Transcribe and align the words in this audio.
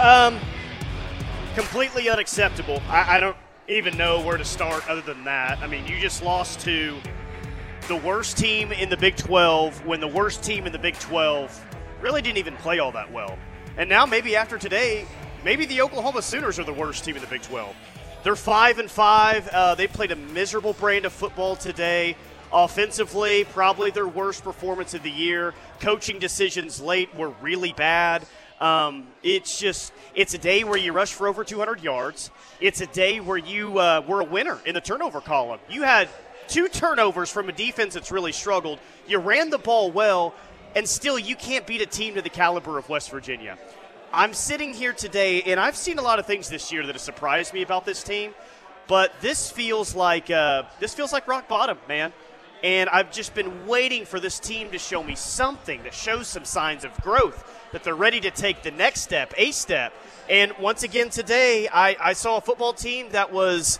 Um, 0.00 0.40
completely 1.54 2.08
unacceptable. 2.08 2.80
I, 2.88 3.16
I 3.16 3.20
don't 3.20 3.36
even 3.68 3.98
know 3.98 4.24
where 4.24 4.38
to 4.38 4.46
start 4.46 4.88
other 4.88 5.02
than 5.02 5.24
that. 5.24 5.58
I 5.58 5.66
mean, 5.66 5.86
you 5.86 6.00
just 6.00 6.22
lost 6.22 6.60
to 6.60 6.96
the 7.86 7.96
worst 7.96 8.38
team 8.38 8.72
in 8.72 8.88
the 8.88 8.96
Big 8.96 9.16
12 9.16 9.84
when 9.84 10.00
the 10.00 10.08
worst 10.08 10.42
team 10.42 10.66
in 10.66 10.72
the 10.72 10.78
Big 10.78 10.98
12 11.00 11.66
really 12.00 12.22
didn't 12.22 12.38
even 12.38 12.56
play 12.56 12.78
all 12.78 12.92
that 12.92 13.12
well. 13.12 13.38
And 13.76 13.90
now 13.90 14.06
maybe 14.06 14.36
after 14.36 14.56
today, 14.56 15.04
maybe 15.44 15.66
the 15.66 15.82
Oklahoma 15.82 16.22
Sooners 16.22 16.58
are 16.58 16.64
the 16.64 16.72
worst 16.72 17.04
team 17.04 17.16
in 17.16 17.20
the 17.20 17.28
Big 17.28 17.42
12. 17.42 17.76
They're 18.22 18.36
five 18.36 18.78
and 18.78 18.90
five. 18.90 19.48
Uh, 19.48 19.74
they 19.74 19.86
played 19.86 20.12
a 20.12 20.16
miserable 20.16 20.72
brand 20.72 21.04
of 21.04 21.12
football 21.12 21.56
today. 21.56 22.16
Offensively, 22.54 23.44
probably 23.44 23.90
their 23.90 24.08
worst 24.08 24.44
performance 24.44 24.94
of 24.94 25.02
the 25.02 25.10
year. 25.10 25.52
Coaching 25.78 26.18
decisions 26.18 26.80
late 26.80 27.14
were 27.14 27.34
really 27.42 27.74
bad. 27.74 28.26
Um, 28.60 29.06
it's 29.22 29.58
just 29.58 29.92
it's 30.14 30.34
a 30.34 30.38
day 30.38 30.64
where 30.64 30.76
you 30.76 30.92
rush 30.92 31.12
for 31.12 31.28
over 31.28 31.44
200 31.44 31.82
yards. 31.82 32.30
It's 32.60 32.80
a 32.80 32.86
day 32.86 33.20
where 33.20 33.38
you 33.38 33.78
uh, 33.78 34.02
were 34.06 34.20
a 34.20 34.24
winner 34.24 34.58
in 34.66 34.74
the 34.74 34.80
turnover 34.80 35.20
column. 35.20 35.60
You 35.70 35.82
had 35.82 36.08
two 36.46 36.68
turnovers 36.68 37.30
from 37.30 37.48
a 37.48 37.52
defense 37.52 37.94
that's 37.94 38.10
really 38.10 38.32
struggled. 38.32 38.78
You 39.06 39.18
ran 39.18 39.50
the 39.50 39.58
ball 39.58 39.90
well, 39.90 40.34
and 40.74 40.86
still 40.86 41.18
you 41.18 41.36
can't 41.36 41.66
beat 41.66 41.80
a 41.80 41.86
team 41.86 42.14
to 42.14 42.22
the 42.22 42.28
caliber 42.28 42.76
of 42.76 42.88
West 42.88 43.10
Virginia. 43.10 43.56
I'm 44.12 44.34
sitting 44.34 44.74
here 44.74 44.92
today, 44.92 45.42
and 45.42 45.60
I've 45.60 45.76
seen 45.76 45.98
a 45.98 46.02
lot 46.02 46.18
of 46.18 46.26
things 46.26 46.48
this 46.48 46.72
year 46.72 46.84
that 46.84 46.94
have 46.94 47.00
surprised 47.00 47.54
me 47.54 47.62
about 47.62 47.86
this 47.86 48.02
team, 48.02 48.34
but 48.88 49.12
this 49.20 49.50
feels 49.50 49.94
like 49.94 50.30
uh, 50.30 50.64
this 50.80 50.92
feels 50.92 51.12
like 51.12 51.28
rock 51.28 51.48
bottom, 51.48 51.78
man. 51.88 52.12
And 52.62 52.90
I've 52.90 53.10
just 53.10 53.34
been 53.34 53.66
waiting 53.66 54.04
for 54.04 54.20
this 54.20 54.38
team 54.38 54.70
to 54.72 54.78
show 54.78 55.02
me 55.02 55.14
something 55.14 55.82
that 55.84 55.94
shows 55.94 56.28
some 56.28 56.44
signs 56.44 56.84
of 56.84 56.94
growth, 56.98 57.42
that 57.72 57.84
they're 57.84 57.94
ready 57.94 58.20
to 58.20 58.30
take 58.30 58.62
the 58.62 58.70
next 58.70 59.02
step, 59.02 59.32
a 59.36 59.50
step. 59.52 59.92
And 60.28 60.52
once 60.58 60.82
again 60.82 61.10
today, 61.10 61.68
I, 61.68 61.96
I 62.00 62.12
saw 62.12 62.36
a 62.36 62.40
football 62.40 62.72
team 62.72 63.08
that 63.10 63.32
was 63.32 63.78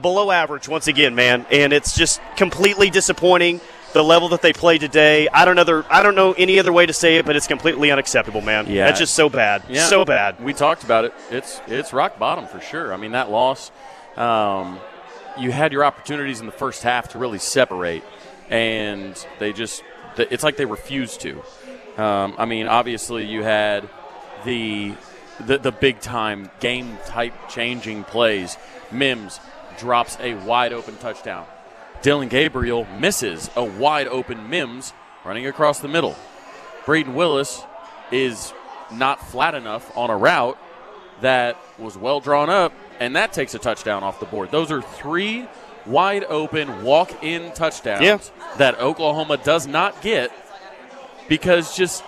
below 0.00 0.30
average 0.30 0.68
once 0.68 0.88
again, 0.88 1.14
man. 1.14 1.46
And 1.50 1.72
it's 1.72 1.96
just 1.96 2.20
completely 2.36 2.90
disappointing 2.90 3.60
the 3.92 4.02
level 4.02 4.28
that 4.30 4.40
they 4.42 4.52
played 4.52 4.80
today. 4.80 5.28
I 5.28 5.44
don't 5.44 5.54
know. 5.54 5.84
I 5.90 6.02
don't 6.02 6.14
know 6.14 6.32
any 6.32 6.58
other 6.58 6.72
way 6.72 6.86
to 6.86 6.92
say 6.92 7.16
it, 7.16 7.26
but 7.26 7.36
it's 7.36 7.46
completely 7.46 7.90
unacceptable, 7.90 8.40
man. 8.40 8.66
Yeah. 8.68 8.86
that's 8.86 8.98
just 8.98 9.14
so 9.14 9.28
bad, 9.28 9.62
Yeah. 9.68 9.84
so 9.86 10.04
bad. 10.04 10.42
We 10.42 10.54
talked 10.54 10.82
about 10.82 11.04
it. 11.04 11.14
It's 11.30 11.60
it's 11.66 11.92
rock 11.92 12.18
bottom 12.18 12.46
for 12.46 12.60
sure. 12.60 12.92
I 12.94 12.96
mean 12.96 13.12
that 13.12 13.30
loss. 13.30 13.70
Um, 14.16 14.80
you 15.38 15.52
had 15.52 15.72
your 15.72 15.84
opportunities 15.84 16.40
in 16.40 16.46
the 16.46 16.52
first 16.52 16.82
half 16.82 17.08
to 17.10 17.18
really 17.18 17.38
separate, 17.38 18.02
and 18.50 19.14
they 19.38 19.52
just. 19.52 19.82
It's 20.18 20.42
like 20.44 20.56
they 20.58 20.66
refused 20.66 21.20
to. 21.22 21.42
Um, 21.96 22.34
I 22.38 22.44
mean, 22.46 22.68
obviously 22.68 23.26
you 23.26 23.42
had 23.42 23.88
the 24.44 24.94
the, 25.40 25.58
the 25.58 25.72
big 25.72 26.00
time 26.00 26.50
game 26.60 26.98
type 27.06 27.32
changing 27.48 28.04
plays. 28.04 28.56
Mims 28.90 29.40
drops 29.78 30.16
a 30.20 30.34
wide 30.34 30.72
open 30.72 30.96
touchdown. 30.98 31.46
Dillon 32.02 32.28
Gabriel 32.28 32.86
misses 32.98 33.50
a 33.56 33.64
wide 33.64 34.08
open 34.08 34.50
Mims 34.50 34.92
running 35.24 35.46
across 35.46 35.80
the 35.80 35.88
middle. 35.88 36.16
Brayden 36.84 37.14
Willis 37.14 37.62
is 38.10 38.52
not 38.92 39.24
flat 39.30 39.54
enough 39.54 39.90
on 39.96 40.10
a 40.10 40.16
route 40.16 40.58
that 41.22 41.56
was 41.78 41.96
well 41.96 42.20
drawn 42.20 42.50
up, 42.50 42.72
and 43.00 43.16
that 43.16 43.32
takes 43.32 43.54
a 43.54 43.58
touchdown 43.58 44.02
off 44.02 44.20
the 44.20 44.26
board. 44.26 44.50
Those 44.50 44.70
are 44.70 44.82
three 44.82 45.46
wide 45.86 46.24
open 46.24 46.82
walk 46.84 47.22
in 47.22 47.52
touchdowns 47.52 48.02
Yeah. 48.02 48.18
that 48.58 48.78
Oklahoma 48.80 49.36
does 49.38 49.66
not 49.66 50.00
get 50.02 50.30
because 51.28 51.76
just 51.76 52.04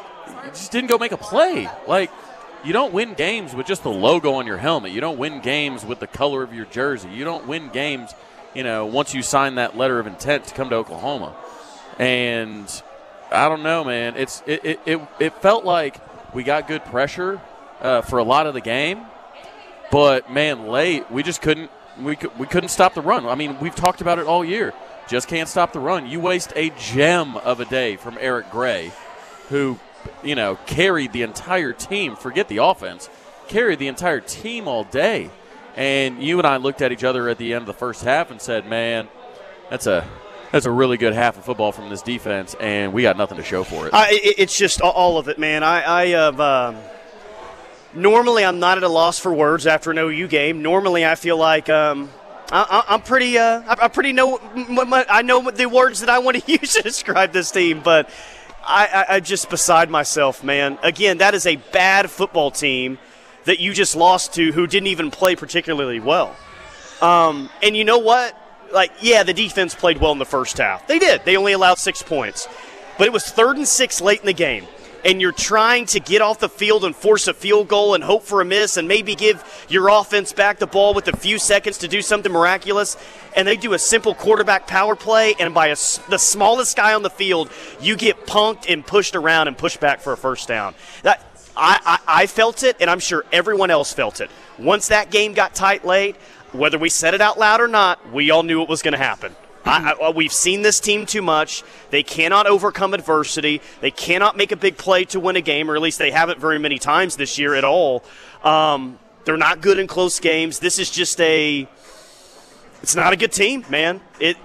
just 0.46 0.72
didn't 0.72 0.88
go 0.88 0.98
make 0.98 1.12
a 1.12 1.16
play. 1.16 1.68
Like 1.86 2.10
you 2.64 2.72
don't 2.72 2.92
win 2.92 3.14
games 3.14 3.54
with 3.54 3.66
just 3.66 3.82
the 3.82 3.90
logo 3.90 4.34
on 4.34 4.46
your 4.46 4.56
helmet. 4.56 4.92
You 4.92 5.00
don't 5.00 5.18
win 5.18 5.40
games 5.40 5.84
with 5.84 6.00
the 6.00 6.06
color 6.06 6.42
of 6.42 6.54
your 6.54 6.64
jersey. 6.66 7.10
You 7.10 7.24
don't 7.24 7.46
win 7.46 7.68
games, 7.68 8.14
you 8.54 8.62
know, 8.62 8.86
once 8.86 9.14
you 9.14 9.22
sign 9.22 9.56
that 9.56 9.76
letter 9.76 9.98
of 9.98 10.06
intent 10.06 10.44
to 10.46 10.54
come 10.54 10.70
to 10.70 10.76
Oklahoma. 10.76 11.34
And 11.98 12.82
I 13.30 13.48
don't 13.48 13.62
know, 13.62 13.84
man. 13.84 14.16
It's 14.16 14.42
it 14.46 14.64
it, 14.64 14.80
it, 14.86 15.00
it 15.20 15.34
felt 15.42 15.64
like 15.64 16.00
we 16.34 16.42
got 16.42 16.66
good 16.66 16.84
pressure 16.84 17.40
uh, 17.80 18.00
for 18.02 18.18
a 18.18 18.24
lot 18.24 18.46
of 18.46 18.54
the 18.54 18.60
game, 18.60 19.04
but 19.90 20.30
man, 20.30 20.68
late 20.68 21.10
we 21.10 21.22
just 21.22 21.42
couldn't 21.42 21.70
we 22.00 22.16
cou- 22.16 22.32
we 22.38 22.46
couldn't 22.46 22.70
stop 22.70 22.94
the 22.94 23.02
run. 23.02 23.26
I 23.26 23.34
mean, 23.34 23.58
we've 23.60 23.74
talked 23.74 24.00
about 24.00 24.18
it 24.18 24.26
all 24.26 24.44
year. 24.44 24.72
Just 25.06 25.28
can't 25.28 25.48
stop 25.48 25.72
the 25.72 25.80
run. 25.80 26.06
You 26.06 26.18
waste 26.20 26.52
a 26.56 26.70
gem 26.78 27.36
of 27.36 27.60
a 27.60 27.66
day 27.66 27.96
from 27.96 28.16
Eric 28.20 28.50
Gray, 28.50 28.90
who 29.48 29.78
you 30.22 30.34
know 30.34 30.56
carried 30.66 31.12
the 31.12 31.22
entire 31.22 31.72
team. 31.72 32.16
Forget 32.16 32.48
the 32.48 32.58
offense, 32.58 33.08
carried 33.48 33.78
the 33.78 33.88
entire 33.88 34.20
team 34.20 34.68
all 34.68 34.84
day. 34.84 35.30
And 35.76 36.22
you 36.22 36.38
and 36.38 36.46
I 36.46 36.58
looked 36.58 36.82
at 36.82 36.92
each 36.92 37.02
other 37.04 37.28
at 37.28 37.36
the 37.38 37.52
end 37.52 37.62
of 37.62 37.66
the 37.66 37.72
first 37.74 38.04
half 38.04 38.30
and 38.30 38.40
said, 38.40 38.68
"Man, 38.68 39.08
that's 39.70 39.86
a 39.88 40.06
that's 40.52 40.66
a 40.66 40.70
really 40.70 40.96
good 40.96 41.14
half 41.14 41.36
of 41.36 41.44
football 41.44 41.72
from 41.72 41.88
this 41.90 42.00
defense, 42.02 42.54
and 42.60 42.92
we 42.92 43.02
got 43.02 43.16
nothing 43.16 43.38
to 43.38 43.42
show 43.44 43.64
for 43.64 43.88
it." 43.88 43.92
I, 43.94 44.10
it- 44.12 44.34
it's 44.38 44.56
just 44.56 44.80
all 44.80 45.18
of 45.18 45.26
it, 45.28 45.36
man. 45.38 45.64
I, 45.64 46.02
I 46.02 46.06
have. 46.08 46.40
Um, 46.40 46.76
normally, 47.94 48.44
I'm 48.44 48.58
not 48.58 48.76
at 48.78 48.84
a 48.84 48.88
loss 48.88 49.18
for 49.18 49.32
words 49.32 49.66
after 49.66 49.90
an 49.90 49.98
OU 49.98 50.28
game. 50.28 50.62
Normally, 50.62 51.04
I 51.04 51.14
feel 51.14 51.36
like 51.36 51.68
um, 51.68 52.10
I, 52.52 52.84
I'm 52.88 53.02
pretty. 53.02 53.36
Uh, 53.38 53.62
I, 53.66 53.84
I 53.86 53.88
pretty 53.88 54.12
know. 54.12 54.38
I 55.08 55.22
know 55.22 55.50
the 55.50 55.66
words 55.66 56.00
that 56.00 56.08
I 56.08 56.18
want 56.20 56.42
to 56.44 56.52
use 56.60 56.74
to 56.74 56.82
describe 56.82 57.32
this 57.32 57.50
team, 57.50 57.80
but 57.82 58.08
I, 58.66 58.86
I, 58.86 59.14
I 59.16 59.20
just 59.20 59.50
beside 59.50 59.90
myself, 59.90 60.42
man. 60.42 60.78
Again, 60.82 61.18
that 61.18 61.34
is 61.34 61.46
a 61.46 61.56
bad 61.56 62.10
football 62.10 62.50
team 62.50 62.98
that 63.44 63.60
you 63.60 63.72
just 63.72 63.94
lost 63.94 64.34
to, 64.34 64.52
who 64.52 64.66
didn't 64.66 64.88
even 64.88 65.10
play 65.10 65.36
particularly 65.36 66.00
well. 66.00 66.34
Um, 67.00 67.50
and 67.62 67.76
you 67.76 67.84
know 67.84 67.98
what? 67.98 68.36
Like, 68.72 68.92
yeah, 69.00 69.22
the 69.22 69.34
defense 69.34 69.74
played 69.74 69.98
well 69.98 70.12
in 70.12 70.18
the 70.18 70.24
first 70.24 70.58
half. 70.58 70.86
They 70.86 70.98
did. 70.98 71.24
They 71.24 71.36
only 71.36 71.52
allowed 71.52 71.78
six 71.78 72.02
points. 72.02 72.48
But 72.96 73.06
it 73.06 73.12
was 73.12 73.24
third 73.24 73.56
and 73.56 73.68
six 73.68 74.00
late 74.00 74.20
in 74.20 74.26
the 74.26 74.32
game. 74.32 74.66
And 75.04 75.20
you're 75.20 75.32
trying 75.32 75.86
to 75.86 76.00
get 76.00 76.22
off 76.22 76.38
the 76.38 76.48
field 76.48 76.84
and 76.84 76.96
force 76.96 77.28
a 77.28 77.34
field 77.34 77.68
goal 77.68 77.94
and 77.94 78.02
hope 78.02 78.22
for 78.22 78.40
a 78.40 78.44
miss 78.44 78.76
and 78.76 78.88
maybe 78.88 79.14
give 79.14 79.66
your 79.68 79.88
offense 79.88 80.32
back 80.32 80.58
the 80.58 80.66
ball 80.66 80.94
with 80.94 81.08
a 81.08 81.16
few 81.16 81.38
seconds 81.38 81.78
to 81.78 81.88
do 81.88 82.00
something 82.00 82.32
miraculous. 82.32 82.96
And 83.36 83.46
they 83.46 83.56
do 83.56 83.74
a 83.74 83.78
simple 83.78 84.14
quarterback 84.14 84.66
power 84.66 84.96
play, 84.96 85.34
and 85.40 85.52
by 85.52 85.66
a 85.66 85.76
the 86.08 86.18
smallest 86.18 86.76
guy 86.76 86.94
on 86.94 87.02
the 87.02 87.10
field, 87.10 87.50
you 87.80 87.96
get 87.96 88.26
punked 88.26 88.72
and 88.72 88.86
pushed 88.86 89.16
around 89.16 89.48
and 89.48 89.58
pushed 89.58 89.80
back 89.80 90.00
for 90.00 90.12
a 90.12 90.16
first 90.16 90.46
down. 90.48 90.74
That 91.02 91.20
I, 91.56 92.00
I, 92.06 92.22
I 92.22 92.26
felt 92.26 92.62
it, 92.62 92.76
and 92.80 92.88
I'm 92.88 93.00
sure 93.00 93.24
everyone 93.32 93.70
else 93.70 93.92
felt 93.92 94.20
it. 94.20 94.30
Once 94.58 94.88
that 94.88 95.10
game 95.10 95.34
got 95.34 95.54
tight 95.54 95.84
late, 95.84 96.16
whether 96.52 96.78
we 96.78 96.88
said 96.88 97.14
it 97.14 97.20
out 97.20 97.38
loud 97.38 97.60
or 97.60 97.68
not, 97.68 98.12
we 98.12 98.30
all 98.30 98.42
knew 98.42 98.62
it 98.62 98.68
was 98.68 98.82
going 98.82 98.92
to 98.92 98.98
happen. 98.98 99.34
I, 99.64 99.92
I, 99.92 100.10
we've 100.10 100.32
seen 100.32 100.62
this 100.62 100.78
team 100.80 101.06
too 101.06 101.22
much. 101.22 101.62
They 101.90 102.02
cannot 102.02 102.46
overcome 102.46 102.92
adversity. 102.94 103.60
They 103.80 103.90
cannot 103.90 104.36
make 104.36 104.52
a 104.52 104.56
big 104.56 104.76
play 104.76 105.04
to 105.06 105.20
win 105.20 105.36
a 105.36 105.40
game, 105.40 105.70
or 105.70 105.76
at 105.76 105.82
least 105.82 105.98
they 105.98 106.10
haven't 106.10 106.38
very 106.38 106.58
many 106.58 106.78
times 106.78 107.16
this 107.16 107.38
year 107.38 107.54
at 107.54 107.64
all. 107.64 108.04
Um, 108.42 108.98
they're 109.24 109.36
not 109.38 109.60
good 109.62 109.78
in 109.78 109.86
close 109.86 110.20
games. 110.20 110.58
This 110.58 110.78
is 110.78 110.90
just 110.90 111.20
a. 111.20 111.66
It's 112.82 112.94
not 112.94 113.12
a 113.14 113.16
good 113.16 113.32
team, 113.32 113.64
man. 113.70 114.00
It, 114.20 114.36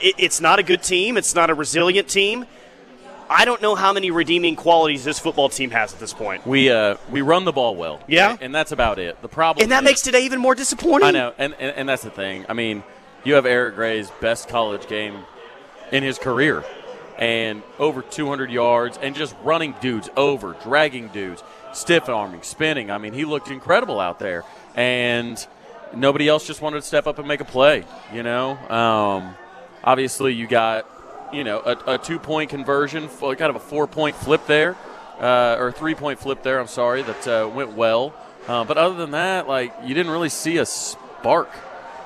it 0.00 0.14
it's 0.18 0.40
not 0.40 0.58
a 0.58 0.62
good 0.62 0.82
team. 0.82 1.16
It's 1.16 1.34
not 1.34 1.50
a 1.50 1.54
resilient 1.54 2.08
team. 2.08 2.46
I 3.28 3.44
don't 3.46 3.60
know 3.62 3.74
how 3.74 3.92
many 3.92 4.10
redeeming 4.10 4.54
qualities 4.54 5.02
this 5.02 5.18
football 5.18 5.48
team 5.48 5.70
has 5.70 5.92
at 5.92 5.98
this 5.98 6.12
point. 6.12 6.46
We 6.46 6.70
uh, 6.70 6.96
we 7.10 7.22
run 7.22 7.44
the 7.44 7.52
ball 7.52 7.74
well, 7.74 8.00
Yeah. 8.06 8.36
and 8.40 8.54
that's 8.54 8.70
about 8.70 8.98
it. 9.00 9.20
The 9.22 9.28
problem, 9.28 9.64
And 9.64 9.72
that 9.72 9.82
is- 9.82 9.90
makes 9.90 10.02
today 10.02 10.24
even 10.26 10.40
more 10.40 10.54
disappointing. 10.54 11.08
I 11.08 11.10
know, 11.10 11.32
and, 11.38 11.54
and 11.58 11.74
and 11.76 11.88
that's 11.88 12.02
the 12.04 12.10
thing. 12.10 12.44
I 12.48 12.52
mean, 12.52 12.84
you 13.24 13.34
have 13.34 13.46
Eric 13.46 13.74
Gray's 13.74 14.10
best 14.20 14.48
college 14.48 14.86
game 14.86 15.24
in 15.92 16.02
his 16.02 16.18
career, 16.18 16.64
and 17.18 17.62
over 17.78 18.02
200 18.02 18.50
yards, 18.50 18.98
and 18.98 19.14
just 19.14 19.34
running 19.42 19.74
dudes 19.80 20.08
over, 20.16 20.56
dragging 20.62 21.08
dudes, 21.08 21.42
stiff 21.72 22.08
arming, 22.08 22.42
spinning. 22.42 22.90
I 22.90 22.98
mean, 22.98 23.12
he 23.12 23.24
looked 23.24 23.50
incredible 23.50 24.00
out 24.00 24.18
there, 24.18 24.44
and 24.74 25.44
nobody 25.94 26.28
else 26.28 26.46
just 26.46 26.60
wanted 26.60 26.80
to 26.80 26.86
step 26.86 27.06
up 27.06 27.18
and 27.18 27.28
make 27.28 27.40
a 27.40 27.44
play. 27.44 27.84
You 28.12 28.22
know, 28.22 28.56
um, 28.68 29.34
obviously 29.82 30.32
you 30.34 30.46
got 30.46 30.88
you 31.32 31.44
know 31.44 31.60
a, 31.60 31.94
a 31.94 31.98
two 31.98 32.18
point 32.18 32.50
conversion, 32.50 33.08
kind 33.08 33.42
of 33.42 33.56
a 33.56 33.60
four 33.60 33.86
point 33.86 34.16
flip 34.16 34.46
there, 34.46 34.76
uh, 35.20 35.56
or 35.58 35.72
three 35.72 35.94
point 35.94 36.18
flip 36.18 36.42
there. 36.42 36.58
I'm 36.58 36.66
sorry 36.66 37.02
that 37.02 37.28
uh, 37.28 37.48
went 37.48 37.72
well, 37.72 38.14
uh, 38.48 38.64
but 38.64 38.78
other 38.78 38.96
than 38.96 39.12
that, 39.12 39.48
like 39.48 39.74
you 39.84 39.94
didn't 39.94 40.12
really 40.12 40.28
see 40.28 40.58
a 40.58 40.66
spark, 40.66 41.50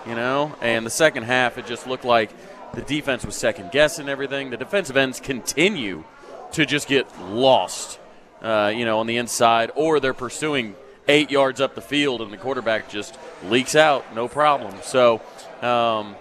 you 0.09 0.15
know. 0.15 0.57
And 0.61 0.87
the 0.87 0.91
second 0.91 1.25
half, 1.25 1.59
it 1.59 1.67
just 1.67 1.87
looked 1.87 2.05
like 2.05 2.31
the 2.75 2.83
defense 2.83 3.25
was 3.25 3.37
second 3.37 3.71
guessing 3.71 4.09
everything. 4.09 4.51
The 4.51 4.57
defensive 4.57 4.97
ends 4.97 5.21
continue 5.21 6.05
to 6.53 6.65
just 6.67 6.89
get 6.89 7.07
lost, 7.21 7.99
uh, 8.43 8.73
you 8.75 8.85
know, 8.85 9.01
on 9.01 9.07
the 9.07 9.19
inside, 9.19 9.71
or 9.75 10.01
they're 10.01 10.15
pursuing 10.15 10.75
eight 11.09 11.31
yards 11.31 11.61
up 11.61 11.75
the 11.75 11.81
field, 11.81 12.21
and 12.21 12.33
the 12.33 12.37
quarterback 12.37 12.89
just 12.89 13.19
leaks 13.45 13.75
out, 13.75 14.15
no 14.15 14.29
problem. 14.29 14.75
So, 14.83 15.21
um, 15.63 16.17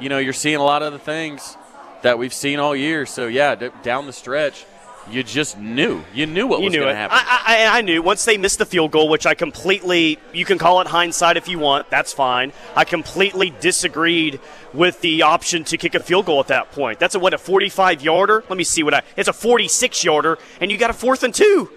you 0.00 0.08
know, 0.08 0.18
you're 0.18 0.32
seeing 0.32 0.56
a 0.56 0.64
lot 0.64 0.82
of 0.82 0.92
the 0.92 0.98
things 0.98 1.56
that 2.02 2.18
we've 2.18 2.34
seen 2.34 2.58
all 2.60 2.74
year. 2.74 3.06
So, 3.06 3.26
yeah, 3.26 3.54
d- 3.54 3.70
down 3.82 4.06
the 4.06 4.12
stretch, 4.12 4.64
you 5.10 5.22
just 5.22 5.58
knew. 5.58 6.02
You 6.14 6.26
knew 6.26 6.46
what 6.46 6.60
You 6.60 6.66
was 6.66 6.74
going 6.74 6.88
to 6.88 6.94
happen. 6.94 7.18
I, 7.20 7.66
I, 7.70 7.78
I 7.78 7.82
knew 7.82 8.02
once 8.02 8.24
they 8.24 8.36
missed 8.36 8.58
the 8.58 8.66
field 8.66 8.90
goal, 8.90 9.08
which 9.08 9.26
I 9.26 9.34
completely, 9.34 10.18
you 10.32 10.44
can 10.44 10.58
call 10.58 10.80
it 10.80 10.86
hindsight 10.86 11.36
if 11.36 11.48
you 11.48 11.58
want. 11.58 11.90
That's 11.90 12.12
fine. 12.12 12.52
I 12.76 12.84
completely 12.84 13.52
disagreed 13.60 14.40
with 14.72 15.00
the 15.00 15.22
option 15.22 15.64
to 15.64 15.76
kick 15.76 15.94
a 15.94 16.00
field 16.00 16.26
goal 16.26 16.40
at 16.40 16.48
that 16.48 16.72
point. 16.72 16.98
That's 16.98 17.14
a 17.14 17.18
what 17.18 17.34
a 17.34 17.38
45 17.38 18.02
yarder. 18.02 18.44
Let 18.48 18.58
me 18.58 18.64
see 18.64 18.82
what 18.82 18.94
I. 18.94 19.02
It's 19.16 19.28
a 19.28 19.32
46 19.32 20.04
yarder, 20.04 20.38
and 20.60 20.70
you 20.70 20.76
got 20.78 20.90
a 20.90 20.94
fourth 20.94 21.22
and 21.22 21.34
two. 21.34 21.70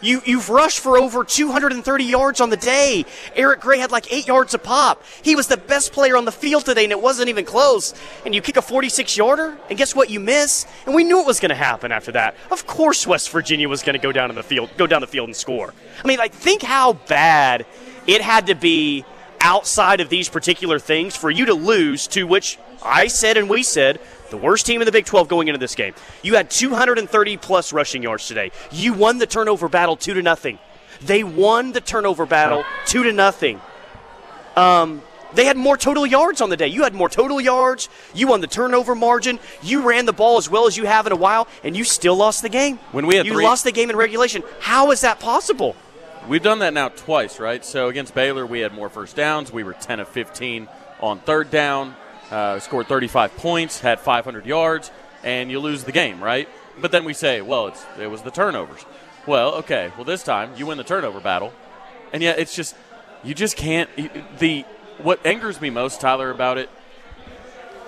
You, 0.00 0.20
you've 0.26 0.50
rushed 0.50 0.80
for 0.80 0.98
over 0.98 1.24
230 1.24 2.04
yards 2.04 2.40
on 2.40 2.50
the 2.50 2.56
day. 2.56 3.06
Eric 3.34 3.60
Gray 3.60 3.78
had 3.78 3.90
like 3.90 4.12
eight 4.12 4.26
yards 4.26 4.52
a 4.52 4.58
pop. 4.58 5.02
He 5.22 5.34
was 5.34 5.46
the 5.46 5.56
best 5.56 5.92
player 5.92 6.16
on 6.16 6.24
the 6.24 6.32
field 6.32 6.66
today, 6.66 6.84
and 6.84 6.92
it 6.92 7.00
wasn't 7.00 7.28
even 7.30 7.44
close. 7.44 7.94
And 8.26 8.34
you 8.34 8.42
kick 8.42 8.56
a 8.56 8.62
46 8.62 9.16
yarder, 9.16 9.56
and 9.68 9.78
guess 9.78 9.94
what? 9.94 10.10
You 10.10 10.20
miss. 10.20 10.66
And 10.84 10.94
we 10.94 11.04
knew 11.04 11.20
it 11.20 11.26
was 11.26 11.40
going 11.40 11.50
to 11.50 11.54
happen 11.54 11.90
after 11.90 12.12
that. 12.12 12.36
Of 12.50 12.66
course, 12.66 13.06
West 13.06 13.30
Virginia 13.30 13.68
was 13.68 13.82
going 13.82 13.94
to 13.94 14.02
go 14.02 14.12
down 14.12 14.30
in 14.30 14.36
the 14.36 14.42
field, 14.42 14.70
go 14.76 14.86
down 14.86 15.00
the 15.00 15.06
field 15.06 15.28
and 15.28 15.36
score. 15.36 15.72
I 16.02 16.06
mean, 16.06 16.18
like 16.18 16.32
think 16.32 16.62
how 16.62 16.94
bad 16.94 17.64
it 18.06 18.20
had 18.20 18.48
to 18.48 18.54
be 18.54 19.04
outside 19.40 20.00
of 20.00 20.08
these 20.08 20.28
particular 20.28 20.78
things 20.78 21.16
for 21.16 21.30
you 21.30 21.46
to 21.46 21.54
lose. 21.54 22.06
To 22.08 22.26
which 22.26 22.58
I 22.82 23.06
said 23.06 23.36
and 23.36 23.48
we 23.48 23.62
said 23.62 24.00
the 24.34 24.42
worst 24.42 24.66
team 24.66 24.80
in 24.80 24.86
the 24.86 24.92
Big 24.92 25.06
12 25.06 25.28
going 25.28 25.46
into 25.46 25.58
this 25.58 25.76
game. 25.76 25.94
You 26.22 26.34
had 26.34 26.50
230 26.50 27.36
plus 27.36 27.72
rushing 27.72 28.02
yards 28.02 28.26
today. 28.26 28.50
You 28.72 28.92
won 28.92 29.18
the 29.18 29.26
turnover 29.26 29.68
battle 29.68 29.96
two 29.96 30.14
to 30.14 30.22
nothing. 30.22 30.58
They 31.00 31.22
won 31.22 31.70
the 31.72 31.80
turnover 31.80 32.26
battle 32.26 32.64
two 32.86 33.04
to 33.04 33.12
nothing. 33.12 33.60
Um, 34.56 35.02
they 35.34 35.44
had 35.44 35.56
more 35.56 35.76
total 35.76 36.04
yards 36.04 36.40
on 36.40 36.50
the 36.50 36.56
day. 36.56 36.68
You 36.68 36.82
had 36.82 36.94
more 36.94 37.08
total 37.08 37.40
yards. 37.40 37.88
You 38.12 38.28
won 38.28 38.40
the 38.40 38.46
turnover 38.48 38.94
margin. 38.94 39.38
You 39.62 39.82
ran 39.82 40.06
the 40.06 40.12
ball 40.12 40.36
as 40.36 40.50
well 40.50 40.66
as 40.66 40.76
you 40.76 40.84
have 40.86 41.06
in 41.06 41.12
a 41.12 41.16
while, 41.16 41.46
and 41.62 41.76
you 41.76 41.84
still 41.84 42.16
lost 42.16 42.42
the 42.42 42.48
game. 42.48 42.78
When 42.90 43.06
we 43.06 43.16
had 43.16 43.26
you 43.26 43.34
three- 43.34 43.44
lost 43.44 43.62
the 43.64 43.72
game 43.72 43.88
in 43.90 43.96
regulation. 43.96 44.42
How 44.60 44.90
is 44.90 45.00
that 45.02 45.20
possible? 45.20 45.76
We've 46.28 46.42
done 46.42 46.60
that 46.60 46.72
now 46.72 46.88
twice, 46.88 47.38
right? 47.38 47.64
So 47.64 47.88
against 47.88 48.14
Baylor, 48.14 48.46
we 48.46 48.60
had 48.60 48.72
more 48.72 48.88
first 48.88 49.14
downs. 49.14 49.52
We 49.52 49.62
were 49.62 49.74
10 49.74 50.00
of 50.00 50.08
15 50.08 50.68
on 51.00 51.18
third 51.20 51.50
down, 51.50 51.94
uh, 52.30 52.58
scored 52.60 52.86
35 52.86 53.36
points, 53.36 53.80
had 53.80 54.00
500 54.00 54.46
yards, 54.46 54.90
and 55.22 55.50
you 55.50 55.60
lose 55.60 55.84
the 55.84 55.92
game, 55.92 56.22
right? 56.22 56.48
But 56.80 56.90
then 56.92 57.04
we 57.04 57.12
say, 57.14 57.40
well, 57.40 57.68
it's, 57.68 57.84
it 57.98 58.08
was 58.10 58.22
the 58.22 58.30
turnovers. 58.30 58.84
Well, 59.26 59.54
okay. 59.56 59.90
Well, 59.96 60.04
this 60.04 60.22
time 60.22 60.50
you 60.56 60.66
win 60.66 60.76
the 60.78 60.84
turnover 60.84 61.20
battle, 61.20 61.52
and 62.12 62.22
yet 62.22 62.38
it's 62.38 62.54
just 62.54 62.74
you 63.22 63.34
just 63.34 63.56
can't. 63.56 63.88
The 64.38 64.64
what 64.98 65.24
angers 65.24 65.60
me 65.60 65.70
most, 65.70 66.00
Tyler, 66.00 66.30
about 66.30 66.58
it 66.58 66.68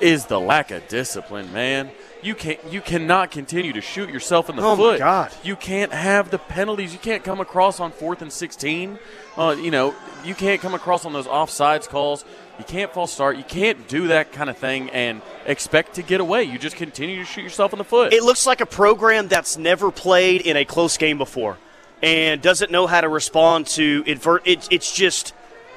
is 0.00 0.26
the 0.26 0.40
lack 0.40 0.70
of 0.70 0.86
discipline, 0.88 1.52
man. 1.52 1.90
You 2.22 2.34
can't. 2.34 2.58
You 2.70 2.80
cannot 2.80 3.30
continue 3.30 3.72
to 3.74 3.80
shoot 3.82 4.08
yourself 4.08 4.48
in 4.48 4.56
the 4.56 4.62
Oh, 4.62 4.70
my 4.76 4.82
foot. 4.82 4.98
God. 4.98 5.32
You 5.44 5.56
can't 5.56 5.92
have 5.92 6.30
the 6.30 6.38
penalties. 6.38 6.92
You 6.92 6.98
can't 6.98 7.22
come 7.22 7.40
across 7.40 7.80
on 7.80 7.92
fourth 7.92 8.22
and 8.22 8.32
sixteen. 8.32 8.98
Uh, 9.36 9.54
you 9.60 9.70
know, 9.70 9.94
you 10.24 10.34
can't 10.34 10.60
come 10.62 10.72
across 10.74 11.04
on 11.04 11.12
those 11.12 11.26
offsides 11.26 11.86
calls. 11.88 12.24
You 12.58 12.64
can't 12.64 12.92
false 12.92 13.12
start. 13.12 13.36
You 13.36 13.44
can't 13.44 13.86
do 13.86 14.08
that 14.08 14.32
kind 14.32 14.48
of 14.48 14.56
thing 14.56 14.88
and 14.90 15.20
expect 15.44 15.94
to 15.94 16.02
get 16.02 16.20
away. 16.20 16.44
You 16.44 16.58
just 16.58 16.76
continue 16.76 17.18
to 17.18 17.24
shoot 17.24 17.42
yourself 17.42 17.72
in 17.72 17.78
the 17.78 17.84
foot. 17.84 18.12
It 18.12 18.22
looks 18.22 18.46
like 18.46 18.60
a 18.60 18.66
program 18.66 19.28
that's 19.28 19.58
never 19.58 19.90
played 19.90 20.40
in 20.40 20.56
a 20.56 20.64
close 20.64 20.96
game 20.96 21.18
before 21.18 21.58
and 22.02 22.40
doesn't 22.40 22.70
know 22.70 22.86
how 22.86 23.02
to 23.02 23.08
respond 23.08 23.66
to 23.68 24.04
advert. 24.06 24.46
It, 24.46 24.68
it's 24.70 24.94
just 24.94 25.34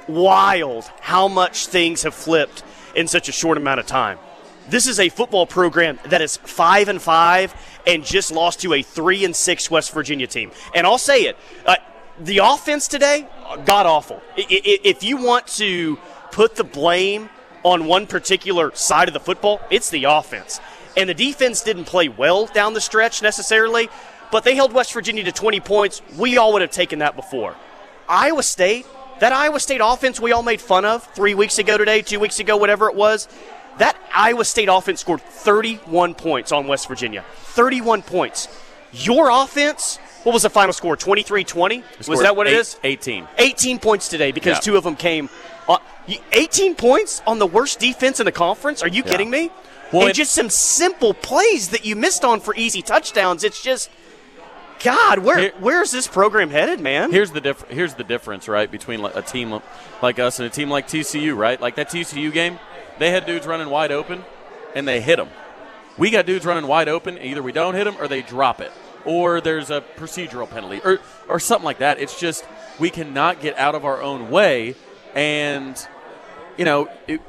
wild 0.07 0.85
how 1.01 1.27
much 1.27 1.67
things 1.67 2.03
have 2.03 2.13
flipped 2.13 2.63
in 2.95 3.07
such 3.07 3.29
a 3.29 3.31
short 3.31 3.57
amount 3.57 3.79
of 3.79 3.85
time. 3.85 4.17
This 4.69 4.87
is 4.87 4.99
a 4.99 5.09
football 5.09 5.45
program 5.45 5.99
that 6.05 6.21
is 6.21 6.37
five 6.37 6.89
and 6.89 7.01
five 7.01 7.53
and 7.87 8.05
just 8.05 8.31
lost 8.31 8.61
to 8.61 8.73
a 8.73 8.81
three 8.81 9.25
and 9.25 9.35
six 9.35 9.69
West 9.69 9.91
Virginia 9.91 10.27
team. 10.27 10.51
And 10.75 10.85
I'll 10.85 10.97
say 10.97 11.23
it, 11.23 11.37
uh, 11.65 11.75
the 12.19 12.39
offense 12.39 12.87
today, 12.87 13.27
god 13.65 13.85
awful. 13.85 14.21
If 14.37 15.03
you 15.03 15.17
want 15.17 15.47
to 15.47 15.97
put 16.31 16.55
the 16.55 16.63
blame 16.63 17.29
on 17.63 17.85
one 17.85 18.07
particular 18.07 18.73
side 18.75 19.07
of 19.07 19.13
the 19.13 19.19
football, 19.19 19.59
it's 19.69 19.89
the 19.89 20.05
offense. 20.05 20.59
And 20.97 21.09
the 21.09 21.13
defense 21.13 21.61
didn't 21.61 21.85
play 21.85 22.09
well 22.09 22.45
down 22.47 22.73
the 22.73 22.81
stretch 22.81 23.21
necessarily, 23.21 23.89
but 24.31 24.43
they 24.43 24.55
held 24.55 24.73
West 24.73 24.93
Virginia 24.93 25.23
to 25.23 25.31
20 25.31 25.59
points. 25.59 26.01
We 26.17 26.37
all 26.37 26.53
would 26.53 26.61
have 26.61 26.71
taken 26.71 26.99
that 26.99 27.15
before. 27.15 27.55
Iowa 28.07 28.43
State, 28.43 28.85
that 29.19 29.33
Iowa 29.33 29.59
State 29.59 29.81
offense 29.83 30.19
we 30.19 30.31
all 30.31 30.43
made 30.43 30.61
fun 30.61 30.85
of 30.85 31.03
three 31.13 31.33
weeks 31.35 31.59
ago 31.59 31.77
today, 31.77 32.01
two 32.01 32.19
weeks 32.19 32.39
ago, 32.39 32.57
whatever 32.57 32.89
it 32.89 32.95
was, 32.95 33.27
that 33.77 33.95
Iowa 34.13 34.45
State 34.45 34.67
offense 34.69 35.01
scored 35.01 35.21
31 35.21 36.15
points 36.15 36.51
on 36.51 36.67
West 36.67 36.87
Virginia. 36.87 37.23
31 37.37 38.01
points. 38.01 38.47
Your 38.91 39.29
offense, 39.29 39.97
what 40.23 40.33
was 40.33 40.41
the 40.43 40.49
final 40.49 40.73
score? 40.73 40.97
23 40.97 41.43
20? 41.43 41.83
Was 42.07 42.21
that 42.21 42.35
what 42.35 42.47
it 42.47 42.51
eight- 42.53 42.57
is? 42.59 42.77
18. 42.83 43.27
18 43.37 43.79
points 43.79 44.07
today 44.09 44.31
because 44.31 44.57
Yeah. 44.57 44.61
two 44.61 44.77
of 44.77 44.83
them 44.83 44.95
came. 44.95 45.29
Uh, 46.09 46.13
y- 46.17 46.21
18 46.33 46.75
points 46.75 47.21
on 47.27 47.39
the 47.39 47.47
worst 47.47 47.79
defense 47.79 48.19
in 48.19 48.25
the 48.25 48.31
conference? 48.31 48.81
Are 48.83 48.87
you 48.87 49.03
Yeah. 49.05 49.11
kidding 49.11 49.29
me? 49.29 49.51
Well, 49.91 50.03
and 50.03 50.11
it- 50.11 50.13
just 50.13 50.33
some 50.33 50.49
simple 50.49 51.13
plays 51.13 51.69
that 51.69 51.85
you 51.85 51.95
missed 51.95 52.23
on 52.23 52.39
for 52.41 52.53
easy 52.55 52.81
touchdowns. 52.81 53.43
It's 53.43 53.61
just, 53.61 53.89
God, 54.83 55.19
where 55.19 55.37
Here- 55.37 55.53
where's 55.59 55.91
this 55.91 56.07
program 56.07 56.51
headed, 56.51 56.79
man? 56.79 57.11
Here's 57.11 57.31
the 57.31 57.41
diff- 57.41 57.65
Here's 57.69 57.95
the 57.95 58.03
difference, 58.03 58.47
right, 58.47 58.69
between 58.71 59.03
a 59.03 59.21
team 59.21 59.59
like 60.01 60.19
us 60.19 60.39
and 60.39 60.45
a 60.45 60.49
team 60.49 60.69
like 60.69 60.87
TCU, 60.87 61.35
right? 61.35 61.59
Like 61.59 61.75
that 61.75 61.89
TCU 61.89 62.31
game, 62.31 62.59
they 62.97 63.09
had 63.11 63.25
dudes 63.25 63.45
running 63.47 63.69
wide 63.69 63.91
open, 63.91 64.23
and 64.75 64.87
they 64.87 65.01
hit 65.01 65.17
them. 65.17 65.29
We 65.97 66.11
got 66.11 66.25
dudes 66.25 66.45
running 66.45 66.67
wide 66.67 66.87
open. 66.87 67.17
Either 67.21 67.43
we 67.43 67.51
don't 67.51 67.73
hit 67.75 67.83
them, 67.83 67.97
or 67.99 68.07
they 68.07 68.21
drop 68.21 68.61
it, 68.61 68.71
or 69.03 69.41
there's 69.41 69.69
a 69.69 69.83
procedural 69.97 70.49
penalty, 70.49 70.81
or 70.85 70.99
or 71.27 71.39
something 71.39 71.65
like 71.65 71.79
that. 71.79 71.99
It's 71.99 72.17
just 72.17 72.45
we 72.77 72.89
cannot 72.89 73.41
get 73.41 73.57
out 73.57 73.75
of 73.75 73.83
our 73.83 74.01
own 74.01 74.29
way, 74.29 74.75
and 75.13 75.75
you 76.59 76.65
know. 76.65 76.89
It, 77.07 77.21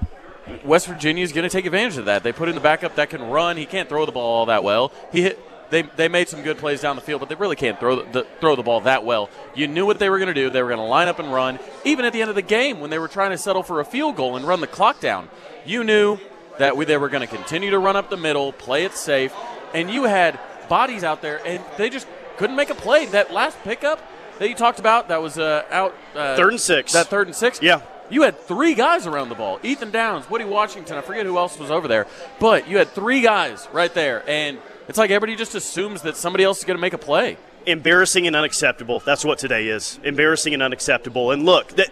West 0.65 0.89
Virginia 0.89 1.23
is 1.23 1.33
going 1.33 1.49
to 1.49 1.49
take 1.49 1.65
advantage 1.65 1.97
of 1.97 2.07
that. 2.07 2.25
They 2.25 2.33
put 2.33 2.49
in 2.49 2.57
the 2.57 2.61
backup 2.61 2.97
that 2.97 3.09
can 3.09 3.23
run. 3.23 3.57
He 3.57 3.67
can't 3.67 3.89
throw 3.89 4.05
the 4.05 4.11
ball 4.11 4.39
all 4.39 4.47
that 4.47 4.65
well. 4.65 4.93
He 5.13 5.23
hit. 5.23 5.39
They, 5.71 5.83
they 5.83 6.09
made 6.09 6.29
some 6.29 6.43
good 6.43 6.59
plays 6.59 6.81
down 6.81 6.97
the 6.97 7.03
field, 7.03 7.21
but 7.21 7.29
they 7.29 7.37
really 7.37 7.55
can't 7.55 7.79
throw 7.79 8.03
the, 8.03 8.11
the 8.11 8.27
throw 8.41 8.57
the 8.57 8.63
ball 8.65 8.81
that 8.81 9.05
well. 9.05 9.31
You 9.55 9.69
knew 9.69 9.87
what 9.87 10.01
they 10.01 10.11
were 10.11 10.19
going 10.19 10.27
to 10.27 10.35
do. 10.35 10.51
They 10.51 10.61
were 10.61 10.69
going 10.69 10.81
to 10.81 10.85
line 10.85 11.07
up 11.07 11.21
and 11.21 11.33
run. 11.33 11.61
Even 11.85 12.05
at 12.05 12.13
the 12.13 12.21
end 12.21 12.31
of 12.31 12.35
the 12.35 12.43
game, 12.43 12.81
when 12.81 12.91
they 12.91 12.99
were 12.99 13.07
trying 13.07 13.31
to 13.31 13.39
settle 13.39 13.63
for 13.63 13.79
a 13.79 13.85
field 13.85 14.17
goal 14.17 14.35
and 14.37 14.45
run 14.45 14.61
the 14.61 14.67
clock 14.67 14.99
down, 14.99 15.29
you 15.65 15.85
knew 15.85 16.19
that 16.59 16.77
we, 16.77 16.85
they 16.85 16.97
were 16.97 17.09
going 17.09 17.27
to 17.27 17.33
continue 17.33 17.71
to 17.71 17.79
run 17.79 17.95
up 17.95 18.11
the 18.11 18.17
middle, 18.17 18.53
play 18.53 18.85
it 18.85 18.95
safe, 18.95 19.33
and 19.73 19.89
you 19.89 20.05
had 20.05 20.41
bodies 20.69 21.05
out 21.05 21.23
there, 21.23 21.41
and 21.47 21.63
they 21.77 21.89
just 21.89 22.09
couldn't 22.37 22.57
make 22.57 22.71
a 22.71 22.75
play. 22.75 23.07
That 23.07 23.33
last 23.33 23.57
pickup 23.63 24.01
that 24.41 24.49
you 24.49 24.57
talked 24.57 24.81
about, 24.81 25.07
that 25.09 25.23
was 25.23 25.39
uh, 25.39 25.63
out 25.71 25.95
uh, 26.17 26.35
Third 26.35 26.51
and 26.55 26.61
six. 26.61 26.93
That 26.93 27.07
third 27.07 27.29
and 27.29 27.37
six, 27.37 27.63
Yeah. 27.63 27.83
You 28.11 28.23
had 28.23 28.39
three 28.39 28.75
guys 28.75 29.07
around 29.07 29.29
the 29.29 29.35
ball. 29.35 29.59
Ethan 29.63 29.91
Downs, 29.91 30.29
Woody 30.29 30.45
Washington, 30.45 30.99
I 30.99 31.01
forget 31.01 31.27
who 31.27 31.39
else 31.39 31.59
was 31.59 31.71
over 31.71 31.89
there. 31.89 32.07
But 32.39 32.69
you 32.69 32.79
had 32.79 32.89
three 32.89 33.21
guys 33.21 33.69
right 33.73 33.93
there. 33.95 34.29
And 34.29 34.59
it's 34.89 34.99
like 34.99 35.11
everybody 35.11 35.37
just 35.37 35.55
assumes 35.55 36.03
that 36.03 36.17
somebody 36.17 36.45
else 36.45 36.59
is 36.59 36.65
going 36.65 36.77
to 36.77 36.81
make 36.81 36.93
a 36.93 36.99
play. 36.99 37.37
embarrassing 37.67 38.27
and 38.27 38.37
unacceptable. 38.37 39.01
That's 39.01 39.25
what 39.25 39.39
today 39.39 39.69
is. 39.69 40.01
Embarrassing 40.03 40.55
and 40.55 40.63
unacceptable. 40.63 41.31
And 41.31 41.45
look, 41.45 41.69
that 41.77 41.89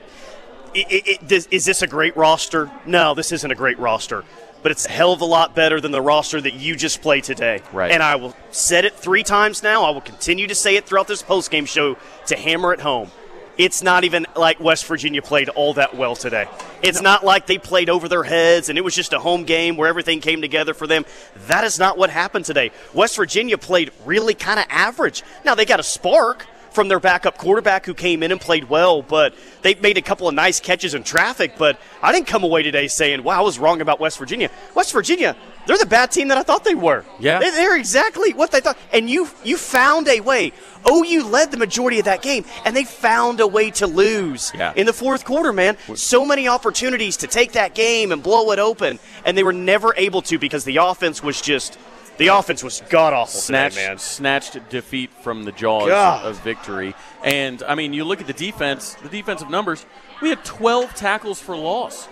it, 0.75 1.27
this, 1.27 1.47
is 1.51 1.65
this 1.65 1.83
a 1.83 1.87
great 1.87 2.17
roster? 2.17 2.71
No, 2.87 3.15
this 3.15 3.33
isn't 3.33 3.51
a 3.51 3.55
great 3.55 3.79
roster. 3.79 4.25
But 4.63 4.73
it's 4.73 4.87
a 4.87 4.91
hell 4.91 5.13
of 5.13 5.21
a 5.21 5.25
lot 5.25 5.55
better 5.55 5.81
than 5.81 5.93
the 5.93 6.03
roster 6.03 6.41
that 6.41 6.55
you 6.55 6.75
just 6.75 7.01
played 7.01 7.25
today. 7.25 7.63
Right. 7.73 7.93
And 7.93 8.03
I 8.03 8.17
will 8.17 8.35
said 8.51 8.85
it 8.85 8.95
three 8.95 9.23
times 9.23 9.63
now. 9.63 9.85
I 9.85 9.91
will 9.91 10.01
continue 10.01 10.49
to 10.49 10.55
say 10.55 10.77
it 10.77 10.85
throughout 10.85 11.07
this 11.07 11.23
postgame 11.23 11.67
show 11.67 11.97
to 12.27 12.37
hammer 12.37 12.73
it 12.73 12.81
home. 12.81 13.11
It's 13.59 13.83
not 13.83 14.05
even 14.05 14.25
like 14.37 14.61
West 14.61 14.87
Virginia 14.87 15.21
played 15.21 15.49
all 15.49 15.75
that 15.75 15.97
well 15.97 16.15
today. 16.15 16.47
It's 16.81 17.03
not 17.03 17.25
like 17.25 17.47
they 17.47 17.59
played 17.59 17.91
over 17.91 18.09
their 18.09 18.23
heads 18.23 18.69
and 18.69 18.79
it 18.79 18.83
was 18.83 18.95
just 18.95 19.13
a 19.13 19.19
home 19.19 19.43
game 19.43 19.77
where 19.77 19.89
everything 19.89 20.21
came 20.21 20.41
together 20.41 20.75
for 20.75 20.87
them. 20.87 21.05
That 21.49 21.65
is 21.65 21.77
not 21.77 21.99
what 21.99 22.09
happened 22.09 22.45
today. 22.45 22.71
West 22.95 23.17
Virginia 23.17 23.59
played 23.59 23.91
really 24.05 24.35
kind 24.35 24.61
of 24.61 24.67
average. 24.69 25.25
Now, 25.45 25.57
they 25.57 25.65
got 25.65 25.81
a 25.81 25.83
spark 25.83 26.47
from 26.71 26.87
their 26.87 27.01
backup 27.01 27.37
quarterback 27.37 27.85
who 27.85 27.95
came 27.95 28.23
in 28.23 28.31
and 28.31 28.41
played 28.41 28.69
well, 28.69 29.03
but 29.03 29.35
they 29.63 29.75
made 29.75 29.99
a 29.99 30.03
couple 30.03 30.29
of 30.29 30.35
nice 30.35 30.61
catches 30.61 30.95
in 30.95 31.03
traffic. 31.03 31.55
But 31.59 31.81
I 32.01 32.13
didn't 32.13 32.29
come 32.29 32.45
away 32.45 32.63
today 32.63 32.87
saying, 32.87 33.25
wow, 33.25 33.41
I 33.41 33.41
was 33.41 33.59
wrong 33.59 33.81
about 33.81 33.99
West 33.99 34.19
Virginia. 34.19 34.51
West 34.77 34.93
Virginia, 34.93 35.37
they're 35.69 35.79
the 35.79 35.87
bad 35.87 36.11
team 36.11 36.29
that 36.29 36.39
I 36.39 36.43
thought 36.43 36.65
they 36.65 36.75
were. 36.75 37.05
Yeah. 37.21 37.39
They- 37.39 37.51
They're 37.51 37.77
exactly 37.77 38.33
what 38.33 38.51
they 38.51 38.61
thought. 38.61 38.77
And 38.93 39.09
you 39.09 39.29
you 39.45 39.57
found 39.57 40.09
a 40.09 40.19
way. 40.21 40.53
OU 40.91 41.25
led 41.25 41.51
the 41.51 41.57
majority 41.59 41.99
of 41.99 42.07
that 42.07 42.23
game, 42.23 42.45
and 42.65 42.75
they 42.75 42.85
found 42.85 43.39
a 43.41 43.47
way 43.47 43.71
to 43.73 43.87
lose 43.87 44.51
Yeah. 44.55 44.73
in 44.75 44.87
the 44.87 44.93
fourth 44.93 45.25
quarter, 45.25 45.53
man. 45.53 45.77
So 45.95 46.25
many 46.25 46.49
opportunities 46.49 47.19
to 47.19 47.27
take 47.27 47.53
that 47.53 47.75
game 47.75 48.11
and 48.13 48.23
blow 48.23 48.51
it 48.53 48.59
open, 48.59 48.99
and 49.25 49.37
they 49.37 49.43
were 49.45 49.53
never 49.53 49.93
able 49.97 50.23
to 50.23 50.39
because 50.39 50.65
the 50.65 50.79
offense 50.79 51.23
was 51.23 51.41
just 51.41 51.77
the 52.17 52.29
offense 52.29 52.65
was 52.65 52.83
god 52.89 53.13
awful 53.13 53.41
today, 53.41 53.69
Snatched, 53.71 53.77
man. 53.77 53.99
snatched 53.99 54.69
defeat 54.71 55.11
from 55.23 55.45
the 55.45 55.53
jaws 55.53 55.89
God. 55.89 56.27
of 56.27 56.37
victory. 56.41 56.93
And, 57.23 57.63
I 57.63 57.77
mean, 57.77 57.93
you 57.93 58.03
look 58.03 58.21
at 58.21 58.27
the 58.27 58.33
defense, 58.33 58.97
the 59.03 59.09
defensive 59.09 59.49
numbers. 59.51 59.87
We 60.21 60.31
had 60.31 60.45
12 60.45 60.95
tackles 60.97 61.41
for 61.41 61.57
loss, 61.57 62.09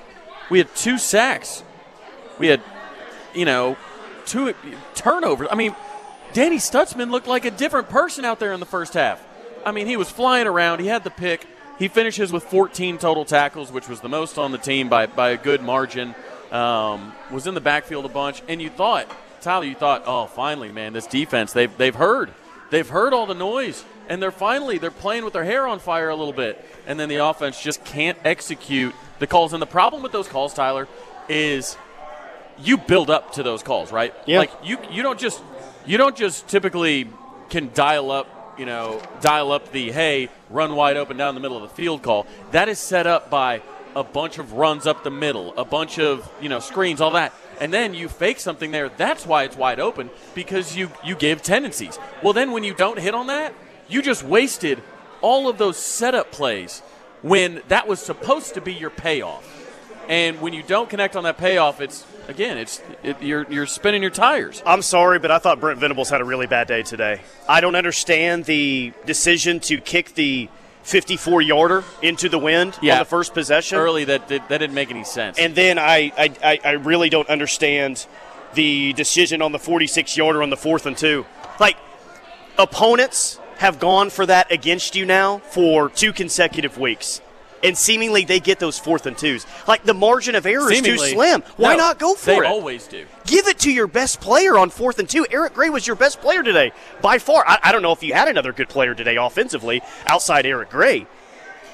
we 0.50 0.58
had 0.58 0.72
two 0.76 0.98
sacks, 0.98 1.64
we 2.38 2.46
had, 2.48 2.60
you 3.36 3.44
know, 3.44 3.76
two 4.24 4.54
turnovers. 4.94 5.48
I 5.50 5.54
mean, 5.54 5.74
Danny 6.32 6.56
Stutsman 6.56 7.10
looked 7.10 7.26
like 7.26 7.44
a 7.44 7.50
different 7.50 7.88
person 7.88 8.24
out 8.24 8.40
there 8.40 8.52
in 8.52 8.60
the 8.60 8.66
first 8.66 8.94
half. 8.94 9.24
I 9.64 9.72
mean, 9.72 9.86
he 9.86 9.96
was 9.96 10.10
flying 10.10 10.46
around. 10.46 10.80
He 10.80 10.86
had 10.86 11.04
the 11.04 11.10
pick. 11.10 11.46
He 11.78 11.88
finishes 11.88 12.32
with 12.32 12.44
14 12.44 12.98
total 12.98 13.24
tackles, 13.24 13.70
which 13.70 13.88
was 13.88 14.00
the 14.00 14.08
most 14.08 14.38
on 14.38 14.52
the 14.52 14.58
team 14.58 14.88
by, 14.88 15.06
by 15.06 15.30
a 15.30 15.36
good 15.36 15.62
margin. 15.62 16.14
Um, 16.50 17.12
was 17.30 17.46
in 17.46 17.54
the 17.54 17.60
backfield 17.60 18.04
a 18.04 18.08
bunch, 18.08 18.42
and 18.48 18.62
you 18.62 18.70
thought, 18.70 19.10
Tyler, 19.40 19.64
you 19.64 19.74
thought, 19.74 20.04
oh, 20.06 20.26
finally, 20.26 20.70
man, 20.70 20.92
this 20.92 21.06
defense, 21.06 21.52
they've, 21.52 21.76
they've 21.76 21.94
heard. 21.94 22.32
They've 22.70 22.88
heard 22.88 23.12
all 23.12 23.26
the 23.26 23.34
noise, 23.34 23.84
and 24.08 24.22
they're 24.22 24.30
finally, 24.30 24.78
they're 24.78 24.90
playing 24.90 25.24
with 25.24 25.32
their 25.32 25.44
hair 25.44 25.66
on 25.66 25.78
fire 25.80 26.08
a 26.08 26.16
little 26.16 26.32
bit. 26.32 26.64
And 26.86 26.98
then 26.98 27.08
the 27.08 27.16
offense 27.16 27.60
just 27.60 27.84
can't 27.84 28.18
execute 28.24 28.94
the 29.18 29.26
calls. 29.26 29.52
And 29.52 29.60
the 29.60 29.66
problem 29.66 30.02
with 30.02 30.12
those 30.12 30.28
calls, 30.28 30.54
Tyler, 30.54 30.88
is 31.28 31.76
you 32.58 32.76
build 32.76 33.10
up 33.10 33.32
to 33.32 33.42
those 33.42 33.62
calls, 33.62 33.92
right? 33.92 34.14
Yeah. 34.26 34.38
Like 34.38 34.52
you, 34.62 34.78
you 34.90 35.02
don't 35.02 35.18
just 35.18 35.42
you 35.84 35.98
don't 35.98 36.16
just 36.16 36.48
typically 36.48 37.08
can 37.48 37.70
dial 37.74 38.10
up, 38.10 38.56
you 38.58 38.66
know, 38.66 39.00
dial 39.20 39.52
up 39.52 39.72
the 39.72 39.92
hey, 39.92 40.28
run 40.50 40.74
wide 40.74 40.96
open 40.96 41.16
down 41.16 41.34
the 41.34 41.40
middle 41.40 41.56
of 41.56 41.62
the 41.62 41.74
field 41.74 42.02
call. 42.02 42.26
That 42.52 42.68
is 42.68 42.78
set 42.78 43.06
up 43.06 43.30
by 43.30 43.62
a 43.94 44.04
bunch 44.04 44.38
of 44.38 44.52
runs 44.52 44.86
up 44.86 45.04
the 45.04 45.10
middle, 45.10 45.56
a 45.56 45.64
bunch 45.64 45.98
of 45.98 46.30
you 46.40 46.48
know 46.48 46.60
screens, 46.60 47.00
all 47.00 47.12
that, 47.12 47.32
and 47.60 47.72
then 47.72 47.94
you 47.94 48.08
fake 48.08 48.40
something 48.40 48.70
there. 48.70 48.88
That's 48.88 49.26
why 49.26 49.44
it's 49.44 49.56
wide 49.56 49.80
open 49.80 50.10
because 50.34 50.76
you 50.76 50.90
you 51.04 51.14
give 51.14 51.42
tendencies. 51.42 51.98
Well, 52.22 52.32
then 52.32 52.52
when 52.52 52.64
you 52.64 52.74
don't 52.74 52.98
hit 52.98 53.14
on 53.14 53.28
that, 53.28 53.54
you 53.88 54.02
just 54.02 54.22
wasted 54.22 54.82
all 55.20 55.48
of 55.48 55.58
those 55.58 55.76
setup 55.78 56.30
plays 56.30 56.80
when 57.22 57.62
that 57.68 57.88
was 57.88 58.00
supposed 58.00 58.54
to 58.54 58.60
be 58.60 58.72
your 58.72 58.90
payoff. 58.90 59.65
And 60.08 60.40
when 60.40 60.52
you 60.52 60.62
don't 60.62 60.88
connect 60.88 61.16
on 61.16 61.24
that 61.24 61.36
payoff, 61.36 61.80
it's 61.80 62.06
again, 62.28 62.58
it's 62.58 62.80
it, 63.02 63.20
you're 63.22 63.44
you're 63.50 63.66
spinning 63.66 64.02
your 64.02 64.10
tires. 64.10 64.62
I'm 64.64 64.82
sorry, 64.82 65.18
but 65.18 65.30
I 65.30 65.38
thought 65.38 65.58
Brent 65.60 65.80
Venables 65.80 66.10
had 66.10 66.20
a 66.20 66.24
really 66.24 66.46
bad 66.46 66.68
day 66.68 66.82
today. 66.82 67.20
I 67.48 67.60
don't 67.60 67.74
understand 67.74 68.44
the 68.44 68.92
decision 69.04 69.58
to 69.60 69.80
kick 69.80 70.14
the 70.14 70.48
54 70.84 71.42
yarder 71.42 71.82
into 72.02 72.28
the 72.28 72.38
wind 72.38 72.78
Yeah. 72.80 72.94
on 72.94 72.98
the 73.00 73.04
first 73.04 73.34
possession. 73.34 73.76
Early, 73.78 74.04
that 74.04 74.28
did, 74.28 74.42
that 74.48 74.58
didn't 74.58 74.74
make 74.74 74.90
any 74.92 75.02
sense. 75.02 75.36
And 75.36 75.52
then 75.56 75.78
I, 75.80 76.12
I, 76.16 76.32
I, 76.44 76.60
I 76.64 76.70
really 76.72 77.08
don't 77.10 77.28
understand 77.28 78.06
the 78.54 78.92
decision 78.92 79.42
on 79.42 79.50
the 79.50 79.58
46 79.58 80.16
yarder 80.16 80.44
on 80.44 80.50
the 80.50 80.56
fourth 80.56 80.86
and 80.86 80.96
two. 80.96 81.26
Like, 81.58 81.76
opponents 82.58 83.38
have 83.58 83.78
gone 83.80 84.10
for 84.10 84.26
that 84.26 84.50
against 84.52 84.94
you 84.94 85.04
now 85.06 85.38
for 85.38 85.88
two 85.88 86.12
consecutive 86.12 86.78
weeks. 86.78 87.20
And 87.64 87.76
seemingly 87.76 88.24
they 88.24 88.38
get 88.38 88.58
those 88.58 88.78
fourth 88.78 89.06
and 89.06 89.16
twos. 89.16 89.46
Like, 89.66 89.82
the 89.84 89.94
margin 89.94 90.34
of 90.34 90.44
error 90.46 90.70
is 90.70 90.82
too 90.82 90.98
slim. 91.14 91.42
Why 91.56 91.72
No, 91.72 91.78
not 91.78 91.98
go 91.98 92.14
for 92.14 92.26
they 92.26 92.36
it? 92.36 92.40
They 92.42 92.46
always 92.46 92.86
do. 92.86 93.06
Give 93.24 93.46
it 93.48 93.58
to 93.60 93.72
your 93.72 93.86
best 93.86 94.20
player 94.20 94.58
on 94.58 94.70
fourth 94.70 94.98
and 94.98 95.08
two. 95.08 95.26
Eric 95.30 95.54
Gray 95.54 95.70
was 95.70 95.86
your 95.86 95.96
best 95.96 96.20
player 96.20 96.42
today 96.42 96.72
by 97.00 97.18
far. 97.18 97.44
I, 97.46 97.58
I 97.64 97.72
don't 97.72 97.82
know 97.82 97.92
if 97.92 98.02
you 98.02 98.12
had 98.14 98.28
another 98.28 98.52
good 98.52 98.68
player 98.68 98.94
today 98.94 99.16
offensively 99.16 99.82
outside 100.06 100.44
Eric 100.46 100.70
Gray. 100.70 101.06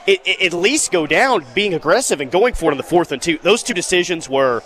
It, 0.06 0.20
it- 0.24 0.42
at 0.46 0.52
least 0.52 0.92
go 0.92 1.06
down 1.06 1.44
being 1.54 1.74
aggressive 1.74 2.20
and 2.20 2.30
going 2.30 2.54
for 2.54 2.66
it 2.66 2.70
on 2.72 2.76
the 2.76 2.82
fourth 2.84 3.12
and 3.12 3.20
two. 3.20 3.38
Those 3.38 3.62
two 3.62 3.74
decisions 3.74 4.28
were, 4.28 4.62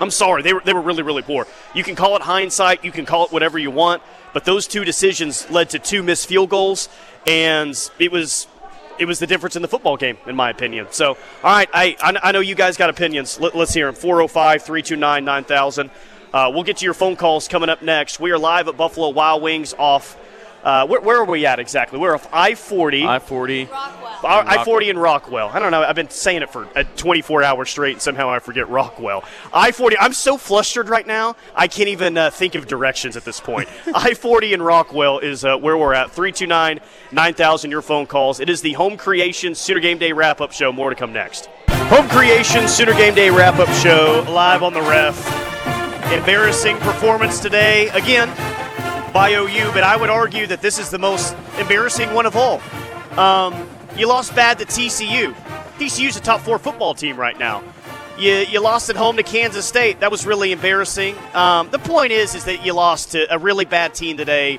I'm 0.00 0.10
sorry, 0.10 0.42
they 0.42 0.52
were 0.54 0.62
they 0.64 0.72
were 0.72 0.80
really 0.82 1.02
really 1.02 1.22
poor. 1.22 1.46
You 1.74 1.84
can 1.84 1.94
call 1.96 2.16
it 2.16 2.22
hindsight, 2.22 2.84
you 2.84 2.92
can 2.92 3.04
call 3.06 3.26
it 3.26 3.32
whatever 3.32 3.58
you 3.58 3.70
want, 3.70 4.02
but 4.32 4.44
those 4.44 4.66
two 4.66 4.84
decisions 4.84 5.50
led 5.50 5.70
to 5.70 5.78
two 5.78 6.02
missed 6.02 6.26
field 6.28 6.48
goals, 6.50 6.88
and 7.26 7.74
it 7.98 8.10
was 8.10 8.46
it 9.00 9.06
was 9.06 9.18
the 9.18 9.26
difference 9.26 9.56
in 9.56 9.62
the 9.62 9.68
football 9.68 9.96
game, 9.96 10.18
in 10.26 10.36
my 10.36 10.50
opinion. 10.50 10.86
So, 10.90 11.08
all 11.08 11.16
right, 11.42 11.68
I, 11.72 11.96
I, 12.22 12.32
know 12.32 12.40
you 12.40 12.54
guys 12.54 12.76
got 12.76 12.90
opinions. 12.90 13.40
Let, 13.40 13.56
us 13.56 13.72
hear 13.72 13.86
them. 13.86 13.94
405 13.94 14.62
329 14.62 15.24
9000. 15.24 15.90
Uh, 16.32 16.50
We'll 16.52 16.62
get 16.62 16.76
to 16.76 16.84
your 16.84 16.94
phone 16.94 17.16
calls 17.16 17.48
coming 17.48 17.70
up 17.70 17.80
next. 17.80 18.20
We 18.20 18.30
are 18.30 18.38
live 18.38 18.68
at 18.68 18.76
Buffalo 18.76 19.08
Wild 19.08 19.42
Wings 19.42 19.74
off. 19.78 20.18
Uh, 20.62 20.86
where, 20.86 21.00
where 21.00 21.16
are 21.18 21.24
we 21.24 21.46
at 21.46 21.58
exactly? 21.58 21.98
We're 21.98 22.14
off 22.14 22.28
I 22.32 22.54
40. 22.54 23.04
I 23.04 23.18
forty. 23.18 23.68
I 24.22 24.64
40 24.64 24.90
in 24.90 24.98
Rockwell. 24.98 25.48
I 25.48 25.58
don't 25.58 25.70
know. 25.70 25.82
I've 25.82 25.96
been 25.96 26.10
saying 26.10 26.42
it 26.42 26.50
for 26.50 26.68
uh, 26.76 26.84
24 26.96 27.42
hours 27.42 27.70
straight, 27.70 27.92
and 27.92 28.02
somehow 28.02 28.28
I 28.28 28.38
forget 28.38 28.68
Rockwell. 28.68 29.24
I 29.52 29.72
40. 29.72 29.96
I'm 29.98 30.12
so 30.12 30.36
flustered 30.36 30.88
right 30.88 31.06
now, 31.06 31.36
I 31.54 31.68
can't 31.68 31.88
even 31.88 32.18
uh, 32.18 32.30
think 32.30 32.54
of 32.54 32.66
directions 32.66 33.16
at 33.16 33.24
this 33.24 33.40
point. 33.40 33.68
I 33.94 34.14
40 34.14 34.52
in 34.52 34.62
Rockwell 34.62 35.18
is 35.20 35.44
uh, 35.44 35.56
where 35.56 35.76
we're 35.76 35.94
at. 35.94 36.10
329 36.10 36.80
9000, 37.12 37.70
your 37.70 37.82
phone 37.82 38.06
calls. 38.06 38.40
It 38.40 38.50
is 38.50 38.60
the 38.60 38.74
Home 38.74 38.96
Creation 38.96 39.54
Sooner 39.54 39.80
Game 39.80 39.98
Day 39.98 40.12
wrap 40.12 40.40
up 40.40 40.52
show. 40.52 40.72
More 40.72 40.90
to 40.90 40.96
come 40.96 41.12
next. 41.12 41.48
Home 41.68 42.08
Creation 42.08 42.68
Sooner 42.68 42.92
Game 42.92 43.14
Day 43.14 43.30
wrap 43.30 43.58
up 43.58 43.68
show, 43.76 44.24
live 44.28 44.62
on 44.62 44.74
the 44.74 44.82
ref. 44.82 45.16
Embarrassing 46.12 46.76
performance 46.78 47.40
today. 47.40 47.88
Again, 47.90 48.28
by 49.12 49.32
OU, 49.34 49.72
but 49.72 49.82
I 49.82 49.96
would 49.96 50.10
argue 50.10 50.46
that 50.46 50.62
this 50.62 50.78
is 50.78 50.90
the 50.90 50.98
most 50.98 51.36
embarrassing 51.58 52.14
one 52.14 52.26
of 52.26 52.36
all. 52.36 52.60
Um, 53.18 53.68
you 53.96 54.06
lost 54.06 54.34
bad 54.34 54.58
to 54.58 54.64
TCU. 54.64 55.34
TCU's 55.78 56.16
a 56.16 56.20
top 56.20 56.40
four 56.40 56.58
football 56.58 56.94
team 56.94 57.16
right 57.16 57.38
now. 57.38 57.62
You, 58.18 58.34
you 58.34 58.60
lost 58.60 58.90
at 58.90 58.96
home 58.96 59.16
to 59.16 59.22
Kansas 59.22 59.64
State. 59.64 60.00
That 60.00 60.10
was 60.10 60.26
really 60.26 60.52
embarrassing. 60.52 61.16
Um, 61.34 61.70
the 61.70 61.78
point 61.78 62.12
is, 62.12 62.34
is 62.34 62.44
that 62.44 62.64
you 62.64 62.74
lost 62.74 63.12
to 63.12 63.32
a 63.34 63.38
really 63.38 63.64
bad 63.64 63.94
team 63.94 64.16
today, 64.16 64.58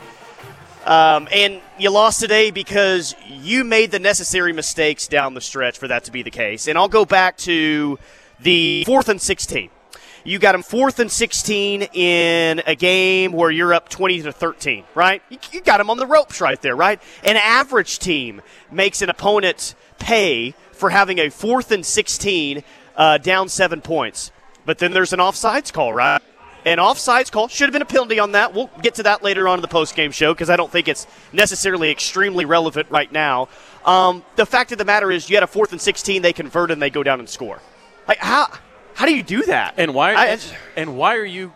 um, 0.85 1.27
and 1.31 1.61
you 1.77 1.91
lost 1.91 2.19
today 2.19 2.49
because 2.49 3.15
you 3.27 3.63
made 3.63 3.91
the 3.91 3.99
necessary 3.99 4.51
mistakes 4.51 5.07
down 5.07 5.35
the 5.35 5.41
stretch 5.41 5.77
for 5.77 5.87
that 5.87 6.05
to 6.05 6.11
be 6.11 6.23
the 6.23 6.31
case. 6.31 6.67
And 6.67 6.77
I'll 6.77 6.89
go 6.89 7.05
back 7.05 7.37
to 7.37 7.99
the 8.39 8.83
fourth 8.85 9.09
and 9.09 9.21
sixteen. 9.21 9.69
You 10.23 10.37
got 10.37 10.51
them 10.51 10.61
fourth 10.61 10.99
and 10.99 11.11
16 11.11 11.81
in 11.93 12.61
a 12.67 12.75
game 12.75 13.31
where 13.31 13.49
you're 13.49 13.73
up 13.73 13.89
20 13.89 14.21
to 14.23 14.31
13, 14.31 14.83
right? 14.93 15.23
You, 15.29 15.39
you 15.51 15.61
got 15.61 15.77
them 15.77 15.89
on 15.89 15.97
the 15.97 16.05
ropes 16.05 16.39
right 16.41 16.61
there, 16.61 16.75
right? 16.75 17.01
An 17.23 17.37
average 17.37 17.97
team 17.99 18.41
makes 18.71 19.01
an 19.01 19.09
opponent 19.09 19.73
pay 19.97 20.53
for 20.73 20.89
having 20.91 21.19
a 21.19 21.29
fourth 21.29 21.71
and 21.71 21.85
16 21.85 22.63
uh, 22.95 23.17
down 23.17 23.49
seven 23.49 23.81
points. 23.81 24.31
But 24.65 24.77
then 24.77 24.91
there's 24.91 25.11
an 25.13 25.19
offsides 25.19 25.73
call, 25.73 25.91
right? 25.93 26.21
An 26.65 26.77
offsides 26.77 27.31
call 27.31 27.47
should 27.47 27.65
have 27.65 27.73
been 27.73 27.81
a 27.81 27.85
penalty 27.85 28.19
on 28.19 28.33
that. 28.33 28.53
We'll 28.53 28.69
get 28.83 28.95
to 28.95 29.03
that 29.03 29.23
later 29.23 29.47
on 29.47 29.57
in 29.57 29.61
the 29.63 29.67
post-game 29.67 30.11
show 30.11 30.33
because 30.33 30.51
I 30.51 30.55
don't 30.55 30.71
think 30.71 30.87
it's 30.87 31.07
necessarily 31.33 31.89
extremely 31.89 32.45
relevant 32.45 32.91
right 32.91 33.11
now. 33.11 33.49
Um, 33.83 34.23
the 34.35 34.45
fact 34.45 34.71
of 34.71 34.77
the 34.77 34.85
matter 34.85 35.09
is, 35.09 35.27
you 35.27 35.35
had 35.35 35.43
a 35.43 35.47
fourth 35.47 35.71
and 35.71 35.81
16, 35.81 36.21
they 36.21 36.33
convert 36.33 36.69
and 36.69 36.79
they 36.79 36.91
go 36.91 37.01
down 37.01 37.19
and 37.19 37.27
score. 37.27 37.59
Like 38.07 38.19
how? 38.19 38.49
How 38.95 39.05
do 39.05 39.15
you 39.15 39.23
do 39.23 39.43
that? 39.43 39.75
And 39.77 39.93
why? 39.93 40.13
I, 40.13 40.37
and 40.75 40.97
why 40.97 41.15
are 41.15 41.25
you 41.25 41.53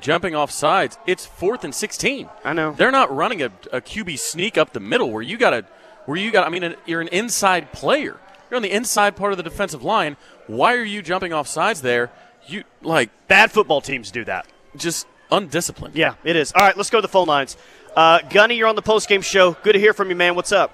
jumping 0.00 0.34
off 0.34 0.50
sides? 0.50 0.98
It's 1.06 1.26
fourth 1.26 1.64
and 1.64 1.74
sixteen. 1.74 2.28
I 2.44 2.52
know. 2.52 2.72
They're 2.72 2.90
not 2.90 3.14
running 3.14 3.42
a, 3.42 3.46
a 3.72 3.80
QB 3.80 4.18
sneak 4.18 4.56
up 4.56 4.72
the 4.72 4.80
middle 4.80 5.10
where 5.10 5.22
you 5.22 5.36
got 5.36 5.50
to, 5.50 5.64
where 6.06 6.16
you 6.16 6.30
got. 6.30 6.46
I 6.46 6.50
mean, 6.50 6.74
you're 6.86 7.00
an 7.00 7.08
inside 7.08 7.72
player. 7.72 8.18
You're 8.50 8.56
on 8.56 8.62
the 8.62 8.70
inside 8.72 9.16
part 9.16 9.32
of 9.32 9.36
the 9.36 9.42
defensive 9.42 9.82
line. 9.82 10.16
Why 10.46 10.74
are 10.74 10.84
you 10.84 11.02
jumping 11.02 11.32
off 11.32 11.48
sides 11.48 11.82
there? 11.82 12.10
You 12.46 12.62
like 12.82 13.10
bad 13.26 13.50
football 13.50 13.80
teams 13.80 14.10
do 14.10 14.24
that. 14.24 14.46
just 14.76 15.06
undisciplined. 15.32 15.96
Yeah, 15.96 16.14
it 16.22 16.36
is. 16.36 16.52
All 16.54 16.62
right, 16.62 16.76
let's 16.76 16.90
go 16.90 16.98
to 16.98 17.02
the 17.02 17.08
phone 17.08 17.26
lines. 17.26 17.56
Uh, 17.96 18.20
Gunny, 18.30 18.56
you're 18.56 18.68
on 18.68 18.76
the 18.76 18.82
post-game 18.82 19.22
show. 19.22 19.52
Good 19.64 19.72
to 19.72 19.80
hear 19.80 19.92
from 19.92 20.10
you, 20.10 20.14
man. 20.16 20.36
What's 20.36 20.52
up? 20.52 20.70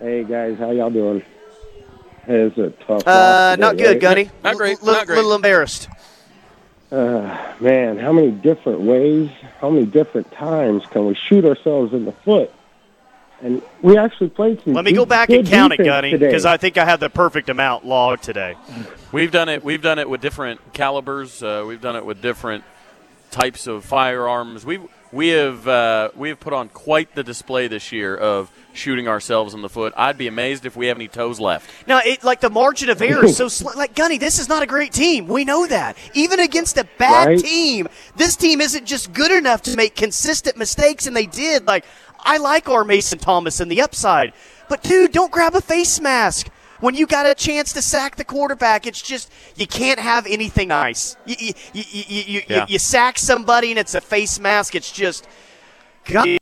Hey 0.00 0.24
guys, 0.24 0.58
how 0.58 0.70
y'all 0.72 0.90
doing? 0.90 1.22
Hey, 2.26 2.40
It's 2.42 2.58
a 2.58 2.70
tough. 2.86 3.06
Uh, 3.06 3.56
not 3.58 3.72
today, 3.72 3.84
good, 3.84 3.88
right? 3.92 4.00
Gunny. 4.00 4.30
Not 4.42 4.56
great, 4.56 4.78
L- 4.80 4.86
not 4.86 5.06
great. 5.06 5.16
little 5.16 5.34
embarrassed. 5.34 5.88
Uh, 6.90 7.54
man, 7.60 7.98
how 7.98 8.12
many 8.12 8.30
different 8.30 8.80
ways, 8.80 9.30
how 9.60 9.68
many 9.70 9.84
different 9.86 10.30
times 10.32 10.84
can 10.90 11.06
we 11.06 11.14
shoot 11.28 11.44
ourselves 11.44 11.92
in 11.92 12.04
the 12.04 12.12
foot? 12.12 12.52
And 13.42 13.60
we 13.82 13.98
actually 13.98 14.30
played 14.30 14.62
some. 14.62 14.72
Let 14.74 14.84
me 14.84 14.92
good- 14.92 14.98
go 14.98 15.04
back 15.06 15.28
and 15.30 15.46
count 15.46 15.72
it, 15.74 15.84
Gunny, 15.84 16.16
because 16.16 16.46
I 16.46 16.56
think 16.56 16.78
I 16.78 16.84
have 16.84 17.00
the 17.00 17.10
perfect 17.10 17.48
amount 17.50 17.84
logged 17.84 18.22
today. 18.22 18.54
We've 19.12 19.30
done 19.32 19.48
it. 19.48 19.62
We've 19.64 19.82
done 19.82 19.98
it 19.98 20.08
with 20.08 20.20
different 20.20 20.60
calibers. 20.72 21.42
Uh, 21.42 21.64
we've 21.66 21.80
done 21.80 21.96
it 21.96 22.06
with 22.06 22.22
different 22.22 22.64
types 23.30 23.66
of 23.66 23.84
firearms. 23.84 24.64
We 24.64 24.78
we 25.14 25.28
have 25.28 25.66
uh, 25.68 26.10
we 26.16 26.28
have 26.30 26.40
put 26.40 26.52
on 26.52 26.68
quite 26.68 27.14
the 27.14 27.22
display 27.22 27.68
this 27.68 27.92
year 27.92 28.16
of 28.16 28.50
shooting 28.72 29.06
ourselves 29.06 29.54
in 29.54 29.62
the 29.62 29.68
foot. 29.68 29.94
I'd 29.96 30.18
be 30.18 30.26
amazed 30.26 30.66
if 30.66 30.74
we 30.76 30.88
have 30.88 30.96
any 30.96 31.06
toes 31.06 31.38
left. 31.38 31.70
Now, 31.86 32.00
it, 32.04 32.24
like 32.24 32.40
the 32.40 32.50
margin 32.50 32.90
of 32.90 33.00
error 33.00 33.24
is 33.24 33.36
so 33.36 33.46
sl- 33.46 33.76
like 33.76 33.94
Gunny. 33.94 34.18
This 34.18 34.40
is 34.40 34.48
not 34.48 34.64
a 34.64 34.66
great 34.66 34.92
team. 34.92 35.28
We 35.28 35.44
know 35.44 35.66
that. 35.68 35.96
Even 36.14 36.40
against 36.40 36.76
a 36.76 36.84
bad 36.98 37.28
Right. 37.28 37.38
team, 37.38 37.86
this 38.16 38.34
team 38.34 38.60
isn't 38.60 38.84
just 38.86 39.12
good 39.12 39.30
enough 39.30 39.62
to 39.62 39.76
make 39.76 39.94
consistent 39.94 40.56
mistakes, 40.56 41.06
and 41.06 41.16
they 41.16 41.26
did. 41.26 41.66
Like 41.66 41.84
I 42.18 42.38
like 42.38 42.68
our 42.68 42.84
Mason 42.84 43.18
Thomas 43.18 43.60
and 43.60 43.70
the 43.70 43.80
upside, 43.82 44.32
but 44.68 44.82
dude, 44.82 45.12
don't 45.12 45.30
grab 45.30 45.54
a 45.54 45.60
face 45.60 46.00
mask. 46.00 46.48
When 46.80 46.94
you 46.94 47.06
got 47.06 47.26
a 47.26 47.34
chance 47.34 47.72
to 47.74 47.82
sack 47.82 48.16
the 48.16 48.24
quarterback, 48.24 48.86
it's 48.86 49.00
just 49.00 49.30
you 49.56 49.66
can't 49.66 49.98
have 49.98 50.26
anything 50.26 50.68
nice. 50.68 51.16
You 51.24 51.36
you 51.38 51.52
you 51.72 51.84
you, 52.06 52.22
you, 52.26 52.42
Yeah. 52.48 52.66
you 52.68 52.78
sack 52.78 53.18
somebody 53.18 53.70
and 53.70 53.78
it's 53.78 53.94
a 53.94 54.00
face 54.00 54.38
mask. 54.38 54.74
It's 54.74 54.90
just 54.90 55.26
God. 56.04 56.38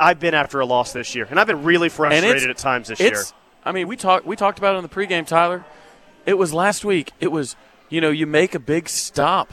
I've 0.00 0.20
been 0.20 0.34
after 0.34 0.60
a 0.60 0.66
loss 0.66 0.92
this 0.92 1.14
year, 1.14 1.26
and 1.28 1.40
I've 1.40 1.46
been 1.46 1.64
really 1.64 1.88
frustrated 1.88 2.48
at 2.50 2.56
times 2.58 2.88
this 2.88 3.00
year. 3.00 3.22
I 3.64 3.72
mean, 3.72 3.88
we 3.88 3.96
talked 3.96 4.26
we 4.26 4.36
talked 4.36 4.58
about 4.58 4.74
it 4.74 4.78
in 4.78 4.82
the 4.82 4.88
pregame, 4.88 5.26
Tyler. 5.26 5.64
It 6.24 6.34
was 6.34 6.52
last 6.54 6.84
week. 6.84 7.12
It 7.20 7.32
was 7.32 7.56
you 7.88 8.00
know 8.00 8.10
you 8.10 8.26
make 8.26 8.54
a 8.54 8.60
big 8.60 8.88
stop 8.88 9.52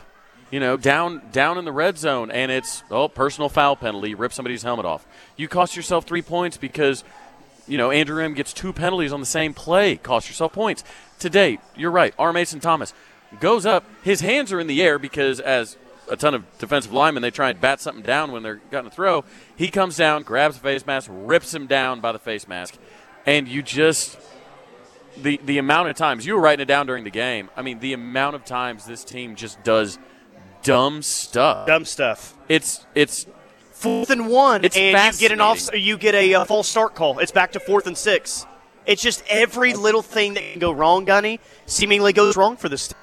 you 0.52 0.60
know, 0.60 0.78
down 0.78 1.22
down 1.32 1.58
in 1.58 1.66
the 1.66 1.72
red 1.72 1.98
zone, 1.98 2.32
and 2.32 2.52
it's 2.52 2.84
oh 2.92 3.08
personal 3.10 3.50
foul 3.50 3.76
penalty, 3.76 4.16
rip 4.16 4.32
somebody's 4.32 4.64
helmet 4.64 4.86
off. 4.86 5.06
You 5.36 5.48
cost 5.48 5.76
yourself 5.76 6.06
three 6.06 6.22
points 6.22 6.56
because 6.56 7.04
you 7.68 7.78
know 7.78 7.92
Andrew 7.92 8.24
M 8.24 8.34
gets 8.34 8.54
two 8.54 8.74
penalties 8.74 9.14
on 9.14 9.20
the 9.20 9.26
same 9.26 9.54
play, 9.54 9.98
cost 9.98 10.28
yourself 10.28 10.54
points. 10.54 10.84
Today, 11.20 11.60
you're 11.76 11.92
right. 11.92 12.14
R. 12.20 12.34
Mason 12.34 12.60
Thomas 12.60 12.94
goes 13.40 13.66
up, 13.66 13.86
his 14.04 14.22
hands 14.22 14.52
are 14.52 14.60
in 14.60 14.68
the 14.68 14.82
air 14.82 15.00
because 15.00 15.40
as 15.40 15.78
a 16.10 16.16
ton 16.16 16.34
of 16.34 16.44
defensive 16.58 16.94
linemen, 16.94 17.22
they 17.22 17.32
try 17.32 17.50
and 17.50 17.60
bat 17.60 17.82
something 17.82 18.04
down 18.04 18.32
when 18.32 18.44
they're 18.44 18.62
going 18.72 18.86
to 18.86 18.92
throw. 18.92 19.24
He 19.56 19.70
comes 19.70 19.98
down, 19.98 20.24
grabs 20.24 20.56
the 20.56 20.62
face 20.62 20.86
mask, 20.86 21.10
rips 21.12 21.54
him 21.54 21.68
down 21.68 22.00
by 22.00 22.12
the 22.12 22.20
face 22.20 22.48
mask, 22.48 22.78
and 23.26 23.48
you 23.48 23.62
just 23.62 24.18
the 25.18 25.40
the 25.46 25.58
amount 25.58 25.90
of 25.90 25.96
times 25.96 26.26
you 26.26 26.36
were 26.36 26.42
writing 26.42 26.64
it 26.64 26.68
down 26.68 26.86
during 26.86 27.04
the 27.04 27.10
game. 27.10 27.50
I 27.56 27.62
mean, 27.62 27.80
the 27.80 27.94
amount 27.94 28.36
of 28.36 28.46
times 28.46 28.86
this 28.86 29.04
team 29.04 29.36
just 29.36 29.64
does 29.64 29.98
dumb 30.64 31.02
stuff. 31.02 31.68
Dumb 31.68 31.86
stuff. 31.86 32.36
It's 32.50 32.86
it's 32.96 33.26
Fourth 33.86 34.10
and 34.10 34.28
one, 34.28 34.66
It's 34.66 34.76
and 34.76 35.14
you 35.14 35.20
get 35.20 35.32
an 35.32 35.42
off. 35.42 35.70
You 35.76 35.96
get 36.00 36.16
a 36.16 36.34
uh, 36.34 36.46
false 36.46 36.68
start 36.68 36.96
call. 36.96 37.20
It's 37.20 37.32
back 37.32 37.52
to 37.52 37.60
fourth 37.60 37.86
and 37.86 37.96
six. 37.96 38.44
It's 38.88 39.00
just 39.00 39.24
every 39.30 39.76
little 39.76 40.02
thing 40.02 40.34
that 40.34 40.42
can 40.42 40.60
go 40.60 40.72
wrong, 40.72 41.06
Gunny, 41.06 41.40
seemingly 41.68 42.12
goes 42.12 42.36
wrong 42.36 42.58
for 42.58 42.68
this. 42.68 42.88
team. 42.88 42.98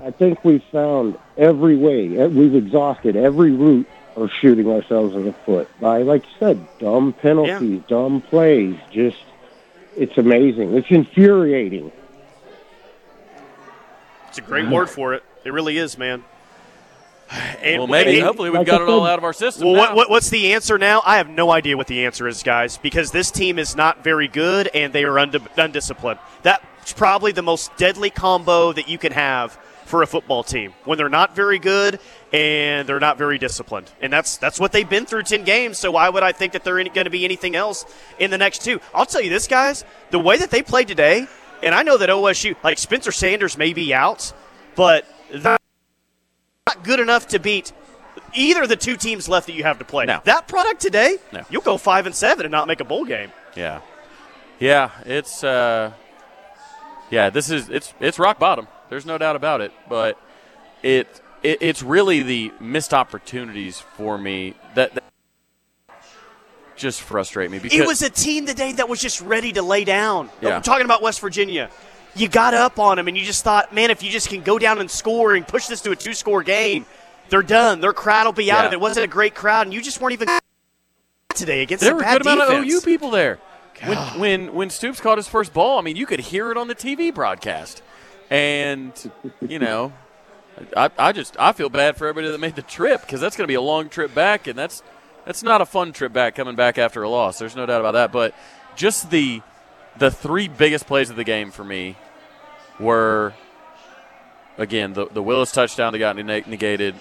I 0.00 0.12
think 0.12 0.44
we've 0.44 0.62
found 0.70 1.18
every 1.36 1.76
way. 1.76 2.16
eh, 2.16 2.26
We've 2.26 2.54
exhausted 2.54 3.16
every 3.16 3.50
route 3.50 3.88
of 4.14 4.30
shooting 4.40 4.70
ourselves 4.70 5.16
in 5.16 5.24
the 5.24 5.32
foot 5.32 5.68
by, 5.80 6.02
like 6.02 6.22
you 6.22 6.30
said, 6.38 6.78
dumb 6.78 7.12
penalties, 7.12 7.82
dumb 7.88 8.20
plays. 8.20 8.76
Just, 8.92 9.18
it's 9.96 10.16
amazing. 10.18 10.76
It's 10.76 10.88
infuriating. 10.88 11.90
It's 14.28 14.38
a 14.38 14.42
great 14.42 14.68
word 14.68 14.88
for 14.88 15.14
it. 15.14 15.24
It 15.44 15.52
really 15.52 15.78
is, 15.78 15.98
man. 15.98 16.22
And, 17.62 17.78
well, 17.78 17.86
maybe 17.86 18.18
and- 18.18 18.26
hopefully 18.26 18.50
we've 18.50 18.58
like 18.58 18.66
got 18.66 18.82
it 18.82 18.88
all 18.88 19.06
out 19.06 19.18
of 19.18 19.24
our 19.24 19.32
system. 19.32 19.66
Well, 19.66 19.76
now. 19.76 19.80
what, 19.80 19.96
what, 19.96 20.10
what's 20.10 20.28
the 20.28 20.52
answer 20.52 20.76
now? 20.76 21.02
I 21.06 21.16
have 21.16 21.30
no 21.30 21.50
idea 21.50 21.78
what 21.78 21.86
the 21.86 22.04
answer 22.04 22.28
is, 22.28 22.42
guys, 22.42 22.76
because 22.76 23.10
this 23.10 23.30
team 23.30 23.58
is 23.58 23.74
not 23.74 24.04
very 24.04 24.28
good 24.28 24.68
and 24.74 24.92
they 24.92 25.04
are 25.04 25.18
undi- 25.18 25.40
undisciplined. 25.56 26.18
That's 26.42 26.92
probably 26.94 27.32
the 27.32 27.42
most 27.42 27.74
deadly 27.78 28.10
combo 28.10 28.72
that 28.74 28.86
you 28.86 28.98
can 28.98 29.12
have 29.12 29.58
for 29.86 30.02
a 30.02 30.06
football 30.06 30.42
team 30.42 30.74
when 30.84 30.98
they're 30.98 31.08
not 31.08 31.34
very 31.34 31.58
good 31.58 32.00
and 32.32 32.86
they're 32.88 33.00
not 33.00 33.16
very 33.16 33.38
disciplined. 33.38 33.90
And 34.02 34.12
that's 34.12 34.36
that's 34.36 34.60
what 34.60 34.72
they've 34.72 34.88
been 34.88 35.06
through 35.06 35.22
10 35.22 35.44
games, 35.44 35.78
so 35.78 35.92
why 35.92 36.08
would 36.08 36.22
I 36.22 36.32
think 36.32 36.52
that 36.52 36.64
they're 36.64 36.82
going 36.84 37.04
to 37.04 37.10
be 37.10 37.24
anything 37.24 37.56
else 37.56 37.84
in 38.18 38.30
the 38.30 38.38
next 38.38 38.62
two? 38.62 38.80
I'll 38.94 39.06
tell 39.06 39.20
you 39.22 39.30
this, 39.30 39.46
guys, 39.46 39.84
the 40.10 40.18
way 40.18 40.36
that 40.38 40.50
they 40.50 40.62
played 40.62 40.88
today, 40.88 41.26
and 41.62 41.74
I 41.74 41.82
know 41.82 41.96
that 41.96 42.10
OSU, 42.10 42.56
like 42.62 42.78
Spencer 42.78 43.12
Sanders 43.12 43.56
may 43.56 43.72
be 43.72 43.94
out, 43.94 44.32
but 44.74 45.06
they're 45.32 45.56
not 46.66 46.82
good 46.82 46.98
enough 47.00 47.28
to 47.28 47.38
beat 47.38 47.72
either 48.32 48.62
of 48.62 48.68
the 48.70 48.76
two 48.76 48.96
teams 48.96 49.28
left 49.28 49.46
that 49.48 49.52
you 49.52 49.62
have 49.64 49.78
to 49.78 49.84
play. 49.84 50.06
No. 50.06 50.20
That 50.24 50.48
product 50.48 50.80
today, 50.80 51.18
No. 51.32 51.42
you'll 51.50 51.60
go 51.62 51.76
five 51.76 52.06
and 52.06 52.14
seven 52.14 52.46
and 52.46 52.52
not 52.52 52.66
make 52.66 52.80
a 52.80 52.84
bowl 52.84 53.04
game. 53.04 53.30
Yeah, 53.54 53.80
yeah, 54.58 54.90
it's 55.04 55.44
uh, 55.44 55.92
yeah, 57.10 57.28
this 57.30 57.50
is 57.50 57.68
it's 57.68 57.92
it's 58.00 58.18
rock 58.18 58.38
bottom. 58.38 58.66
There's 58.88 59.04
no 59.04 59.18
doubt 59.18 59.36
about 59.36 59.60
it. 59.60 59.72
But 59.90 60.18
it, 60.82 61.20
it 61.42 61.58
it's 61.60 61.82
really 61.82 62.22
the 62.22 62.50
missed 62.60 62.94
opportunities 62.94 63.80
for 63.80 64.16
me 64.16 64.54
that, 64.74 64.94
that 64.94 65.04
just 66.76 67.02
frustrate 67.02 67.50
me 67.50 67.58
because 67.58 67.78
It 67.78 67.86
was 67.86 68.00
a 68.02 68.10
team 68.10 68.46
today 68.46 68.72
that 68.72 68.88
was 68.88 69.00
just 69.00 69.20
ready 69.20 69.52
to 69.52 69.62
lay 69.62 69.84
down. 69.84 70.30
Yeah. 70.40 70.56
I'm 70.56 70.62
talking 70.62 70.86
about 70.86 71.02
West 71.02 71.20
Virginia. 71.20 71.68
You 72.16 72.28
got 72.28 72.54
up 72.54 72.78
on 72.78 72.96
them 72.96 73.08
and 73.08 73.16
you 73.16 73.24
just 73.24 73.42
thought, 73.44 73.74
man, 73.74 73.90
if 73.90 74.02
you 74.02 74.10
just 74.10 74.28
can 74.28 74.42
go 74.42 74.58
down 74.58 74.78
and 74.78 74.90
score 74.90 75.34
and 75.34 75.46
push 75.46 75.66
this 75.66 75.80
to 75.82 75.90
a 75.90 75.96
two 75.96 76.14
score 76.14 76.42
game, 76.42 76.86
they're 77.28 77.42
done. 77.42 77.80
Their 77.80 77.92
crowd 77.92 78.26
will 78.26 78.32
be 78.32 78.50
out 78.52 78.60
Yeah. 78.60 78.66
of 78.66 78.72
it. 78.72 78.76
It 78.76 78.80
wasn't 78.80 79.04
a 79.04 79.08
great 79.08 79.34
crowd, 79.34 79.66
and 79.66 79.74
you 79.74 79.80
just 79.82 80.00
weren't 80.00 80.12
even 80.12 80.28
today 81.34 81.62
against 81.62 81.82
there 81.82 81.92
a 81.92 81.96
were 81.96 82.00
a 82.02 82.04
bad 82.04 82.22
good 82.22 82.32
amount 82.32 82.50
of. 82.52 82.64
OU 82.64 82.80
people 82.82 83.10
there. 83.10 83.38
When, 83.84 83.98
when 84.20 84.54
when 84.54 84.70
Stoops 84.70 85.00
caught 85.00 85.18
his 85.18 85.26
first 85.26 85.52
ball, 85.52 85.78
I 85.78 85.82
mean, 85.82 85.96
you 85.96 86.06
could 86.06 86.20
hear 86.20 86.50
it 86.52 86.56
on 86.56 86.68
the 86.68 86.74
TV 86.76 87.12
broadcast, 87.12 87.82
and 88.30 88.92
you 89.46 89.58
know, 89.58 89.92
I, 90.76 90.90
I 90.96 91.10
just 91.12 91.36
I 91.40 91.52
feel 91.52 91.68
bad 91.68 91.96
for 91.96 92.06
everybody 92.06 92.30
that 92.30 92.38
made 92.38 92.54
the 92.54 92.62
trip 92.62 93.00
because 93.00 93.20
that's 93.20 93.36
going 93.36 93.44
to 93.44 93.48
be 93.48 93.54
a 93.56 93.60
long 93.60 93.88
trip 93.88 94.14
back, 94.14 94.46
and 94.46 94.56
that's 94.56 94.82
that's 95.24 95.42
not 95.42 95.60
a 95.60 95.66
fun 95.66 95.92
trip 95.92 96.12
back 96.12 96.36
coming 96.36 96.54
back 96.54 96.78
after 96.78 97.02
a 97.02 97.08
loss. 97.08 97.38
There's 97.38 97.56
no 97.56 97.66
doubt 97.66 97.80
about 97.80 97.92
that. 97.94 98.12
But 98.12 98.32
just 98.76 99.10
the 99.10 99.42
the 99.98 100.10
three 100.10 100.48
biggest 100.48 100.86
plays 100.86 101.10
of 101.10 101.16
the 101.16 101.24
game 101.24 101.50
for 101.50 101.64
me 101.64 101.96
were 102.78 103.34
again 104.58 104.92
the 104.92 105.06
the 105.06 105.22
Willis 105.22 105.52
touchdown 105.52 105.92
that 105.92 105.98
got 105.98 106.16
neg- 106.16 106.46
negated. 106.46 106.94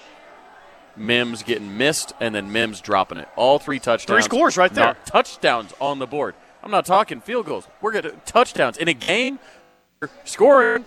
Mims 0.96 1.42
getting 1.42 1.76
missed 1.76 2.14
and 2.20 2.36
then 2.36 2.52
Mims 2.52 2.80
dropping 2.80 3.18
it. 3.18 3.28
All 3.36 3.58
three 3.58 3.80
touchdowns. 3.80 4.26
Three 4.26 4.38
scores 4.38 4.58
right 4.58 4.72
there. 4.72 4.96
Touchdowns 5.06 5.74
on 5.82 5.98
the 5.98 6.06
board. 6.06 6.36
I'm 6.62 6.70
not 6.70 6.86
talking 6.86 7.20
field 7.20 7.48
goals. 7.48 7.68
We're 7.82 7.92
going 7.92 8.04
to 8.04 8.12
touchdowns 8.26 8.78
in 8.78 8.88
a 8.88 8.94
game. 8.94 9.40
Scoring 10.24 10.86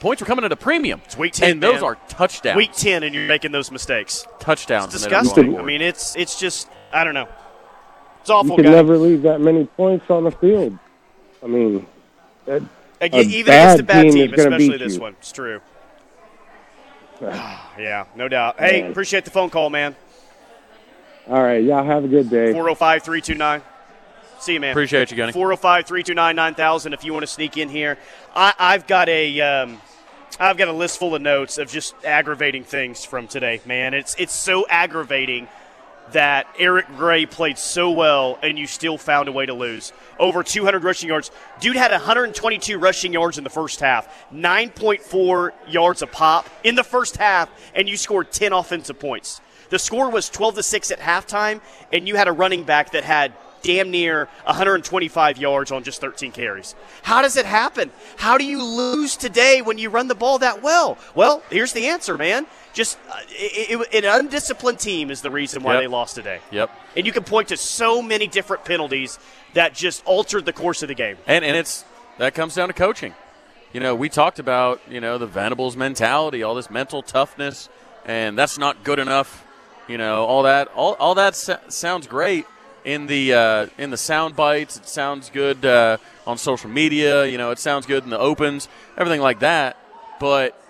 points 0.00 0.20
were 0.20 0.26
coming 0.26 0.44
at 0.44 0.52
a 0.52 0.56
premium. 0.56 1.00
It's 1.04 1.16
week 1.16 1.32
10, 1.32 1.50
and 1.50 1.62
those 1.62 1.76
man. 1.76 1.84
are 1.84 1.94
touchdowns. 2.08 2.56
Week 2.56 2.72
ten, 2.72 3.02
and 3.02 3.14
you're 3.14 3.26
making 3.26 3.52
those 3.52 3.70
mistakes. 3.70 4.26
touchdowns. 4.38 4.94
It's 4.94 5.02
disgusting. 5.02 5.58
I 5.58 5.62
mean, 5.62 5.80
it's 5.80 6.14
it's 6.14 6.38
just 6.38 6.68
I 6.92 7.02
don't 7.02 7.14
know. 7.14 7.26
It's 8.20 8.28
awful. 8.28 8.48
You 8.48 8.52
awful, 8.52 8.56
can 8.56 8.64
guys. 8.66 8.72
never 8.74 8.98
leave 8.98 9.22
that 9.22 9.40
many 9.40 9.64
points 9.64 10.10
on 10.10 10.24
the 10.24 10.30
field. 10.30 10.78
I 11.42 11.46
mean, 11.46 11.86
that, 12.46 12.62
a 13.00 13.06
even 13.06 13.52
against 13.52 13.80
a 13.80 13.82
bad 13.82 13.86
bad 13.86 14.02
team 14.02 14.12
team, 14.12 14.34
especially 14.34 14.76
this 14.76 14.94
you. 14.94 15.00
one. 15.00 15.16
It's 15.18 15.32
true. 15.32 15.60
yeah, 17.20 18.06
no 18.14 18.28
doubt. 18.28 18.58
Hey, 18.58 18.82
Man. 18.82 18.90
appreciate 18.90 19.24
the 19.24 19.30
phone 19.30 19.50
call, 19.50 19.70
man. 19.70 19.94
all 21.28 21.42
right, 21.42 21.62
y'all 21.62 21.84
have 21.84 22.04
a 22.04 22.08
good 22.08 22.30
day. 22.30 22.52
405 22.52 23.02
329. 23.02 23.62
See 24.38 24.54
you, 24.54 24.60
man. 24.60 24.70
Appreciate 24.70 25.10
you, 25.10 25.16
Gunny. 25.18 25.32
405 25.32 25.86
329 25.86 26.36
9000 26.36 26.92
if 26.94 27.04
you 27.04 27.12
want 27.12 27.24
to 27.24 27.26
sneak 27.26 27.58
in 27.58 27.68
here. 27.68 27.98
I, 28.34 28.54
I've 28.58 28.86
got 28.86 29.08
a. 29.08 29.40
Um, 29.40 29.80
I've 30.38 30.56
got 30.56 30.68
a 30.68 30.72
list 30.72 30.98
full 30.98 31.14
of 31.14 31.20
notes 31.20 31.58
of 31.58 31.68
just 31.70 31.94
aggravating 32.04 32.64
things 32.64 33.04
from 33.04 33.28
today, 33.28 33.60
man. 33.66 33.92
It's 33.92 34.14
it's 34.18 34.34
so 34.34 34.66
aggravating 34.68 35.48
that 36.12 36.46
Eric 36.58 36.86
Gray 36.96 37.26
played 37.26 37.58
so 37.58 37.90
well 37.90 38.38
and 38.42 38.58
you 38.58 38.66
still 38.66 38.98
found 38.98 39.28
a 39.28 39.32
way 39.32 39.46
to 39.46 39.54
lose. 39.54 39.92
Over 40.18 40.42
200 40.42 40.84
rushing 40.84 41.08
yards. 41.08 41.30
Dude 41.60 41.76
had 41.76 41.90
122 41.90 42.78
rushing 42.78 43.12
yards 43.12 43.38
in 43.38 43.44
the 43.44 43.50
first 43.50 43.80
half, 43.80 44.08
9.4 44.32 45.52
yards 45.68 46.02
a 46.02 46.06
pop 46.06 46.48
in 46.64 46.74
the 46.74 46.84
first 46.84 47.16
half, 47.16 47.50
and 47.74 47.88
you 47.88 47.96
scored 47.96 48.30
10 48.32 48.52
offensive 48.52 48.98
points. 48.98 49.40
The 49.70 49.78
score 49.78 50.10
was 50.10 50.28
12 50.28 50.56
to 50.56 50.62
6 50.62 50.90
at 50.90 50.98
halftime, 50.98 51.60
and 51.92 52.08
you 52.08 52.16
had 52.16 52.28
a 52.28 52.32
running 52.32 52.64
back 52.64 52.92
that 52.92 53.04
had 53.04 53.32
damn 53.62 53.90
near 53.90 54.26
125 54.44 55.38
yards 55.38 55.70
on 55.70 55.82
just 55.84 56.00
13 56.00 56.32
carries. 56.32 56.74
How 57.02 57.22
does 57.22 57.36
it 57.36 57.46
happen? 57.46 57.90
How 58.16 58.38
do 58.38 58.44
you 58.44 58.62
lose 58.62 59.16
today 59.16 59.62
when 59.62 59.78
you 59.78 59.90
run 59.90 60.08
the 60.08 60.14
ball 60.14 60.38
that 60.38 60.62
well? 60.62 60.98
Well, 61.14 61.42
here's 61.50 61.72
the 61.72 61.86
answer, 61.88 62.16
man. 62.16 62.46
Just 62.72 62.98
uh, 63.10 63.16
it, 63.30 63.86
it, 63.92 64.04
an 64.04 64.20
undisciplined 64.20 64.78
team 64.78 65.10
is 65.10 65.22
the 65.22 65.30
reason 65.30 65.62
why 65.62 65.74
Yep. 65.74 65.82
they 65.82 65.86
lost 65.88 66.14
today. 66.14 66.40
Yep. 66.50 66.70
And 66.96 67.06
you 67.06 67.12
can 67.12 67.24
point 67.24 67.48
to 67.48 67.56
so 67.56 68.00
many 68.00 68.26
different 68.26 68.64
penalties 68.64 69.18
that 69.54 69.74
just 69.74 70.04
altered 70.06 70.44
the 70.44 70.52
course 70.52 70.82
of 70.82 70.88
the 70.88 70.94
game. 70.94 71.16
And 71.26 71.44
and 71.44 71.56
it's 71.56 71.84
that 72.18 72.34
comes 72.34 72.54
down 72.54 72.68
to 72.68 72.74
coaching. 72.74 73.14
You 73.72 73.80
know, 73.80 73.94
we 73.94 74.08
talked 74.08 74.38
about 74.38 74.80
you 74.88 75.00
know 75.00 75.18
the 75.18 75.26
Venables 75.26 75.76
mentality, 75.76 76.42
all 76.42 76.54
this 76.54 76.70
mental 76.70 77.02
toughness, 77.02 77.68
and 78.04 78.38
that's 78.38 78.58
not 78.58 78.84
good 78.84 78.98
enough. 78.98 79.44
You 79.88 79.98
know, 79.98 80.24
all 80.24 80.44
that 80.44 80.68
all, 80.68 80.94
all 81.00 81.16
that 81.16 81.34
sounds 81.34 82.06
great 82.06 82.46
in 82.84 83.06
the 83.06 83.34
uh, 83.34 83.66
in 83.78 83.90
the 83.90 83.96
sound 83.96 84.36
bites. 84.36 84.76
It 84.76 84.86
sounds 84.88 85.30
good 85.30 85.64
uh, 85.64 85.98
on 86.26 86.38
social 86.38 86.70
media. 86.70 87.26
You 87.26 87.38
know, 87.38 87.50
it 87.50 87.58
sounds 87.58 87.86
good 87.86 88.04
in 88.04 88.10
the 88.10 88.18
opens, 88.18 88.68
everything 88.96 89.20
like 89.20 89.40
that. 89.40 89.76
But 90.18 90.60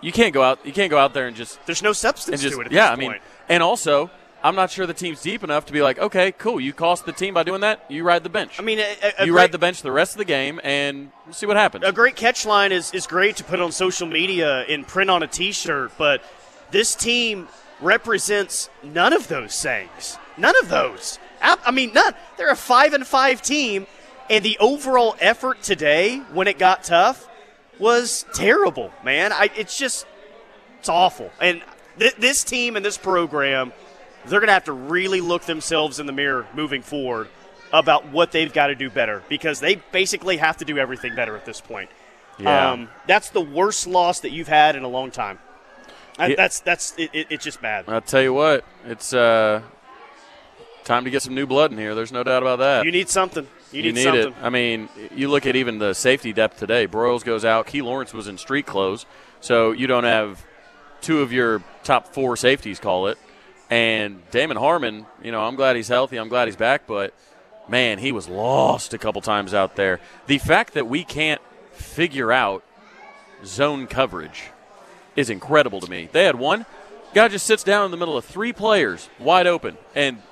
you 0.00 0.12
can't 0.12 0.32
go 0.34 0.42
out. 0.42 0.64
You 0.64 0.72
can't 0.72 0.90
go 0.90 0.98
out 0.98 1.14
there 1.14 1.26
and 1.26 1.36
just 1.36 1.64
There's 1.66 1.82
no 1.82 1.92
substance 1.92 2.42
just 2.42 2.54
to 2.54 2.60
it 2.60 2.66
at 2.66 2.72
yeah. 2.72 2.90
this 2.90 2.96
I 2.96 3.00
mean, 3.00 3.10
point. 3.10 3.22
and 3.48 3.62
also. 3.62 4.10
I'm 4.44 4.54
not 4.54 4.70
sure 4.70 4.86
the 4.86 4.94
team's 4.94 5.22
deep 5.22 5.42
enough 5.42 5.66
to 5.66 5.72
be 5.72 5.82
like, 5.82 5.98
okay, 5.98 6.30
cool. 6.30 6.60
You 6.60 6.72
cost 6.72 7.04
the 7.04 7.10
team 7.10 7.34
by 7.34 7.42
doing 7.42 7.62
that. 7.62 7.84
You 7.88 8.04
ride 8.04 8.22
the 8.22 8.28
bench. 8.28 8.60
I 8.60 8.62
mean, 8.62 8.78
a, 8.78 8.82
a, 8.82 9.12
a 9.22 9.26
you 9.26 9.32
great, 9.32 9.42
ride 9.42 9.52
the 9.52 9.58
bench 9.58 9.82
the 9.82 9.90
rest 9.90 10.12
of 10.12 10.18
the 10.18 10.24
game 10.24 10.60
and 10.62 11.10
we'll 11.24 11.32
see 11.34 11.46
what 11.46 11.56
happens. 11.56 11.84
a 11.84 11.90
great 11.90 12.14
catch 12.14 12.46
line 12.46 12.70
is, 12.70 12.92
is 12.92 13.08
great 13.08 13.36
to 13.38 13.44
put 13.44 13.60
on 13.60 13.72
social 13.72 14.06
media 14.06 14.60
and 14.68 14.86
print 14.86 15.10
on 15.10 15.24
a 15.24 15.26
T-shirt, 15.26 15.90
but 15.98 16.22
this 16.70 16.94
team 16.94 17.48
represents 17.80 18.68
none 18.84 19.12
of 19.12 19.26
those 19.26 19.60
things. 19.60 20.16
None 20.36 20.54
of 20.62 20.68
those. 20.68 21.18
I 21.40 21.70
mean, 21.70 21.92
none. 21.92 22.14
They're 22.36 22.50
a 22.50 22.56
five 22.56 22.92
and 22.92 23.06
five 23.06 23.42
team, 23.42 23.86
and 24.30 24.44
the 24.44 24.56
overall 24.58 25.16
effort 25.20 25.62
today, 25.62 26.18
when 26.32 26.48
it 26.48 26.58
got 26.58 26.84
tough, 26.84 27.28
was 27.78 28.24
terrible. 28.34 28.90
Man, 29.04 29.32
I, 29.32 29.50
it's 29.56 29.76
just 29.78 30.06
it's 30.78 30.88
awful. 30.88 31.30
And 31.40 31.62
th- 31.98 32.16
this 32.16 32.44
team 32.44 32.76
and 32.76 32.84
this 32.84 32.98
program, 32.98 33.72
they're 34.26 34.40
going 34.40 34.48
to 34.48 34.54
have 34.54 34.64
to 34.64 34.72
really 34.72 35.20
look 35.20 35.42
themselves 35.42 36.00
in 36.00 36.06
the 36.06 36.12
mirror 36.12 36.46
moving 36.54 36.82
forward 36.82 37.28
about 37.72 38.08
what 38.08 38.32
they've 38.32 38.52
got 38.52 38.68
to 38.68 38.74
do 38.74 38.88
better 38.88 39.22
because 39.28 39.60
they 39.60 39.76
basically 39.92 40.36
have 40.36 40.56
to 40.58 40.64
do 40.64 40.78
everything 40.78 41.14
better 41.14 41.36
at 41.36 41.44
this 41.44 41.60
point. 41.60 41.90
Yeah. 42.38 42.70
Um, 42.70 42.88
that's 43.06 43.30
the 43.30 43.40
worst 43.40 43.86
loss 43.86 44.20
that 44.20 44.30
you've 44.30 44.48
had 44.48 44.76
in 44.76 44.84
a 44.84 44.88
long 44.88 45.10
time. 45.10 45.38
I, 46.18 46.28
Yeah. 46.28 46.34
That's 46.36 46.60
that's 46.60 46.94
it, 46.96 47.10
it, 47.12 47.26
it's 47.30 47.44
just 47.44 47.60
bad. 47.60 47.84
I'll 47.88 48.00
tell 48.00 48.22
you 48.22 48.32
what, 48.32 48.64
it's 48.86 49.12
uh, 49.12 49.62
time 50.86 51.04
to 51.04 51.10
get 51.10 51.20
some 51.22 51.34
new 51.34 51.46
blood 51.46 51.72
in 51.72 51.78
here. 51.78 51.94
There's 51.94 52.12
no 52.12 52.22
doubt 52.22 52.42
about 52.42 52.60
that. 52.60 52.84
You 52.86 52.92
need 52.92 53.08
something. 53.10 53.46
You 53.72 53.82
need, 53.82 53.86
You 53.88 53.92
need 53.92 54.02
something. 54.04 54.28
it. 54.28 54.34
I 54.40 54.48
mean, 54.48 54.88
you 55.14 55.28
look 55.28 55.44
at 55.44 55.56
even 55.56 55.78
the 55.78 55.92
safety 55.94 56.32
depth 56.32 56.58
today. 56.58 56.86
Broiles 56.86 57.24
goes 57.24 57.44
out. 57.44 57.66
Key 57.66 57.82
Lawrence 57.82 58.14
was 58.14 58.28
in 58.28 58.38
street 58.38 58.64
clothes, 58.66 59.04
so 59.40 59.72
you 59.72 59.86
don't 59.86 60.04
have 60.04 60.44
two 61.02 61.20
of 61.20 61.32
your 61.32 61.62
top 61.84 62.14
four 62.14 62.36
safeties. 62.36 62.78
Call 62.80 63.08
it. 63.08 63.18
And 63.68 64.22
Damon 64.30 64.56
Harmon, 64.56 65.06
you 65.22 65.32
know, 65.32 65.42
I'm 65.42 65.56
glad 65.56 65.74
he's 65.76 65.88
healthy. 65.88 66.16
I'm 66.16 66.28
glad 66.28 66.46
he's 66.46 66.56
back, 66.56 66.86
but 66.86 67.12
man, 67.68 67.98
he 67.98 68.12
was 68.12 68.28
lost 68.28 68.94
a 68.94 68.98
couple 68.98 69.20
times 69.20 69.52
out 69.52 69.74
there. 69.74 70.00
The 70.28 70.38
fact 70.38 70.74
that 70.74 70.86
we 70.86 71.02
can't 71.02 71.40
figure 71.72 72.30
out 72.30 72.62
zone 73.44 73.88
coverage 73.88 74.44
is 75.16 75.30
incredible 75.30 75.80
to 75.80 75.90
me. 75.90 76.08
They 76.12 76.24
had 76.24 76.36
one 76.36 76.64
guy 77.12 77.26
just 77.28 77.44
sits 77.46 77.64
down 77.64 77.84
in 77.86 77.90
the 77.90 77.96
middle 77.96 78.16
of 78.16 78.24
three 78.24 78.52
players, 78.52 79.08
wide 79.18 79.46
open, 79.48 79.76
and 79.96 80.22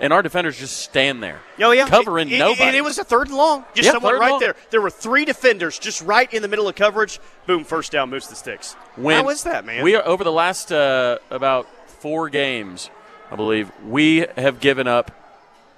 and 0.00 0.12
our 0.12 0.22
defenders 0.22 0.58
just 0.58 0.76
stand 0.78 1.22
there. 1.22 1.40
Oh 1.60 1.70
yeah, 1.72 1.88
covering 1.88 2.28
It- 2.28 2.34
it- 2.34 2.38
nobody. 2.38 2.62
And 2.64 2.76
it 2.76 2.84
was 2.84 2.98
a 2.98 3.04
third 3.04 3.28
and 3.28 3.36
long. 3.36 3.64
Just 3.74 3.86
Yeah, 3.86 3.92
someone 3.92 4.18
right 4.18 4.30
long. 4.30 4.40
there. 4.40 4.54
There 4.70 4.80
were 4.80 4.90
three 4.90 5.24
defenders 5.24 5.78
just 5.78 6.00
right 6.02 6.32
in 6.32 6.42
the 6.42 6.48
middle 6.48 6.68
of 6.68 6.74
coverage. 6.76 7.18
Boom, 7.46 7.64
first 7.64 7.92
down, 7.92 8.10
moves 8.10 8.28
the 8.28 8.34
sticks. 8.36 8.74
When 8.96 9.24
How 9.24 9.30
is 9.30 9.42
that, 9.44 9.64
man? 9.64 9.82
We 9.82 9.94
are 9.96 10.06
over 10.06 10.24
the 10.24 10.32
last 10.32 10.70
uh, 10.72 11.18
about 11.30 11.66
four 11.86 12.28
games, 12.28 12.90
I 13.30 13.36
believe. 13.36 13.70
We 13.86 14.26
have 14.36 14.60
given 14.60 14.86
up. 14.86 15.10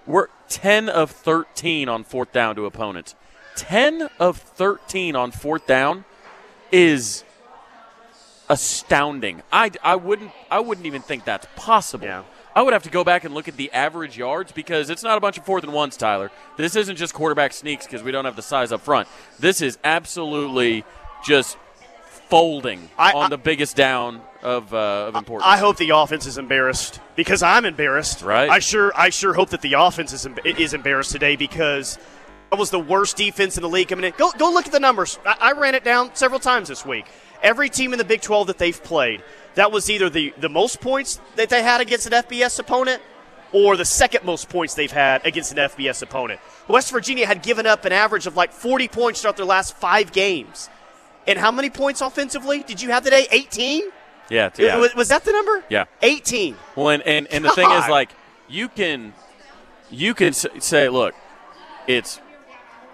We're 0.06 0.28
ten 0.48 0.88
of 0.88 1.11
thirteen 1.11 1.88
on 1.88 2.04
fourth 2.04 2.33
down 2.33 2.56
to 2.56 2.66
opponents. 2.66 3.14
Ten 3.56 4.09
of 4.18 4.38
thirteen 4.38 5.14
on 5.16 5.30
fourth 5.30 5.66
down 5.66 6.04
is 6.72 7.24
astounding. 8.48 9.42
I, 9.52 9.70
I 9.83 9.96
wouldn't 9.96 10.33
I 10.50 10.61
wouldn't 10.61 10.87
even 10.87 11.02
think 11.02 11.24
that's 11.24 11.46
possible. 11.56 12.06
Yeah. 12.06 12.22
I 12.54 12.62
would 12.62 12.72
have 12.72 12.82
to 12.82 12.90
go 12.90 13.04
back 13.04 13.24
and 13.24 13.32
look 13.34 13.48
at 13.48 13.56
the 13.56 13.70
average 13.72 14.18
yards 14.18 14.52
because 14.52 14.90
it's 14.90 15.02
not 15.02 15.16
a 15.16 15.20
bunch 15.20 15.38
of 15.38 15.44
fourth 15.44 15.62
and 15.64 15.72
ones, 15.72 15.96
Tyler. 15.96 16.30
This 16.56 16.74
isn't 16.76 16.96
just 16.96 17.14
quarterback 17.14 17.52
sneaks 17.52 17.86
because 17.86 18.02
we 18.02 18.10
don't 18.10 18.24
have 18.24 18.36
the 18.36 18.42
size 18.42 18.72
up 18.72 18.80
front. 18.80 19.08
This 19.38 19.60
is 19.60 19.78
absolutely 19.84 20.84
just 21.24 21.56
folding 22.28 22.90
I- 22.98 23.12
on 23.12 23.24
I- 23.24 23.28
the 23.28 23.38
biggest 23.38 23.76
down 23.76 24.20
of, 24.42 24.72
uh, 24.72 25.06
of 25.08 25.14
importance. 25.16 25.46
I 25.46 25.58
hope 25.58 25.76
the 25.76 25.90
offense 25.90 26.26
is 26.26 26.38
embarrassed 26.38 27.00
because 27.14 27.42
I'm 27.42 27.64
embarrassed. 27.64 28.22
Right. 28.22 28.48
I 28.48 28.58
sure 28.58 28.92
I 28.96 29.10
sure 29.10 29.34
hope 29.34 29.50
that 29.50 29.60
the 29.60 29.74
offense 29.74 30.12
is, 30.12 30.26
is 30.44 30.72
embarrassed 30.74 31.12
today 31.12 31.36
because 31.36 31.98
that 32.50 32.58
was 32.58 32.70
the 32.70 32.78
worst 32.80 33.16
defense 33.16 33.56
in 33.56 33.62
the 33.62 33.68
league. 33.68 33.92
I 33.92 33.96
mean, 33.96 34.12
go 34.16 34.30
go 34.38 34.50
look 34.50 34.66
at 34.66 34.72
the 34.72 34.80
numbers. 34.80 35.18
I, 35.26 35.36
I 35.40 35.52
ran 35.52 35.74
it 35.74 35.84
down 35.84 36.14
several 36.14 36.40
times 36.40 36.68
this 36.68 36.86
week. 36.86 37.04
Every 37.42 37.68
team 37.68 37.92
in 37.92 37.98
the 37.98 38.04
Big 38.04 38.20
12 38.22 38.46
that 38.48 38.58
they've 38.58 38.82
played, 38.82 39.22
that 39.54 39.72
was 39.72 39.90
either 39.90 40.10
the 40.10 40.32
the 40.38 40.48
most 40.48 40.80
points 40.80 41.20
that 41.36 41.48
they 41.48 41.62
had 41.62 41.80
against 41.80 42.06
an 42.06 42.12
FBS 42.12 42.58
opponent. 42.58 43.02
Or 43.52 43.76
the 43.76 43.84
second 43.84 44.24
most 44.24 44.48
points 44.48 44.74
they've 44.74 44.92
had 44.92 45.26
against 45.26 45.50
an 45.50 45.58
FBS 45.58 46.02
opponent. 46.02 46.38
West 46.68 46.92
Virginia 46.92 47.26
had 47.26 47.42
given 47.42 47.66
up 47.66 47.84
an 47.84 47.90
average 47.90 48.28
of 48.28 48.36
like 48.36 48.52
40 48.52 48.86
points 48.86 49.22
throughout 49.22 49.36
their 49.36 49.44
last 49.44 49.76
five 49.76 50.12
games. 50.12 50.70
And 51.26 51.36
how 51.36 51.50
many 51.50 51.68
points 51.68 52.00
offensively 52.00 52.62
did 52.62 52.80
you 52.80 52.90
have 52.90 53.02
today? 53.02 53.26
18? 53.28 53.82
yeah, 54.30 54.50
yeah. 54.56 54.76
Was, 54.76 54.94
was 54.94 55.08
that 55.08 55.24
the 55.24 55.32
number? 55.32 55.64
Yeah. 55.68 55.86
18. 56.02 56.54
Well, 56.76 56.90
and, 56.90 57.02
and, 57.02 57.26
and 57.26 57.44
the 57.44 57.50
thing 57.50 57.68
is, 57.72 57.88
like, 57.88 58.10
you 58.48 58.68
can 58.68 59.14
you 59.90 60.14
can 60.14 60.32
say, 60.32 60.88
look, 60.88 61.14
it's 61.86 62.20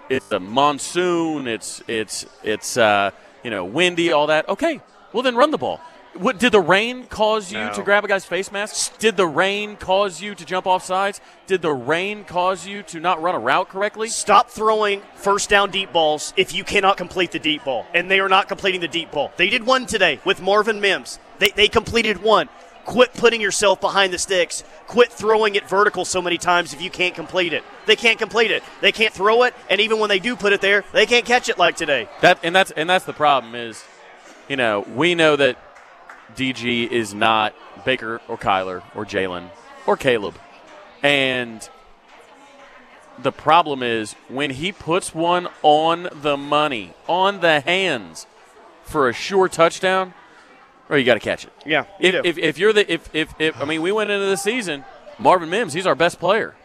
it's 0.09 0.31
a 0.31 0.39
monsoon, 0.39 1.47
it's 1.47 1.81
it's 1.87 2.25
it's 2.43 2.77
uh, 2.77 3.11
you 3.43 3.51
know 3.51 3.65
windy, 3.65 4.11
all 4.11 4.27
that. 4.27 4.47
Okay, 4.49 4.81
well 5.13 5.23
then 5.23 5.35
run 5.35 5.51
the 5.51 5.57
ball. 5.57 5.79
What 6.13 6.39
did 6.39 6.51
the 6.51 6.59
rain 6.59 7.05
cause 7.05 7.51
you 7.51 7.59
No. 7.59 7.73
to 7.73 7.83
grab 7.83 8.03
a 8.03 8.07
guy's 8.07 8.25
face 8.25 8.51
mask? 8.51 8.97
Did 8.97 9.17
the 9.17 9.27
rain 9.27 9.75
cause 9.75 10.19
you 10.21 10.33
to 10.33 10.45
jump 10.45 10.65
off 10.65 10.83
sides? 10.83 11.21
Did 11.45 11.61
the 11.61 11.73
rain 11.73 12.23
cause 12.23 12.65
you 12.65 12.81
to 12.83 12.99
not 12.99 13.21
run 13.21 13.35
a 13.35 13.39
route 13.39 13.69
correctly? 13.69 14.09
Stop 14.09 14.49
throwing 14.49 15.01
first 15.15 15.49
down 15.49 15.69
deep 15.69 15.93
balls 15.93 16.33
if 16.35 16.53
you 16.55 16.63
cannot 16.63 16.97
complete 16.97 17.31
the 17.31 17.39
deep 17.39 17.63
ball. 17.65 17.85
And 17.93 18.09
they 18.09 18.19
are 18.19 18.29
not 18.29 18.47
completing 18.47 18.81
the 18.81 18.87
deep 18.87 19.11
ball. 19.11 19.31
They 19.37 19.49
did 19.49 19.65
one 19.65 19.85
today 19.85 20.19
with 20.25 20.41
Marvin 20.41 20.81
Mims. 20.81 21.19
They, 21.37 21.49
they 21.49 21.67
completed 21.67 22.23
one. 22.23 22.49
Quit 22.85 23.13
putting 23.13 23.41
yourself 23.41 23.81
behind 23.81 24.13
the 24.13 24.17
sticks. 24.17 24.63
Quit 24.87 25.11
throwing 25.11 25.55
it 25.55 25.67
vertical 25.67 26.05
so 26.05 26.21
many 26.21 26.37
times 26.37 26.73
if 26.73 26.81
you 26.81 26.89
can't 26.89 27.13
complete 27.13 27.51
it. 27.53 27.63
They 27.85 27.97
can't 27.97 28.17
complete 28.17 28.49
it. 28.49 28.63
They 28.81 28.93
can't 28.93 29.13
throw 29.13 29.43
it, 29.43 29.53
and 29.69 29.81
even 29.81 29.99
when 29.99 30.07
they 30.07 30.19
do 30.19 30.37
put 30.37 30.53
it 30.53 30.61
there, 30.61 30.85
they 30.93 31.05
can't 31.05 31.25
catch 31.25 31.49
it 31.49 31.57
like 31.57 31.75
today. 31.75 32.07
That 32.21 32.39
and 32.43 32.55
that's 32.55 32.71
and 32.71 32.89
that's 32.89 33.03
the 33.03 33.11
problem 33.11 33.55
is, 33.55 33.83
you 34.47 34.55
know, 34.55 34.85
we 34.95 35.15
know 35.15 35.35
that 35.35 35.57
DG 36.35 36.89
is 36.91 37.13
not 37.13 37.53
Baker 37.85 38.21
or 38.27 38.37
Kyler 38.37 38.83
or 38.95 39.05
Jalen 39.05 39.49
or 39.85 39.95
Caleb, 39.97 40.35
and 41.01 41.67
the 43.19 43.31
problem 43.31 43.81
is 43.81 44.13
when 44.27 44.51
he 44.51 44.71
puts 44.71 45.13
one 45.15 45.47
on 45.63 46.07
the 46.11 46.37
money, 46.37 46.93
on 47.07 47.39
the 47.39 47.61
hands 47.61 48.27
for 48.83 49.09
a 49.09 49.13
sure 49.13 49.47
touchdown, 49.49 50.13
or 50.89 50.97
you 50.97 51.05
got 51.05 51.15
to 51.15 51.19
catch 51.19 51.45
it. 51.45 51.51
Yeah, 51.65 51.85
you 51.99 52.09
If, 52.09 52.13
do. 52.13 52.21
if, 52.29 52.37
if 52.37 52.57
you're 52.57 52.73
the 52.73 52.91
if, 52.91 53.09
if 53.15 53.33
if 53.39 53.59
I 53.61 53.65
mean 53.65 53.81
we 53.81 53.91
went 53.91 54.09
into 54.11 54.25
the 54.27 54.37
season, 54.37 54.85
Marvin 55.17 55.49
Mims, 55.49 55.73
he's 55.73 55.87
our 55.87 55.95
best 55.95 56.19
player. 56.19 56.55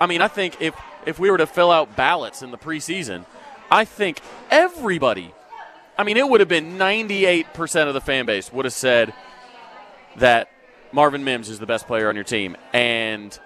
I 0.00 0.06
mean, 0.06 0.20
I 0.20 0.28
think 0.28 0.60
if 0.60 0.74
if 1.06 1.18
we 1.18 1.30
were 1.30 1.38
to 1.38 1.46
fill 1.46 1.70
out 1.70 1.96
ballots 1.96 2.42
in 2.42 2.50
the 2.50 2.58
preseason, 2.58 3.24
I 3.70 3.84
think 3.84 4.20
everybody, 4.50 5.32
I 5.96 6.04
mean, 6.04 6.16
it 6.16 6.28
would 6.28 6.40
have 6.40 6.48
been 6.48 6.78
98% 6.78 7.86
of 7.88 7.94
the 7.94 8.00
fan 8.00 8.26
base 8.26 8.52
would 8.52 8.64
have 8.64 8.74
said 8.74 9.12
that 10.16 10.50
Marvin 10.92 11.24
Mims 11.24 11.48
is 11.48 11.58
the 11.58 11.66
best 11.66 11.86
player 11.86 12.08
on 12.08 12.14
your 12.14 12.24
team, 12.24 12.56
and 12.72 13.38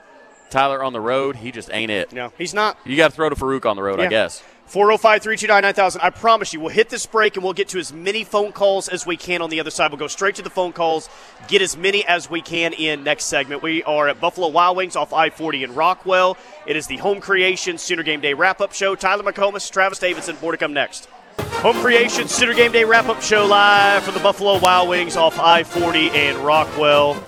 Tyler 0.50 0.82
on 0.82 0.92
the 0.92 1.00
road, 1.00 1.36
he 1.36 1.50
just 1.52 1.70
ain't 1.72 1.90
it. 1.90 2.12
no, 2.12 2.32
he's 2.38 2.54
not. 2.54 2.78
You 2.84 2.96
got 2.96 3.10
to 3.10 3.14
throw 3.14 3.28
to 3.28 3.36
Farooq 3.36 3.66
on 3.66 3.76
the 3.76 3.82
road, 3.82 4.00
I 4.00 4.06
guess. 4.06 4.42
405 4.66 5.22
329 5.22 5.62
9000. 5.62 6.00
I 6.00 6.10
promise 6.10 6.52
you, 6.52 6.58
we'll 6.58 6.70
hit 6.70 6.88
this 6.88 7.06
break 7.06 7.36
and 7.36 7.44
we'll 7.44 7.52
get 7.52 7.68
to 7.68 7.78
as 7.78 7.92
many 7.92 8.24
phone 8.24 8.50
calls 8.50 8.88
as 8.88 9.06
we 9.06 9.16
can 9.16 9.40
on 9.40 9.48
the 9.48 9.60
other 9.60 9.70
side. 9.70 9.92
We'll 9.92 9.98
go 9.98 10.08
straight 10.08 10.34
to 10.36 10.42
the 10.42 10.50
phone 10.50 10.72
calls, 10.72 11.08
get 11.46 11.62
as 11.62 11.76
many 11.76 12.04
as 12.04 12.28
we 12.28 12.42
can 12.42 12.72
in 12.72 13.04
next 13.04 13.26
segment. 13.26 13.62
We 13.62 13.84
are 13.84 14.08
at 14.08 14.20
Buffalo 14.20 14.48
Wild 14.48 14.76
Wings 14.76 14.96
off 14.96 15.12
I 15.12 15.30
40 15.30 15.62
in 15.62 15.74
Rockwell. 15.76 16.36
It 16.66 16.74
is 16.74 16.88
the 16.88 16.96
Home 16.96 17.20
Creation 17.20 17.78
Sooner 17.78 18.02
Game 18.02 18.20
Day 18.20 18.34
wrap 18.34 18.60
up 18.60 18.72
show. 18.72 18.96
Tyler 18.96 19.22
McComas, 19.22 19.70
Travis 19.70 20.00
Davidson, 20.00 20.36
more 20.42 20.50
to 20.50 20.58
come 20.58 20.72
next. 20.72 21.08
Home 21.38 21.76
Creation 21.76 22.28
Sooner 22.28 22.54
Game 22.54 22.72
Day 22.72 22.84
wrap 22.84 23.08
up 23.08 23.22
show 23.22 23.44
live 23.46 24.02
from 24.02 24.14
the 24.14 24.20
Buffalo 24.20 24.58
Wild 24.58 24.88
Wings 24.88 25.16
off 25.16 25.38
I 25.38 25.62
40 25.64 26.10
and 26.10 26.38
Rockwell. 26.38 27.22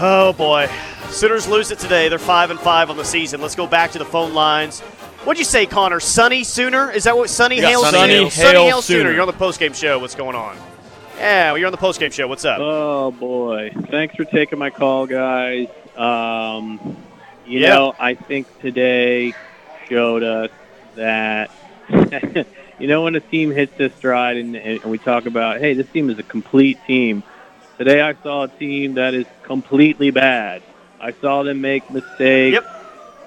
Oh 0.00 0.32
boy, 0.36 0.68
Sooners 1.08 1.46
lose 1.48 1.70
it 1.70 1.78
today. 1.78 2.08
They're 2.08 2.18
five 2.18 2.50
and 2.50 2.58
five 2.58 2.90
on 2.90 2.96
the 2.96 3.04
season. 3.04 3.40
Let's 3.40 3.54
go 3.54 3.66
back 3.66 3.92
to 3.92 3.98
the 3.98 4.04
phone 4.04 4.34
lines. 4.34 4.80
What'd 5.24 5.38
you 5.38 5.44
say, 5.44 5.66
Connor? 5.66 6.00
Sunny 6.00 6.42
Sooner? 6.42 6.90
Is 6.90 7.04
that 7.04 7.16
what 7.16 7.30
Sunny 7.30 7.56
Yeah, 7.60 7.68
Hail 7.68 7.82
Sunny 7.84 7.92
Sooner? 7.92 8.08
Hail. 8.08 8.30
Sunny 8.30 8.64
Hail 8.64 8.82
Sooner. 8.82 9.00
Sooner. 9.00 9.12
You're 9.12 9.20
on 9.22 9.28
the 9.28 9.32
postgame 9.34 9.74
show. 9.74 9.98
What's 9.98 10.14
going 10.16 10.34
on? 10.34 10.56
Yeah, 11.16 11.52
well, 11.52 11.58
you're 11.58 11.66
on 11.68 11.72
the 11.72 11.78
postgame 11.78 12.12
show. 12.12 12.26
What's 12.26 12.44
up? 12.44 12.58
Oh 12.60 13.12
boy! 13.12 13.70
Thanks 13.90 14.16
for 14.16 14.24
taking 14.24 14.58
my 14.58 14.70
call, 14.70 15.06
guys. 15.06 15.68
Um, 15.96 16.96
you 17.46 17.60
Yeah. 17.60 17.74
know, 17.74 17.94
I 17.98 18.14
think 18.14 18.46
today 18.60 19.32
showed 19.88 20.22
us 20.24 20.50
that 20.96 21.50
you 22.82 22.88
know 22.88 23.02
when 23.02 23.14
a 23.14 23.20
team 23.20 23.52
hits 23.52 23.72
this 23.78 23.92
stride 23.94 24.36
and, 24.36 24.56
and 24.56 24.82
we 24.84 24.98
talk 24.98 25.26
about, 25.26 25.60
hey, 25.60 25.72
this 25.74 25.86
team 25.92 26.10
is 26.10 26.18
a 26.18 26.24
complete 26.24 26.78
team. 26.84 27.22
Today, 27.78 28.00
I 28.00 28.14
saw 28.24 28.42
a 28.42 28.48
team 28.48 28.94
that 28.94 29.14
is 29.14 29.24
completely 29.44 30.10
bad. 30.10 30.62
I 31.00 31.12
saw 31.12 31.44
them 31.44 31.60
make 31.60 31.88
mistakes 31.90 32.54
Yep. 32.54 32.64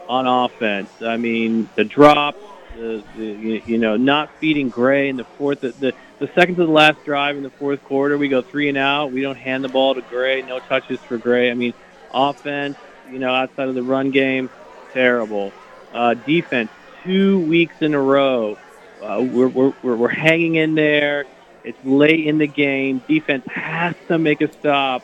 on 0.09 0.27
offense. 0.27 0.89
I 1.01 1.15
mean, 1.15 1.69
the 1.75 1.85
drop, 1.85 2.35
the, 2.75 3.01
the 3.17 3.23
you- 3.25 3.61
you 3.65 3.77
know, 3.77 3.95
not 3.95 4.29
feeding 4.41 4.67
Gray 4.67 5.07
in 5.07 5.15
the 5.15 5.23
fourth, 5.23 5.61
the, 5.61 5.69
the 5.71 5.93
the 6.19 6.29
second 6.35 6.55
to 6.57 6.65
the 6.65 6.71
last 6.71 7.03
drive 7.05 7.37
in 7.37 7.43
the 7.43 7.49
fourth 7.49 7.81
quarter, 7.85 8.17
we 8.17 8.27
go 8.27 8.41
three 8.41 8.67
and 8.67 8.77
out. 8.77 9.11
We 9.13 9.21
don't 9.21 9.37
hand 9.37 9.63
the 9.63 9.69
ball 9.69 9.95
to 9.95 10.01
Gray. 10.01 10.41
No 10.41 10.59
touches 10.59 10.99
for 10.99 11.17
Gray. 11.17 11.49
I 11.49 11.53
mean, 11.53 11.73
offense, 12.13 12.75
you 13.09 13.19
know, 13.19 13.33
outside 13.33 13.69
of 13.69 13.75
the 13.75 13.83
run 13.83 14.11
game, 14.11 14.49
terrible. 14.93 15.53
Uh, 15.93 16.13
defense, 16.13 16.69
two 17.03 17.39
weeks 17.39 17.75
in 17.81 17.93
a 17.93 17.99
row, 18.01 18.57
uh, 19.01 19.21
we're, 19.21 19.47
we're, 19.47 19.73
we're, 19.81 20.07
hanging 20.07 20.55
in 20.55 20.75
there. 20.75 21.25
It's 21.63 21.77
late 21.83 22.27
in 22.27 22.37
the 22.37 22.47
game. 22.47 23.01
Defense 23.07 23.45
has 23.47 23.95
to 24.07 24.17
make 24.17 24.41
a 24.41 24.51
stop, 24.51 25.03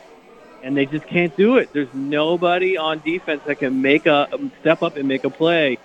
and 0.62 0.76
they 0.76 0.86
just 0.86 1.06
can't 1.06 1.36
do 1.36 1.56
it. 1.56 1.72
There's 1.72 1.92
nobody 1.92 2.76
on 2.76 3.00
defense 3.00 3.42
that 3.46 3.58
can 3.58 3.82
make 3.82 4.06
a 4.06 4.28
step 4.60 4.82
up 4.82 4.96
and 4.96 5.08
make 5.08 5.24
a 5.24 5.30
play. 5.30 5.78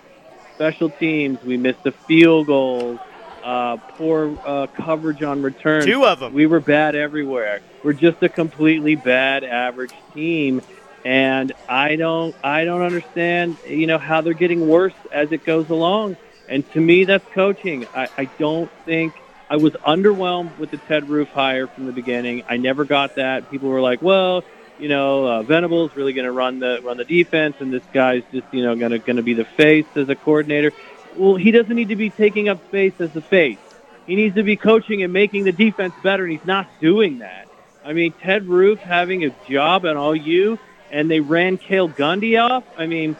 Special 0.56 0.90
teams, 0.90 1.42
we 1.44 1.58
missed 1.58 1.84
the 1.84 1.92
field 1.92 2.48
goals. 2.48 3.00
Uh, 3.44 3.78
poor 3.78 4.38
uh, 4.46 4.68
coverage 4.68 5.24
on 5.24 5.42
return. 5.42 5.86
Two 5.86 6.06
of 6.06 6.20
them. 6.20 6.34
We 6.34 6.48
were 6.48 6.60
bad 6.60 6.96
everywhere. 6.96 7.62
We're 7.82 7.94
just 7.94 8.22
a 8.22 8.28
completely 8.28 8.96
bad 8.96 9.46
average 9.46 9.94
team, 10.14 10.62
and 11.06 11.54
I 11.70 11.96
don't 11.96 12.36
I 12.44 12.66
don't 12.66 12.82
understand 12.82 13.56
you 13.66 13.88
know 13.88 14.00
how 14.00 14.20
they're 14.20 14.34
getting 14.34 14.68
worse 14.68 14.96
as 15.14 15.32
it 15.32 15.46
goes 15.46 15.70
along. 15.70 16.18
And 16.48 16.70
to 16.74 16.82
me, 16.82 17.06
that's 17.06 17.26
coaching. 17.34 17.86
I, 17.94 18.08
I 18.18 18.26
don't 18.26 18.72
think 18.86 19.14
I 19.50 19.58
was 19.58 19.74
underwhelmed 19.74 20.58
with 20.58 20.72
the 20.72 20.78
Ted 20.78 21.10
Roof 21.10 21.30
hire 21.30 21.68
from 21.68 21.86
the 21.86 21.92
beginning. 21.92 22.44
I 22.50 22.58
never 22.58 22.86
got 22.86 23.16
that. 23.16 23.50
People 23.52 23.70
were 23.70 23.82
like, 23.82 24.02
"Well, 24.02 24.44
you 24.80 24.90
know, 24.90 25.28
uh, 25.28 25.44
Venables 25.44 25.96
really 25.96 26.14
going 26.14 26.26
to 26.26 26.32
run 26.32 26.60
the 26.60 26.82
run 26.84 26.98
the 26.98 27.06
defense, 27.06 27.56
and 27.60 27.72
this 27.72 27.84
guy's 27.94 28.24
just 28.32 28.48
you 28.52 28.64
know 28.64 28.76
going 28.76 28.92
to 28.92 29.00
going 29.00 29.18
to 29.18 29.24
be 29.24 29.34
the 29.34 29.46
face 29.46 29.86
as 29.96 30.10
a 30.10 30.16
coordinator." 30.16 30.72
Well, 31.16 31.36
he 31.36 31.52
doesn't 31.52 31.76
need 31.76 31.90
to 31.90 31.96
be 31.96 32.10
taking 32.10 32.48
up 32.48 32.64
space 32.68 32.94
as 33.00 33.12
the 33.12 33.22
face. 33.22 33.58
He 34.06 34.16
needs 34.16 34.36
to 34.36 34.44
be 34.44 34.56
coaching 34.56 35.04
and 35.04 35.12
making 35.12 35.44
the 35.44 35.52
defense 35.52 35.94
better, 36.04 36.24
and 36.24 36.32
he's 36.32 36.46
not 36.46 36.68
doing 36.80 37.20
that. 37.20 37.48
I 37.84 37.94
mean, 37.94 38.12
Ted 38.14 38.48
Roof 38.48 38.80
having 38.80 39.24
a 39.24 39.30
job 39.50 39.86
at 39.86 39.98
all 39.98 40.16
you, 40.16 40.60
and 40.92 41.10
they 41.10 41.20
ran 41.20 41.58
Cale 41.58 41.90
Gundy 41.90 42.42
off. 42.42 42.64
I 42.78 42.86
mean, 42.86 43.16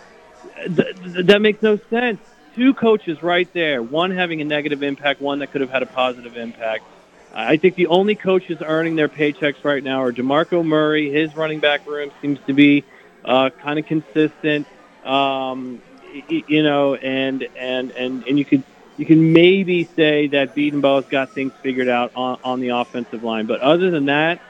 th- 0.56 0.96
th- 0.96 1.26
that 1.26 1.42
makes 1.42 1.62
no 1.62 1.78
sense. 1.90 2.20
Two 2.58 2.74
coaches 2.74 3.22
right 3.22 3.48
there, 3.54 3.84
one 3.84 4.10
having 4.10 4.42
a 4.42 4.44
negative 4.44 4.82
impact, 4.82 5.22
one 5.22 5.38
that 5.40 5.52
could 5.52 5.62
have 5.62 5.70
had 5.70 5.84
a 5.84 5.86
positive 5.86 6.38
impact. 6.38 6.84
I 7.32 7.58
think 7.58 7.76
the 7.76 7.86
only 7.86 8.16
coaches 8.16 8.58
earning 8.66 8.96
their 8.96 9.08
paychecks 9.08 9.64
right 9.64 9.84
now 9.84 10.02
are 10.02 10.12
DeMarco 10.12 10.66
Murray. 10.66 11.12
His 11.12 11.36
running 11.36 11.60
back 11.60 11.86
room 11.86 12.10
seems 12.20 12.40
to 12.48 12.54
be 12.54 12.84
uh, 13.24 13.52
kind 13.62 13.78
of 13.78 13.86
consistent, 13.86 14.66
um, 15.06 15.80
you 16.28 16.64
know, 16.64 16.96
and 16.96 17.48
and 17.56 17.92
and 17.92 18.24
and 18.24 18.40
you 18.40 18.46
could 18.46 18.64
you 18.98 19.06
can 19.06 19.34
maybe 19.34 19.88
say 19.96 20.26
that 20.30 20.56
Bedenbaugh's 20.56 21.08
got 21.12 21.36
things 21.36 21.54
figured 21.62 21.90
out 21.90 22.12
on, 22.16 22.40
on 22.44 22.60
the 22.60 22.70
offensive 22.70 23.24
line. 23.24 23.46
But 23.46 23.62
other 23.62 23.92
than 23.92 24.06
that, 24.06 24.42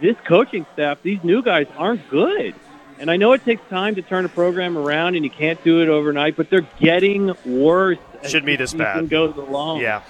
this 0.00 0.16
coaching 0.24 0.66
staff, 0.74 0.98
these 1.02 1.18
new 1.24 1.42
guys 1.42 1.66
aren't 1.76 2.08
good. 2.10 2.54
And 2.98 3.10
I 3.10 3.16
know 3.16 3.32
it 3.32 3.44
takes 3.44 3.62
time 3.68 3.94
to 3.96 4.02
turn 4.02 4.24
a 4.24 4.28
program 4.28 4.76
around, 4.78 5.16
and 5.16 5.24
you 5.24 5.30
can't 5.30 5.62
do 5.62 5.82
it 5.82 5.88
overnight. 5.88 6.36
But 6.36 6.50
they're 6.50 6.66
getting 6.80 7.34
worse. 7.44 7.98
Shouldn't 8.22 8.46
be 8.46 8.56
this 8.56 8.74
bad. 8.74 9.08
Goes 9.08 9.36
along. 9.36 9.80
Yeah. 9.80 10.02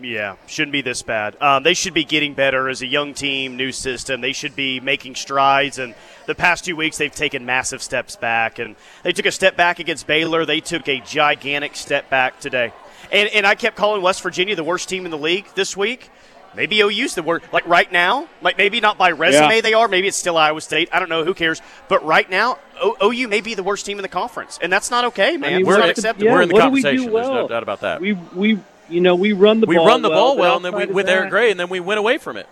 Yeah, 0.00 0.34
shouldn't 0.48 0.72
be 0.72 0.82
this 0.82 1.02
bad. 1.02 1.40
Um, 1.40 1.62
they 1.62 1.74
should 1.74 1.94
be 1.94 2.02
getting 2.02 2.34
better 2.34 2.68
as 2.68 2.82
a 2.82 2.86
young 2.86 3.14
team, 3.14 3.56
new 3.56 3.70
system. 3.70 4.20
They 4.20 4.32
should 4.32 4.56
be 4.56 4.80
making 4.80 5.14
strides. 5.14 5.78
And 5.78 5.94
the 6.26 6.34
past 6.34 6.64
two 6.64 6.74
weeks, 6.74 6.98
they've 6.98 7.14
taken 7.14 7.46
massive 7.46 7.80
steps 7.80 8.16
back. 8.16 8.58
And 8.58 8.74
they 9.04 9.12
took 9.12 9.26
a 9.26 9.30
step 9.30 9.56
back 9.56 9.78
against 9.78 10.08
Baylor. 10.08 10.44
They 10.44 10.58
took 10.58 10.88
a 10.88 10.98
gigantic 11.00 11.76
step 11.76 12.10
back 12.10 12.40
today. 12.40 12.72
And, 13.12 13.28
and 13.28 13.46
I 13.46 13.54
kept 13.54 13.76
calling 13.76 14.02
West 14.02 14.20
Virginia 14.22 14.56
the 14.56 14.64
worst 14.64 14.88
team 14.88 15.04
in 15.04 15.12
the 15.12 15.18
league 15.18 15.46
this 15.54 15.76
week. 15.76 16.10
Maybe 16.56 16.80
OU's 16.82 17.14
the 17.14 17.22
worst. 17.22 17.52
Like 17.52 17.66
right 17.66 17.90
now, 17.90 18.28
like 18.42 18.56
maybe 18.58 18.80
not 18.80 18.96
by 18.98 19.10
resume 19.10 19.56
Yeah. 19.56 19.60
they 19.60 19.74
are. 19.74 19.88
Maybe 19.88 20.06
it's 20.08 20.16
still 20.16 20.36
Iowa 20.36 20.60
State. 20.60 20.88
I 20.92 20.98
don't 21.00 21.08
know. 21.08 21.24
Who 21.24 21.34
cares? 21.34 21.60
But 21.88 22.04
right 22.04 22.28
now, 22.30 22.58
o- 22.80 22.96
OU 23.10 23.28
may 23.28 23.40
be 23.40 23.54
the 23.54 23.62
worst 23.62 23.84
team 23.86 23.98
in 23.98 24.02
the 24.02 24.08
conference, 24.08 24.58
and 24.62 24.72
that's 24.72 24.90
not 24.90 25.04
okay, 25.06 25.36
man. 25.36 25.44
I 25.44 25.52
mean, 25.52 25.60
it's 25.60 25.66
we're 25.66 25.76
not 25.78 25.84
in- 25.86 25.90
acceptable. 25.90 26.26
yeah, 26.26 26.32
We're 26.34 26.42
in 26.42 26.48
the 26.48 26.54
what 26.54 26.64
do 26.64 26.70
we 26.70 26.82
do 26.82 26.88
conversation. 26.88 27.12
There's 27.14 27.28
no 27.28 27.48
doubt 27.48 27.62
about 27.62 27.80
that. 27.80 28.00
We 28.00 28.12
we 28.34 28.58
you 28.88 29.00
know 29.00 29.14
we 29.14 29.32
run 29.32 29.60
the 29.60 29.66
we 29.66 29.76
ball 29.76 29.86
run 29.86 30.02
the 30.02 30.08
ball 30.10 30.34
but 30.36 30.40
well, 30.40 30.56
and 30.56 30.64
then 30.64 30.72
we, 30.74 30.82
outside 30.82 30.90
of 30.90 30.94
with 30.94 31.08
Eric 31.08 31.30
Gray, 31.30 31.50
and 31.50 31.58
then 31.58 31.68
we 31.68 31.80
went 31.80 31.98
away 31.98 32.18
from 32.18 32.36
it. 32.36 32.46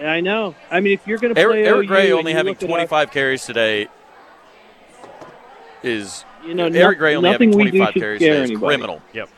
I 0.00 0.20
know. 0.20 0.54
I 0.70 0.80
mean, 0.80 0.94
if 0.94 1.06
you're 1.06 1.18
going 1.18 1.34
to 1.34 1.34
play 1.34 1.42
Eric, 1.64 1.66
Eric 1.66 1.84
OU 1.84 1.86
Gray 1.88 2.04
and 2.10 2.12
only 2.18 2.32
having 2.32 2.52
look 2.54 2.62
at 2.62 2.68
25 2.68 3.10
carries 3.12 3.44
today 3.46 3.88
is 5.82 6.24
You 6.46 6.54
know, 6.54 6.64
Eric 6.64 6.74
no- 6.74 6.94
Gray 6.94 7.14
only 7.16 7.30
having 7.30 7.50
nothing 7.50 7.64
we 7.64 7.70
do 7.70 7.78
25 7.78 7.94
carries 7.94 8.20
today 8.20 8.30
is 8.42 8.50
anybody. 8.50 8.66
criminal. 8.76 9.02
Yep. 9.12 9.28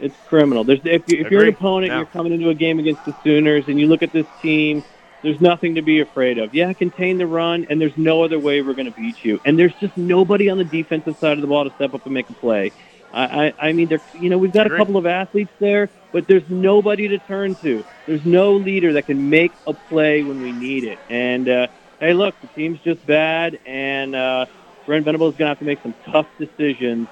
It's 0.00 0.16
criminal. 0.28 0.64
There's 0.64 0.80
if, 0.84 1.02
you, 1.08 1.20
if 1.20 1.30
you're 1.30 1.42
an 1.42 1.48
opponent, 1.48 1.92
you're 1.92 2.06
coming 2.06 2.32
into 2.32 2.48
a 2.48 2.54
game 2.54 2.78
against 2.78 3.04
the 3.04 3.14
Sooners, 3.22 3.68
and 3.68 3.78
you 3.78 3.86
look 3.86 4.02
at 4.02 4.12
this 4.12 4.26
team. 4.40 4.82
There's 5.22 5.40
nothing 5.40 5.74
to 5.74 5.82
be 5.82 6.00
afraid 6.00 6.38
of. 6.38 6.54
Yeah, 6.54 6.72
contain 6.72 7.18
the 7.18 7.26
run, 7.26 7.66
and 7.68 7.78
there's 7.78 7.96
no 7.98 8.24
other 8.24 8.38
way 8.38 8.62
we're 8.62 8.72
going 8.72 8.90
to 8.90 8.98
beat 8.98 9.22
you. 9.22 9.38
And 9.44 9.58
there's 9.58 9.74
just 9.74 9.94
nobody 9.98 10.48
on 10.48 10.56
the 10.56 10.64
defensive 10.64 11.18
side 11.18 11.34
of 11.34 11.42
the 11.42 11.46
ball 11.46 11.68
to 11.68 11.74
step 11.74 11.92
up 11.92 12.06
and 12.06 12.14
make 12.14 12.30
a 12.30 12.32
play. 12.32 12.72
I, 13.12 13.48
I, 13.48 13.54
I 13.68 13.72
mean, 13.72 13.88
there, 13.88 14.00
you 14.18 14.30
know, 14.30 14.38
we've 14.38 14.52
got 14.52 14.66
a 14.66 14.74
couple 14.74 14.96
of 14.96 15.04
athletes 15.04 15.52
there, 15.58 15.90
but 16.10 16.26
there's 16.26 16.48
nobody 16.48 17.08
to 17.08 17.18
turn 17.18 17.54
to. 17.56 17.84
There's 18.06 18.24
no 18.24 18.54
leader 18.54 18.94
that 18.94 19.06
can 19.06 19.28
make 19.28 19.52
a 19.66 19.74
play 19.74 20.22
when 20.22 20.40
we 20.40 20.52
need 20.52 20.84
it. 20.84 20.98
And 21.10 21.48
uh, 21.48 21.66
hey, 21.98 22.14
look, 22.14 22.40
the 22.40 22.46
team's 22.48 22.80
just 22.80 23.04
bad, 23.06 23.58
and 23.66 24.14
uh, 24.14 24.46
Brent 24.86 25.04
Venables 25.04 25.34
is 25.34 25.38
going 25.38 25.46
to 25.46 25.50
have 25.50 25.58
to 25.58 25.64
make 25.64 25.82
some 25.82 25.94
tough 26.06 26.28
decisions 26.38 27.08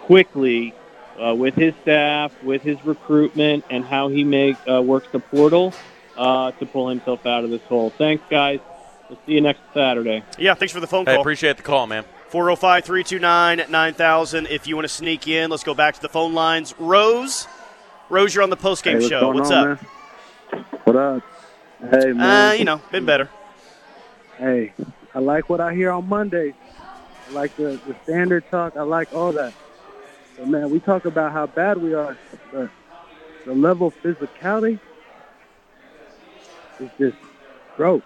quickly 0.00 0.74
uh, 1.20 1.34
with 1.34 1.54
his 1.54 1.74
staff, 1.82 2.32
with 2.42 2.62
his 2.62 2.84
recruitment, 2.84 3.64
and 3.70 3.84
how 3.84 4.08
he 4.08 4.24
make 4.24 4.56
uh, 4.68 4.80
works 4.82 5.08
the 5.12 5.18
portal 5.18 5.72
uh, 6.16 6.50
to 6.52 6.66
pull 6.66 6.88
himself 6.88 7.24
out 7.26 7.44
of 7.44 7.50
this 7.50 7.62
hole. 7.62 7.90
Thanks, 7.90 8.22
guys. 8.30 8.60
We'll 9.08 9.18
see 9.26 9.32
you 9.32 9.40
next 9.40 9.60
Saturday. 9.74 10.22
Yeah, 10.38 10.54
thanks 10.54 10.72
for 10.72 10.80
the 10.80 10.86
phone 10.86 11.04
Hey, 11.04 11.12
call. 11.14 11.20
appreciate 11.20 11.56
the 11.58 11.62
call, 11.62 11.86
man. 11.86 12.04
405 12.28 12.84
329 12.84 13.70
9000. 13.70 14.46
If 14.46 14.66
you 14.66 14.74
want 14.74 14.86
to 14.86 14.92
sneak 14.94 15.28
in, 15.28 15.50
let's 15.50 15.64
go 15.64 15.74
back 15.74 15.94
to 15.96 16.00
the 16.00 16.08
phone 16.08 16.32
lines. 16.32 16.74
Rose, 16.78 17.46
Rose, 18.08 18.34
you're 18.34 18.42
on 18.42 18.48
the 18.50 18.56
postgame 18.56 18.92
Hey, 18.92 18.94
what's 18.96 19.08
show. 19.08 19.20
going 19.20 19.38
What's 19.38 19.50
on, 19.50 19.68
up? 19.72 19.82
Man? 20.52 20.64
What 20.84 20.96
up? 20.96 21.22
Hey, 21.90 22.12
man. 22.12 22.50
Uh, 22.50 22.52
you 22.52 22.64
know, 22.64 22.80
been 22.90 23.04
better. 23.04 23.28
Hey, 24.38 24.72
I 25.14 25.18
like 25.18 25.50
what 25.50 25.60
I 25.60 25.74
hear 25.74 25.90
on 25.90 26.08
Mondays. 26.08 26.54
I 27.28 27.32
like 27.32 27.54
the, 27.56 27.78
the 27.86 27.94
standard 28.04 28.44
talk. 28.50 28.76
I 28.76 28.82
like 28.82 29.12
all 29.14 29.32
that. 29.32 29.52
But, 30.42 30.48
man, 30.48 30.70
we 30.70 30.80
talk 30.80 31.04
about 31.04 31.30
how 31.30 31.46
bad 31.46 31.78
we 31.78 31.94
are. 31.94 32.18
But 32.50 32.68
the 33.46 33.54
level 33.54 33.86
of 33.86 34.02
physicality 34.02 34.80
is 36.80 36.90
just 36.98 37.16
broke. 37.76 38.02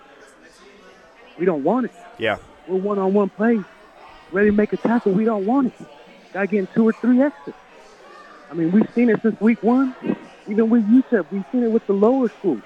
We 1.38 1.46
don't 1.46 1.64
want 1.64 1.86
it. 1.86 1.92
Yeah. 2.18 2.36
We're 2.68 2.76
one-on-one 2.76 3.30
plays. 3.30 3.64
Ready 4.32 4.50
to 4.50 4.54
make 4.54 4.74
a 4.74 4.76
tackle. 4.76 5.12
We 5.12 5.24
don't 5.24 5.46
want 5.46 5.68
it. 5.68 5.86
Guy 6.34 6.44
getting 6.44 6.68
two 6.74 6.86
or 6.86 6.92
three 6.92 7.22
extras. 7.22 7.56
I 8.50 8.54
mean, 8.54 8.70
we've 8.70 8.88
seen 8.94 9.08
it 9.08 9.22
since 9.22 9.40
week 9.40 9.62
one. 9.62 9.96
Even 10.46 10.68
with 10.68 10.86
UTEP, 10.86 11.32
we've 11.32 11.44
seen 11.50 11.62
it 11.62 11.70
with 11.70 11.86
the 11.86 11.94
lower 11.94 12.28
schools. 12.28 12.60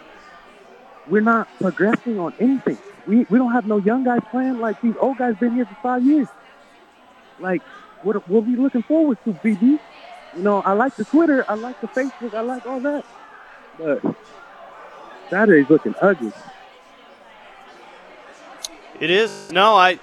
We're 1.06 1.22
not 1.22 1.46
progressing 1.60 2.18
on 2.18 2.34
anything. 2.40 2.78
We 3.06 3.24
we 3.30 3.38
don't 3.38 3.52
have 3.52 3.68
no 3.68 3.76
young 3.76 4.02
guys 4.02 4.20
playing 4.32 4.58
like 4.58 4.80
these 4.80 4.96
old 5.00 5.18
guys 5.18 5.36
been 5.36 5.54
here 5.54 5.64
for 5.64 5.76
five 5.80 6.04
years. 6.04 6.26
Like, 7.38 7.62
what 8.02 8.28
what 8.28 8.46
we 8.46 8.56
looking 8.56 8.82
forward 8.82 9.18
to, 9.24 9.32
BB? 9.32 9.62
You 10.36 10.42
know, 10.42 10.60
I 10.60 10.72
like 10.72 10.96
the 10.96 11.04
Twitter, 11.04 11.44
I 11.48 11.54
like 11.54 11.80
the 11.80 11.88
Facebook, 11.88 12.34
I 12.34 12.40
like 12.40 12.66
all 12.66 12.80
that. 12.80 13.04
But 13.78 14.02
Saturday's 15.28 15.68
looking 15.68 15.94
ugly. 16.00 16.32
It 19.00 19.10
is. 19.10 19.50
No, 19.50 19.74
I, 19.76 19.98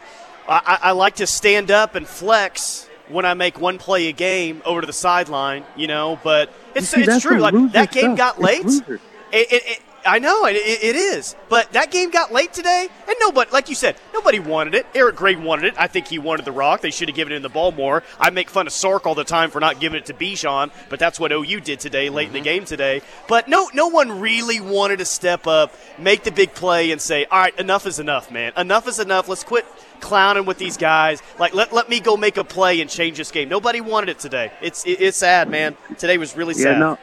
I, 0.48 0.80
I 0.82 0.92
like 0.92 1.16
to 1.18 1.28
stand 1.28 1.70
up 1.70 1.96
and 1.96 2.08
flex 2.08 2.90
when 3.10 3.26
I 3.26 3.36
make 3.36 3.62
one 3.62 3.78
play 3.78 4.08
a 4.08 4.12
game 4.12 4.62
over 4.66 4.82
to 4.82 4.88
the 4.88 4.94
sideline, 4.94 5.64
you 5.76 5.88
know, 5.88 6.20
but 6.24 6.52
it's, 6.76 6.90
see, 6.90 7.02
it's 7.02 7.22
true. 7.22 7.38
Like 7.38 7.54
that 7.74 7.92
game 7.92 8.16
stuff. 8.16 8.18
got 8.18 8.42
late. 8.42 8.66
It, 8.66 9.00
it, 9.32 9.64
it, 9.66 9.80
I 10.06 10.20
know 10.20 10.46
it, 10.46 10.56
it, 10.56 10.84
it 10.84 10.96
is, 10.96 11.36
but 11.50 11.72
that 11.74 11.92
game 11.92 12.12
got 12.12 12.32
late 12.32 12.54
today, 12.54 12.88
and 13.08 13.16
nobody, 13.20 13.52
like 13.52 13.70
you 13.70 13.76
said, 13.76 13.96
nobody 14.14 14.40
wanted 14.40 14.76
it. 14.76 14.86
Eric 14.96 15.16
Gray 15.16 15.36
wanted 15.36 15.66
it. 15.66 15.74
I 15.78 15.88
think 15.88 16.08
he 16.08 16.20
wanted 16.20 16.46
the 16.46 16.52
rock. 16.52 16.82
They 16.82 16.92
should 16.92 17.10
have 17.10 17.16
given 17.16 17.34
him 17.34 17.42
the 17.42 17.50
ball 17.50 17.72
more. 17.72 18.04
I 18.20 18.30
make 18.30 18.50
fun 18.50 18.68
of 18.68 18.74
Sark 18.74 19.06
all 19.06 19.16
the 19.16 19.24
time 19.24 19.50
for 19.50 19.60
not 19.60 19.80
giving 19.80 20.00
it 20.00 20.06
to 20.08 20.14
Bijan, 20.14 20.72
but 20.90 21.00
that's 21.00 21.20
what 21.20 21.32
OU 21.32 21.62
did 21.62 21.80
today, 21.80 22.10
late 22.10 22.28
in 22.28 22.34
the 22.34 22.40
mm-hmm. 22.40 22.44
game 22.46 22.66
today. 22.66 23.02
But 23.28 23.48
no, 23.48 23.70
no 23.74 23.88
one 23.88 24.20
really 24.20 24.60
wanted 24.62 25.00
to 25.00 25.06
step 25.06 25.48
up, 25.48 25.74
make 25.98 26.24
the 26.24 26.32
big 26.32 26.54
play, 26.54 26.92
and 26.92 27.02
say, 27.02 27.26
"All 27.26 27.40
right, 27.40 27.58
enough 27.60 27.86
is 27.86 28.00
enough, 28.00 28.32
man. 28.32 28.54
Enough 28.58 28.88
is 28.88 29.00
enough. 29.00 29.28
Let's 29.28 29.44
quit." 29.44 29.66
Clowning 30.00 30.46
with 30.46 30.60
these 30.60 30.78
guys, 30.78 31.24
like 31.40 31.56
let, 31.56 31.74
let 31.74 31.90
me 31.90 32.00
go 32.00 32.16
make 32.16 32.38
a 32.38 32.44
play 32.44 32.82
and 32.82 32.90
change 32.90 33.18
this 33.18 33.32
game. 33.32 33.50
Nobody 33.50 33.82
wanted 33.82 34.10
it 34.10 34.20
today. 34.20 34.52
It's 34.62 34.86
it, 34.86 35.02
it's 35.02 35.18
sad, 35.18 35.50
man. 35.50 35.76
Today 35.98 36.20
was 36.20 36.38
really 36.38 36.54
Yeah, 36.54 36.66
sad. 36.66 36.80
no. 36.80 36.98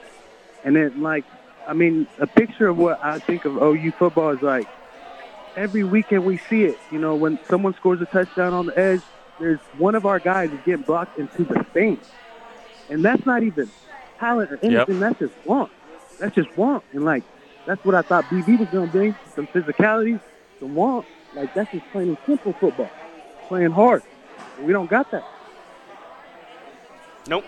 And 0.62 0.76
then, 0.76 1.02
like, 1.02 1.24
I 1.66 1.72
mean, 1.72 2.06
a 2.18 2.26
picture 2.26 2.68
of 2.68 2.76
what 2.76 3.02
I 3.02 3.18
think 3.18 3.44
of 3.44 3.56
OU 3.56 3.92
football 3.92 4.30
is 4.30 4.42
like 4.42 4.68
every 5.56 5.84
weekend 5.84 6.24
we 6.24 6.38
see 6.38 6.64
it. 6.64 6.78
You 6.90 6.98
know, 6.98 7.14
when 7.14 7.38
someone 7.48 7.74
scores 7.74 8.00
a 8.00 8.06
touchdown 8.06 8.52
on 8.52 8.66
the 8.66 8.78
edge, 8.78 9.00
there's 9.38 9.60
one 9.78 9.94
of 9.94 10.06
our 10.06 10.18
guys 10.18 10.50
is 10.50 10.60
getting 10.64 10.82
blocked 10.82 11.18
into 11.18 11.44
the 11.44 11.64
thing. 11.72 11.98
And 12.90 13.04
that's 13.04 13.24
not 13.24 13.42
even 13.42 13.70
talent 14.18 14.52
or 14.52 14.58
anything. 14.62 15.00
That's 15.00 15.18
just 15.18 15.34
want. 15.46 15.72
That's 16.20 16.34
just 16.34 16.56
want. 16.56 16.84
And, 16.92 17.04
like, 17.04 17.24
that's 17.66 17.84
what 17.84 17.94
I 17.94 18.02
thought 18.02 18.24
BB 18.24 18.58
was 18.58 18.68
going 18.68 18.86
to 18.86 18.92
bring 18.92 19.16
some 19.34 19.46
physicality, 19.46 20.20
some 20.60 20.74
want. 20.74 21.06
Like, 21.34 21.54
that's 21.54 21.72
just 21.72 21.84
plain 21.90 22.08
and 22.08 22.18
simple 22.26 22.52
football, 22.52 22.90
playing 23.48 23.72
hard. 23.72 24.02
We 24.60 24.72
don't 24.72 24.88
got 24.88 25.10
that. 25.10 25.24
Nope. 27.26 27.44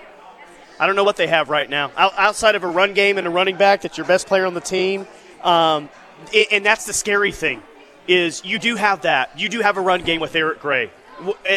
I 0.79 0.87
don't 0.87 0.97
know 0.97 1.05
what 1.05 1.17
they 1.17 1.27
have 1.27 1.49
right 1.49 1.69
now. 1.69 1.91
Out, 1.97 2.13
outside 2.19 2.55
of 2.55 2.63
a 2.65 2.67
run 2.69 2.93
game 2.95 3.19
and 3.19 3.27
a 3.27 3.31
running 3.31 3.57
back 3.57 3.83
that's 3.83 3.97
your 3.97 4.07
best 4.07 4.27
player 4.27 4.45
on 4.47 4.55
the 4.55 4.61
team, 4.61 5.03
um, 5.43 5.89
i- 6.35 6.47
and 6.51 6.65
that's 6.65 6.85
the 6.87 6.93
scary 6.93 7.33
thing, 7.33 7.63
is 8.09 8.45
you 8.45 8.59
do 8.59 8.77
have 8.77 9.03
that. 9.03 9.31
You 9.39 9.49
do 9.49 9.61
have 9.61 9.77
a 9.77 9.81
run 9.81 10.03
game 10.03 10.21
with 10.21 10.35
Eric 10.37 10.61
Gray. 10.61 10.91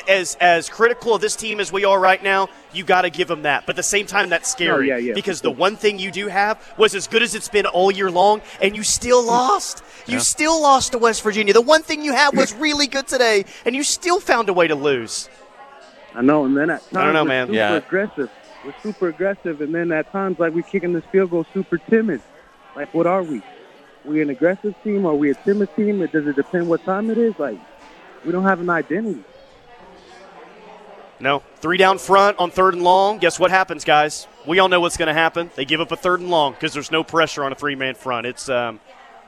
As 0.07 0.37
as 0.39 0.69
critical 0.69 1.13
of 1.13 1.19
this 1.19 1.35
team 1.35 1.59
as 1.59 1.69
we 1.69 1.83
are 1.83 1.99
right 1.99 2.23
now, 2.23 2.47
you 2.71 2.85
got 2.85 3.01
to 3.01 3.09
give 3.09 3.27
them 3.27 3.41
that. 3.41 3.65
But 3.65 3.73
at 3.73 3.75
the 3.75 3.83
same 3.83 4.05
time, 4.05 4.29
that's 4.29 4.49
scary 4.49 4.89
Oh, 4.89 4.95
yeah, 4.95 5.07
yeah, 5.07 5.13
because 5.13 5.41
the 5.41 5.51
one 5.51 5.75
thing 5.75 5.99
you 5.99 6.11
do 6.11 6.27
have 6.29 6.57
was 6.77 6.95
as 6.95 7.07
good 7.07 7.21
as 7.21 7.35
it's 7.35 7.49
been 7.49 7.65
all 7.65 7.91
year 7.91 8.09
long, 8.09 8.41
and 8.61 8.73
you 8.77 8.83
still 8.83 9.21
lost. 9.21 9.83
You 10.07 10.21
still 10.21 10.61
lost 10.61 10.93
to 10.93 10.97
West 10.97 11.23
Virginia. 11.23 11.53
The 11.53 11.59
one 11.59 11.83
thing 11.83 12.01
you 12.01 12.13
had 12.13 12.37
was 12.37 12.53
really 12.67 12.87
good 12.87 13.05
today, 13.09 13.43
and 13.65 13.75
you 13.75 13.83
still 13.83 14.21
found 14.21 14.47
a 14.47 14.53
way 14.53 14.67
to 14.67 14.75
lose. 14.75 15.27
I 16.15 16.21
know, 16.21 16.45
and 16.45 16.55
then 16.55 16.69
at 16.69 16.79
times 16.83 16.95
I 16.95 17.03
don't 17.03 17.13
know, 17.13 17.25
man. 17.25 17.47
super 17.47 17.57
Yeah. 17.57 17.73
aggressive. 17.73 18.29
We're 18.69 18.81
super 18.83 19.07
aggressive, 19.07 19.61
and 19.61 19.73
then 19.73 19.91
at 19.91 20.11
times, 20.11 20.37
like 20.37 20.53
we're 20.53 20.61
kicking 20.61 20.93
this 20.93 21.03
field 21.11 21.31
goal, 21.31 21.43
super 21.55 21.79
timid. 21.79 22.21
Like, 22.75 22.93
what 22.93 23.07
are 23.07 23.23
we? 23.23 23.41
We 24.05 24.21
an 24.21 24.29
aggressive 24.29 24.75
team? 24.83 25.07
Are 25.07 25.15
we 25.15 25.31
a 25.31 25.33
timid 25.33 25.75
team? 25.75 26.05
Does 26.05 26.27
it 26.27 26.35
depend 26.35 26.69
what 26.69 26.83
time 26.85 27.09
it 27.09 27.17
is? 27.17 27.33
Like, 27.39 27.59
we 28.23 28.31
don't 28.31 28.43
have 28.43 28.59
an 28.59 28.69
identity. 28.69 29.23
No. 31.19 31.41
Three 31.55 31.77
down 31.77 31.97
front 31.97 32.37
on 32.37 32.51
third 32.51 32.75
and 32.75 32.83
long. 32.83 33.17
Guess 33.17 33.39
what 33.39 33.49
happens, 33.49 33.83
guys? 33.83 34.27
We 34.45 34.59
all 34.59 34.69
know 34.69 34.79
what's 34.79 34.97
going 34.97 35.07
to 35.07 35.13
happen. 35.13 35.49
They 35.55 35.65
give 35.65 35.81
up 35.81 35.91
a 35.91 35.95
third 35.95 36.19
and 36.19 36.29
long 36.29 36.53
because 36.53 36.71
there's 36.71 36.91
no 36.91 37.03
pressure 37.03 37.43
on 37.43 37.51
a 37.51 37.55
three 37.55 37.75
man 37.75 37.95
front. 37.95 38.27
It's 38.27 38.49
um, 38.49 38.79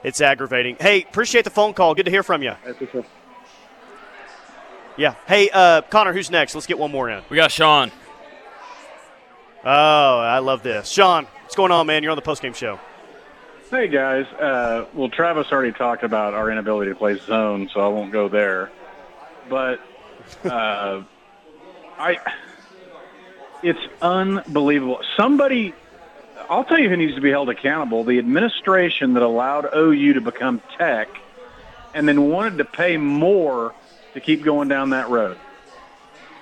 it's 0.03 0.21
aggravating. 0.21 0.77
Hey, 0.79 1.01
appreciate 1.01 1.45
the 1.45 1.49
phone 1.49 1.73
call. 1.73 1.95
Good 1.95 2.05
to 2.05 2.11
hear 2.11 2.21
from 2.21 2.43
you. 2.43 2.53
Yeah. 4.97 5.15
Hey, 5.25 5.49
uh, 5.51 5.81
Connor, 5.81 6.13
who's 6.13 6.29
next? 6.29 6.53
Let's 6.53 6.67
get 6.67 6.77
one 6.77 6.91
more 6.91 7.09
in. 7.09 7.23
We 7.29 7.37
got 7.37 7.51
Sean. 7.51 7.91
Oh, 9.63 10.19
I 10.19 10.39
love 10.39 10.63
this. 10.63 10.89
Sean, 10.89 11.25
what's 11.43 11.55
going 11.55 11.71
on, 11.71 11.85
man? 11.87 12.01
You're 12.03 12.11
on 12.11 12.15
the 12.15 12.21
postgame 12.23 12.55
show. 12.55 12.79
Hey 13.69 13.87
guys, 13.87 14.25
uh, 14.33 14.85
well 14.93 15.07
Travis 15.07 15.47
already 15.49 15.71
talked 15.71 16.03
about 16.03 16.33
our 16.33 16.51
inability 16.51 16.91
to 16.91 16.97
play 16.97 17.17
zone, 17.19 17.69
so 17.73 17.79
I 17.79 17.87
won't 17.87 18.11
go 18.11 18.27
there. 18.27 18.69
But 19.49 19.79
uh, 20.43 21.03
I, 21.97 22.17
it's 23.63 23.79
unbelievable. 24.01 24.99
Somebody, 25.15 25.73
I'll 26.49 26.65
tell 26.65 26.79
you 26.79 26.89
who 26.89 26.97
needs 26.97 27.15
to 27.15 27.21
be 27.21 27.29
held 27.29 27.49
accountable: 27.49 28.03
the 28.03 28.19
administration 28.19 29.13
that 29.13 29.23
allowed 29.23 29.69
OU 29.73 30.13
to 30.13 30.21
become 30.21 30.61
Tech, 30.77 31.07
and 31.93 32.05
then 32.09 32.29
wanted 32.29 32.57
to 32.57 32.65
pay 32.65 32.97
more 32.97 33.73
to 34.15 34.19
keep 34.19 34.43
going 34.43 34.67
down 34.67 34.89
that 34.89 35.09
road. 35.09 35.37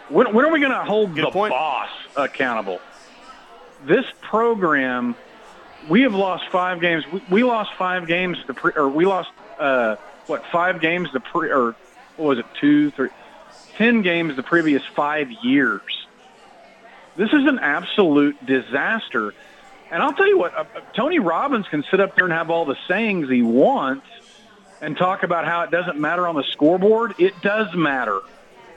When, 0.08 0.34
when 0.34 0.46
are 0.46 0.52
we 0.52 0.60
going 0.60 0.72
to 0.72 0.84
hold 0.84 1.14
Good 1.14 1.26
the 1.26 1.32
point. 1.32 1.52
boss 1.52 1.90
accountable? 2.16 2.82
This 3.86 4.06
program 4.22 5.16
we 5.88 6.02
have 6.02 6.14
lost 6.14 6.50
five 6.50 6.82
games. 6.82 7.06
We, 7.12 7.22
we 7.30 7.44
lost 7.44 7.74
five 7.76 8.08
games. 8.08 8.38
The 8.48 8.54
pre, 8.54 8.74
or 8.76 8.90
we 8.90 9.06
lost 9.06 9.30
uh, 9.58 9.96
what 10.28 10.46
five 10.52 10.82
games 10.82 11.10
the 11.14 11.20
pre 11.20 11.50
or 11.50 11.76
what 12.18 12.28
was 12.30 12.40
it 12.40 12.46
two 12.60 12.92
three 12.92 13.10
ten 13.78 14.02
games 14.02 14.36
the 14.36 14.44
previous 14.44 14.84
five 14.96 15.32
years. 15.44 15.82
This 17.16 17.30
is 17.30 17.46
an 17.48 17.60
absolute 17.60 18.46
disaster. 18.46 19.34
And 19.92 20.04
I'll 20.04 20.14
tell 20.14 20.28
you 20.28 20.38
what, 20.38 20.54
uh, 20.54 20.66
uh, 20.76 20.82
Tony 20.94 21.20
Robbins 21.20 21.68
can 21.68 21.84
sit 21.90 22.00
up 22.00 22.16
there 22.16 22.26
and 22.26 22.34
have 22.34 22.52
all 22.52 22.66
the 22.66 22.78
sayings 22.88 23.28
he 23.28 23.42
wants 23.42 24.06
and 24.82 24.96
talk 24.96 25.24
about 25.24 25.46
how 25.46 25.64
it 25.64 25.72
doesn't 25.72 26.00
matter 26.00 26.28
on 26.28 26.36
the 26.36 26.44
scoreboard. 26.52 27.16
It 27.18 27.42
does 27.42 27.74
matter. 27.74 28.20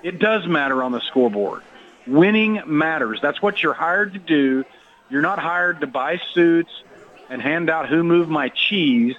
It 0.02 0.18
does 0.18 0.46
matter 0.46 0.82
on 0.82 0.90
the 0.90 1.00
scoreboard. 1.00 1.62
Winning 2.06 2.62
matters. 2.66 3.20
That's 3.20 3.40
what 3.42 3.62
you're 3.62 3.74
hired 3.74 4.14
to 4.14 4.18
do. 4.18 4.64
You're 5.12 5.20
not 5.20 5.38
hired 5.38 5.82
to 5.82 5.86
buy 5.86 6.18
suits 6.32 6.70
and 7.28 7.42
hand 7.42 7.68
out 7.68 7.86
who 7.86 8.02
moved 8.02 8.30
my 8.30 8.48
cheese 8.48 9.14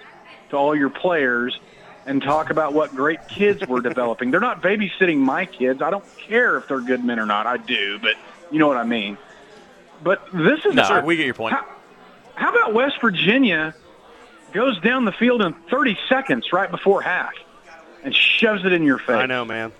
to 0.49 0.57
all 0.57 0.75
your 0.75 0.89
players 0.89 1.59
and 2.07 2.19
talk 2.19 2.49
about 2.49 2.73
what 2.73 2.95
great 2.95 3.27
kids 3.27 3.61
we're 3.67 3.79
developing. 3.89 4.31
They're 4.31 4.39
not 4.39 4.63
babysitting 4.63 5.17
my 5.17 5.45
kids. 5.45 5.83
I 5.83 5.91
don't 5.91 6.03
care 6.17 6.57
if 6.57 6.67
they're 6.67 6.81
good 6.81 7.03
men 7.03 7.19
or 7.19 7.27
not. 7.27 7.45
I 7.45 7.57
do, 7.57 7.99
but 7.99 8.15
you 8.49 8.57
know 8.57 8.67
what 8.67 8.77
I 8.77 8.83
mean. 8.83 9.19
But 10.01 10.27
this 10.33 10.65
is 10.65 10.73
No, 10.73 11.03
we 11.05 11.15
get 11.15 11.27
your 11.27 11.35
point. 11.35 11.53
How, 11.53 11.65
how 12.33 12.49
about 12.49 12.73
West 12.73 12.99
Virginia 12.99 13.75
goes 14.51 14.81
down 14.81 15.05
the 15.05 15.11
field 15.11 15.43
in 15.43 15.53
30 15.69 15.95
seconds 16.09 16.51
right 16.51 16.71
before 16.71 17.03
half 17.03 17.33
and 18.03 18.15
shoves 18.15 18.65
it 18.65 18.73
in 18.73 18.81
your 18.81 18.97
face? 18.97 19.09
I 19.09 19.27
know, 19.27 19.45
man. 19.45 19.71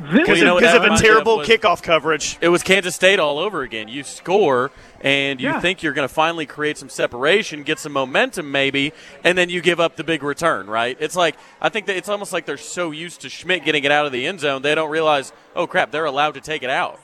This 0.00 0.20
Because 0.20 0.38
you 0.38 0.44
know 0.46 0.56
of, 0.56 0.62
a 0.62 0.66
reminds 0.66 1.02
me 1.02 1.08
of 1.08 1.12
terrible 1.14 1.36
was- 1.38 1.48
kickoff 1.48 1.82
coverage. 1.82 2.38
It 2.40 2.48
was 2.48 2.62
Kansas 2.62 2.94
State 2.94 3.18
all 3.18 3.38
over 3.38 3.60
again. 3.62 3.88
You 3.88 4.02
score, 4.02 4.70
and 5.02 5.38
you 5.40 5.48
Yeah. 5.48 5.60
think 5.60 5.82
you're 5.82 5.92
going 5.92 6.08
to 6.08 6.12
finally 6.14 6.46
create 6.46 6.78
some 6.78 6.88
separation, 6.88 7.62
get 7.64 7.78
some 7.78 7.92
momentum, 7.92 8.50
maybe, 8.50 8.92
and 9.24 9.36
then 9.36 9.50
you 9.50 9.60
give 9.60 9.78
up 9.78 9.96
the 9.96 10.04
big 10.04 10.22
return. 10.22 10.68
Right? 10.68 10.96
It's 11.00 11.16
like 11.16 11.36
I 11.60 11.68
think 11.68 11.86
that 11.86 11.96
it's 11.96 12.08
almost 12.08 12.32
like 12.32 12.46
they're 12.46 12.56
so 12.56 12.92
used 12.92 13.20
to 13.22 13.28
Schmidt 13.28 13.64
getting 13.64 13.84
it 13.84 13.92
out 13.92 14.06
of 14.06 14.12
the 14.12 14.26
end 14.26 14.40
zone, 14.40 14.62
they 14.62 14.74
don't 14.74 14.90
realize, 14.90 15.32
oh 15.54 15.66
crap, 15.66 15.90
they're 15.90 16.06
allowed 16.06 16.34
to 16.34 16.40
take 16.40 16.62
it 16.62 16.70
out. 16.70 16.98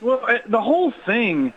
Well, 0.00 0.20
uh, 0.26 0.38
the 0.46 0.60
whole 0.62 0.92
thing 1.04 1.52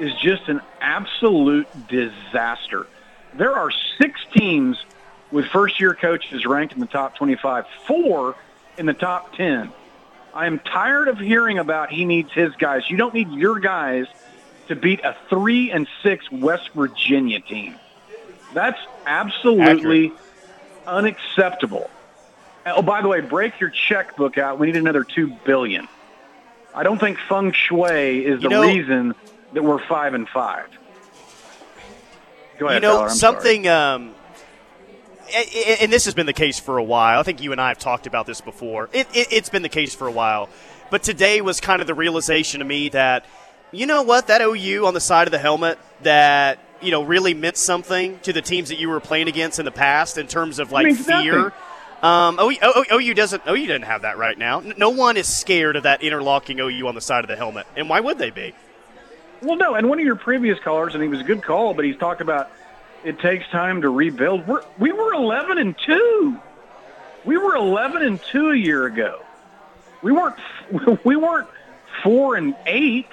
is 0.00 0.12
just 0.20 0.48
an 0.48 0.60
absolute 0.80 1.68
disaster. 1.88 2.86
There 3.34 3.54
are 3.54 3.70
six 4.00 4.20
teams 4.36 4.76
with 5.30 5.46
first 5.46 5.78
year 5.78 5.94
coaches 5.94 6.44
ranked 6.44 6.74
in 6.74 6.80
the 6.80 6.86
top 6.86 7.14
25, 7.16 7.66
four 7.86 8.34
in 8.78 8.86
the 8.86 8.94
top 8.94 9.34
10. 9.36 9.72
I 10.34 10.46
am 10.46 10.58
tired 10.58 11.08
of 11.08 11.18
hearing 11.18 11.58
about 11.58 11.90
he 11.90 12.04
needs 12.04 12.32
his 12.32 12.54
guys. 12.56 12.88
You 12.90 12.96
don't 12.96 13.14
need 13.14 13.30
your 13.30 13.60
guys 13.60 14.06
to 14.68 14.74
beat 14.76 15.00
a 15.04 15.16
3 15.30 15.70
and 15.70 15.86
6 16.02 16.30
West 16.32 16.70
Virginia 16.74 17.40
team. 17.40 17.76
That's 18.52 18.80
absolutely 19.06 20.12
unacceptable. 20.86 21.90
Oh, 22.66 22.82
by 22.82 23.02
the 23.02 23.08
way, 23.08 23.20
break 23.20 23.60
your 23.60 23.70
checkbook 23.70 24.38
out. 24.38 24.58
We 24.58 24.66
need 24.68 24.76
another 24.76 25.04
2 25.04 25.28
billion. 25.44 25.86
I 26.74 26.82
don't 26.82 26.98
think 26.98 27.18
feng 27.28 27.52
shui 27.52 28.24
is 28.24 28.42
You 28.42 28.48
the 28.48 28.54
know- 28.54 28.62
reason 28.62 29.14
that 29.52 29.62
we're 29.62 29.78
5 29.86 30.14
and 30.14 30.28
5. 30.28 30.64
Go 32.58 32.66
ahead, 32.68 32.82
you 32.82 32.88
know 32.88 32.96
Tyler, 32.98 33.08
something 33.10 33.68
um 33.68 34.14
and 35.32 35.92
this 35.92 36.04
has 36.04 36.14
been 36.14 36.26
the 36.26 36.32
case 36.32 36.58
for 36.58 36.78
a 36.78 36.82
while. 36.82 37.20
I 37.20 37.22
think 37.22 37.42
you 37.42 37.52
and 37.52 37.60
i 37.60 37.68
have 37.68 37.78
talked 37.78 38.06
about 38.06 38.26
this 38.26 38.40
before. 38.40 38.88
It, 38.92 39.06
it, 39.14 39.28
it's 39.30 39.48
been 39.48 39.62
the 39.62 39.68
case 39.68 39.94
for 39.94 40.06
a 40.06 40.12
while. 40.12 40.48
But 40.90 41.02
today 41.02 41.40
was 41.40 41.60
kind 41.60 41.80
of 41.80 41.86
the 41.86 41.94
realization 41.94 42.60
to 42.60 42.64
me 42.64 42.88
that 42.90 43.24
you 43.72 43.86
know 43.86 44.02
what 44.02 44.28
that 44.28 44.40
ou 44.40 44.86
on 44.86 44.94
the 44.94 45.00
side 45.00 45.26
of 45.26 45.32
the 45.32 45.38
helmet 45.38 45.78
that 46.02 46.58
you 46.80 46.90
know 46.90 47.02
really 47.02 47.34
meant 47.34 47.56
something 47.56 48.18
to 48.20 48.32
the 48.32 48.42
teams 48.42 48.68
that 48.68 48.78
you 48.78 48.88
were 48.88 49.00
playing 49.00 49.28
against 49.28 49.58
in 49.58 49.64
the 49.64 49.72
past 49.72 50.18
in 50.18 50.26
terms 50.26 50.58
of 50.58 50.72
like 50.72 50.94
fear. 50.94 51.52
Um, 52.02 52.38
OU, 52.38 52.56
OU 52.62 52.84
OU 52.92 53.14
doesn't 53.14 53.42
OU 53.48 53.66
doesn't 53.66 53.82
have 53.82 54.02
that 54.02 54.18
right 54.18 54.36
now. 54.36 54.60
No 54.60 54.90
one 54.90 55.16
is 55.16 55.26
scared 55.26 55.76
of 55.76 55.84
that 55.84 56.02
interlocking 56.02 56.60
OU 56.60 56.86
on 56.86 56.94
the 56.94 57.00
side 57.00 57.24
of 57.24 57.28
the 57.28 57.36
helmet, 57.36 57.66
and 57.76 57.88
why 57.88 58.00
would 58.00 58.18
they 58.18 58.30
be? 58.30 58.54
Well, 59.40 59.56
no, 59.56 59.74
and 59.74 59.88
one 59.88 59.98
of 59.98 60.04
your 60.04 60.16
previous 60.16 60.58
callers, 60.60 60.94
and 60.94 61.02
he 61.02 61.08
was 61.08 61.20
a 61.20 61.24
good 61.24 61.42
call, 61.42 61.74
but 61.74 61.84
he's 61.84 61.96
talked 61.96 62.20
about 62.20 62.50
it 63.04 63.20
takes 63.20 63.46
time 63.48 63.82
to 63.82 63.90
rebuild. 63.90 64.46
We're, 64.46 64.64
we 64.78 64.92
were 64.92 65.12
11 65.12 65.58
and 65.58 65.76
2. 65.78 66.40
We 67.24 67.36
were 67.36 67.54
11 67.54 68.02
and 68.02 68.22
2 68.22 68.50
a 68.50 68.56
year 68.56 68.86
ago. 68.86 69.22
We 70.02 70.12
weren't 70.12 70.36
we 71.04 71.16
weren't 71.16 71.48
4 72.02 72.36
and 72.36 72.56
8. 72.66 73.06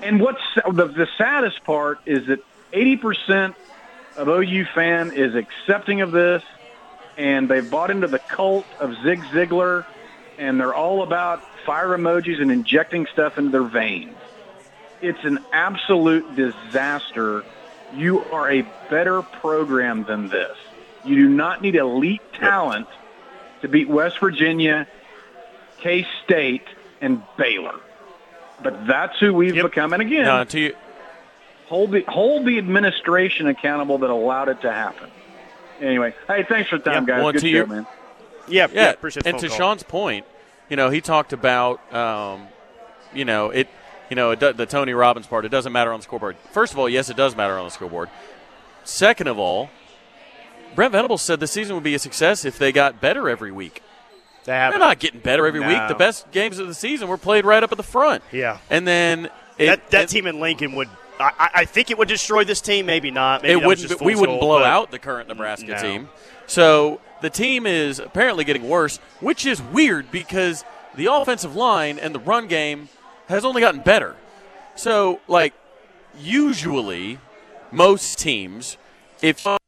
And 0.00 0.20
what's 0.20 0.42
the, 0.54 0.86
the 0.86 1.08
saddest 1.18 1.62
part 1.64 2.00
is 2.06 2.26
that 2.26 2.40
80% 2.72 3.54
of 4.16 4.28
OU 4.28 4.64
fan 4.74 5.12
is 5.12 5.34
accepting 5.34 6.00
of 6.00 6.10
this 6.10 6.42
and 7.16 7.48
they've 7.48 7.68
bought 7.68 7.90
into 7.90 8.06
the 8.06 8.18
cult 8.18 8.66
of 8.78 8.94
Zig 9.02 9.20
Ziglar 9.24 9.84
and 10.38 10.58
they're 10.58 10.74
all 10.74 11.02
about 11.02 11.42
fire 11.66 11.88
emojis 11.88 12.40
and 12.40 12.50
injecting 12.50 13.06
stuff 13.12 13.36
into 13.36 13.50
their 13.50 13.62
veins. 13.62 14.16
It's 15.02 15.22
an 15.24 15.38
absolute 15.52 16.34
disaster. 16.34 17.44
You 17.94 18.24
are 18.32 18.50
a 18.50 18.62
better 18.88 19.22
program 19.22 20.04
than 20.04 20.28
this. 20.28 20.56
You 21.04 21.16
do 21.16 21.28
not 21.28 21.62
need 21.62 21.74
elite 21.76 22.22
talent 22.34 22.86
to 23.62 23.68
beat 23.68 23.88
West 23.88 24.18
Virginia, 24.20 24.86
K 25.78 26.06
State, 26.24 26.66
and 27.00 27.22
Baylor. 27.36 27.74
But 28.62 28.86
that's 28.86 29.18
who 29.18 29.32
we've 29.34 29.56
Yep. 29.56 29.64
become. 29.66 29.92
And 29.92 30.02
again, 30.02 30.24
No, 30.24 30.44
to 30.44 30.60
you, 30.60 30.74
hold 31.66 31.92
the 31.92 32.04
hold 32.06 32.44
the 32.44 32.58
administration 32.58 33.46
accountable 33.46 33.98
that 33.98 34.10
allowed 34.10 34.48
it 34.50 34.60
to 34.62 34.70
happen. 34.72 35.10
Anyway, 35.80 36.14
hey, 36.28 36.42
thanks 36.42 36.68
for 36.68 36.76
the 36.78 36.84
time, 36.84 37.06
Yeah, 37.08 37.14
guys. 37.14 37.22
well, 37.24 37.32
Good 37.32 37.40
to 37.40 37.46
show, 37.48 37.56
your- 37.56 37.66
man. 37.66 37.86
Yeah, 38.46 38.66
yeah. 38.72 38.90
appreciate 38.90 39.22
the 39.24 39.30
and 39.30 39.38
to 39.38 39.48
call. 39.48 39.56
Sean's 39.56 39.82
point, 39.82 40.26
you 40.68 40.76
know, 40.76 40.90
he 40.90 41.00
talked 41.00 41.32
about, 41.32 41.80
um, 41.94 42.48
you 43.14 43.24
know, 43.24 43.48
it, 43.50 43.68
you 44.10 44.16
know, 44.16 44.34
do- 44.34 44.52
the 44.52 44.66
Tony 44.66 44.92
Robbins 44.92 45.26
part. 45.26 45.44
It 45.44 45.48
doesn't 45.50 45.72
matter 45.72 45.92
on 45.92 46.00
the 46.00 46.04
scoreboard. 46.04 46.36
First 46.52 46.72
of 46.72 46.78
all, 46.78 46.88
yes, 46.88 47.08
it 47.08 47.16
does 47.16 47.34
matter 47.36 47.56
on 47.58 47.64
the 47.64 47.70
scoreboard. 47.70 48.10
Second 48.84 49.28
of 49.28 49.38
all, 49.38 49.70
Brent 50.74 50.92
Venables 50.92 51.22
said 51.22 51.40
the 51.40 51.46
season 51.46 51.74
would 51.74 51.84
be 51.84 51.94
a 51.94 51.98
success 51.98 52.44
if 52.44 52.58
they 52.58 52.72
got 52.72 53.00
better 53.00 53.28
every 53.28 53.52
week. 53.52 53.82
They 54.44 54.52
They're 54.52 54.72
haven't. 54.72 54.98
getting 55.00 55.20
better 55.20 55.46
every 55.46 55.60
week. 55.60 55.88
The 55.88 55.94
best 55.94 56.30
games 56.32 56.58
of 56.58 56.66
the 56.66 56.74
season 56.74 57.08
were 57.08 57.18
played 57.18 57.44
right 57.44 57.62
up 57.62 57.72
at 57.72 57.76
the 57.76 57.84
front. 57.84 58.22
Yeah. 58.32 58.58
and 58.70 58.86
then 58.86 59.26
it, 59.58 59.66
that 59.66 59.90
that 59.90 60.04
it- 60.04 60.08
team 60.08 60.26
in 60.26 60.40
Lincoln 60.40 60.74
would. 60.74 60.88
I, 61.18 61.50
I- 61.56 61.64
think 61.66 61.90
it 61.90 61.98
would 61.98 62.08
destroy 62.08 62.44
this 62.44 62.62
team. 62.62 62.86
Maybe 62.86 63.10
not. 63.10 63.42
Maybe 63.42 63.60
it 63.60 63.66
wouldn't. 63.66 63.86
just 63.88 64.00
We 64.00 64.14
wouldn't 64.14 64.40
blow 64.40 64.62
out 64.62 64.90
the 64.90 64.98
current 64.98 65.28
Nebraska 65.28 65.66
No. 65.72 65.76
team. 65.82 66.08
So 66.46 67.00
the 67.20 67.28
team 67.28 67.66
is 67.66 67.98
apparently 67.98 68.44
getting 68.44 68.66
worse, 68.68 68.96
which 69.20 69.44
is 69.44 69.60
weird 69.60 70.10
because 70.10 70.64
the 70.94 71.12
offensive 71.12 71.54
line 71.54 71.98
and 71.98 72.14
the 72.14 72.18
run 72.18 72.46
game 72.48 72.88
has 73.30 73.44
only 73.44 73.60
gotten 73.60 73.80
better. 73.80 74.16
So, 74.74 75.20
like, 75.28 75.54
usually, 76.18 77.18
most 77.70 78.18
teams, 78.18 78.76
if 79.22 79.46
a 79.46 79.58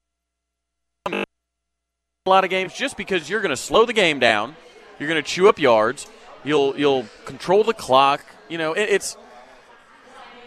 lot 2.27 2.45
of 2.45 2.51
games, 2.51 2.75
just 2.75 2.97
because 2.97 3.29
you're 3.29 3.41
going 3.41 3.51
to 3.51 3.57
slow 3.57 3.87
the 3.87 3.93
game 3.93 4.19
down, 4.19 4.57
you're 4.99 5.09
going 5.09 5.23
to 5.23 5.29
chew 5.29 5.49
up 5.49 5.59
yards, 5.59 6.07
you'll 6.45 6.77
you'll 6.79 7.07
control 7.25 7.65
the 7.65 7.75
clock. 7.75 8.25
You 8.49 8.59
know, 8.59 8.73
it, 8.73 8.89
it's 8.89 9.17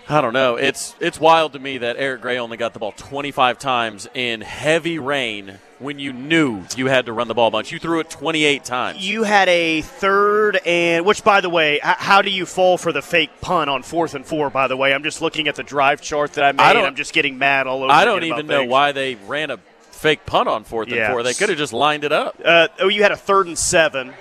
I 0.07 0.21
don't 0.21 0.33
know. 0.33 0.55
It's 0.55 0.95
it's 0.99 1.19
wild 1.19 1.53
to 1.53 1.59
me 1.59 1.79
that 1.79 1.95
Eric 1.97 2.21
Gray 2.21 2.37
only 2.37 2.57
got 2.57 2.73
the 2.73 2.79
ball 2.79 2.91
25 2.91 3.59
times 3.59 4.07
in 4.13 4.41
heavy 4.41 4.99
rain 4.99 5.59
when 5.79 5.99
you 5.99 6.13
knew 6.13 6.63
you 6.75 6.87
had 6.87 7.05
to 7.07 7.13
run 7.13 7.27
the 7.27 7.33
ball 7.33 7.47
a 7.47 7.51
bunch. 7.51 7.71
You 7.71 7.79
threw 7.79 7.99
it 7.99 8.09
28 8.09 8.63
times. 8.63 9.07
You 9.07 9.23
had 9.23 9.49
a 9.49 9.81
third 9.81 10.57
and 10.65 11.05
which, 11.05 11.23
by 11.23 11.41
the 11.41 11.49
way, 11.49 11.79
how 11.83 12.21
do 12.21 12.29
you 12.29 12.45
fall 12.45 12.77
for 12.77 12.91
the 12.91 13.01
fake 13.01 13.41
punt 13.41 13.69
on 13.69 13.83
fourth 13.83 14.15
and 14.15 14.25
four? 14.25 14.49
By 14.49 14.67
the 14.67 14.77
way, 14.77 14.93
I'm 14.93 15.03
just 15.03 15.21
looking 15.21 15.47
at 15.47 15.55
the 15.55 15.63
drive 15.63 16.01
chart 16.01 16.33
that 16.33 16.43
I 16.43 16.51
made. 16.51 16.61
I 16.61 16.73
don't, 16.73 16.85
I'm 16.85 16.95
just 16.95 17.13
getting 17.13 17.37
mad 17.37 17.67
all 17.67 17.83
over. 17.83 17.91
I 17.91 18.05
don't 18.05 18.23
even 18.23 18.47
know 18.47 18.63
why 18.65 18.91
they 18.91 19.15
ran 19.15 19.51
a 19.51 19.57
fake 19.91 20.25
punt 20.25 20.47
on 20.47 20.63
fourth 20.63 20.89
yeah. 20.89 21.05
and 21.05 21.13
four. 21.13 21.23
They 21.23 21.33
could 21.33 21.49
have 21.49 21.57
just 21.57 21.73
lined 21.73 22.03
it 22.03 22.11
up. 22.11 22.39
Uh, 22.43 22.67
oh, 22.79 22.87
you 22.87 23.03
had 23.03 23.11
a 23.11 23.17
third 23.17 23.47
and 23.47 23.57
seven 23.57 24.13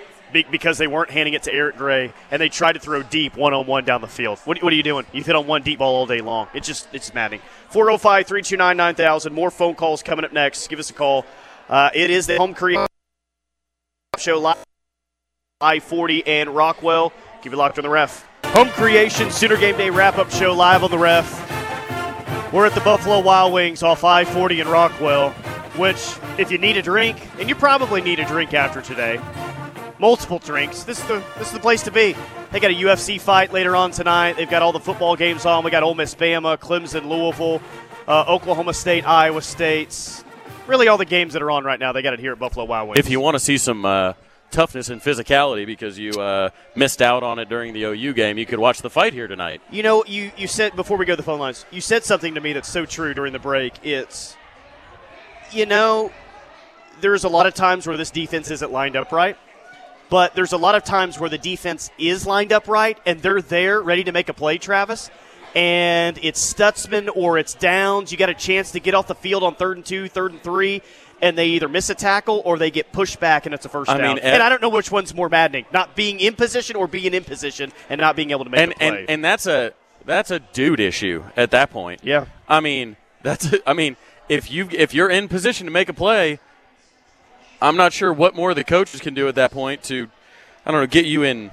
because 0.50 0.78
they 0.78 0.88
weren't 0.88 1.11
handing 1.11 1.34
it 1.34 1.44
to 1.44 1.52
Eric 1.52 1.76
Gray, 1.76 2.12
and 2.30 2.42
they 2.42 2.48
tried 2.48 2.72
to 2.72 2.80
throw 2.80 3.02
deep 3.02 3.36
one 3.36 3.55
on 3.55 3.66
one 3.66 3.84
down 3.84 4.00
the 4.00 4.09
field. 4.09 4.40
What, 4.40 4.62
what, 4.62 4.72
are 4.72 4.76
you 4.76 4.82
doing? 4.82 5.07
You 5.12 5.22
hit 5.22 5.36
on 5.36 5.46
one 5.46 5.62
deep 5.62 5.78
ball 5.78 5.94
all 5.94 6.07
day 6.07 6.20
long. 6.20 6.48
It's 6.55 6.66
just 6.66 6.88
it's 6.92 7.14
maddening. 7.14 7.40
405 7.70 8.26
329 8.26 8.76
9000. 8.76 9.32
More 9.32 9.50
phone 9.50 9.74
calls 9.74 10.02
coming 10.02 10.24
up 10.24 10.32
next. 10.32 10.66
Give 10.68 10.78
us 10.78 10.90
a 10.90 10.94
call. 10.94 11.24
Uh, 11.69 11.91
it 11.95 12.11
is 12.11 12.27
the 12.27 12.37
Home 12.37 12.55
Creation 12.55 12.87
Show 14.19 14.39
live 14.39 14.62
I 15.61 15.81
40 15.81 16.27
and 16.27 16.51
Rockwell. 16.51 17.12
Keep 17.43 17.55
it 17.55 17.57
locked 17.57 17.79
on 17.79 17.85
the 17.85 17.89
ref. 17.89 18.29
Home 18.47 18.69
Creation 18.71 19.31
Sooner 19.31 19.57
Game 19.57 19.77
Day 19.77 19.89
wrap 19.89 20.19
up 20.19 20.31
show 20.31 20.53
live 20.53 20.85
on 20.85 20.91
the 20.91 20.99
ref. 20.99 22.53
We're 22.53 22.67
at 22.67 22.75
the 22.75 22.83
Buffalo 22.83 23.21
Wild 23.21 23.53
Wings 23.53 23.83
off 23.83 24.05
I 24.05 24.25
40 24.25 24.61
and 24.61 24.71
Rockwell, 24.71 25.31
which, 25.77 26.17
if 26.39 26.53
you 26.53 26.59
need 26.59 26.77
a 26.77 26.83
drink, 26.83 27.17
and 27.39 27.49
you 27.49 27.55
probably 27.55 28.03
need 28.03 28.21
a 28.21 28.27
drink 28.27 28.53
after 28.53 28.83
today, 28.83 29.19
multiple 29.99 30.39
drinks. 30.39 30.85
This 30.85 31.01
is 31.01 31.07
the 31.07 31.25
this 31.39 31.49
is 31.49 31.55
the 31.55 31.61
place 31.61 31.83
to 31.85 31.91
be. 31.91 32.15
They 32.53 32.61
got 32.61 32.71
a 32.71 32.75
UFC 32.75 33.19
fight 33.19 33.53
later 33.53 33.75
on 33.75 33.91
tonight. 33.91 34.35
They've 34.35 34.51
got 34.51 34.61
all 34.61 34.73
the 34.73 34.81
football 34.81 35.17
games 35.17 35.47
on. 35.47 35.65
We 35.65 35.71
got 35.71 35.83
Ole 35.83 35.95
Miss, 35.95 36.15
Bama, 36.15 36.59
Clemson, 36.59 37.09
Louisville, 37.09 37.62
uh, 38.07 38.27
Oklahoma 38.29 38.75
State, 38.75 39.09
Iowa 39.09 39.41
State. 39.41 40.23
Really, 40.67 40.89
all 40.89 40.97
the 40.97 41.05
games 41.05 41.35
that 41.35 41.43
are 41.43 41.51
on 41.51 41.65
right 41.65 41.79
now. 41.79 41.93
They 41.93 42.03
got 42.03 42.15
it 42.15 42.21
here 42.21 42.33
at 42.33 42.39
Buffalo 42.39 42.65
Wild 42.65 42.89
Wings. 42.89 42.99
If 42.99 43.11
you 43.11 43.21
want 43.21 43.35
to 43.35 43.39
see 43.39 43.59
some 43.59 43.85
uh, 43.85 44.15
toughness 44.51 44.89
and 44.89 45.01
physicality 45.01 45.67
because 45.67 45.99
you 45.99 46.12
uh, 46.12 46.51
missed 46.75 47.03
out 47.03 47.23
on 47.23 47.39
it 47.39 47.49
during 47.49 47.75
the 47.75 47.85
OU 47.85 48.15
game, 48.15 48.39
you 48.39 48.47
could 48.47 48.59
watch 48.59 48.81
the 48.81 48.91
fight 48.91 49.12
here 49.12 49.27
tonight. 49.27 49.61
You 49.71 49.83
know, 49.83 50.05
you 50.07 50.31
you 50.37 50.47
said 50.47 50.75
before 50.75 50.97
we 50.97 51.05
go 51.05 51.12
to 51.12 51.17
the 51.17 51.23
phone 51.23 51.41
lines, 51.41 51.67
you 51.71 51.81
said 51.81 52.05
something 52.05 52.35
to 52.35 52.41
me 52.41 52.55
that's 52.55 52.69
so 52.69 52.87
true 52.87 53.12
during 53.12 53.33
the 53.33 53.39
break. 53.39 53.75
It's 53.85 54.37
you 55.53 55.67
know, 55.67 56.11
there's 57.01 57.25
a 57.25 57.29
lot 57.29 57.47
of 57.47 57.55
times 57.55 57.87
where 57.87 57.97
this 57.97 58.11
defense 58.11 58.51
isn't 58.51 58.73
lined 58.73 58.97
up 58.97 59.12
right 59.12 59.37
but 60.11 60.35
there's 60.35 60.53
a 60.53 60.57
lot 60.57 60.75
of 60.75 60.85
times 60.85 61.19
where 61.19 61.31
the 61.31 61.39
defense 61.39 61.91
is 61.99 62.27
lined 62.27 62.53
up 62.53 62.69
right 62.69 62.99
and 63.07 63.21
they're 63.21 63.43
there 63.43 63.81
ready 63.81 64.05
to 64.05 64.12
make 64.12 64.29
a 64.29 64.35
play, 64.35 64.59
Travis. 64.59 65.11
And 65.55 66.18
it's 66.22 66.52
Stutsman 66.52 67.09
or 67.14 67.38
it's 67.38 67.55
Downs. 67.55 68.11
You 68.11 68.18
got 68.18 68.28
a 68.28 68.34
chance 68.34 68.72
to 68.72 68.80
get 68.80 68.94
off 68.94 69.07
the 69.07 69.14
field 69.14 69.42
on 69.42 69.55
third 69.55 69.76
and 69.76 69.86
two, 69.86 70.09
third 70.09 70.32
and 70.32 70.42
three, 70.42 70.82
and 71.22 71.38
they 71.38 71.46
either 71.48 71.68
miss 71.68 71.90
a 71.90 71.94
tackle 71.94 72.42
or 72.44 72.59
they 72.59 72.70
get 72.70 72.92
pushed 72.92 73.20
back 73.20 73.46
and 73.46 73.55
it's 73.55 73.64
a 73.64 73.68
first 73.68 73.90
I 73.90 73.98
down. 73.98 74.16
Mean, 74.16 74.24
eh, 74.24 74.32
and 74.32 74.42
I 74.42 74.48
don't 74.48 74.61
know 74.61 74.68
which 74.68 74.90
one's 74.90 75.14
more 75.14 75.28
maddening: 75.28 75.64
not 75.72 75.94
being 75.94 76.18
in 76.18 76.34
position 76.34 76.76
or 76.76 76.88
being 76.88 77.14
in 77.14 77.24
position 77.24 77.72
and 77.88 78.00
not 78.00 78.16
being 78.16 78.32
able 78.32 78.44
to 78.44 78.50
make 78.50 78.61
and, 78.61 78.72
a 78.72 78.74
play. 78.74 78.88
And, 78.88 79.11
and 79.11 79.24
that's 79.24 79.46
a 79.46 79.72
that's 80.05 80.30
a 80.30 80.40
dude 80.40 80.80
issue 80.80 81.24
at 81.36 81.50
that 81.52 81.70
point. 81.70 82.00
Yeah. 82.02 82.26
I 82.48 82.61
mean, 82.61 82.96
that's 83.22 83.52
a, 83.52 83.68
I 83.68 83.72
mean, 83.72 83.96
if 84.28 84.50
you 84.50 84.68
if 84.72 84.94
you're 84.94 85.11
in 85.11 85.28
position 85.28 85.66
to 85.66 85.72
make 85.72 85.88
a 85.88 85.94
play, 85.94 86.38
I'm 87.61 87.76
not 87.76 87.92
sure 87.92 88.12
what 88.12 88.34
more 88.34 88.55
the 88.55 88.64
coaches 88.64 89.00
can 89.00 89.14
do 89.14 89.28
at 89.28 89.34
that 89.36 89.50
point 89.50 89.82
to, 89.84 90.09
I 90.66 90.70
don't 90.70 90.80
know, 90.80 90.86
get 90.86 91.07
you 91.07 91.22
in. 91.22 91.50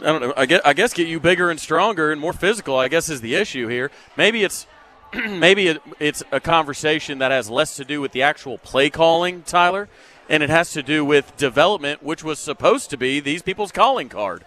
I 0.00 0.06
don't 0.06 0.20
know. 0.20 0.34
I 0.36 0.46
guess, 0.46 0.60
I 0.64 0.72
guess 0.72 0.92
get 0.92 1.08
you 1.08 1.18
bigger 1.18 1.50
and 1.50 1.58
stronger 1.58 2.12
and 2.12 2.20
more 2.20 2.32
physical. 2.32 2.78
I 2.78 2.88
guess 2.88 3.08
is 3.08 3.20
the 3.20 3.34
issue 3.34 3.66
here. 3.68 3.90
Maybe 4.16 4.44
it's 4.44 4.66
maybe 5.14 5.68
it, 5.68 5.82
it's 5.98 6.22
a 6.30 6.40
conversation 6.40 7.18
that 7.18 7.30
has 7.30 7.50
less 7.50 7.76
to 7.76 7.84
do 7.84 8.00
with 8.00 8.12
the 8.12 8.22
actual 8.22 8.58
play 8.58 8.90
calling, 8.90 9.42
Tyler, 9.42 9.88
and 10.28 10.42
it 10.42 10.50
has 10.50 10.72
to 10.72 10.82
do 10.82 11.04
with 11.04 11.36
development, 11.36 12.02
which 12.02 12.22
was 12.22 12.38
supposed 12.38 12.90
to 12.90 12.96
be 12.96 13.20
these 13.20 13.42
people's 13.42 13.72
calling 13.72 14.08
card. 14.08 14.44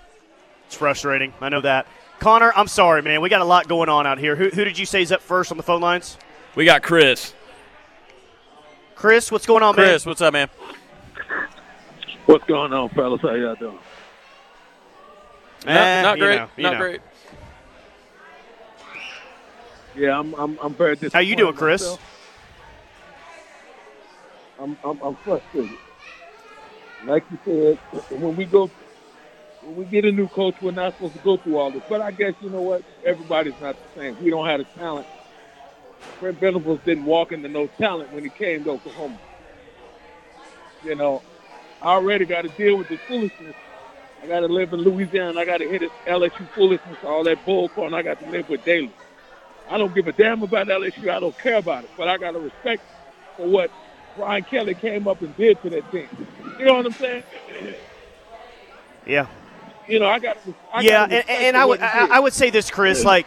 It's 0.68 0.76
frustrating. 0.76 1.34
I 1.42 1.50
know 1.50 1.62
that. 1.62 1.88
Connor, 2.20 2.54
I'm 2.56 2.68
sorry, 2.68 3.02
man. 3.02 3.20
We 3.22 3.30
got 3.30 3.42
a 3.42 3.46
lot 3.46 3.68
going 3.68 3.90
on 3.90 4.06
out 4.06 4.20
here. 4.20 4.36
Who, 4.36 4.50
who 4.50 4.64
did 4.64 4.78
you 4.78 4.86
say 4.86 5.02
is 5.02 5.12
up 5.12 5.22
first 5.22 5.52
on 5.52 5.58
the 5.58 5.64
phone 5.64 5.82
lines? 5.82 6.18
We 6.56 6.66
got 6.66 6.84
Chris. 6.84 7.34
Chris, 8.96 9.32
what's 9.32 9.48
going 9.48 9.64
on, 9.64 9.74
Chris, 9.74 9.84
man? 9.84 9.92
Chris, 9.94 10.06
what's 10.06 10.22
up, 10.22 10.34
man? 10.34 10.50
What's 12.28 12.46
going 12.46 12.72
on, 12.72 12.90
fellas? 12.90 13.22
How 13.22 13.34
y'all 13.34 13.56
doing? 13.56 13.80
Eh, 15.66 16.02
not, 16.02 16.18
great. 16.18 16.36
Know, 16.38 16.50
not 16.58 16.74
know. 16.74 16.80
great. 16.80 17.02
Yeah, 19.96 20.18
I'm. 20.20 20.34
I'm. 20.34 20.58
I'm 20.62 20.74
very 20.76 20.96
disappointed. 20.96 21.14
How 21.14 21.20
you 21.20 21.36
doing, 21.36 21.56
Chris? 21.56 21.82
Myself. 21.82 22.02
I'm, 24.60 24.78
I'm. 24.84 25.02
I'm 25.02 25.18
frustrated. 25.24 25.78
Like 27.04 27.26
you 27.30 27.40
said, 27.46 28.02
when 28.10 28.36
we 28.36 28.46
go, 28.46 28.72
when 29.62 29.76
we 29.76 29.86
get 29.86 30.06
a 30.06 30.12
new 30.12 30.28
coach, 30.28 30.56
we're 30.62 30.72
not 30.72 30.94
supposed 30.94 31.14
to 31.14 31.20
go 31.20 31.38
through 31.38 31.58
all 31.58 31.72
this. 31.72 31.82
But 31.90 32.02
I 32.02 32.12
guess 32.12 32.34
you 32.40 32.50
know 32.50 32.62
what? 32.62 32.84
Everybody's 33.06 33.60
not 33.60 33.76
the 33.76 34.02
same. 34.02 34.18
We 34.24 34.30
don't 34.30 34.48
have 34.48 34.60
the 34.60 34.80
talent. 34.80 35.08
Brent 36.20 36.40
Venables 36.40 36.80
didn't 36.86 37.06
walk 37.06 37.32
into 37.32 37.50
no 37.50 37.68
talent 37.80 38.12
when 38.12 38.24
he 38.24 38.30
came 38.30 38.64
to 38.64 38.72
Oklahoma. 38.72 39.18
You 40.84 40.96
know, 40.96 41.24
I 41.82 41.90
already 41.90 42.26
got 42.26 42.44
to 42.44 42.50
deal 42.50 42.78
with 42.78 42.88
the 42.88 43.00
foolishness. 43.08 43.56
I 44.22 44.28
got 44.28 44.42
to 44.42 44.48
live 44.48 44.74
in 44.74 44.82
Louisiana. 44.82 45.40
I 45.40 45.46
got 45.46 45.58
to 45.58 45.68
hit 45.68 45.82
it 45.82 45.92
LSU 46.06 46.48
foolishness, 46.50 46.98
all 47.04 47.24
that 47.24 47.44
bullcrap. 47.46 47.94
I 47.94 48.02
got 48.04 48.20
to 48.20 48.30
live 48.30 48.50
with 48.50 48.64
daily. 48.64 48.92
I 49.70 49.78
don't 49.78 49.94
give 49.96 50.08
a 50.08 50.12
damn 50.12 50.44
about 50.44 50.68
LSU. 50.68 51.10
I 51.10 51.20
don't 51.20 51.38
care 51.38 51.58
about 51.58 51.86
it. 51.86 51.90
But 51.98 52.08
I 52.08 52.18
got 52.18 52.32
to 52.32 52.40
respect 52.40 52.84
for 53.38 53.48
what 53.48 53.72
Brian 54.16 54.44
Kelly 54.44 54.76
came 54.76 55.08
up 55.08 55.22
and 55.22 55.36
did 55.38 55.62
to 55.64 55.70
that 55.72 55.90
team. 55.92 56.08
You 56.60 56.66
know 56.66 56.76
what 56.76 56.86
I'm 56.86 56.92
saying? 56.94 57.24
Yeah. 59.06 59.28
You 59.88 60.00
know, 60.00 60.08
I 60.08 60.20
got. 60.20 60.38
I 60.72 60.82
yeah, 60.82 61.04
and, 61.04 61.30
and 61.30 61.58
I 61.58 61.66
would 61.66 61.82
I, 61.82 62.18
I, 62.18 62.20
would 62.20 62.34
say 62.34 62.50
this, 62.50 62.70
Chris. 62.70 63.04
Like, 63.04 63.26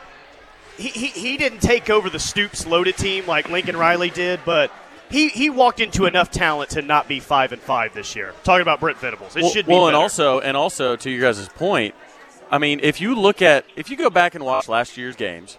he, 0.77 0.89
he 0.89 1.07
he 1.09 1.37
didn't 1.37 1.61
take 1.61 1.91
over 1.91 2.09
the 2.09 2.21
Stoops 2.21 2.67
loaded 2.67 2.97
team 2.97 3.27
like 3.27 3.51
Lincoln 3.51 3.77
Riley 3.77 4.11
did, 4.11 4.41
but 4.45 4.71
he 5.15 5.29
he 5.29 5.49
walked 5.49 5.79
into 5.79 6.07
enough 6.07 6.31
talent 6.31 6.71
to 6.71 6.83
not 6.83 7.07
be 7.07 7.21
five 7.21 7.53
and 7.53 7.63
five 7.63 7.95
this 7.95 8.17
year. 8.17 8.35
Talking 8.43 8.63
about 8.63 8.81
Brent 8.81 8.99
Venables, 8.99 9.37
it 9.37 9.43
well, 9.43 9.51
should 9.51 9.67
be. 9.67 9.73
Well, 9.73 9.83
better. 9.83 9.89
and 9.89 9.97
also 9.97 10.41
and 10.41 10.57
also 10.57 10.97
to 10.97 11.09
you 11.09 11.21
guys' 11.21 11.49
point, 11.49 11.95
I 12.51 12.59
mean, 12.59 12.81
if 12.83 13.01
you 13.01 13.15
look 13.15 13.41
at 13.41 13.65
if 13.77 13.91
you 13.91 13.97
go 13.97 14.11
back 14.11 14.35
and 14.35 14.45
watch 14.45 14.69
last 14.69 14.97
year's 14.97 15.15
games, 15.15 15.57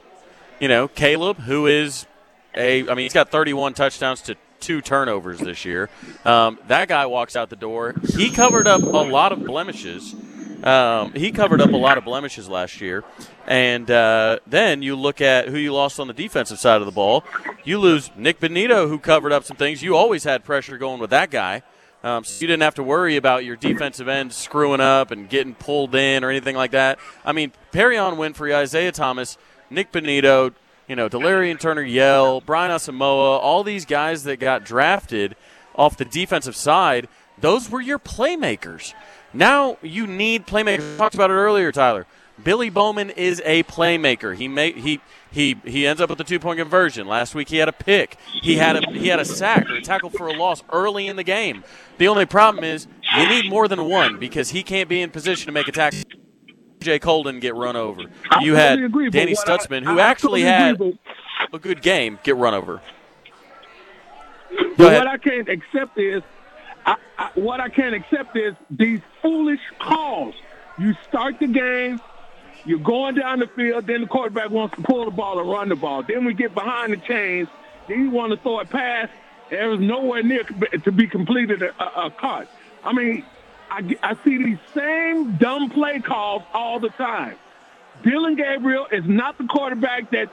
you 0.60 0.68
know 0.68 0.90
Caleb, 0.90 1.40
who 1.40 1.68
is 1.68 2.06
a, 2.54 2.82
I 2.82 2.96
mean, 2.96 3.06
he's 3.06 3.14
got 3.14 3.32
31 3.32 3.74
touchdowns 3.74 4.22
to 4.24 4.36
two 4.60 4.82
turnovers 4.82 5.40
this 5.40 5.64
year. 5.64 5.90
Um, 6.26 6.60
that 6.68 6.88
guy 6.90 7.06
walks 7.06 7.36
out 7.36 7.50
the 7.50 7.56
door. 7.56 7.96
He 8.16 8.32
covered 8.32 8.68
up 8.68 8.82
a 8.82 8.86
lot 8.86 9.32
of 9.32 9.44
blemishes. 9.44 10.16
Um, 10.64 11.14
he 11.14 11.32
covered 11.32 11.62
up 11.62 11.72
a 11.72 11.78
lot 11.78 11.98
of 11.98 12.06
blemishes 12.06 12.48
last 12.48 12.82
year. 12.82 13.04
And 13.48 13.90
uh, 13.90 14.40
then 14.48 14.82
you 14.82 14.96
look 14.96 15.22
at 15.22 15.48
who 15.48 15.58
you 15.58 15.74
lost 15.74 16.00
on 16.00 16.08
the 16.08 16.14
defensive 16.14 16.60
side 16.60 16.82
of 16.82 16.86
the 16.86 16.92
ball. 16.92 17.24
You 17.64 17.80
lose 17.80 18.10
Nik 18.16 18.40
Bonitto, 18.40 18.88
who 18.88 19.00
covered 19.00 19.32
up 19.32 19.44
some 19.44 19.58
things. 19.58 19.84
You 19.84 19.96
always 19.96 20.24
had 20.24 20.44
pressure 20.44 20.78
going 20.78 21.00
with 21.00 21.12
that 21.12 21.30
guy. 21.32 21.64
Um, 22.04 22.24
so 22.24 22.42
you 22.42 22.48
didn't 22.48 22.62
have 22.62 22.76
to 22.76 22.84
worry 22.84 23.16
about 23.16 23.46
your 23.46 23.56
defensive 23.56 24.08
end 24.08 24.32
screwing 24.32 24.80
up 24.80 25.10
and 25.10 25.28
getting 25.28 25.56
pulled 25.56 25.96
in 25.96 26.24
or 26.24 26.30
anything 26.30 26.56
like 26.56 26.72
that. 26.72 27.00
I 27.26 27.32
mean, 27.32 27.52
Perrion 27.72 28.16
Winfrey, 28.18 28.54
Isaiah 28.54 28.92
Thomas, 28.92 29.40
Nik 29.72 29.92
Bonitto, 29.92 30.54
you 30.88 30.96
know, 30.96 31.10
Delarrin 31.10 31.60
Turner 31.60 31.82
Yell, 31.82 32.42
Brian 32.42 32.70
Asamoah, 32.70 33.40
all 33.40 33.64
these 33.64 33.86
guys 33.86 34.24
that 34.26 34.40
got 34.40 34.64
drafted 34.64 35.36
off 35.76 35.98
the 35.98 36.06
defensive 36.06 36.56
side, 36.56 37.08
those 37.40 37.72
were 37.72 37.82
your 37.82 38.00
playmakers. 38.00 38.94
Now 39.36 39.78
you 39.82 40.08
need 40.08 40.48
playmakers. 40.48 40.92
We 40.92 40.98
talked 40.98 41.16
about 41.16 41.30
it 41.30 41.34
earlier, 41.34 41.72
Tyler. 41.72 42.06
Billy 42.44 42.70
Bowman 42.70 43.10
is 43.12 43.42
a 43.46 43.64
playmaker. 43.64 44.36
He 44.36 44.48
may, 44.48 44.72
he 44.74 45.00
he 45.32 45.56
he 45.66 45.88
ends 45.88 46.02
up 46.02 46.10
with 46.10 46.20
a 46.20 46.24
two 46.24 46.40
point 46.40 46.60
conversion. 46.60 47.08
Last 47.08 47.36
week 47.36 47.50
he 47.50 47.58
had 47.58 47.70
a 47.70 47.74
pick. 47.74 48.18
He 48.42 48.58
had 48.58 48.76
a 48.76 48.92
he 48.92 49.08
had 49.08 49.20
a 49.20 49.26
sack 49.26 49.70
or 49.70 49.76
a 49.76 49.82
tackle 49.82 50.10
for 50.10 50.28
a 50.28 50.34
loss 50.34 50.64
early 50.72 51.08
in 51.08 51.16
the 51.16 51.24
game. 51.24 51.64
The 51.98 52.08
only 52.08 52.26
problem 52.26 52.64
is 52.64 52.88
you 53.18 53.28
need 53.28 53.50
more 53.50 53.68
than 53.68 53.86
one 53.86 54.18
because 54.20 54.50
he 54.50 54.64
can't 54.64 54.90
be 54.90 55.02
in 55.02 55.12
position 55.12 55.46
to 55.48 55.52
make 55.52 55.68
a 55.68 55.72
tackle. 55.72 56.00
Jay 56.80 57.00
Colden 57.00 57.40
get 57.40 57.56
run 57.56 57.76
over. 57.76 58.04
You 58.42 58.56
had 58.56 58.80
agree, 58.80 59.10
Danny 59.10 59.34
Stutsman, 59.34 59.84
who 59.84 59.98
I, 59.98 60.04
actually 60.04 60.42
had 60.42 60.76
agree, 60.76 61.00
a 61.52 61.60
good 61.60 61.82
game, 61.82 62.20
get 62.24 62.36
run 62.36 62.54
over. 62.54 62.82
But 64.78 64.94
what 64.94 65.08
I 65.08 65.18
can't 65.18 65.50
accept 65.50 65.98
is, 65.98 66.22
I, 66.86 66.98
what 67.36 67.60
I 67.60 67.70
can't 67.70 67.96
accept 67.96 68.36
is 68.36 68.56
these 68.70 69.02
foolish 69.22 69.62
calls. 69.80 70.36
You 70.78 70.96
start 71.08 71.40
the 71.40 71.48
game, 71.48 72.02
you're 72.66 72.80
going 72.80 73.16
down 73.16 73.40
the 73.40 73.48
field, 73.48 73.88
then 73.88 74.02
the 74.02 74.08
quarterback 74.08 74.50
wants 74.50 74.76
to 74.76 74.82
pull 74.82 75.06
the 75.06 75.12
ball 75.12 75.40
or 75.40 75.44
run 75.44 75.70
the 75.70 75.76
ball. 75.76 76.04
Then 76.04 76.26
we 76.26 76.34
get 76.34 76.54
behind 76.54 76.94
the 76.94 76.98
chains. 76.98 77.48
Then 77.88 78.02
you 78.02 78.10
want 78.10 78.32
to 78.32 78.38
throw 78.38 78.60
a 78.60 78.66
pass. 78.66 79.10
There 79.50 79.70
was 79.70 79.80
nowhere 79.80 80.24
near 80.24 80.44
to 80.44 80.92
be 80.92 81.08
completed 81.08 81.62
a, 81.62 81.72
a, 81.82 82.08
a 82.08 82.12
cut. 82.12 82.50
I 82.84 82.94
mean, 82.94 83.24
I, 83.70 83.96
I 84.02 84.16
see 84.24 84.38
these 84.38 84.58
same 84.74 85.38
dumb 85.38 85.70
play 85.70 86.00
calls 86.00 86.44
all 86.54 86.80
the 86.80 86.90
time. 86.90 87.36
Dillon 88.04 88.36
Gabriel 88.36 88.88
is 88.92 89.06
not 89.06 89.38
the 89.38 89.46
quarterback 89.46 90.12
that 90.12 90.30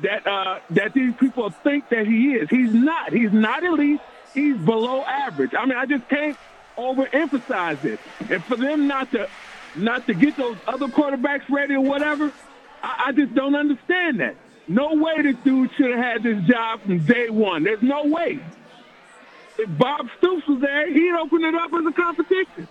that 0.00 0.26
uh, 0.26 0.58
that 0.70 0.92
these 0.92 1.14
people 1.14 1.50
think 1.50 1.88
that 1.90 2.06
he 2.06 2.34
is. 2.34 2.48
He's 2.48 2.74
not. 2.74 3.12
He's 3.12 3.32
not 3.32 3.62
elite. 3.62 4.00
He's 4.34 4.56
below 4.56 5.02
average. 5.04 5.52
I 5.56 5.64
mean, 5.64 5.76
I 5.78 5.86
just 5.86 6.08
can't 6.08 6.36
overemphasize 6.76 7.80
this. 7.80 8.00
And 8.28 8.42
for 8.44 8.56
them 8.56 8.86
not 8.88 9.10
to 9.12 9.28
not 9.76 10.06
to 10.06 10.14
get 10.14 10.36
those 10.36 10.56
other 10.66 10.86
quarterbacks 10.86 11.48
ready 11.50 11.74
or 11.74 11.80
whatever, 11.80 12.32
I, 12.82 13.04
I 13.06 13.12
just 13.12 13.34
don't 13.34 13.54
understand 13.54 14.20
that. 14.20 14.36
No 14.68 14.94
way 14.94 15.22
this 15.22 15.36
dude 15.44 15.70
should 15.76 15.90
have 15.90 15.98
had 16.04 16.22
this 16.22 16.42
job 16.44 16.80
from 16.82 16.98
day 17.04 17.28
one. 17.30 17.64
There's 17.64 17.82
no 17.82 18.04
way. 18.06 18.38
If 19.58 19.78
Bob 19.78 20.08
Stoops 20.18 20.46
was 20.48 20.60
there, 20.60 20.92
he'd 20.92 21.14
open 21.20 21.44
it 21.44 21.54
up 21.54 21.72
as 21.72 21.86
a 21.86 21.92
competition 21.92 22.66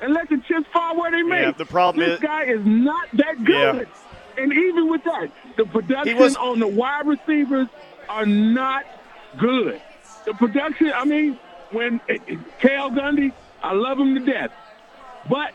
and 0.00 0.12
let 0.12 0.28
the 0.28 0.38
chips 0.48 0.66
fall 0.72 0.98
where 0.98 1.10
they 1.10 1.22
may. 1.22 1.42
Yeah, 1.42 1.50
the 1.52 1.64
problem 1.64 2.04
this 2.08 2.16
is 2.18 2.20
guy 2.20 2.44
is 2.44 2.60
not 2.64 3.08
that 3.14 3.44
good. 3.44 3.86
Yeah. 3.86 4.42
And 4.42 4.52
even 4.52 4.88
with 4.90 5.04
that, 5.04 5.30
the 5.56 5.64
production 5.66 6.18
was- 6.18 6.36
on 6.36 6.58
the 6.58 6.66
wide 6.66 7.06
receivers 7.06 7.68
are 8.08 8.26
not 8.26 8.84
good. 9.38 9.80
The 10.26 10.34
production, 10.34 10.92
I 10.94 11.06
mean, 11.06 11.40
when 11.70 12.00
eh, 12.08 12.18
eh, 12.28 12.36
Cale 12.60 12.90
Gundy, 12.92 13.34
I 13.62 13.74
love 13.74 13.98
him 13.98 14.14
to 14.16 14.20
death, 14.22 14.52
but 15.28 15.52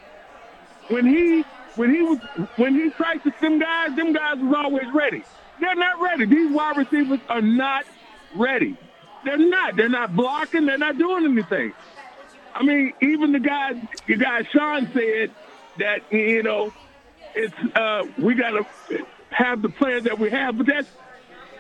when 0.90 1.06
he 1.08 1.46
when 1.76 1.94
he 1.94 2.02
was 2.04 2.20
when 2.56 2.76
he 2.76 2.92
practiced 2.92 3.40
them 3.42 3.60
guys, 3.60 3.90
them 3.96 4.14
guys 4.14 4.38
was 4.40 4.56
always 4.58 4.88
ready. 4.94 5.26
They're 5.60 5.76
not 5.76 6.02
ready. 6.02 6.26
These 6.28 6.52
wide 6.52 6.78
receivers 6.78 7.22
are 7.30 7.42
not 7.42 7.86
ready. 8.32 8.78
They're 9.24 9.38
not. 9.38 9.76
They're 9.78 9.90
not 9.90 10.16
blocking. 10.16 10.66
They're 10.68 10.78
not 10.80 10.98
doing 10.98 11.26
anything. 11.26 11.74
I 12.54 12.64
mean, 12.64 12.94
even 13.02 13.34
the 13.34 13.40
guy, 13.40 13.72
the 14.08 14.18
guy 14.18 14.42
Sean 14.54 14.92
said 14.94 15.36
that 15.78 16.02
you 16.12 16.44
know, 16.44 16.74
it's 17.34 17.56
uh, 17.76 18.04
we 18.18 18.36
got 18.36 18.52
to 18.52 18.66
have 19.32 19.62
the 19.62 19.70
players 19.70 20.04
that 20.06 20.20
we 20.20 20.32
have, 20.32 20.58
but 20.58 20.68
that's 20.68 20.90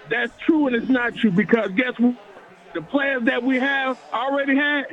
that's 0.06 0.34
true 0.46 0.68
and 0.68 0.76
it's 0.76 0.90
not 0.90 1.16
true 1.16 1.32
because 1.32 1.72
guess 1.76 1.94
what? 2.00 2.16
The 2.74 2.82
players 2.82 3.24
that 3.26 3.44
we 3.44 3.60
have 3.60 4.00
already 4.14 4.56
had. 4.56 4.86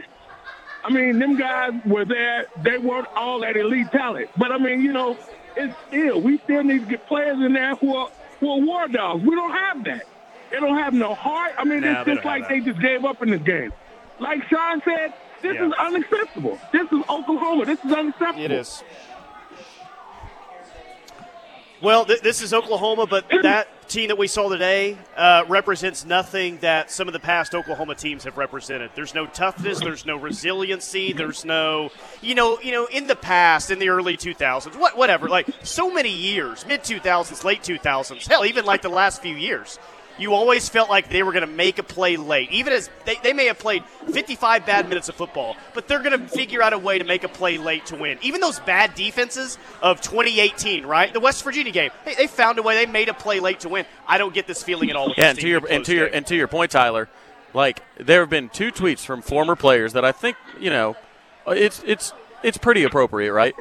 I 0.85 0.91
mean, 0.91 1.18
them 1.18 1.37
guys 1.37 1.72
were 1.85 2.05
there. 2.05 2.47
They 2.62 2.79
weren't 2.79 3.09
all 3.16 3.41
that 3.41 3.57
elite 3.57 3.91
talent, 3.93 4.31
but 4.37 4.53
I 4.53 4.59
mean, 4.59 4.81
you 4.81 4.93
know, 4.93 5.16
it's 5.57 5.74
still 5.89 6.20
we 6.20 6.39
still 6.39 6.62
need 6.62 6.81
to 6.81 6.87
get 6.87 7.07
players 7.07 7.37
in 7.45 7.53
there 7.53 7.74
who 7.76 7.95
are 7.97 8.11
who 8.41 8.51
are 8.51 8.61
war 8.61 8.89
dogs. 8.89 9.22
We 9.24 9.35
don't 9.35 9.53
have 9.53 9.85
that. 9.85 10.05
They 10.51 10.61
don't 10.61 10.79
have 10.79 10.95
no 10.95 11.14
heart. 11.14 11.53
I 11.59 11.64
mean, 11.64 11.81
Nah, 11.81 12.01
it's 12.01 12.09
just 12.11 12.24
like 12.24 12.49
they 12.49 12.61
just 12.61 12.81
gave 12.81 13.05
up 13.05 13.22
in 13.22 13.31
this 13.31 13.43
game. 13.43 13.72
Like 14.18 14.43
Sean 14.49 14.81
said, 14.85 15.12
this 15.43 15.55
Yeah. 15.57 15.66
is 15.66 15.72
unacceptable. 15.79 16.59
This 16.72 16.91
is 16.91 17.01
Oklahoma. 17.09 17.64
This 17.66 17.85
is 17.85 17.93
unacceptable. 17.93 18.45
It 18.45 18.51
is. 18.53 18.83
Well, 21.81 22.05
th- 22.05 22.22
this 22.22 22.43
is 22.43 22.53
Oklahoma, 22.53 23.07
but 23.07 23.26
that 23.43 23.89
team 23.89 24.09
that 24.09 24.18
we 24.18 24.26
saw 24.26 24.49
today 24.49 24.99
uh, 25.16 25.45
represents 25.49 26.05
nothing 26.05 26.59
that 26.59 26.91
some 26.91 27.07
of 27.09 27.12
the 27.12 27.20
past 27.20 27.55
Oklahoma 27.55 27.95
teams 27.95 28.24
have 28.24 28.37
represented. 28.37 28.91
There's 28.97 29.14
no 29.14 29.26
toughness. 29.26 29.79
There's 29.79 30.05
no 30.05 30.16
resiliency. 30.16 31.12
There's 31.12 31.45
no, 31.45 31.91
you 32.20 32.35
know, 32.35 32.59
you 32.61 32.72
know, 32.72 32.87
in 32.87 33.07
the 33.07 33.14
past, 33.16 33.70
in 33.70 33.79
the 33.79 33.91
early 33.91 34.16
2000s, 34.16 34.76
what, 34.79 34.97
whatever, 34.97 35.29
like 35.29 35.49
so 35.62 35.93
many 35.93 36.11
years, 36.11 36.66
mid 36.66 36.83
2000s, 36.83 37.45
late 37.45 37.62
2000s, 37.62 38.26
hell, 38.26 38.45
even 38.45 38.64
like 38.64 38.83
the 38.83 38.89
last 38.89 39.22
few 39.22 39.37
years. 39.37 39.79
You 40.19 40.35
always 40.35 40.69
felt 40.69 40.91
like 40.91 41.09
they 41.09 41.23
were 41.23 41.33
going 41.33 41.47
to 41.47 41.53
make 41.53 41.79
a 41.79 41.83
play 41.83 42.16
late. 42.16 42.51
Even 42.51 42.73
as 42.73 42.91
they, 43.05 43.16
they 43.23 43.33
may 43.33 43.47
have 43.47 43.59
played 43.59 43.85
55 44.12 44.66
bad 44.66 44.89
minutes 44.89 45.09
of 45.09 45.14
football, 45.14 45.57
but 45.75 45.89
they're 45.89 46.03
going 46.03 46.19
to 46.19 46.29
figure 46.29 46.62
out 46.62 46.73
a 46.73 46.79
way 46.79 46.99
to 46.99 47.05
make 47.05 47.25
a 47.25 47.29
play 47.29 47.59
late 47.59 47.87
to 47.87 47.97
win. 47.97 48.19
Even 48.23 48.41
those 48.41 48.59
bad 48.61 48.95
defenses 48.95 49.59
of 49.81 50.01
2018, 50.01 50.85
right? 50.87 51.12
The 51.12 51.21
West 51.21 51.45
Virginia 51.45 51.73
game, 51.73 51.91
they, 52.05 52.14
they 52.14 52.27
found 52.27 52.59
a 52.59 52.62
way. 52.62 52.75
They 52.75 52.91
made 52.91 53.09
a 53.09 53.14
play 53.14 53.41
late 53.41 53.61
to 53.61 53.69
win. 53.69 53.87
I 54.07 54.19
don't 54.19 54.35
get 54.35 54.47
this 54.47 54.62
feeling 54.62 54.91
at 54.91 54.97
all. 54.97 55.12
Yeah, 55.16 55.31
and 55.31 55.39
to 55.39 55.49
your 55.49 55.66
and 55.71 55.85
to 55.85 55.95
your 55.95 56.07
game. 56.07 56.16
and 56.16 56.27
to 56.27 56.37
your 56.37 56.49
point, 56.49 56.71
Tyler, 56.71 57.09
like 57.55 57.83
there 57.99 58.21
have 58.21 58.31
been 58.31 58.49
two 58.49 58.73
tweets 58.73 59.05
from 59.05 59.23
former 59.23 59.57
players 59.57 59.93
that 59.93 60.05
I 60.05 60.12
think 60.12 60.37
you 60.61 60.71
know, 60.71 60.97
it's 61.47 61.83
it's 61.87 62.12
it's 62.43 62.59
pretty 62.59 62.85
appropriate, 62.85 63.33
right? 63.33 63.55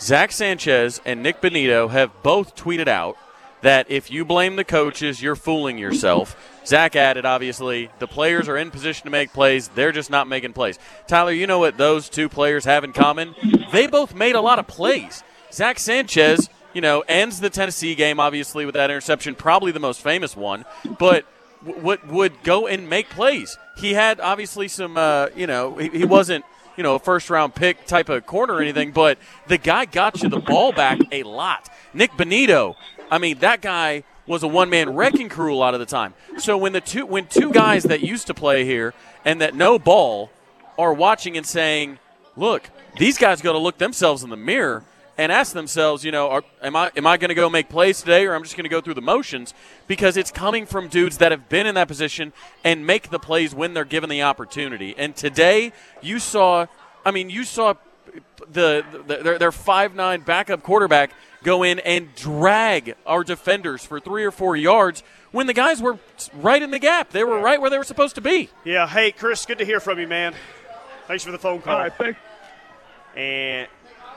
Zach 0.00 0.32
Sanchez 0.32 1.00
and 1.04 1.22
Nik 1.22 1.40
Bonitto 1.40 1.90
have 1.90 2.10
both 2.22 2.56
tweeted 2.56 2.88
out 2.88 3.16
that 3.64 3.90
if 3.90 4.10
you 4.10 4.26
blame 4.26 4.56
the 4.56 4.64
coaches, 4.64 5.22
you're 5.22 5.34
fooling 5.34 5.78
yourself. 5.78 6.36
Zach 6.66 6.94
added, 6.96 7.24
obviously, 7.24 7.88
the 7.98 8.06
players 8.06 8.46
are 8.46 8.58
in 8.58 8.70
position 8.70 9.04
to 9.06 9.10
make 9.10 9.32
plays. 9.32 9.68
They're 9.68 9.90
just 9.90 10.10
not 10.10 10.28
making 10.28 10.52
plays. 10.52 10.78
Tyler, 11.06 11.32
you 11.32 11.46
know 11.46 11.58
what 11.58 11.78
those 11.78 12.10
two 12.10 12.28
players 12.28 12.66
have 12.66 12.84
in 12.84 12.92
common? 12.92 13.34
They 13.72 13.86
both 13.86 14.14
made 14.14 14.34
a 14.34 14.42
lot 14.42 14.58
of 14.58 14.66
plays. 14.66 15.22
Zach 15.50 15.78
Sanchez, 15.78 16.50
you 16.74 16.82
know, 16.82 17.04
ends 17.08 17.40
the 17.40 17.48
Tennessee 17.48 17.94
game, 17.94 18.20
obviously, 18.20 18.66
with 18.66 18.74
that 18.74 18.90
interception, 18.90 19.34
probably 19.34 19.72
the 19.72 19.80
most 19.80 20.02
famous 20.02 20.36
one, 20.36 20.66
but 20.98 21.24
would 21.64 22.06
would 22.10 22.42
go 22.42 22.66
and 22.66 22.90
make 22.90 23.08
plays. 23.08 23.56
He 23.78 23.94
had 23.94 24.20
obviously 24.20 24.68
some, 24.68 24.98
uh, 24.98 25.28
you 25.34 25.46
know, 25.46 25.76
he, 25.76 25.88
he 25.88 26.04
wasn't, 26.04 26.44
you 26.76 26.82
know, 26.82 26.96
a 26.96 26.98
first 26.98 27.30
round 27.30 27.54
pick 27.54 27.86
type 27.86 28.10
of 28.10 28.26
corner 28.26 28.54
or 28.54 28.60
anything, 28.60 28.92
but 28.92 29.16
the 29.46 29.56
guy 29.56 29.86
got 29.86 30.22
you 30.22 30.28
the 30.28 30.40
ball 30.40 30.72
back 30.72 30.98
a 31.12 31.22
lot. 31.22 31.70
Nik 31.94 32.10
Bonitto, 32.12 32.74
I 33.14 33.18
mean, 33.18 33.38
that 33.38 33.62
guy 33.62 34.02
was 34.26 34.42
a 34.42 34.48
one 34.48 34.70
man 34.70 34.96
wrecking 34.96 35.28
crew 35.28 35.54
a 35.54 35.56
lot 35.56 35.72
of 35.72 35.78
the 35.78 35.86
time. 35.86 36.14
So 36.38 36.58
when 36.58 36.72
the 36.72 36.80
two 36.80 37.06
when 37.06 37.26
two 37.28 37.52
guys 37.52 37.84
that 37.84 38.00
used 38.00 38.26
to 38.26 38.34
play 38.34 38.64
here 38.64 38.92
and 39.24 39.40
that 39.40 39.54
know 39.54 39.78
ball 39.78 40.32
are 40.76 40.92
watching 40.92 41.36
and 41.36 41.46
saying, 41.46 42.00
"Look, 42.36 42.70
these 42.98 43.16
guys 43.16 43.40
got 43.40 43.52
to 43.52 43.58
look 43.58 43.78
themselves 43.78 44.24
in 44.24 44.30
the 44.30 44.36
mirror." 44.36 44.82
and 45.16 45.30
ask 45.30 45.52
themselves, 45.52 46.04
you 46.04 46.10
know, 46.10 46.28
are, 46.28 46.42
am 46.60 46.74
I 46.74 46.90
am 46.96 47.06
I 47.06 47.16
going 47.18 47.28
to 47.28 47.36
go 47.36 47.48
make 47.48 47.68
plays 47.68 48.00
today, 48.00 48.26
or 48.26 48.34
I'm 48.34 48.42
just 48.42 48.56
going 48.56 48.64
to 48.64 48.68
go 48.68 48.80
through 48.80 48.94
the 48.94 49.00
motions? 49.00 49.54
Because 49.86 50.16
it's 50.16 50.32
coming 50.32 50.66
from 50.66 50.88
dudes 50.88 51.18
that 51.18 51.30
have 51.30 51.48
been 51.48 51.68
in 51.68 51.76
that 51.76 51.86
position 51.86 52.32
and 52.64 52.84
make 52.84 53.10
the 53.10 53.20
plays 53.20 53.54
when 53.54 53.74
they're 53.74 53.84
given 53.84 54.10
the 54.10 54.22
opportunity. 54.22 54.92
And 54.98 55.14
today, 55.14 55.72
you 56.02 56.18
saw, 56.18 56.66
I 57.06 57.12
mean, 57.12 57.30
you 57.30 57.44
saw 57.44 57.74
the, 58.50 58.84
the 59.06 59.36
their, 59.38 59.52
five 59.52 59.94
nine 59.94 60.22
backup 60.22 60.62
quarterback 60.62 61.12
go 61.44 61.62
in 61.62 61.78
and 61.80 62.12
drag 62.16 62.94
our 63.06 63.22
defenders 63.22 63.84
for 63.84 64.00
three 64.00 64.24
or 64.24 64.32
four 64.32 64.56
yards 64.56 65.04
when 65.30 65.46
the 65.46 65.52
guys 65.52 65.80
were 65.80 65.98
right 66.34 66.62
in 66.62 66.72
the 66.72 66.78
gap. 66.80 67.10
They 67.10 67.22
were 67.22 67.38
right 67.40 67.60
where 67.60 67.70
they 67.70 67.78
were 67.78 67.84
supposed 67.84 68.16
to 68.16 68.20
be. 68.20 68.48
Yeah. 68.64 68.88
Hey, 68.88 69.12
Chris, 69.12 69.46
good 69.46 69.58
to 69.58 69.64
hear 69.64 69.78
from 69.78 70.00
you, 70.00 70.08
man. 70.08 70.34
Thanks 71.06 71.22
for 71.22 71.30
the 71.30 71.38
phone 71.38 71.60
call. 71.60 71.76
All 71.76 71.82
right, 71.82 71.92
thanks. 71.94 72.18
And 73.14 73.68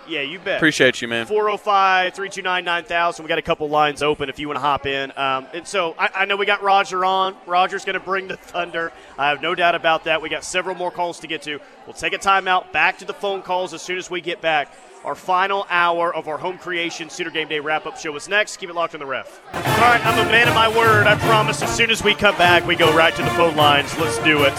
yeah, 0.07 0.21
you 0.21 0.39
bet. 0.39 0.57
Appreciate 0.57 1.01
you, 1.01 1.07
man. 1.07 1.25
405 1.25 2.13
329 2.13 2.63
9000. 2.63 3.23
We 3.23 3.29
got 3.29 3.37
a 3.37 3.41
couple 3.41 3.67
lines 3.69 4.01
open 4.01 4.29
if 4.29 4.39
you 4.39 4.47
want 4.47 4.57
to 4.57 4.61
hop 4.61 4.85
in. 4.85 5.11
Um, 5.17 5.47
and 5.53 5.67
so 5.67 5.95
I, 5.99 6.09
I 6.15 6.25
know 6.25 6.37
we 6.37 6.45
got 6.45 6.63
Roger 6.63 7.03
on. 7.03 7.35
Roger's 7.45 7.83
going 7.83 7.95
to 7.95 7.99
bring 7.99 8.27
the 8.27 8.37
Thunder. 8.37 8.93
I 9.17 9.29
have 9.29 9.41
no 9.41 9.53
doubt 9.53 9.75
about 9.75 10.05
that. 10.05 10.21
We 10.21 10.29
got 10.29 10.43
several 10.43 10.75
more 10.75 10.91
calls 10.91 11.19
to 11.19 11.27
get 11.27 11.41
to. 11.43 11.59
We'll 11.85 11.93
take 11.93 12.13
a 12.13 12.17
timeout, 12.17 12.71
back 12.71 12.99
to 12.99 13.05
the 13.05 13.13
phone 13.13 13.41
calls 13.41 13.73
as 13.73 13.81
soon 13.81 13.97
as 13.97 14.09
we 14.09 14.21
get 14.21 14.41
back. 14.41 14.73
Our 15.07 15.15
final 15.15 15.65
hour 15.69 16.13
of 16.13 16.27
our 16.27 16.37
home 16.37 16.57
creation 16.57 17.09
Sooner 17.09 17.29
Game 17.29 17.47
Day 17.47 17.61
wrap 17.61 17.85
up 17.85 17.97
show 17.97 18.13
is 18.17 18.27
next. 18.27 18.57
Keep 18.57 18.71
it 18.71 18.75
locked 18.75 18.93
on 18.93 18.99
the 18.99 19.05
ref. 19.05 19.41
All 19.53 19.61
right, 19.61 20.05
I'm 20.05 20.27
a 20.27 20.29
man 20.29 20.49
of 20.49 20.53
my 20.53 20.67
word. 20.67 21.07
I 21.07 21.15
promise 21.15 21.61
as 21.61 21.73
soon 21.73 21.89
as 21.89 22.03
we 22.03 22.13
come 22.13 22.37
back, 22.37 22.67
we 22.67 22.75
go 22.75 22.93
right 22.93 23.15
to 23.15 23.23
the 23.23 23.29
phone 23.29 23.55
lines. 23.55 23.97
Let's 23.97 24.17
do 24.17 24.43
it. 24.43 24.51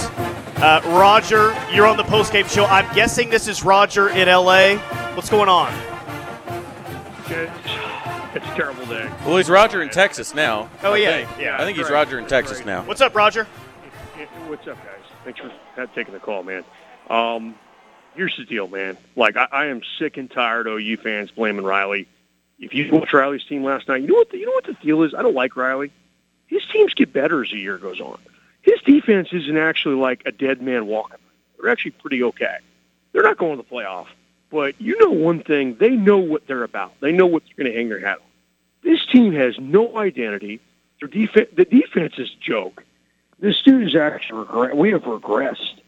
Uh, 0.58 0.80
Roger, 0.86 1.54
you're 1.70 1.86
on 1.86 1.98
the 1.98 2.04
post 2.04 2.32
game 2.32 2.48
show. 2.48 2.64
I'm 2.64 2.90
guessing 2.94 3.28
this 3.28 3.46
is 3.46 3.62
Roger 3.62 4.08
in 4.08 4.26
LA. 4.26 4.76
What's 5.14 5.28
going 5.28 5.50
on? 5.50 5.70
It's, 7.26 7.52
it's 8.34 8.46
a 8.46 8.54
terrible 8.56 8.86
day. 8.86 9.06
Well, 9.26 9.36
he's 9.36 9.50
Roger 9.50 9.82
in 9.82 9.90
Texas 9.90 10.34
now. 10.34 10.70
Oh, 10.82 10.94
I 10.94 10.96
yeah, 10.96 11.26
think. 11.26 11.40
yeah. 11.42 11.60
I 11.60 11.66
think 11.66 11.76
he's 11.76 11.90
Roger 11.90 12.18
in 12.18 12.26
Texas 12.26 12.64
now. 12.64 12.84
What's 12.84 13.02
up, 13.02 13.14
Roger? 13.14 13.44
What's 14.46 14.66
up, 14.66 14.78
guys? 14.78 14.94
Thanks 15.24 15.40
for 15.40 15.86
taking 15.94 16.14
the 16.14 16.20
call, 16.20 16.42
man. 16.42 16.64
Um, 17.10 17.54
here's 18.18 18.36
the 18.36 18.44
deal, 18.44 18.66
man. 18.66 18.98
Like, 19.14 19.36
I, 19.36 19.46
I 19.50 19.66
am 19.66 19.80
sick 19.98 20.16
and 20.16 20.28
tired 20.30 20.66
of 20.66 20.74
OU 20.74 20.96
fans 20.98 21.30
blaming 21.30 21.64
Riley. 21.64 22.08
If 22.58 22.74
you 22.74 22.90
watched 22.90 23.12
Riley's 23.12 23.44
team 23.44 23.62
last 23.62 23.86
night, 23.86 24.02
you 24.02 24.08
know 24.08 24.14
what 24.14 24.30
the, 24.30 24.38
you 24.38 24.46
know 24.46 24.52
what 24.52 24.66
the 24.66 24.74
deal 24.74 25.04
is? 25.04 25.14
I 25.14 25.22
don't 25.22 25.34
like 25.34 25.56
Riley. 25.56 25.92
His 26.48 26.62
teams 26.72 26.92
get 26.94 27.12
better 27.12 27.44
as 27.44 27.50
the 27.50 27.58
year 27.58 27.78
goes 27.78 28.00
on. 28.00 28.18
His 28.62 28.80
defense 28.84 29.28
isn't 29.32 29.56
actually 29.56 29.94
like 29.94 30.22
a 30.26 30.32
dead 30.32 30.60
man 30.60 30.86
walking. 30.86 31.20
They're 31.58 31.70
actually 31.70 31.92
pretty 31.92 32.22
okay. 32.24 32.56
They're 33.12 33.22
not 33.22 33.38
going 33.38 33.56
to 33.56 33.62
the 33.62 33.68
playoff, 33.68 34.06
but 34.50 34.80
you 34.80 34.98
know 34.98 35.10
one 35.10 35.42
thing: 35.42 35.76
they 35.78 35.90
know 35.90 36.18
what 36.18 36.46
they're 36.46 36.64
about. 36.64 36.92
They 37.00 37.12
know 37.12 37.26
what 37.26 37.44
they're 37.44 37.64
going 37.64 37.72
to 37.72 37.78
hang 37.78 37.88
their 37.88 38.00
hat 38.00 38.18
on. 38.18 38.24
This 38.82 39.04
team 39.06 39.32
has 39.34 39.58
no 39.58 39.96
identity. 39.96 40.60
Their 41.00 41.08
defense, 41.08 41.48
the 41.56 41.64
defense 41.64 42.14
is 42.18 42.30
a 42.30 42.44
joke. 42.44 42.84
This 43.38 43.62
dude 43.62 43.86
is 43.86 43.94
actually 43.96 44.40
regret. 44.40 44.76
We 44.76 44.90
have 44.90 45.02
regressed 45.02 45.78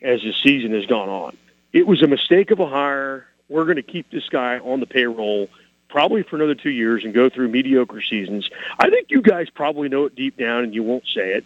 as 0.00 0.22
the 0.22 0.32
season 0.32 0.72
has 0.72 0.86
gone 0.86 1.08
on. 1.08 1.36
It 1.72 1.86
was 1.86 2.02
a 2.02 2.06
mistake 2.06 2.50
of 2.50 2.60
a 2.60 2.66
hire. 2.66 3.26
We're 3.48 3.64
going 3.64 3.76
to 3.76 3.82
keep 3.82 4.10
this 4.10 4.28
guy 4.28 4.58
on 4.58 4.80
the 4.80 4.86
payroll 4.86 5.48
probably 5.88 6.22
for 6.22 6.36
another 6.36 6.54
two 6.54 6.70
years 6.70 7.04
and 7.04 7.12
go 7.12 7.28
through 7.28 7.48
mediocre 7.48 8.00
seasons. 8.00 8.48
I 8.78 8.90
think 8.90 9.10
you 9.10 9.22
guys 9.22 9.50
probably 9.50 9.88
know 9.88 10.04
it 10.04 10.14
deep 10.14 10.36
down, 10.36 10.64
and 10.64 10.74
you 10.74 10.82
won't 10.82 11.04
say 11.06 11.34
it. 11.34 11.44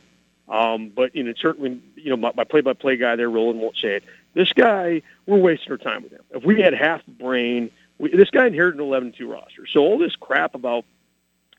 Um, 0.49 0.91
but 0.95 1.17
you 1.17 1.23
know, 1.23 1.33
certainly, 1.39 1.81
you 1.97 2.11
know, 2.11 2.17
my, 2.17 2.33
my 2.37 2.45
play-by-play 2.45 2.99
guy 2.99 3.17
there, 3.17 3.31
Roland, 3.31 3.61
won't 3.61 3.77
say 3.77 3.97
it. 3.97 4.05
This 4.35 4.53
guy, 4.53 5.01
we're 5.27 5.39
wasting 5.39 5.73
our 5.73 5.79
time 5.79 6.03
with 6.03 6.13
him. 6.13 6.21
If 6.31 6.45
we 6.45 6.61
had 6.61 6.75
half 6.75 7.05
the 7.07 7.13
brain, 7.13 7.71
we, 7.99 8.11
this 8.11 8.31
guy 8.31 8.47
inherited 8.47 8.81
an 8.81 8.87
11-2 8.87 9.31
roster. 9.31 9.67
So 9.67 9.81
all 9.81 9.99
this 9.99 10.15
crap 10.17 10.55
about 10.55 10.85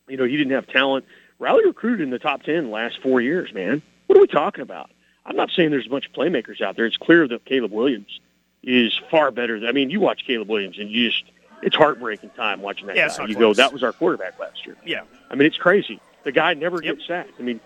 You 0.07 0.18
know, 0.18 0.26
he 0.26 0.38
didn't 0.38 0.53
have 0.53 0.68
talent. 0.68 1.05
Riley 1.39 1.66
recruited 1.66 2.01
in 2.01 2.11
the 2.11 2.20
top 2.20 2.43
10 2.43 2.70
last 2.70 3.01
four 3.01 3.22
years, 3.22 3.53
man. 3.53 3.82
What 4.07 4.18
are 4.18 4.22
we 4.22 4.28
talking 4.28 4.61
about? 4.61 4.91
I'm 5.26 5.36
not 5.36 5.49
saying 5.49 5.72
there's 5.72 5.88
a 5.88 5.89
bunch 5.89 6.05
of 6.05 6.13
playmakers 6.13 6.61
out 6.61 6.76
there. 6.76 6.86
It's 6.86 6.97
clear 6.97 7.28
that 7.28 7.45
Caleb 7.45 7.72
Williams 7.72 8.20
is 8.66 8.99
far 9.11 9.32
better. 9.32 9.59
Than, 9.59 9.70
I 9.70 9.72
mean, 9.72 9.89
you 9.89 9.99
watch 9.99 10.26
Caleb 10.26 10.49
Williams 10.49 10.78
and 10.80 10.89
you 10.89 11.09
just, 11.09 11.24
it's 11.61 11.76
heartbreaking 11.76 12.32
time 12.32 12.61
watching 12.61 12.88
that 12.88 12.95
Yeah, 12.95 13.07
guy. 13.09 13.28
You 13.28 13.36
close. 13.36 13.55
go, 13.57 13.61
that 13.61 13.72
was 13.72 13.84
our 13.84 13.93
quarterback 13.93 14.39
last 14.39 14.66
year. 14.66 14.76
Yeah. 14.86 15.01
I 15.30 15.36
mean, 15.36 15.45
it's 15.47 15.57
crazy. 15.57 15.99
The 16.24 16.32
guy 16.32 16.53
never 16.55 16.82
Yep. 16.82 16.95
gets 16.97 17.07
sacked. 17.07 17.32
I 17.39 17.43
mean, 17.43 17.59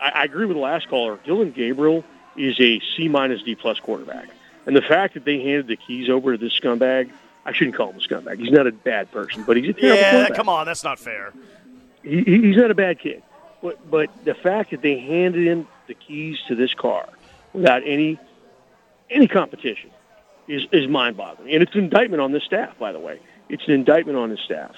I, 0.00 0.08
I 0.14 0.24
agree 0.24 0.46
with 0.46 0.56
the 0.56 0.62
last 0.62 0.88
caller. 0.88 1.18
Dillon 1.24 1.52
Gabriel 1.52 2.04
is 2.36 2.58
a 2.60 2.80
C 2.96 3.08
minus 3.08 3.42
D 3.42 3.54
plus 3.54 3.78
quarterback, 3.80 4.28
and 4.66 4.74
the 4.76 4.82
fact 4.82 5.14
that 5.14 5.24
they 5.24 5.38
handed 5.40 5.68
the 5.68 5.76
keys 5.76 6.08
over 6.10 6.32
to 6.36 6.38
this 6.38 6.58
scumbag, 6.58 7.10
I 7.46 7.52
shouldn't 7.52 7.76
call 7.76 7.90
him 7.92 7.96
a 7.96 8.00
scumbag. 8.00 8.38
He's 8.38 8.50
not 8.50 8.66
a 8.66 8.72
bad 8.72 9.10
person, 9.12 9.44
but 9.46 9.56
he's 9.56 9.68
a 9.68 9.72
terrible 9.72 9.98
Yeah, 10.02 10.10
quarterback. 10.10 10.36
come 10.36 10.48
on, 10.48 10.66
that's 10.66 10.84
not 10.84 10.98
fair. 10.98 11.32
He, 12.02 12.22
he- 12.22 12.42
he's 12.42 12.56
not 12.56 12.70
a 12.70 12.74
bad 12.74 12.98
kid, 12.98 13.22
but 13.62 13.78
but 13.90 14.10
the 14.24 14.34
fact 14.34 14.70
that 14.72 14.82
they 14.82 14.98
handed 14.98 15.46
him 15.46 15.66
the 15.86 15.94
keys 15.94 16.38
to 16.48 16.54
this 16.54 16.74
car 16.74 17.08
without 17.52 17.82
any 17.86 18.18
any 19.10 19.28
competition 19.28 19.90
is 20.48 20.62
is 20.72 20.88
mind 20.88 21.16
boggling, 21.16 21.52
and 21.54 21.62
it's 21.62 21.74
an 21.74 21.80
indictment 21.84 22.20
on 22.20 22.32
this 22.32 22.44
staff. 22.44 22.78
By 22.78 22.92
the 22.92 23.00
way, 23.00 23.20
it's 23.48 23.66
an 23.66 23.74
indictment 23.74 24.16
on 24.18 24.30
this 24.30 24.40
staff. 24.40 24.72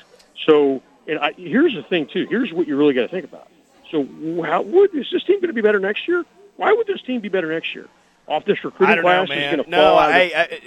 So, 0.47 0.83
and 1.07 1.19
I, 1.19 1.33
here's 1.33 1.75
the 1.75 1.83
thing 1.83 2.07
too. 2.07 2.27
Here's 2.29 2.53
what 2.53 2.67
you 2.67 2.77
really 2.77 2.95
got 2.95 3.03
to 3.03 3.09
think 3.09 3.25
about. 3.25 3.49
So, 3.91 4.07
how 4.43 4.63
would 4.63 4.95
is 4.95 5.07
this 5.13 5.25
team 5.25 5.37
going 5.37 5.49
to 5.49 5.53
be 5.55 5.61
better 5.63 5.81
next 5.81 6.07
year? 6.09 6.25
Why 6.57 6.73
would 6.73 6.87
this 6.87 7.01
team 7.03 7.21
be 7.21 7.29
better 7.29 7.51
next 7.53 7.75
year? 7.75 7.87
Off 8.27 8.45
this 8.45 8.63
recruiting 8.65 8.93
I 8.93 8.97
know, 8.97 9.03
class 9.03 9.31
is 9.31 9.37
going 9.53 9.65
to 9.65 9.71
No, 9.71 9.77
fall. 9.79 9.99
out 9.99 10.11
of 10.11 10.17
I, 10.17 10.21
I, 10.35 10.61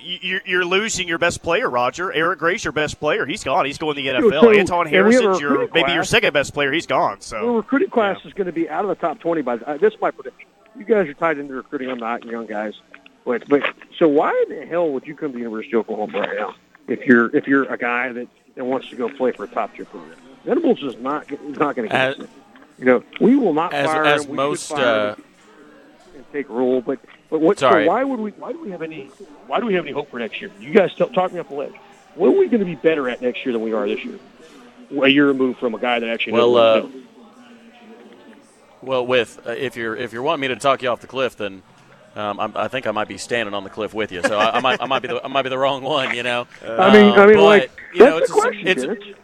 you're, 0.00 0.40
you're 0.46 0.64
losing 0.64 1.08
your 1.08 1.18
best 1.18 1.42
player, 1.42 1.68
Roger. 1.68 2.12
Eric 2.12 2.38
Gray's 2.38 2.62
your 2.64 2.72
best 2.72 3.00
player. 3.00 3.26
He's 3.26 3.42
gone. 3.42 3.66
He's 3.66 3.78
going 3.78 3.96
to 3.96 4.02
the 4.02 4.08
NFL. 4.08 4.40
so- 4.40 4.50
Anton 4.52 4.86
and 4.86 4.90
we 5.06 5.14
have 5.14 5.24
a 5.24 5.26
Harrison's 5.26 5.40
your 5.40 5.68
maybe 5.74 5.92
your 5.92 6.04
second 6.04 6.32
best 6.32 6.54
player. 6.54 6.72
He's 6.72 6.86
gone. 6.86 7.20
So 7.20 7.40
the 7.40 7.52
recruiting 7.52 7.90
class 7.90 8.18
is 8.24 8.32
going 8.34 8.46
to 8.46 8.52
be 8.52 8.70
out 8.70 8.84
of 8.84 8.88
the 8.88 8.94
top 8.94 9.18
20 9.18 9.42
by 9.42 9.54
uh, 9.54 9.76
this 9.78 9.94
is 9.94 10.00
my 10.00 10.10
prediction. 10.12 10.46
You 10.76 10.84
guys 10.84 11.08
are 11.08 11.14
tied 11.14 11.38
into 11.38 11.54
recruiting. 11.54 11.90
I'm 11.90 11.98
not 11.98 12.24
young 12.24 12.46
guys. 12.46 12.74
But, 13.24 13.48
but 13.48 13.62
so 13.98 14.08
why 14.08 14.44
in 14.48 14.58
the 14.58 14.66
hell 14.66 14.90
would 14.92 15.06
you 15.06 15.14
come 15.14 15.30
to 15.30 15.34
the 15.34 15.38
University 15.40 15.74
of 15.76 15.80
Oklahoma 15.80 16.20
right 16.20 16.38
now 16.38 16.54
if 16.86 17.04
you're 17.06 17.34
if 17.36 17.46
you're 17.46 17.64
a 17.64 17.76
guy 17.78 18.12
that, 18.12 18.28
that 18.54 18.64
wants 18.64 18.88
to 18.90 18.96
go 18.96 19.08
play 19.08 19.32
for 19.32 19.44
a 19.44 19.48
top 19.48 19.74
tier 19.74 19.84
program? 19.84 20.16
Venables 20.44 20.82
is 20.82 20.96
not 20.96 21.30
is 21.30 21.58
not 21.58 21.76
going 21.76 21.88
to 21.88 21.94
get 21.94 22.20
it. 22.20 22.30
You 22.78 22.84
know, 22.84 23.04
we 23.20 23.36
will 23.36 23.52
not 23.52 23.72
as- 23.72 23.86
fire 23.86 24.04
as 24.04 24.24
him. 24.24 24.30
We 24.30 24.36
most, 24.36 24.68
fire 24.68 24.84
uh, 24.84 25.14
him 25.14 25.24
and 26.16 26.32
take 26.32 26.48
rule. 26.48 26.80
But 26.80 27.00
but 27.28 27.40
what? 27.40 27.58
Sorry. 27.58 27.84
So 27.84 27.88
why 27.88 28.04
would 28.04 28.20
we? 28.20 28.30
Why 28.32 28.52
do 28.52 28.60
we 28.62 28.70
have 28.70 28.82
any? 28.82 29.06
Why 29.46 29.60
do 29.60 29.66
we 29.66 29.74
have 29.74 29.84
any 29.84 29.92
hope 29.92 30.10
for 30.10 30.18
next 30.18 30.40
year? 30.40 30.50
You 30.60 30.72
guys 30.72 30.94
tell, 30.94 31.08
talk 31.08 31.32
me 31.32 31.40
off 31.40 31.48
the 31.48 31.54
ledge. 31.54 31.74
What 32.14 32.28
are 32.28 32.38
we 32.38 32.48
going 32.48 32.60
to 32.60 32.66
be 32.66 32.74
better 32.74 33.08
at 33.08 33.20
next 33.22 33.44
year 33.44 33.52
than 33.52 33.62
we 33.62 33.72
are 33.72 33.86
this 33.88 34.04
year? 34.04 34.18
A 35.02 35.08
year 35.08 35.26
removed 35.26 35.58
from 35.58 35.74
a 35.74 35.78
guy 35.78 35.98
that 35.98 36.08
actually 36.08 36.32
Well, 36.32 36.56
uh. 36.56 36.86
Well, 38.80 39.06
with 39.06 39.40
uh, 39.46 39.50
if 39.50 39.76
you're 39.76 39.96
if 39.96 40.12
you're 40.12 40.22
wanting 40.22 40.42
me 40.42 40.48
to 40.48 40.56
talk 40.56 40.82
you 40.82 40.88
off 40.88 41.00
the 41.00 41.06
cliff, 41.06 41.36
then 41.36 41.62
um, 42.18 42.40
I'm, 42.40 42.56
I 42.56 42.68
think 42.68 42.86
I 42.86 42.90
might 42.90 43.08
be 43.08 43.18
standing 43.18 43.54
on 43.54 43.64
the 43.64 43.70
cliff 43.70 43.94
with 43.94 44.10
you. 44.12 44.22
So 44.22 44.38
I, 44.38 44.56
I 44.56 44.60
might 44.60 44.82
I 44.82 44.86
might 44.86 45.00
be 45.02 45.08
the 45.08 45.24
I 45.24 45.28
might 45.28 45.42
be 45.42 45.48
the 45.50 45.58
wrong 45.58 45.82
one. 45.82 46.14
You 46.14 46.22
know. 46.22 46.46
I 46.62 46.92
mean, 46.92 47.12
I 47.12 47.26
mean, 47.26 47.36
but, 47.36 47.42
like 47.44 47.70
you 47.94 48.00
know, 48.04 48.18
it's 48.18 48.30
a- 48.30 48.32
question. 48.32 48.66
it's 48.66 48.82
a- 48.82 48.86
Dennis. 48.94 49.14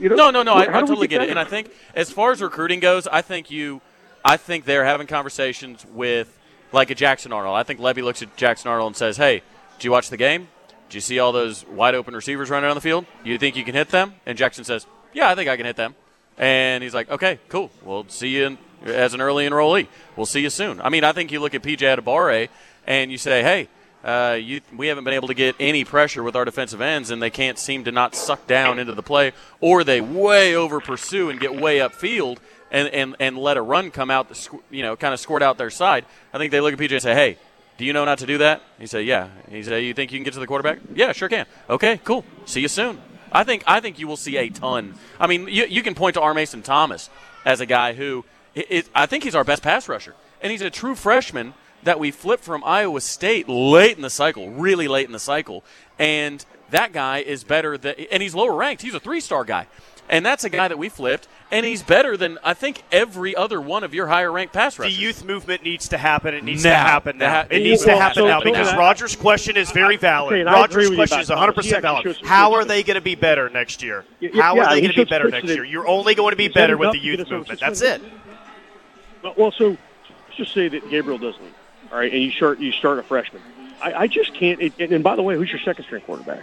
You 0.00 0.08
know, 0.10 0.14
No, 0.16 0.30
no, 0.30 0.42
no. 0.44 0.52
I, 0.54 0.62
I 0.78 0.80
totally 0.82 1.08
get 1.08 1.22
it, 1.22 1.28
and 1.30 1.38
I 1.38 1.44
think 1.44 1.70
as 1.94 2.10
far 2.10 2.30
as 2.30 2.40
recruiting 2.40 2.78
goes, 2.78 3.08
I 3.08 3.20
think 3.20 3.50
you, 3.50 3.80
I 4.24 4.36
think 4.36 4.64
they're 4.64 4.84
having 4.84 5.08
conversations 5.08 5.84
with 5.86 6.38
like 6.70 6.90
a 6.90 6.94
Jackson 6.94 7.32
Arnold. 7.32 7.56
I 7.56 7.64
think 7.64 7.80
Lebby 7.80 8.04
looks 8.04 8.22
at 8.22 8.36
Jackson 8.36 8.70
Arnold 8.70 8.88
and 8.88 8.96
says, 8.96 9.16
"Hey, 9.16 9.42
did 9.76 9.84
you 9.84 9.90
watch 9.90 10.08
the 10.10 10.16
game? 10.16 10.48
Did 10.88 10.94
you 10.94 11.00
see 11.00 11.18
all 11.18 11.32
those 11.32 11.66
wide 11.66 11.94
open 11.96 12.14
receivers 12.14 12.48
running 12.48 12.70
on 12.70 12.76
the 12.76 12.80
field? 12.80 13.06
You 13.24 13.38
think 13.38 13.56
you 13.56 13.64
can 13.64 13.74
hit 13.74 13.88
them?" 13.88 14.14
And 14.24 14.38
Jackson 14.38 14.62
says, 14.64 14.86
"Yeah, 15.12 15.28
I 15.28 15.34
think 15.34 15.48
I 15.50 15.56
can 15.56 15.66
hit 15.66 15.74
them." 15.76 15.96
And 16.36 16.84
he's 16.84 16.94
like, 16.94 17.10
"Okay, 17.10 17.40
cool. 17.48 17.70
We'll 17.82 18.06
see 18.08 18.28
you 18.28 18.46
in, 18.46 18.58
as 18.84 19.14
an 19.14 19.20
early 19.20 19.48
enrollee. 19.48 19.88
We'll 20.16 20.26
see 20.26 20.40
you 20.40 20.50
soon." 20.50 20.80
I 20.80 20.88
mean, 20.88 21.04
I 21.04 21.12
think 21.12 21.32
you 21.32 21.40
look 21.40 21.54
at 21.54 21.62
PJ 21.62 21.78
Adebawore 21.78 22.48
and 22.86 23.10
you 23.10 23.18
say, 23.18 23.42
"Hey." 23.42 23.68
Uh, 24.04 24.38
you, 24.40 24.60
we 24.76 24.86
haven't 24.86 25.02
been 25.02 25.12
able 25.12 25.26
to 25.26 25.34
get 25.34 25.56
any 25.58 25.84
pressure 25.84 26.22
with 26.22 26.36
our 26.36 26.44
defensive 26.44 26.80
ends, 26.80 27.10
and 27.10 27.20
they 27.20 27.30
can't 27.30 27.58
seem 27.58 27.82
to 27.82 27.90
not 27.90 28.14
suck 28.14 28.46
down 28.46 28.78
into 28.78 28.94
the 28.94 29.02
play, 29.02 29.32
or 29.60 29.82
they 29.82 30.00
way 30.00 30.54
over 30.54 30.78
pursue 30.78 31.30
and 31.30 31.40
get 31.40 31.60
way 31.60 31.78
upfield 31.78 32.38
and, 32.70 32.88
and, 32.88 33.16
and 33.18 33.36
let 33.38 33.56
a 33.56 33.62
run 33.62 33.90
come 33.90 34.10
out, 34.10 34.48
you 34.70 34.82
know, 34.82 34.96
kind 34.96 35.14
of 35.14 35.20
squirt 35.20 35.42
out 35.42 35.58
their 35.58 35.70
side. 35.70 36.04
I 36.32 36.38
think 36.38 36.52
they 36.52 36.60
look 36.60 36.72
at 36.72 36.78
PJ 36.78 36.92
and 36.92 37.02
say, 37.02 37.14
"Hey, 37.14 37.38
do 37.76 37.84
you 37.84 37.92
know 37.92 38.04
not 38.04 38.18
to 38.18 38.26
do 38.26 38.38
that?" 38.38 38.62
He 38.78 38.86
said, 38.86 39.04
"Yeah." 39.04 39.28
He 39.50 39.62
said, 39.62 39.78
"You 39.78 39.94
think 39.94 40.12
you 40.12 40.18
can 40.18 40.24
get 40.24 40.34
to 40.34 40.40
the 40.40 40.46
quarterback?" 40.46 40.78
"Yeah, 40.94 41.12
sure 41.12 41.28
can." 41.28 41.46
"Okay, 41.68 42.00
cool. 42.04 42.24
See 42.44 42.60
you 42.60 42.68
soon." 42.68 43.00
I 43.32 43.44
think 43.44 43.62
I 43.66 43.80
think 43.80 43.98
you 43.98 44.06
will 44.06 44.16
see 44.16 44.36
a 44.36 44.48
ton. 44.48 44.94
I 45.20 45.26
mean, 45.26 45.48
you, 45.48 45.66
you 45.66 45.82
can 45.82 45.94
point 45.94 46.14
to 46.14 46.20
R. 46.20 46.34
Mason 46.34 46.62
Thomas 46.62 47.10
as 47.44 47.60
a 47.60 47.66
guy 47.66 47.92
who 47.92 48.24
i- 48.58 48.64
is, 48.68 48.90
I 48.94 49.06
think 49.06 49.24
he's 49.24 49.34
our 49.34 49.44
best 49.44 49.62
pass 49.62 49.88
rusher, 49.88 50.14
and 50.42 50.50
he's 50.52 50.62
a 50.62 50.70
true 50.70 50.94
freshman 50.94 51.54
that 51.84 51.98
we 52.00 52.10
flipped 52.10 52.44
from 52.44 52.62
Iowa 52.64 53.00
State 53.00 53.48
late 53.48 53.96
in 53.96 54.02
the 54.02 54.10
cycle, 54.10 54.50
really 54.50 54.88
late 54.88 55.06
in 55.06 55.12
the 55.12 55.18
cycle, 55.20 55.64
and 55.98 56.44
that 56.70 56.92
guy 56.92 57.18
is 57.18 57.44
better 57.44 57.78
than, 57.78 57.94
and 58.10 58.22
he's 58.22 58.34
lower 58.34 58.54
ranked. 58.54 58.82
He's 58.82 58.94
a 58.94 59.00
three 59.00 59.20
star 59.20 59.44
guy, 59.44 59.66
and 60.08 60.26
that's 60.26 60.44
a 60.44 60.50
guy 60.50 60.66
that 60.68 60.76
we 60.76 60.88
flipped, 60.88 61.28
and 61.52 61.64
he's 61.64 61.82
better 61.82 62.16
than 62.16 62.36
I 62.44 62.52
think 62.52 62.82
every 62.92 63.34
other 63.36 63.60
one 63.60 63.84
of 63.84 63.94
your 63.94 64.08
higher 64.08 64.30
ranked 64.32 64.52
pass 64.52 64.78
rushers. 64.78 64.94
the 64.96 65.00
youth 65.02 65.24
movement 65.24 65.62
needs 65.62 65.88
to 65.90 65.98
happen. 65.98 66.34
It 66.34 66.42
needs 66.44 66.64
Now. 66.64 66.70
to 66.72 66.76
happen 66.90 67.18
now. 67.18 67.42
That- 67.44 67.52
It 67.52 67.62
needs 67.62 67.84
to 67.84 67.96
happen 67.96 68.14
so- 68.22 68.26
now 68.26 68.40
because 68.40 68.68
so- 68.70 68.76
Roger's 68.76 69.16
question 69.16 69.56
is 69.56 69.70
very 69.70 69.96
valid. 69.96 70.32
Okay, 70.32 70.40
and 70.40 70.50
I 70.50 70.64
agree 70.64 70.84
Roger's 70.84 70.96
question 70.96 71.20
is 71.20 71.30
100 71.30 71.52
percent 71.54 71.82
valid. 71.82 72.16
he 72.16 72.26
How 72.26 72.52
are 72.54 72.64
they 72.64 72.82
going 72.82 72.96
to 72.96 73.00
be 73.00 73.14
better 73.14 73.48
next 73.48 73.82
year? 73.82 74.04
How 74.34 74.56
yeah, 74.56 74.62
are 74.64 74.74
they 74.74 74.80
going 74.80 74.92
to 74.92 74.96
be 74.96 75.04
better 75.04 75.30
Christian 75.30 75.46
next 75.46 75.54
year? 75.54 75.64
You're 75.64 75.86
only 75.88 76.14
going 76.16 76.32
to 76.32 76.36
be 76.36 76.48
better 76.48 76.76
with 76.76 76.92
the 76.92 76.98
youth 76.98 77.30
movement. 77.30 77.60
That's 77.60 77.80
it. 77.82 78.02
Well, 79.22 79.34
well, 79.36 79.52
so 79.52 79.68
let's 79.68 80.36
just 80.36 80.54
say 80.54 80.68
that 80.68 80.88
Gabriel 80.90 81.18
does 81.18 81.34
leave, 81.40 81.54
all 81.90 81.98
right, 81.98 82.12
and 82.12 82.22
you 82.22 82.30
start 82.30 82.58
you 82.58 82.72
start 82.72 82.98
a 82.98 83.02
freshman. 83.02 83.42
I, 83.80 83.92
I 83.94 84.06
just 84.06 84.34
can't. 84.34 84.60
It, 84.60 84.72
and, 84.78 84.92
and 84.92 85.04
by 85.04 85.16
the 85.16 85.22
way, 85.22 85.36
who's 85.36 85.50
your 85.50 85.60
second 85.60 85.84
string 85.84 86.02
quarterback? 86.02 86.42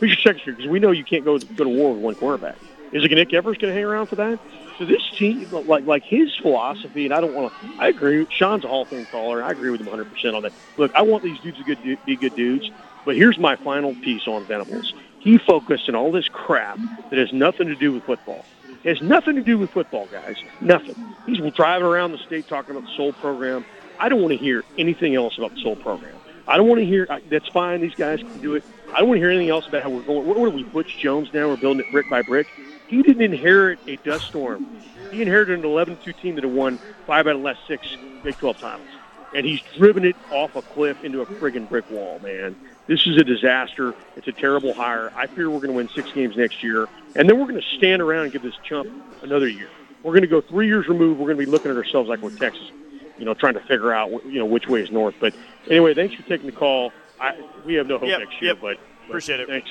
Who's 0.00 0.10
your 0.10 0.20
second 0.20 0.40
string? 0.40 0.56
Because 0.56 0.70
we 0.70 0.80
know 0.80 0.90
you 0.90 1.04
can't 1.04 1.24
go 1.24 1.38
go 1.38 1.64
to 1.64 1.70
war 1.70 1.92
with 1.92 2.02
one 2.02 2.14
quarterback. 2.14 2.56
Is 2.92 3.04
it 3.04 3.10
Nick 3.10 3.32
Evers 3.32 3.56
going 3.56 3.72
to 3.72 3.74
hang 3.74 3.84
around 3.84 4.06
for 4.06 4.16
that? 4.16 4.38
So 4.78 4.84
this 4.84 5.02
team, 5.16 5.48
like 5.50 5.86
like 5.86 6.02
his 6.02 6.34
philosophy, 6.36 7.04
and 7.04 7.14
I 7.14 7.20
don't 7.20 7.34
want 7.34 7.52
to. 7.52 7.68
I 7.78 7.88
agree. 7.88 8.26
Sean's 8.30 8.64
a 8.64 8.68
Hall 8.68 8.82
of 8.82 8.88
Fame 8.88 9.06
caller. 9.06 9.38
and 9.40 9.48
I 9.48 9.52
agree 9.52 9.70
with 9.70 9.80
him 9.80 9.86
100 9.86 10.12
percent 10.12 10.36
on 10.36 10.42
that. 10.42 10.52
Look, 10.76 10.92
I 10.94 11.02
want 11.02 11.22
these 11.22 11.38
dudes 11.40 11.58
to 11.58 11.64
good, 11.64 11.98
be 12.04 12.16
good 12.16 12.36
dudes. 12.36 12.70
But 13.04 13.16
here's 13.16 13.38
my 13.38 13.56
final 13.56 13.94
piece 13.96 14.28
on 14.28 14.44
Venables. 14.44 14.94
He 15.18 15.38
focused 15.38 15.88
on 15.88 15.94
all 15.94 16.12
this 16.12 16.28
crap 16.28 16.78
that 17.10 17.18
has 17.18 17.32
nothing 17.32 17.68
to 17.68 17.74
do 17.74 17.92
with 17.92 18.04
football. 18.04 18.44
It 18.84 18.98
has 18.98 19.02
nothing 19.02 19.36
to 19.36 19.42
do 19.42 19.58
with 19.58 19.70
football, 19.70 20.06
guys. 20.06 20.36
Nothing. 20.60 20.96
He's 21.26 21.38
driving 21.52 21.86
around 21.86 22.12
the 22.12 22.18
state 22.18 22.48
talking 22.48 22.76
about 22.76 22.88
the 22.88 22.96
Soul 22.96 23.12
program. 23.12 23.64
I 23.98 24.08
don't 24.08 24.20
want 24.20 24.32
to 24.32 24.38
hear 24.38 24.64
anything 24.76 25.14
else 25.14 25.38
about 25.38 25.54
the 25.54 25.60
Soul 25.60 25.76
program. 25.76 26.16
I 26.48 26.56
don't 26.56 26.68
want 26.68 26.80
to 26.80 26.84
hear. 26.84 27.06
That's 27.30 27.48
fine. 27.48 27.80
These 27.80 27.94
guys 27.94 28.18
can 28.18 28.40
do 28.40 28.56
it. 28.56 28.64
I 28.92 28.98
don't 28.98 29.08
want 29.08 29.18
to 29.18 29.20
hear 29.20 29.30
anything 29.30 29.50
else 29.50 29.68
about 29.68 29.84
how 29.84 29.90
we're 29.90 30.02
going. 30.02 30.26
What, 30.26 30.36
what 30.36 30.48
are 30.48 30.50
we, 30.50 30.64
Butch 30.64 30.98
Jones? 30.98 31.32
Now 31.32 31.48
we're 31.48 31.56
building 31.56 31.84
it 31.86 31.92
brick 31.92 32.10
by 32.10 32.22
brick. 32.22 32.48
He 32.88 33.02
didn't 33.02 33.22
inherit 33.22 33.78
a 33.86 33.96
dust 33.96 34.26
storm. 34.26 34.66
He 35.10 35.22
inherited 35.22 35.60
an 35.60 35.64
11-2 35.64 36.18
team 36.20 36.34
that 36.34 36.44
had 36.44 36.52
won 36.52 36.78
five 37.06 37.26
out 37.26 37.36
of 37.36 37.38
the 37.38 37.44
last 37.44 37.60
six 37.66 37.96
Big 38.22 38.36
12 38.36 38.58
titles, 38.58 38.88
and 39.34 39.46
he's 39.46 39.60
driven 39.76 40.04
it 40.04 40.16
off 40.30 40.54
a 40.56 40.62
cliff 40.62 41.02
into 41.02 41.22
a 41.22 41.26
friggin' 41.26 41.68
brick 41.68 41.90
wall, 41.90 42.18
man. 42.22 42.54
This 42.86 43.06
is 43.06 43.16
a 43.16 43.24
disaster. 43.24 43.94
It's 44.16 44.26
a 44.26 44.32
terrible 44.32 44.74
hire. 44.74 45.12
I 45.16 45.26
fear 45.26 45.48
we're 45.48 45.58
going 45.58 45.70
to 45.70 45.76
win 45.76 45.88
six 45.88 46.10
games 46.12 46.36
next 46.36 46.62
year, 46.62 46.88
and 47.14 47.28
then 47.28 47.38
we're 47.38 47.46
going 47.46 47.60
to 47.60 47.76
stand 47.76 48.02
around 48.02 48.24
and 48.24 48.32
give 48.32 48.42
this 48.42 48.56
chump 48.64 48.88
another 49.22 49.48
year. 49.48 49.70
We're 50.02 50.12
going 50.12 50.22
to 50.22 50.26
go 50.28 50.40
three 50.40 50.66
years 50.66 50.88
removed. 50.88 51.20
We're 51.20 51.26
going 51.26 51.38
to 51.38 51.44
be 51.46 51.50
looking 51.50 51.70
at 51.70 51.76
ourselves 51.76 52.08
like 52.08 52.20
we're 52.20 52.30
Texas, 52.36 52.70
you 53.18 53.24
know, 53.24 53.34
trying 53.34 53.54
to 53.54 53.60
figure 53.60 53.92
out, 53.92 54.10
you 54.26 54.40
know, 54.40 54.46
which 54.46 54.66
way 54.66 54.82
is 54.82 54.90
north. 54.90 55.14
But 55.20 55.32
anyway, 55.70 55.94
thanks 55.94 56.14
for 56.16 56.22
taking 56.22 56.46
the 56.46 56.52
call. 56.52 56.92
I, 57.20 57.40
we 57.64 57.74
have 57.74 57.86
no 57.86 57.98
hope 57.98 58.08
Yep, 58.08 58.18
next 58.18 58.42
year, 58.42 58.52
yep. 58.54 58.58
but, 58.60 58.78
but 59.02 59.10
Appreciate 59.10 59.38
it. 59.38 59.48
Thanks. 59.48 59.70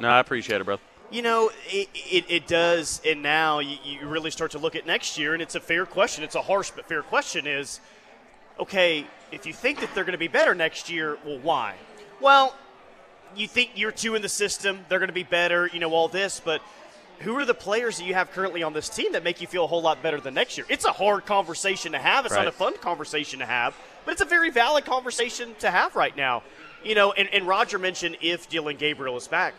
no, 0.00 0.08
I 0.08 0.18
appreciate 0.20 0.62
it, 0.62 0.64
brother. 0.64 0.82
You 1.10 1.20
know, 1.20 1.50
it, 1.66 1.88
it, 1.94 2.24
it 2.28 2.46
does, 2.46 3.02
and 3.06 3.22
now 3.22 3.58
you, 3.58 3.76
you 3.84 4.08
really 4.08 4.30
start 4.30 4.52
to 4.52 4.58
look 4.58 4.74
at 4.74 4.86
next 4.86 5.18
year, 5.18 5.34
and 5.34 5.42
it's 5.42 5.54
a 5.54 5.60
fair 5.60 5.84
question. 5.84 6.24
It's 6.24 6.34
a 6.34 6.42
harsh 6.42 6.70
but 6.74 6.88
fair 6.88 7.02
question 7.02 7.46
is, 7.46 7.80
okay, 8.58 9.06
if 9.30 9.44
you 9.44 9.52
think 9.52 9.80
that 9.80 9.94
they're 9.94 10.04
going 10.04 10.12
to 10.12 10.18
be 10.18 10.28
better 10.28 10.54
next 10.54 10.88
year, 10.88 11.18
well, 11.26 11.38
why? 11.40 11.74
Well, 12.24 12.56
you 13.36 13.46
think 13.46 13.78
year 13.78 13.92
two 13.92 14.14
in 14.14 14.22
the 14.22 14.30
system, 14.30 14.86
they're 14.88 14.98
going 14.98 15.08
to 15.10 15.12
be 15.12 15.24
better, 15.24 15.68
you 15.70 15.78
know, 15.78 15.92
all 15.92 16.08
this, 16.08 16.40
but 16.42 16.62
who 17.18 17.36
are 17.36 17.44
the 17.44 17.52
players 17.52 17.98
that 17.98 18.04
you 18.04 18.14
have 18.14 18.30
currently 18.30 18.62
on 18.62 18.72
this 18.72 18.88
team 18.88 19.12
that 19.12 19.22
make 19.22 19.42
you 19.42 19.46
feel 19.46 19.64
a 19.64 19.66
whole 19.66 19.82
lot 19.82 20.02
better 20.02 20.18
than 20.18 20.32
next 20.32 20.56
year? 20.56 20.66
It's 20.70 20.86
a 20.86 20.92
hard 20.92 21.26
conversation 21.26 21.92
to 21.92 21.98
have. 21.98 22.24
It's 22.24 22.34
not 22.34 22.46
a 22.46 22.52
fun 22.52 22.78
conversation 22.78 23.40
to 23.40 23.44
have, 23.44 23.76
but 24.06 24.12
it's 24.12 24.22
a 24.22 24.24
very 24.24 24.48
valid 24.48 24.86
conversation 24.86 25.54
to 25.58 25.70
have 25.70 25.96
right 25.96 26.16
now. 26.16 26.42
You 26.82 26.94
know, 26.94 27.12
and, 27.12 27.28
and 27.28 27.46
Roger 27.46 27.78
mentioned 27.78 28.16
if 28.22 28.48
Dillon 28.48 28.78
Gabriel 28.78 29.18
is 29.18 29.28
back. 29.28 29.52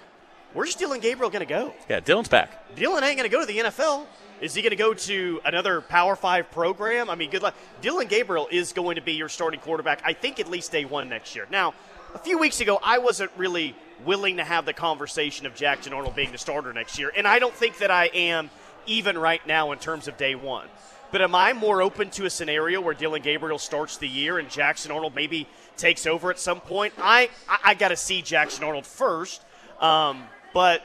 Where's 0.53 0.73
Dillon 0.73 1.01
Gabriel 1.01 1.29
going 1.29 1.45
to 1.45 1.53
go? 1.53 1.71
Yeah, 1.87 1.99
Dillon's 1.99 2.29
back. 2.29 2.75
Dillon 2.75 3.03
ain't 3.03 3.17
going 3.17 3.29
to 3.29 3.35
go 3.35 3.41
to 3.41 3.45
the 3.45 3.59
NFL. 3.59 4.07
Is 4.41 4.55
he 4.55 4.63
going 4.63 4.71
to 4.71 4.75
go 4.75 4.93
to 4.93 5.39
another 5.45 5.81
Power 5.81 6.15
Five 6.15 6.49
program? 6.49 7.11
I 7.11 7.15
mean, 7.15 7.29
good 7.29 7.43
luck. 7.43 7.55
Dillon 7.81 8.07
Gabriel 8.07 8.47
is 8.51 8.73
going 8.73 8.95
to 8.95 9.01
be 9.01 9.13
your 9.13 9.29
starting 9.29 9.59
quarterback, 9.59 10.01
I 10.03 10.13
think, 10.13 10.39
at 10.39 10.49
least 10.49 10.71
day 10.71 10.83
one 10.85 11.09
next 11.09 11.35
year. 11.35 11.45
Now, 11.51 11.73
a 12.15 12.17
few 12.17 12.37
weeks 12.37 12.61
ago, 12.61 12.79
I 12.81 12.99
wasn't 12.99 13.29
really 13.35 13.75
willing 14.05 14.37
to 14.37 14.43
have 14.43 14.65
the 14.65 14.73
conversation 14.73 15.45
of 15.45 15.53
Jackson 15.53 15.91
Arnold 15.91 16.15
being 16.15 16.31
the 16.31 16.37
starter 16.37 16.71
next 16.71 16.97
year, 16.97 17.11
and 17.15 17.27
I 17.27 17.39
don't 17.39 17.53
think 17.53 17.79
that 17.79 17.91
I 17.91 18.05
am 18.05 18.49
even 18.87 19.17
right 19.17 19.45
now 19.45 19.73
in 19.73 19.79
terms 19.79 20.07
of 20.07 20.15
day 20.17 20.33
one. 20.33 20.67
But 21.11 21.21
am 21.21 21.35
I 21.35 21.51
more 21.51 21.81
open 21.81 22.09
to 22.11 22.25
a 22.25 22.29
scenario 22.29 22.79
where 22.79 22.93
Dillon 22.93 23.21
Gabriel 23.21 23.59
starts 23.59 23.97
the 23.97 24.07
year 24.07 24.39
and 24.39 24.49
Jackson 24.49 24.91
Arnold 24.91 25.13
maybe 25.13 25.47
takes 25.75 26.07
over 26.07 26.31
at 26.31 26.39
some 26.39 26.61
point? 26.61 26.93
I 26.97 27.29
I, 27.49 27.59
I 27.65 27.73
got 27.73 27.89
to 27.89 27.97
see 27.97 28.21
Jackson 28.21 28.63
Arnold 28.63 28.85
first, 28.85 29.41
um, 29.81 30.23
but 30.53 30.83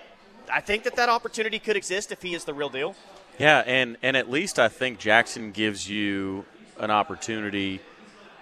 I 0.53 0.61
think 0.61 0.83
that 0.83 0.97
that 0.97 1.09
opportunity 1.09 1.61
could 1.61 1.77
exist 1.77 2.11
if 2.11 2.23
he 2.23 2.35
is 2.35 2.45
the 2.45 2.55
real 2.55 2.69
deal. 2.69 2.97
Yeah, 3.39 3.63
and 3.67 3.97
and 4.03 4.17
at 4.17 4.29
least 4.29 4.59
I 4.59 4.69
think 4.69 4.99
Jackson 4.99 5.53
gives 5.53 5.89
you 5.89 6.45
an 6.79 6.91
opportunity 6.91 7.81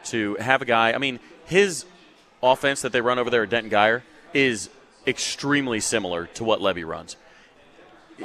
to 0.04 0.36
have 0.36 0.62
a 0.62 0.64
guy. 0.64 0.92
I 0.92 0.98
mean, 0.98 1.20
his 1.44 1.84
offense 2.42 2.82
that 2.82 2.92
they 2.92 3.00
run 3.00 3.18
over 3.18 3.30
there 3.30 3.42
at 3.42 3.50
Denton 3.50 3.70
Guyer 3.70 4.02
is 4.34 4.70
extremely 5.06 5.80
similar 5.80 6.26
to 6.34 6.44
what 6.44 6.60
Lebby 6.60 6.86
runs. 6.86 7.16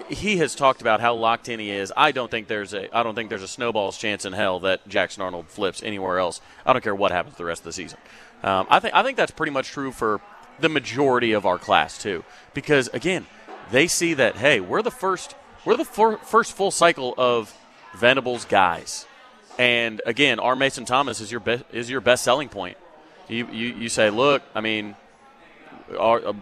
He 0.09 0.38
has 0.38 0.55
talked 0.55 0.82
about 0.82 1.01
how 1.01 1.14
locked 1.14 1.47
in 1.47 1.59
he 1.59 1.70
is. 1.70 1.93
I 1.95 2.11
don't 2.11 2.32
think 2.32 2.47
there's 2.47 2.74
a 2.74 2.95
I 2.95 3.03
don't 3.03 3.14
think 3.14 3.30
there's 3.30 3.43
a 3.43 3.47
snowball's 3.47 3.97
chance 3.97 4.26
in 4.26 4.34
hell 4.34 4.59
that 4.61 4.88
Jackson 4.88 5.22
Arnold 5.22 5.47
flips 5.49 5.84
anywhere 5.84 6.18
else. 6.18 6.41
I 6.66 6.74
don't 6.74 6.82
care 6.82 6.95
what 6.95 7.11
happens 7.11 7.36
the 7.36 7.45
rest 7.45 7.61
of 7.61 7.66
the 7.66 7.74
season. 7.74 7.99
Um, 8.41 8.66
I 8.70 8.80
think 8.80 8.95
I 8.95 9.03
think 9.03 9.18
that's 9.18 9.32
pretty 9.32 9.51
much 9.51 9.70
true 9.70 9.91
for 9.91 10.20
the 10.59 10.70
majority 10.70 11.32
of 11.34 11.45
our 11.45 11.59
class 11.59 11.97
too, 11.97 12.24
because 12.55 12.88
again, 12.88 13.28
they 13.72 13.88
see 13.88 14.16
that 14.16 14.38
hey, 14.38 14.59
we're 14.59 14.82
the 14.82 14.91
first 14.91 15.36
we're 15.64 15.78
the 15.78 15.86
for, 15.86 16.18
first 16.18 16.53
full 16.53 16.72
cycle 16.72 17.14
of 17.18 17.55
Venables 17.95 18.45
guys, 18.45 19.05
and 19.59 20.01
again, 20.07 20.39
our 20.39 20.55
Mason 20.55 20.86
Thomas 20.86 21.22
is 21.22 21.32
your 21.32 21.39
be- 21.39 21.64
is 21.72 21.89
your 21.89 22.01
best 22.01 22.24
selling 22.24 22.49
point. 22.49 22.78
You, 23.28 23.47
you 23.47 23.67
you 23.74 23.89
say, 23.89 24.09
look, 24.09 24.41
I 24.53 24.61
mean, 24.61 24.95
our 25.97 26.26
uh, 26.26 26.34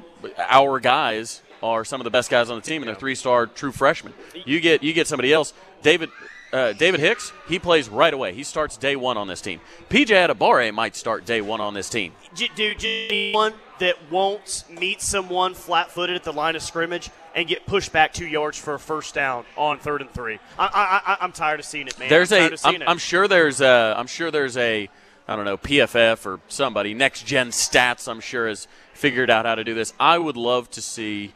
our 0.49 0.79
guys 0.79 1.41
are 1.63 1.85
some 1.85 1.99
of 2.01 2.05
the 2.05 2.11
best 2.11 2.29
guys 2.29 2.49
on 2.49 2.55
the 2.57 2.61
team, 2.61 2.81
and 2.81 2.87
they're 2.87 2.95
three 2.95 3.15
star 3.15 3.47
true 3.47 3.71
freshmen. 3.71 4.13
You 4.45 4.59
get 4.59 4.83
you 4.83 4.93
get 4.93 5.07
somebody 5.07 5.33
else, 5.33 5.53
David. 5.81 6.09
Uh, 6.53 6.73
David 6.73 6.99
Hicks, 6.99 7.31
he 7.47 7.59
plays 7.59 7.87
right 7.87 8.13
away. 8.13 8.33
He 8.33 8.43
starts 8.43 8.75
day 8.75 8.97
one 8.97 9.15
on 9.15 9.29
this 9.29 9.39
team. 9.39 9.61
PJ 9.89 10.07
Adebawore 10.07 10.73
might 10.73 10.97
start 10.97 11.23
day 11.23 11.39
one 11.39 11.61
on 11.61 11.73
this 11.73 11.89
team. 11.89 12.11
Dude, 12.35 13.33
one 13.33 13.53
that 13.79 13.95
won't 14.11 14.65
meet 14.69 15.01
someone 15.01 15.53
flat 15.53 15.89
footed 15.91 16.17
at 16.17 16.23
the 16.23 16.33
line 16.33 16.57
of 16.57 16.61
scrimmage 16.61 17.09
and 17.33 17.47
get 17.47 17.65
pushed 17.65 17.93
back 17.93 18.13
two 18.13 18.27
yards 18.27 18.57
for 18.57 18.73
a 18.73 18.79
first 18.79 19.15
down 19.15 19.45
on 19.55 19.79
third 19.79 20.01
and 20.01 20.11
three. 20.11 20.39
I, 20.59 21.17
I, 21.21 21.23
am 21.25 21.31
tired 21.31 21.59
of 21.59 21.65
seeing 21.65 21.87
it, 21.87 21.97
man. 21.97 22.09
There's 22.09 22.33
I'm 22.33 22.53
a. 22.53 22.57
I'm, 22.65 22.83
I'm 22.85 22.97
sure 22.97 23.27
there's 23.27 23.61
a. 23.61 23.95
I'm 23.97 24.07
sure 24.07 24.29
there's 24.29 24.57
a. 24.57 24.89
I 25.31 25.37
don't 25.37 25.45
know 25.45 25.57
PFF 25.57 26.25
or 26.25 26.41
somebody 26.49 26.93
next 26.93 27.25
gen 27.25 27.51
stats. 27.51 28.09
I'm 28.09 28.19
sure 28.19 28.49
has 28.49 28.67
figured 28.93 29.29
out 29.29 29.45
how 29.45 29.55
to 29.55 29.63
do 29.63 29.73
this. 29.73 29.93
I 29.97 30.17
would 30.17 30.35
love 30.35 30.69
to 30.71 30.81
see. 30.81 31.33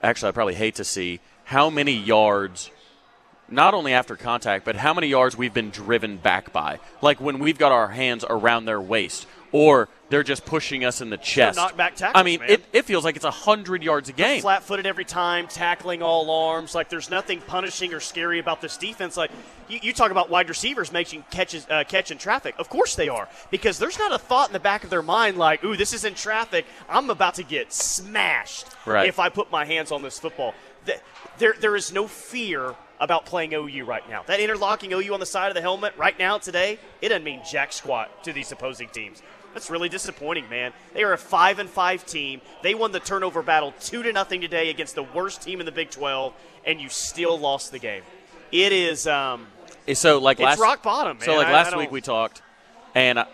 Actually, 0.00 0.28
I 0.28 0.32
probably 0.32 0.54
hate 0.54 0.76
to 0.76 0.84
see 0.84 1.18
how 1.42 1.70
many 1.70 1.92
yards. 1.92 2.70
Not 3.48 3.74
only 3.74 3.92
after 3.92 4.14
contact, 4.14 4.64
but 4.64 4.76
how 4.76 4.94
many 4.94 5.08
yards 5.08 5.36
we've 5.36 5.52
been 5.52 5.70
driven 5.70 6.18
back 6.18 6.52
by. 6.52 6.78
Like 7.02 7.20
when 7.20 7.40
we've 7.40 7.58
got 7.58 7.72
our 7.72 7.88
hands 7.88 8.24
around 8.30 8.66
their 8.66 8.80
waist, 8.80 9.26
or 9.52 9.88
they're 10.10 10.24
just 10.24 10.44
pushing 10.44 10.84
us 10.84 11.00
in 11.00 11.08
the 11.08 11.16
chest. 11.16 11.58
Knockback 11.58 11.94
tackles. 11.94 12.12
I 12.16 12.22
mean, 12.24 12.40
it, 12.46 12.64
it 12.72 12.84
feels 12.84 13.04
like 13.04 13.16
it's 13.16 13.24
hundred 13.24 13.82
yards 13.82 14.08
a 14.08 14.12
game. 14.12 14.42
Flat 14.42 14.64
footed 14.64 14.84
every 14.84 15.04
time, 15.04 15.46
tackling 15.46 16.02
all 16.02 16.30
arms. 16.30 16.74
Like 16.74 16.88
there's 16.88 17.10
nothing 17.10 17.40
punishing 17.40 17.94
or 17.94 18.00
scary 18.00 18.38
about 18.38 18.60
this 18.60 18.76
defense. 18.76 19.16
Like 19.16 19.30
you, 19.68 19.78
you 19.82 19.92
talk 19.92 20.10
about 20.10 20.28
wide 20.28 20.48
receivers 20.48 20.92
making 20.92 21.24
catches, 21.30 21.66
uh, 21.70 21.84
catch 21.84 22.10
in 22.10 22.18
traffic. 22.18 22.54
Of 22.58 22.68
course 22.68 22.96
they 22.96 23.08
are, 23.08 23.28
because 23.50 23.78
there's 23.78 23.98
not 23.98 24.12
a 24.12 24.18
thought 24.18 24.48
in 24.48 24.52
the 24.52 24.60
back 24.60 24.84
of 24.84 24.90
their 24.90 25.02
mind 25.02 25.38
like, 25.38 25.62
"Ooh, 25.64 25.76
this 25.76 25.92
is 25.92 26.04
in 26.04 26.14
traffic. 26.14 26.66
I'm 26.88 27.08
about 27.08 27.34
to 27.34 27.44
get 27.44 27.72
smashed 27.72 28.66
right. 28.86 29.08
if 29.08 29.18
I 29.18 29.28
put 29.28 29.50
my 29.50 29.64
hands 29.64 29.92
on 29.92 30.02
this 30.02 30.18
football." 30.18 30.54
There, 31.38 31.54
there 31.60 31.76
is 31.76 31.92
no 31.92 32.06
fear 32.06 32.74
about 32.98 33.24
playing 33.24 33.54
OU 33.54 33.84
right 33.84 34.06
now. 34.08 34.22
That 34.26 34.40
interlocking 34.40 34.92
OU 34.92 35.14
on 35.14 35.20
the 35.20 35.26
side 35.26 35.48
of 35.48 35.54
the 35.54 35.62
helmet 35.62 35.94
right 35.96 36.18
now 36.18 36.38
today, 36.38 36.78
it 37.00 37.08
doesn't 37.08 37.24
mean 37.24 37.40
jack 37.50 37.72
squat 37.72 38.24
to 38.24 38.32
these 38.32 38.52
opposing 38.52 38.88
teams. 38.88 39.22
That's 39.52 39.70
really 39.70 39.88
disappointing, 39.88 40.48
man. 40.48 40.72
They 40.94 41.02
are 41.02 41.12
a 41.12 41.18
five 41.18 41.58
and 41.58 41.68
five 41.68 42.06
team. 42.06 42.40
They 42.62 42.74
won 42.74 42.92
the 42.92 43.00
turnover 43.00 43.42
battle 43.42 43.74
two 43.80 44.02
to 44.02 44.12
nothing 44.12 44.40
today 44.40 44.70
against 44.70 44.94
the 44.94 45.02
worst 45.02 45.42
team 45.42 45.60
in 45.60 45.66
the 45.66 45.72
Big 45.72 45.90
Twelve, 45.90 46.34
and 46.64 46.80
you 46.80 46.88
still 46.88 47.38
lost 47.38 47.72
the 47.72 47.78
game. 47.78 48.02
It 48.52 48.72
is. 48.72 49.06
Um, 49.06 49.46
so 49.92 50.18
like 50.18 50.38
it's 50.38 50.44
last 50.44 50.60
rock 50.60 50.82
bottom. 50.82 51.18
Man. 51.18 51.26
So 51.26 51.36
like 51.36 51.48
I, 51.48 51.52
last 51.52 51.74
I 51.74 51.78
week 51.78 51.90
we 51.90 52.00
talked, 52.00 52.42
and 52.94 53.18
I, 53.18 53.26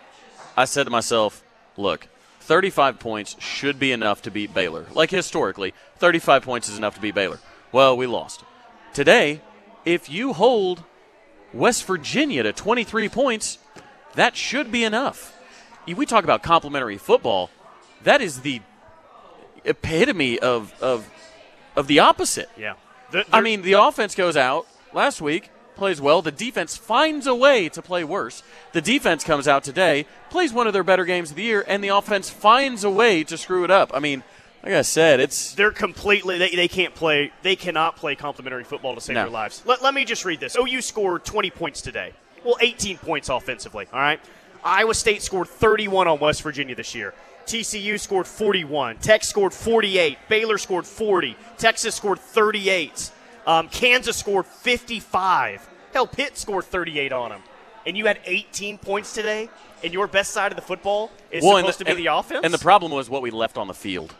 I 0.55 0.65
said 0.65 0.85
to 0.85 0.89
myself, 0.89 1.43
look. 1.75 2.07
35 2.39 2.97
points 2.99 3.35
should 3.39 3.77
be 3.77 3.91
enough 3.91 4.21
to 4.21 4.31
beat 4.31 4.53
Baylor. 4.53 4.85
Like 4.93 5.11
historically, 5.11 5.73
35 5.97 6.43
points 6.43 6.69
is 6.69 6.77
enough 6.77 6.95
to 6.95 7.01
beat 7.01 7.13
Baylor. 7.13 7.41
Well, 7.73 7.97
we 7.97 8.07
lost. 8.07 8.45
Today, 8.93 9.41
if 9.83 10.09
you 10.09 10.31
hold 10.31 10.85
West 11.51 11.83
Virginia 11.83 12.43
to 12.43 12.53
23 12.53 13.09
points, 13.09 13.57
that 14.15 14.37
should 14.37 14.71
be 14.71 14.85
enough 14.85 15.36
we 15.95 16.05
talk 16.05 16.23
about 16.23 16.43
complementary 16.43 16.97
football. 16.97 17.49
That 18.03 18.21
is 18.21 18.41
the 18.41 18.61
epitome 19.63 20.39
of 20.39 20.73
of 20.81 21.09
of 21.75 21.87
the 21.87 21.99
opposite. 21.99 22.49
Yeah. 22.57 22.73
The, 23.11 23.25
I 23.31 23.41
mean, 23.41 23.61
the 23.61 23.73
offense 23.73 24.15
goes 24.15 24.35
out 24.35 24.67
last 24.93 25.21
week, 25.21 25.49
plays 25.75 26.01
well. 26.01 26.21
The 26.21 26.31
defense 26.31 26.75
finds 26.75 27.25
a 27.25 27.35
way 27.35 27.69
to 27.69 27.81
play 27.81 28.03
worse. 28.03 28.43
The 28.73 28.81
defense 28.81 29.23
comes 29.23 29.47
out 29.47 29.63
today, 29.63 30.05
plays 30.29 30.51
one 30.51 30.67
of 30.67 30.73
their 30.73 30.83
better 30.83 31.05
games 31.05 31.29
of 31.29 31.37
the 31.37 31.43
year, 31.43 31.63
and 31.67 31.83
the 31.83 31.89
offense 31.89 32.29
finds 32.29 32.83
a 32.83 32.89
way 32.89 33.23
to 33.23 33.37
screw 33.37 33.63
it 33.63 33.71
up. 33.71 33.91
I 33.93 33.99
mean, 33.99 34.23
like 34.63 34.73
I 34.73 34.81
said, 34.81 35.21
it's 35.21 35.53
they're 35.53 35.71
completely 35.71 36.37
they, 36.37 36.49
they 36.49 36.67
can't 36.67 36.93
play 36.93 37.31
they 37.43 37.55
cannot 37.55 37.95
play 37.95 38.15
complimentary 38.15 38.65
football 38.65 38.95
to 38.95 39.01
save 39.01 39.13
no. 39.13 39.21
their 39.23 39.31
lives. 39.31 39.63
Let, 39.65 39.81
let 39.81 39.93
me 39.93 40.03
just 40.03 40.25
read 40.25 40.39
this. 40.41 40.57
OU 40.57 40.81
scored 40.81 41.23
20 41.23 41.51
points 41.51 41.81
today. 41.81 42.13
Well, 42.43 42.57
18 42.59 42.97
points 42.97 43.29
offensively. 43.29 43.87
All 43.93 43.99
right. 43.99 44.19
Iowa 44.67 44.93
State 44.93 45.21
scored 45.21 45.47
31 45.47 46.07
on 46.07 46.19
West 46.19 46.43
Virginia 46.43 46.75
this 46.75 46.93
year. 46.93 47.13
TCU 47.45 47.97
scored 47.97 48.27
41. 48.27 48.97
Tech 48.97 49.23
scored 49.23 49.53
48. 49.53 50.17
Baylor 50.27 50.57
scored 50.57 50.85
40. 50.85 51.37
Texas 51.57 51.95
scored 51.95 52.19
38. 52.19 53.11
Um, 53.45 53.69
Kansas 53.69 54.17
scored 54.17 54.45
55. 54.45 55.69
Hell, 55.93 56.05
Pitt 56.05 56.37
scored 56.37 56.65
38 56.65 57.13
on 57.13 57.29
them. 57.29 57.41
And 57.85 57.95
you 57.97 58.05
had 58.05 58.19
18 58.25 58.77
points 58.79 59.13
today, 59.13 59.49
and 59.81 59.93
your 59.93 60.07
best 60.07 60.31
side 60.31 60.51
of 60.51 60.57
the 60.57 60.61
football 60.61 61.09
is 61.31 61.41
well, 61.41 61.57
supposed 61.57 61.79
the, 61.79 61.85
to 61.85 61.85
be 61.85 61.91
and, 61.91 61.99
the 61.99 62.13
offense? 62.13 62.41
And 62.43 62.53
the 62.53 62.57
problem 62.57 62.91
was 62.91 63.09
what 63.09 63.21
we 63.21 63.31
left 63.31 63.57
on 63.57 63.67
the 63.67 63.73
field. 63.73 64.13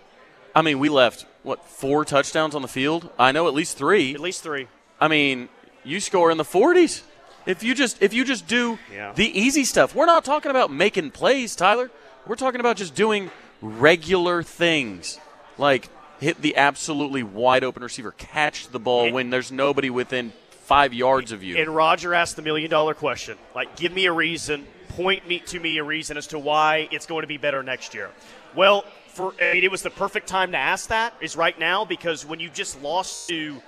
I 0.55 0.61
mean, 0.61 0.79
we 0.79 0.87
left, 0.87 1.25
what, 1.43 1.65
four 1.65 2.05
touchdowns 2.05 2.55
on 2.55 2.61
the 2.61 2.69
field? 2.69 3.09
I 3.19 3.33
know 3.33 3.49
at 3.49 3.53
least 3.53 3.77
three. 3.77 4.13
At 4.13 4.21
least 4.21 4.43
three. 4.43 4.69
I 5.01 5.09
mean, 5.09 5.49
you 5.83 5.99
score 5.99 6.31
in 6.31 6.37
the 6.37 6.45
40s. 6.45 7.01
If 7.47 7.63
you 7.63 7.73
just 7.73 8.01
if 8.03 8.13
you 8.13 8.25
just 8.25 8.45
do 8.45 8.77
yeah. 8.93 9.13
the 9.13 9.25
easy 9.25 9.63
stuff, 9.63 9.95
we're 9.95 10.05
not 10.05 10.25
talking 10.25 10.51
about 10.51 10.69
making 10.69 11.11
plays, 11.11 11.55
Tyler. 11.55 11.89
We're 12.27 12.35
talking 12.35 12.59
about 12.59 12.75
just 12.75 12.93
doing 12.93 13.31
regular 13.61 14.43
things, 14.43 15.17
like 15.57 15.89
hit 16.19 16.41
the 16.41 16.57
absolutely 16.57 17.23
wide 17.23 17.63
open 17.63 17.83
receiver, 17.83 18.11
catch 18.11 18.67
the 18.67 18.79
ball 18.79 19.11
when 19.11 19.29
there's 19.29 19.51
nobody 19.51 19.89
within 19.89 20.33
five 20.49 20.93
yards 20.93 21.31
of 21.31 21.41
you. 21.41 21.55
And 21.57 21.73
Roger 21.73 22.13
asked 22.13 22.35
the 22.35 22.41
million 22.41 22.69
dollar 22.69 22.93
question, 22.93 23.37
like, 23.55 23.77
give 23.77 23.93
me 23.93 24.05
a 24.05 24.11
reason, 24.11 24.67
point 24.89 25.25
me 25.25 25.39
to 25.39 25.59
me 25.59 25.77
a 25.77 25.83
reason 25.83 26.17
as 26.17 26.27
to 26.27 26.39
why 26.39 26.89
it's 26.91 27.05
going 27.05 27.21
to 27.21 27.27
be 27.27 27.37
better 27.37 27.63
next 27.63 27.93
year. 27.93 28.11
Well, 28.55 28.83
for 29.07 29.33
I 29.41 29.53
mean, 29.53 29.63
it 29.63 29.71
was 29.71 29.83
the 29.83 29.89
perfect 29.89 30.27
time 30.27 30.51
to 30.51 30.57
ask 30.57 30.89
that 30.89 31.13
is 31.21 31.37
right 31.37 31.57
now 31.57 31.85
because 31.85 32.25
when 32.25 32.41
you 32.41 32.49
just 32.49 32.81
lost 32.81 33.29
to 33.29 33.61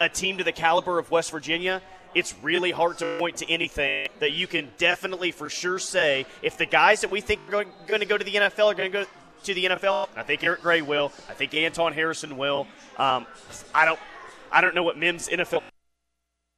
a 0.00 0.08
team 0.08 0.38
to 0.38 0.44
the 0.44 0.52
caliber 0.52 0.98
of 0.98 1.10
West 1.10 1.30
Virginia 1.30 1.82
it's 2.16 2.34
really 2.42 2.70
hard 2.70 2.96
to 2.96 3.18
point 3.18 3.36
to 3.36 3.50
anything 3.50 4.08
that 4.20 4.32
you 4.32 4.46
can 4.46 4.70
definitely 4.78 5.30
for 5.32 5.50
sure 5.50 5.78
say 5.78 6.24
if 6.40 6.56
the 6.56 6.64
guys 6.64 7.02
that 7.02 7.10
we 7.10 7.20
think 7.20 7.42
are 7.46 7.50
going, 7.50 7.68
going 7.86 8.00
to 8.00 8.06
go 8.06 8.16
to 8.16 8.24
the 8.24 8.32
NFL 8.32 8.72
are 8.72 8.74
going 8.74 8.90
to 8.90 8.98
go 9.00 9.04
to 9.44 9.54
the 9.54 9.66
NFL. 9.66 10.08
I 10.16 10.22
think 10.22 10.42
Eric 10.42 10.62
Gray 10.62 10.80
will. 10.80 11.12
I 11.28 11.34
think 11.34 11.52
Anton 11.54 11.92
Harrison 11.92 12.38
will. 12.38 12.66
Um, 12.96 13.26
I 13.74 13.84
don't. 13.84 14.00
I 14.50 14.62
don't 14.62 14.74
know 14.74 14.82
what 14.82 14.96
Mims 14.96 15.28
NFL 15.28 15.62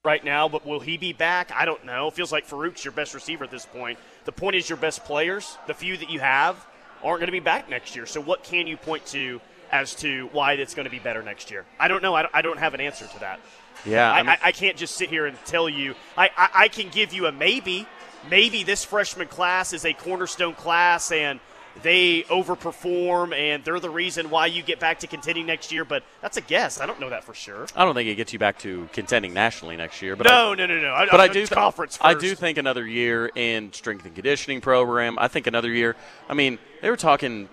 right 0.05 0.23
now, 0.25 0.49
but 0.49 0.65
will 0.65 0.79
he 0.79 0.97
be 0.97 1.13
back? 1.13 1.51
I 1.53 1.65
don't 1.65 1.85
know. 1.85 2.07
It 2.07 2.15
Feels 2.15 2.31
like 2.31 2.47
Farooq's 2.47 2.85
your 2.85 2.93
best 2.93 3.13
receiver 3.13 3.43
at 3.43 3.51
this 3.51 3.67
point. 3.67 3.99
The 4.27 4.33
point 4.33 4.55
is 4.55 4.69
your 4.69 4.79
best 4.79 5.05
players, 5.05 5.59
the 5.67 5.75
few 5.75 5.97
that 5.97 6.09
you 6.09 6.21
have, 6.21 6.55
aren't 7.03 7.19
going 7.19 7.27
to 7.27 7.33
be 7.33 7.41
back 7.41 7.69
next 7.69 7.97
year. 7.97 8.07
So 8.07 8.21
what 8.21 8.45
can 8.45 8.69
you 8.69 8.77
point 8.77 9.07
to 9.07 9.41
as 9.73 9.95
to 9.97 10.29
why 10.33 10.53
it's 10.53 10.75
going 10.75 10.85
to 10.85 10.91
be 10.91 11.01
better 11.01 11.23
next 11.23 11.51
year? 11.51 11.65
I 11.81 11.89
don't 11.89 12.03
know. 12.03 12.15
I 12.15 12.43
don't 12.43 12.59
have 12.59 12.75
an 12.75 12.81
answer 12.81 13.07
to 13.07 13.19
that. 13.21 13.41
Yeah, 13.85 14.11
I, 14.11 14.21
I, 14.21 14.39
I, 14.45 14.53
can't 14.53 14.77
just 14.77 14.97
sit 14.97 15.09
here 15.09 15.27
and 15.27 15.37
tell 15.45 15.69
you. 15.69 15.95
I, 16.17 16.31
I, 16.37 16.49
I 16.55 16.69
can 16.69 16.89
give 16.89 17.13
you 17.13 17.27
a 17.27 17.33
maybe. 17.33 17.87
Maybe 18.29 18.65
this 18.65 18.85
freshman 18.85 19.29
class 19.29 19.73
is 19.73 19.85
a 19.85 19.93
cornerstone 19.93 20.55
class 20.55 21.13
and 21.13 21.41
they 21.83 22.23
overperform 22.25 23.33
and 23.33 23.65
they're 23.65 23.79
the 23.79 23.91
reason 23.91 24.31
why 24.31 24.47
you 24.47 24.63
get 24.63 24.81
back 24.81 25.01
to 25.01 25.07
contending 25.07 25.47
next 25.47 25.71
year. 25.71 25.85
But 25.85 26.03
that's 26.21 26.37
a 26.37 26.41
guess. 26.41 26.81
I 26.81 26.87
don't 26.87 27.01
know 27.01 27.11
that 27.11 27.25
for 27.25 27.35
sure. 27.35 27.67
I 27.77 27.85
don't 27.85 27.95
think 27.95 28.09
it 28.09 28.17
gets 28.17 28.33
you 28.33 28.39
back 28.39 28.59
to 28.61 28.89
contending 28.93 29.33
nationally 29.33 29.77
next 29.77 30.03
year. 30.03 30.17
But 30.17 30.27
no, 30.27 30.53
I, 30.53 30.55
no, 30.57 30.67
no, 30.67 30.81
no. 30.81 30.93
I, 30.93 31.07
but 31.07 31.21
I, 31.21 31.29
do 31.29 31.47
conference. 31.47 31.97
First. 31.97 32.05
I 32.05 32.15
do 32.15 32.35
think 32.35 32.59
another 32.59 32.87
year 32.87 33.31
in 33.35 33.73
strength 33.73 34.05
and 34.05 34.15
conditioning 34.15 34.61
program. 34.61 35.19
I 35.19 35.29
think 35.29 35.47
another 35.47 35.71
year. 35.71 35.97
I 36.29 36.35
mean, 36.35 36.59
they 36.83 36.91
were 36.91 36.97
talking 36.97 37.49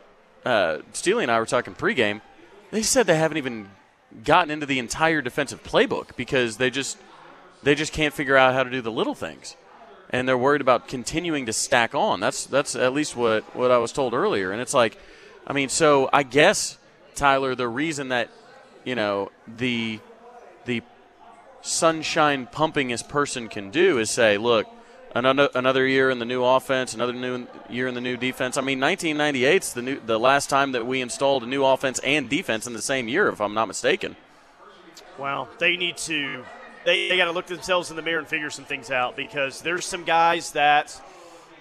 uh, 0.45 0.79
Steely 0.93 1.23
and 1.23 1.31
I 1.31 1.39
were 1.39 1.45
talking 1.45 1.73
pregame. 1.73 2.21
They 2.71 2.83
said 2.83 3.07
they 3.07 3.17
haven't 3.17 3.37
even 3.37 3.69
gotten 4.23 4.51
into 4.51 4.65
the 4.65 4.79
entire 4.79 5.21
defensive 5.21 5.63
playbook 5.63 6.15
because 6.15 6.57
they 6.57 6.69
just 6.69 6.97
they 7.63 7.75
just 7.75 7.93
can't 7.93 8.13
figure 8.13 8.37
out 8.37 8.53
how 8.53 8.63
to 8.63 8.69
do 8.69 8.81
the 8.81 8.91
little 8.91 9.15
things, 9.15 9.55
and 10.09 10.27
they're 10.27 10.37
worried 10.37 10.61
about 10.61 10.87
continuing 10.87 11.45
to 11.47 11.53
stack 11.53 11.95
on. 11.95 12.19
That's 12.19 12.45
that's 12.45 12.75
at 12.75 12.93
least 12.93 13.15
what 13.15 13.43
what 13.55 13.71
I 13.71 13.77
was 13.77 13.91
told 13.91 14.13
earlier, 14.13 14.51
and 14.51 14.61
it's 14.61 14.73
like, 14.73 14.97
I 15.45 15.53
mean, 15.53 15.69
so 15.69 16.09
I 16.13 16.23
guess 16.23 16.77
Tyler, 17.15 17.55
the 17.55 17.67
reason 17.67 18.09
that 18.09 18.29
you 18.83 18.95
know 18.95 19.31
the 19.47 19.99
the 20.65 20.81
sunshine 21.61 22.47
pumpingest 22.47 23.09
person 23.09 23.47
can 23.47 23.71
do 23.71 23.97
is 23.97 24.11
say, 24.11 24.37
look, 24.37 24.67
another 25.15 25.49
another 25.55 25.87
year 25.87 26.09
in 26.11 26.19
the 26.19 26.25
new 26.25 26.43
offense, 26.43 26.93
another 26.93 27.13
new 27.13 27.47
year 27.69 27.87
in 27.87 27.95
the 27.95 28.01
new 28.01 28.17
defense. 28.17 28.57
I 28.57 28.61
mean, 28.61 28.79
1998's 28.79 29.73
the 29.73 29.81
new 29.81 29.99
the 30.05 30.19
last 30.19 30.49
time 30.49 30.73
that 30.73 30.85
we 30.85 31.01
installed 31.01 31.43
a 31.43 31.47
new 31.47 31.65
offense 31.65 31.99
and 31.99 32.29
defense 32.29 32.67
in 32.67 32.73
the 32.73 32.81
same 32.81 33.07
year, 33.07 33.29
if 33.29 33.41
I'm 33.41 33.53
not 33.53 33.67
mistaken. 33.67 34.15
Well, 35.17 35.47
they 35.59 35.77
need 35.77 35.97
to 35.97 36.43
they, 36.85 37.09
they 37.09 37.17
got 37.17 37.25
to 37.25 37.31
look 37.31 37.47
themselves 37.47 37.89
in 37.89 37.95
the 37.95 38.01
mirror 38.01 38.19
and 38.19 38.27
figure 38.27 38.49
some 38.49 38.65
things 38.65 38.91
out 38.91 39.15
because 39.15 39.61
there's 39.61 39.85
some 39.85 40.03
guys 40.03 40.51
that 40.51 41.01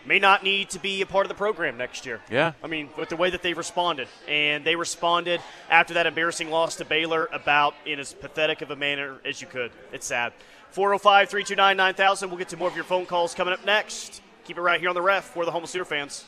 may 0.06 0.18
not 0.18 0.42
need 0.42 0.68
to 0.70 0.78
be 0.78 1.00
a 1.00 1.06
part 1.06 1.24
of 1.24 1.28
the 1.28 1.34
program 1.34 1.78
next 1.78 2.04
year. 2.04 2.20
Yeah. 2.30 2.52
I 2.62 2.66
mean, 2.66 2.90
with 2.98 3.08
the 3.08 3.16
way 3.16 3.30
that 3.30 3.42
they've 3.42 3.56
responded. 3.56 4.06
And 4.28 4.64
they 4.64 4.76
responded 4.76 5.40
after 5.70 5.94
that 5.94 6.06
embarrassing 6.06 6.50
loss 6.50 6.76
to 6.76 6.84
Baylor 6.84 7.26
about 7.32 7.74
in 7.86 7.98
as 7.98 8.12
pathetic 8.12 8.60
of 8.60 8.70
a 8.70 8.76
manner 8.76 9.16
as 9.24 9.40
you 9.40 9.46
could. 9.46 9.72
It's 9.92 10.06
sad. 10.06 10.34
405 10.74 11.28
329 11.28 11.76
9000. 11.76 12.28
We'll 12.28 12.38
get 12.38 12.48
to 12.48 12.56
more 12.56 12.66
of 12.66 12.74
your 12.74 12.84
phone 12.84 13.06
calls 13.06 13.32
coming 13.32 13.54
up 13.54 13.64
next. 13.64 14.20
Keep 14.44 14.58
it 14.58 14.60
right 14.60 14.80
here 14.80 14.88
on 14.88 14.96
the 14.96 15.02
ref 15.02 15.24
for 15.24 15.44
the 15.44 15.52
Home 15.52 15.64
Sooner 15.66 15.84
fans. 15.84 16.24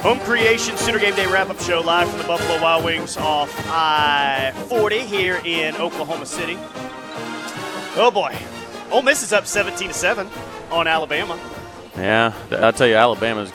Home 0.00 0.18
Creation 0.20 0.76
Sooner 0.76 0.98
Game 0.98 1.14
Day 1.16 1.26
wrap 1.26 1.48
up 1.48 1.58
show 1.60 1.80
live 1.80 2.08
from 2.10 2.18
the 2.18 2.26
Buffalo 2.26 2.60
Wild 2.60 2.84
Wings 2.84 3.16
off 3.16 3.50
I 3.68 4.52
40 4.68 4.98
here 5.00 5.40
in 5.46 5.74
Oklahoma 5.76 6.26
City. 6.26 6.58
Oh 7.96 8.10
boy. 8.12 8.36
Ole 8.90 9.00
Miss 9.00 9.22
is 9.22 9.32
up 9.32 9.46
17 9.46 9.88
to 9.88 9.94
7 9.94 10.28
on 10.70 10.86
Alabama. 10.86 11.40
Yeah, 11.96 12.34
I'll 12.50 12.74
tell 12.74 12.86
you, 12.86 12.96
Alabama's 12.96 13.50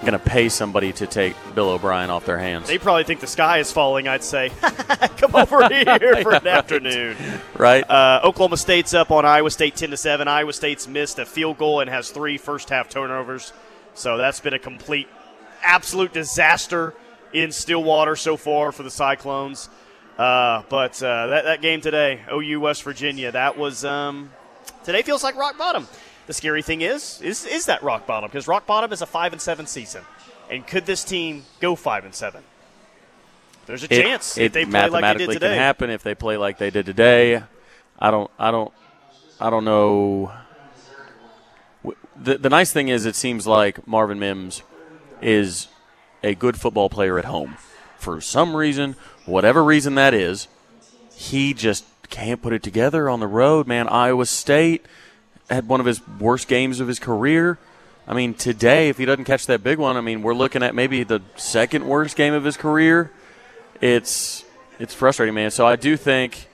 gonna 0.00 0.18
gonna 0.18 0.30
pay 0.30 0.48
somebody 0.48 0.92
to 0.92 1.06
take 1.06 1.36
Bill 1.54 1.70
O'Brien 1.70 2.10
off 2.10 2.24
their 2.24 2.38
hands. 2.38 2.68
They 2.68 2.78
probably 2.78 3.04
think 3.04 3.20
the 3.20 3.26
sky 3.26 3.58
is 3.58 3.72
falling. 3.72 4.08
I'd 4.08 4.24
say, 4.24 4.50
come 5.16 5.34
over 5.34 5.68
here 5.72 6.22
for 6.22 6.32
an 6.32 6.44
right. 6.44 6.46
afternoon. 6.46 7.16
Right. 7.56 7.88
Uh, 7.88 8.20
Oklahoma 8.24 8.56
State's 8.56 8.94
up 8.94 9.10
on 9.10 9.24
Iowa 9.24 9.50
State 9.50 9.76
10 9.76 9.90
to 9.90 9.96
7. 9.96 10.28
Iowa 10.28 10.52
State's 10.52 10.86
missed 10.86 11.18
a 11.18 11.26
field 11.26 11.58
goal 11.58 11.80
and 11.80 11.90
has 11.90 12.10
three 12.10 12.38
first 12.38 12.70
half 12.70 12.88
turnovers. 12.88 13.52
So 13.94 14.16
that's 14.16 14.40
been 14.40 14.54
a 14.54 14.58
complete, 14.58 15.08
absolute 15.62 16.12
disaster 16.12 16.94
in 17.32 17.52
Stillwater 17.52 18.16
so 18.16 18.36
far 18.36 18.72
for 18.72 18.82
the 18.82 18.90
Cyclones. 18.90 19.68
Uh, 20.16 20.62
but 20.68 21.00
uh, 21.02 21.28
that, 21.28 21.44
that 21.44 21.62
game 21.62 21.80
today, 21.80 22.20
OU 22.32 22.60
West 22.60 22.82
Virginia, 22.82 23.30
that 23.30 23.56
was 23.56 23.84
um, 23.84 24.30
today 24.84 25.02
feels 25.02 25.22
like 25.22 25.36
rock 25.36 25.56
bottom. 25.56 25.86
The 26.28 26.34
scary 26.34 26.60
thing 26.60 26.82
is, 26.82 27.22
is 27.22 27.46
is 27.46 27.64
that 27.66 27.82
rock 27.82 28.06
bottom? 28.06 28.28
Because 28.28 28.46
rock 28.46 28.66
bottom 28.66 28.92
is 28.92 29.00
a 29.00 29.06
five 29.06 29.32
and 29.32 29.40
seven 29.40 29.66
season, 29.66 30.04
and 30.50 30.64
could 30.66 30.84
this 30.84 31.02
team 31.02 31.46
go 31.58 31.74
five 31.74 32.04
and 32.04 32.14
seven? 32.14 32.42
There's 33.64 33.82
a 33.82 33.86
it, 33.86 34.02
chance 34.02 34.36
it 34.36 34.44
if 34.44 34.52
they 34.52 34.66
play 34.66 34.72
like 34.72 34.82
they 34.82 34.90
mathematically 34.90 35.26
did 35.26 35.32
today. 35.40 35.54
can 35.54 35.58
happen 35.58 35.88
if 35.88 36.02
they 36.02 36.14
play 36.14 36.36
like 36.36 36.58
they 36.58 36.68
did 36.68 36.84
today. 36.84 37.42
I 37.98 38.10
don't. 38.10 38.30
I 38.38 38.50
don't. 38.50 38.70
I 39.40 39.48
don't 39.48 39.64
know. 39.64 40.30
The 42.22 42.36
the 42.36 42.50
nice 42.50 42.74
thing 42.74 42.88
is, 42.88 43.06
it 43.06 43.16
seems 43.16 43.46
like 43.46 43.88
Marvin 43.88 44.18
Mims 44.18 44.62
is 45.22 45.68
a 46.22 46.34
good 46.34 46.60
football 46.60 46.90
player 46.90 47.18
at 47.18 47.24
home. 47.24 47.56
For 47.96 48.20
some 48.20 48.54
reason, 48.54 48.96
whatever 49.24 49.64
reason 49.64 49.94
that 49.94 50.12
is, 50.12 50.46
he 51.14 51.54
just 51.54 51.86
can't 52.10 52.42
put 52.42 52.52
it 52.52 52.62
together 52.62 53.08
on 53.08 53.20
the 53.20 53.26
road. 53.26 53.66
Man, 53.66 53.88
Iowa 53.88 54.26
State 54.26 54.84
had 55.50 55.68
one 55.68 55.80
of 55.80 55.86
his 55.86 56.06
worst 56.20 56.48
games 56.48 56.80
of 56.80 56.88
his 56.88 56.98
career. 56.98 57.58
I 58.06 58.14
mean, 58.14 58.34
today, 58.34 58.88
if 58.88 58.96
he 58.98 59.04
doesn't 59.04 59.24
catch 59.24 59.46
that 59.46 59.62
big 59.62 59.78
one, 59.78 59.96
I 59.96 60.00
mean, 60.00 60.22
we're 60.22 60.34
looking 60.34 60.62
at 60.62 60.74
maybe 60.74 61.02
the 61.04 61.20
second 61.36 61.86
worst 61.86 62.16
game 62.16 62.32
of 62.34 62.44
his 62.44 62.56
career. 62.56 63.10
It's 63.80 64.44
it's 64.78 64.94
frustrating, 64.94 65.34
man. 65.34 65.50
So 65.50 65.66
I 65.66 65.76
do 65.76 65.96
think 65.96 66.48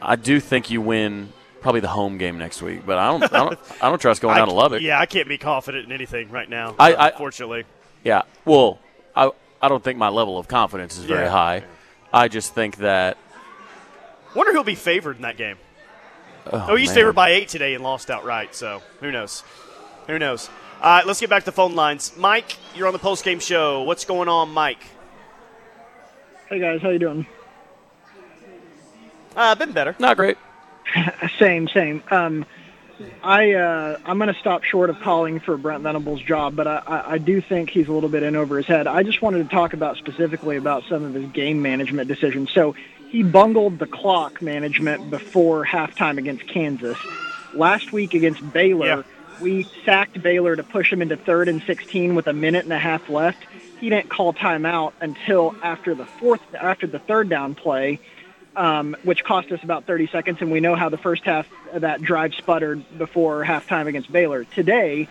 I 0.00 0.16
do 0.16 0.38
think 0.40 0.70
you 0.70 0.80
win 0.80 1.32
probably 1.60 1.80
the 1.80 1.88
home 1.88 2.18
game 2.18 2.38
next 2.38 2.62
week, 2.62 2.82
but 2.86 2.98
I 2.98 3.08
don't 3.10 3.22
I 3.24 3.26
don't, 3.38 3.58
I 3.82 3.88
don't 3.88 4.00
trust 4.00 4.20
going 4.20 4.34
I- 4.36 4.38
down 4.38 4.48
to 4.48 4.54
Lubbock. 4.54 4.82
Yeah, 4.82 4.98
I 5.00 5.06
can't 5.06 5.28
be 5.28 5.38
confident 5.38 5.86
in 5.86 5.92
anything 5.92 6.30
right 6.30 6.48
now. 6.48 6.74
I- 6.78 6.94
I- 6.94 7.08
unfortunately. 7.08 7.64
Yeah. 8.04 8.22
Well, 8.44 8.78
I 9.16 9.30
I 9.60 9.68
don't 9.68 9.82
think 9.82 9.98
my 9.98 10.08
level 10.08 10.38
of 10.38 10.46
confidence 10.46 10.98
is 10.98 11.04
very 11.04 11.24
Yeah. 11.24 11.30
high. 11.30 11.64
I 12.12 12.28
just 12.28 12.54
think 12.54 12.76
that 12.76 13.16
Wonder 14.34 14.52
who'll 14.52 14.62
be 14.62 14.74
favored 14.74 15.16
in 15.16 15.22
that 15.22 15.36
game. 15.36 15.56
Oh, 16.52 16.66
Oh, 16.70 16.76
he's 16.76 16.88
man. 16.88 16.94
favored 16.96 17.12
by 17.14 17.30
eight 17.30 17.48
today 17.48 17.74
and 17.74 17.82
lost 17.84 18.10
outright. 18.10 18.54
So 18.54 18.82
who 19.00 19.10
knows? 19.10 19.42
Who 20.06 20.18
knows? 20.18 20.48
All 20.80 20.96
right, 20.96 21.06
let's 21.06 21.20
get 21.20 21.28
back 21.30 21.42
to 21.42 21.46
the 21.46 21.52
phone 21.52 21.74
lines. 21.74 22.16
Mike, 22.16 22.56
you're 22.76 22.86
on 22.86 22.92
the 22.92 22.98
post 22.98 23.24
game 23.24 23.40
show. 23.40 23.82
What's 23.82 24.04
going 24.04 24.28
on, 24.28 24.50
Mike? 24.50 24.82
Hey 26.48 26.60
guys, 26.60 26.80
how 26.80 26.90
you 26.90 26.98
doing? 26.98 27.26
Uh, 29.36 29.54
been 29.54 29.72
better. 29.72 29.94
Not 29.98 30.16
great. 30.16 30.36
Same, 31.38 31.68
same. 31.68 32.02
Um, 32.10 32.46
I 33.22 33.52
uh, 33.52 33.98
I'm 34.06 34.16
going 34.18 34.32
to 34.32 34.40
stop 34.40 34.64
short 34.64 34.88
of 34.90 34.98
calling 35.00 35.38
for 35.38 35.56
Brent 35.58 35.82
Venable's 35.84 36.22
job, 36.22 36.56
but 36.56 36.66
I, 36.66 36.82
I, 36.86 37.12
I 37.12 37.18
do 37.18 37.40
think 37.42 37.68
he's 37.70 37.88
a 37.88 37.92
little 37.92 38.08
bit 38.08 38.22
in 38.22 38.34
over 38.34 38.56
his 38.56 38.66
head. 38.66 38.86
I 38.86 39.02
just 39.02 39.20
wanted 39.20 39.42
to 39.48 39.54
talk 39.54 39.74
about 39.74 39.98
specifically 39.98 40.56
about 40.56 40.84
some 40.88 41.04
of 41.04 41.12
his 41.14 41.26
game 41.30 41.60
management 41.60 42.08
decisions. 42.08 42.50
So 42.52 42.74
he 43.08 43.22
bungled 43.22 43.78
the 43.78 43.86
clock 43.86 44.40
management 44.42 45.10
before 45.10 45.64
halftime 45.64 46.18
against 46.18 46.46
Kansas. 46.46 46.98
Last 47.54 47.92
week 47.92 48.14
against 48.14 48.52
Baylor, 48.52 48.86
Yeah. 48.86 49.02
we 49.40 49.66
sacked 49.84 50.22
Baylor 50.22 50.56
to 50.56 50.62
push 50.62 50.92
him 50.92 51.00
into 51.02 51.16
third 51.16 51.48
and 51.48 51.62
16 51.62 52.14
with 52.14 52.26
a 52.26 52.32
minute 52.32 52.64
and 52.64 52.72
a 52.72 52.78
half 52.78 53.08
left. 53.08 53.38
He 53.80 53.88
didn't 53.90 54.08
call 54.10 54.32
timeout 54.34 54.92
until 55.00 55.54
after 55.62 55.94
the 55.94 56.04
fourth, 56.04 56.40
after 56.54 56.86
the 56.86 56.98
third 56.98 57.28
down 57.28 57.54
play 57.54 58.00
um, 58.56 58.96
which 59.04 59.22
cost 59.22 59.52
us 59.52 59.62
about 59.62 59.84
30 59.86 60.08
seconds, 60.08 60.38
and 60.40 60.50
we 60.50 60.58
know 60.58 60.74
how 60.74 60.88
the 60.88 60.98
first 60.98 61.22
half 61.22 61.46
of 61.72 61.82
that 61.82 62.02
drive 62.02 62.34
sputtered 62.34 62.82
before 62.98 63.44
halftime 63.44 63.86
against 63.86 64.10
Baylor. 64.10 64.42
Today, 64.44 65.06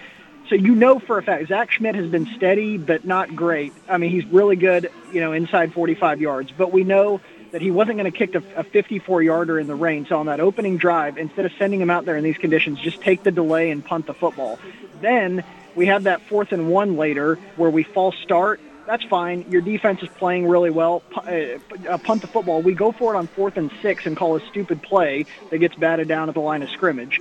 so 0.50 0.56
you 0.56 0.76
know 0.76 1.00
for 1.00 1.18
a 1.18 1.24
fact, 1.24 1.48
Zach 1.48 1.72
Schmidt 1.72 1.96
has 1.96 2.10
been 2.12 2.26
steady 2.36 2.78
but 2.78 3.06
not 3.06 3.38
great. 3.38 3.72
I 3.88 3.98
mean, 4.00 4.12
he's 4.12 4.26
really 4.26 4.58
good, 4.58 4.92
you 5.14 5.22
know, 5.22 5.32
inside 5.32 5.72
45 5.74 6.20
yards, 6.20 6.52
but 6.58 6.74
we 6.74 6.84
know 6.84 7.22
that 7.52 7.62
he 7.62 7.72
wasn't 7.72 7.98
going 7.98 8.12
to 8.12 8.18
kick 8.18 8.36
a, 8.36 8.44
a 8.60 8.64
54-yarder 8.64 9.60
in 9.60 9.68
the 9.68 9.76
rain. 9.76 10.06
So 10.08 10.20
on 10.20 10.26
that 10.28 10.40
opening 10.40 10.78
drive, 10.78 11.18
instead 11.18 11.46
of 11.46 11.52
sending 11.58 11.82
him 11.82 11.90
out 11.90 12.06
there 12.06 12.18
in 12.18 12.24
these 12.24 12.38
conditions, 12.38 12.80
just 12.80 13.02
take 13.02 13.24
the 13.24 13.32
delay 13.32 13.72
and 13.72 13.84
punt 13.84 14.06
the 14.06 14.14
football. 14.14 14.60
Then 15.02 15.44
we 15.76 15.88
have 15.88 16.04
that 16.04 16.22
fourth 16.24 16.52
and 16.52 16.70
one 16.70 16.98
later 16.98 17.36
where 17.56 17.70
we 17.70 17.84
false 17.84 18.16
start 18.18 18.60
that's 18.88 19.04
fine. 19.04 19.46
Your 19.52 19.62
defense 19.62 20.02
is 20.02 20.08
playing 20.18 20.48
really 20.48 20.70
well. 20.70 21.04
Uh, 21.14 21.60
uh, 21.90 21.98
punt 21.98 22.22
the 22.22 22.28
football. 22.28 22.62
We 22.62 22.74
go 22.74 22.94
for 22.94 23.14
it 23.14 23.18
on 23.18 23.28
fourth 23.28 23.58
and 23.58 23.70
six 23.82 24.06
and 24.06 24.16
call 24.16 24.38
a 24.38 24.42
stupid 24.48 24.82
play 24.82 25.26
that 25.52 25.58
gets 25.58 25.76
batted 25.76 26.08
down 26.08 26.30
at 26.30 26.36
the 26.36 26.42
line 26.42 26.64
of 26.64 26.70
scrimmage. 26.70 27.20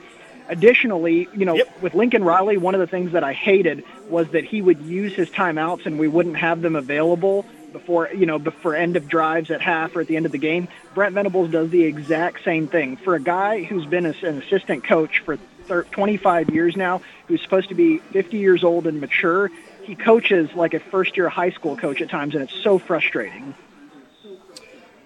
Additionally, 0.49 1.29
you 1.35 1.45
know, 1.45 1.57
Yep. 1.57 1.83
with 1.83 1.95
Lincoln 1.95 2.23
Riley, 2.23 2.57
one 2.57 2.77
of 2.77 2.81
the 2.81 2.87
things 2.87 3.13
that 3.13 3.25
I 3.25 3.33
hated 3.33 3.83
was 4.09 4.29
that 4.29 4.45
he 4.45 4.63
would 4.63 4.81
use 4.83 5.13
his 5.15 5.29
timeouts 5.29 5.87
and 5.87 5.99
we 5.99 6.07
wouldn't 6.07 6.37
have 6.37 6.63
them 6.63 6.77
available 6.77 7.45
before, 7.77 8.09
you 8.15 8.25
know, 8.25 8.39
before 8.39 8.75
end 8.75 8.97
of 8.97 9.07
drives 9.07 9.51
at 9.51 9.61
half 9.61 9.95
or 9.97 10.01
at 10.01 10.07
the 10.07 10.17
end 10.17 10.25
of 10.25 10.33
the 10.33 10.39
game. 10.39 10.67
Brent 10.95 11.15
Venables 11.15 11.51
does 11.51 11.69
the 11.69 11.85
exact 11.85 12.43
same 12.43 12.69
thing. 12.69 12.97
For 12.97 13.15
a 13.15 13.21
guy 13.21 13.65
who's 13.65 13.85
been 13.85 14.07
an 14.07 14.43
assistant 14.43 14.85
coach 14.85 15.21
for 15.21 15.37
thir 15.67 15.83
25 15.85 16.51
years 16.51 16.75
now, 16.75 17.03
who's 17.29 17.43
supposed 17.43 17.69
to 17.69 17.75
be 17.75 17.99
50 17.99 18.39
years 18.39 18.65
old 18.65 18.87
and 18.87 18.99
mature, 18.99 19.51
he 19.83 19.95
coaches 19.95 20.49
like 20.55 20.73
a 20.73 20.81
first 20.81 21.19
year 21.19 21.29
high 21.29 21.51
school 21.51 21.77
coach 21.77 22.01
at 22.01 22.09
times, 22.09 22.35
and 22.35 22.43
it's 22.43 22.63
so 22.63 22.79
frustrating. 22.79 23.55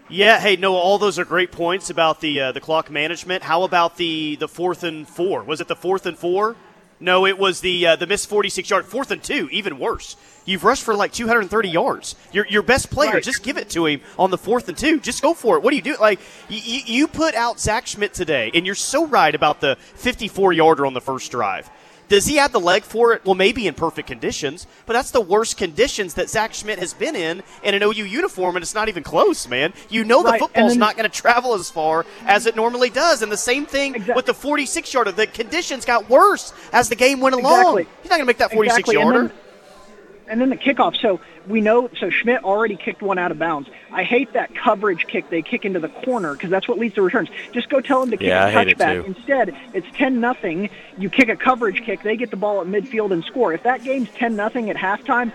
Yeah, 0.08 0.40
hey, 0.40 0.56
no, 0.56 0.74
all 0.74 0.98
those 0.98 1.18
are 1.18 1.24
great 1.24 1.50
points 1.50 1.90
about 1.90 2.20
the 2.20 2.40
uh, 2.40 2.52
the 2.52 2.60
clock 2.60 2.90
management. 2.90 3.42
How 3.42 3.64
about 3.64 3.96
the 3.96 4.36
the 4.36 4.48
fourth 4.48 4.84
and 4.84 5.08
four? 5.08 5.42
Was 5.42 5.60
it 5.60 5.68
the 5.68 5.76
fourth 5.76 6.06
and 6.06 6.16
four? 6.16 6.56
No, 7.00 7.26
it 7.26 7.38
was 7.38 7.60
the 7.62 7.86
uh, 7.86 7.96
the 7.96 8.06
missed 8.06 8.28
46 8.28 8.68
yard 8.68 8.84
fourth 8.84 9.10
and 9.10 9.22
two. 9.22 9.48
Even 9.50 9.78
worse, 9.78 10.16
you've 10.44 10.64
rushed 10.64 10.82
for 10.84 10.94
like 10.94 11.12
230 11.12 11.68
yards. 11.70 12.14
Your 12.32 12.46
your 12.46 12.62
best 12.62 12.90
player, 12.90 13.12
Right. 13.14 13.22
just 13.22 13.42
give 13.42 13.56
it 13.56 13.70
to 13.70 13.86
him 13.86 14.02
on 14.18 14.30
the 14.30 14.36
fourth 14.38 14.68
and 14.68 14.76
two. 14.76 15.00
Just 15.00 15.22
go 15.22 15.32
for 15.32 15.56
it. 15.56 15.62
What 15.62 15.70
do 15.70 15.76
you 15.76 15.82
do? 15.82 15.96
Like 15.98 16.18
y- 16.50 16.60
y- 16.66 16.82
you 16.84 17.08
put 17.08 17.34
out 17.34 17.58
Zach 17.58 17.86
Schmidt 17.86 18.12
today, 18.12 18.50
and 18.52 18.66
you're 18.66 18.74
so 18.74 19.06
right 19.06 19.34
about 19.34 19.60
the 19.62 19.76
54 19.94 20.52
yarder 20.52 20.84
on 20.84 20.92
the 20.92 21.00
first 21.00 21.30
drive. 21.30 21.70
Does 22.10 22.26
he 22.26 22.36
have 22.36 22.52
the 22.52 22.60
leg 22.60 22.82
for 22.82 23.14
it? 23.14 23.24
Well, 23.24 23.34
maybe 23.36 23.66
in 23.66 23.72
perfect 23.74 24.08
conditions, 24.08 24.66
but 24.84 24.92
that's 24.92 25.12
the 25.12 25.20
worst 25.20 25.56
conditions 25.56 26.14
that 26.14 26.28
Zach 26.28 26.52
Schmidt 26.52 26.78
has 26.80 26.92
been 26.92 27.16
in 27.16 27.42
in 27.62 27.74
an 27.74 27.82
OU 27.82 28.04
uniform, 28.04 28.56
and 28.56 28.62
it's 28.62 28.74
not 28.74 28.88
even 28.90 29.02
close, 29.02 29.46
man. 29.48 29.72
You 29.88 30.04
know 30.04 30.22
the 30.22 30.30
Right, 30.32 30.40
football's 30.40 30.72
then- 30.72 30.78
not 30.80 30.96
going 30.96 31.08
to 31.08 31.16
travel 31.20 31.54
as 31.54 31.70
far 31.70 32.04
as 32.26 32.44
it 32.46 32.56
normally 32.56 32.90
does, 32.90 33.22
and 33.22 33.30
the 33.32 33.36
same 33.38 33.64
thing 33.64 33.94
Exact- 33.94 34.16
with 34.16 34.26
the 34.26 34.34
46 34.34 34.92
yarder. 34.92 35.12
The 35.12 35.26
conditions 35.28 35.84
got 35.86 36.10
worse 36.10 36.52
as 36.72 36.88
the 36.88 36.96
game 36.96 37.20
went 37.20 37.36
along. 37.36 37.78
Exactly. 37.78 37.86
He's 38.02 38.10
not 38.10 38.16
going 38.16 38.26
to 38.26 38.26
make 38.26 38.38
that 38.38 38.52
46 38.52 38.78
Exactly, 38.90 38.94
yarder. 38.96 39.32
And 40.30 40.40
then 40.40 40.48
the 40.48 40.56
kickoff. 40.56 40.98
So 41.00 41.20
we 41.46 41.60
know. 41.60 41.90
So 41.98 42.08
Schmidt 42.08 42.44
already 42.44 42.76
kicked 42.76 43.02
one 43.02 43.18
out 43.18 43.30
of 43.30 43.38
bounds. 43.38 43.68
I 43.92 44.04
hate 44.04 44.32
that 44.32 44.54
coverage 44.54 45.06
kick 45.06 45.28
they 45.28 45.42
kick 45.42 45.64
into 45.64 45.80
the 45.80 45.88
corner 45.88 46.32
because 46.32 46.48
that's 46.48 46.68
what 46.68 46.78
leads 46.78 46.94
to 46.94 47.02
returns. 47.02 47.28
Just 47.52 47.68
go 47.68 47.80
tell 47.80 48.00
them 48.00 48.10
to 48.12 48.16
kick 48.16 48.28
Yeah, 48.28 48.46
a 48.46 48.50
hate 48.50 48.68
it 48.68 48.78
touchback. 48.78 49.04
Instead, 49.04 49.56
it's 49.74 49.86
ten 49.94 50.20
nothing. 50.20 50.70
You 50.96 51.10
kick 51.10 51.28
a 51.28 51.36
coverage 51.36 51.82
kick. 51.84 52.02
They 52.02 52.16
get 52.16 52.30
the 52.30 52.36
ball 52.36 52.60
at 52.60 52.66
midfield 52.66 53.12
and 53.12 53.24
score. 53.24 53.52
If 53.52 53.64
that 53.64 53.82
game's 53.84 54.08
ten 54.10 54.36
nothing 54.36 54.70
at 54.70 54.76
halftime. 54.76 55.32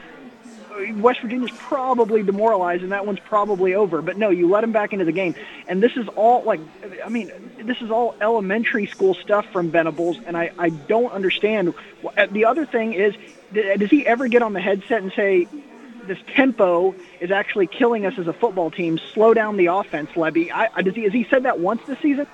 West 0.95 1.21
Virginia's 1.21 1.51
probably 1.57 2.23
demoralized, 2.23 2.83
and 2.83 2.91
that 2.91 3.05
one's 3.05 3.19
probably 3.19 3.75
over. 3.75 4.01
But 4.01 4.17
no, 4.17 4.29
you 4.29 4.49
let 4.49 4.61
them 4.61 4.71
back 4.71 4.93
into 4.93 5.05
the 5.05 5.11
game, 5.11 5.35
and 5.67 5.81
this 5.81 5.95
is 5.95 6.07
all 6.09 6.43
like, 6.43 6.59
I 7.03 7.09
mean, 7.09 7.31
this 7.63 7.81
is 7.81 7.91
all 7.91 8.15
elementary 8.21 8.85
school 8.85 9.13
stuff 9.13 9.45
from 9.51 9.71
Venables, 9.71 10.17
and 10.25 10.37
I 10.37 10.51
I 10.57 10.69
don't 10.69 11.11
understand. 11.11 11.73
Uh, 12.17 12.27
The 12.27 12.45
other 12.45 12.65
thing 12.65 12.93
is, 12.93 13.15
does 13.53 13.89
he 13.89 14.05
ever 14.05 14.27
get 14.27 14.41
on 14.41 14.53
the 14.53 14.61
headset 14.61 15.01
and 15.01 15.11
say, 15.13 15.47
"This 16.05 16.19
tempo 16.35 16.95
is 17.19 17.31
actually 17.31 17.67
killing 17.67 18.05
us 18.05 18.17
as 18.17 18.27
a 18.27 18.33
football 18.33 18.71
team. 18.71 18.99
Slow 19.13 19.33
down 19.33 19.57
the 19.57 19.67
offense, 19.67 20.09
Lebby"? 20.11 20.51
I, 20.51 20.81
does 20.81 20.95
he 20.95 21.03
has 21.03 21.13
he 21.13 21.25
said 21.29 21.43
that 21.43 21.59
once 21.59 21.81
this 21.87 21.99
season? 21.99 22.27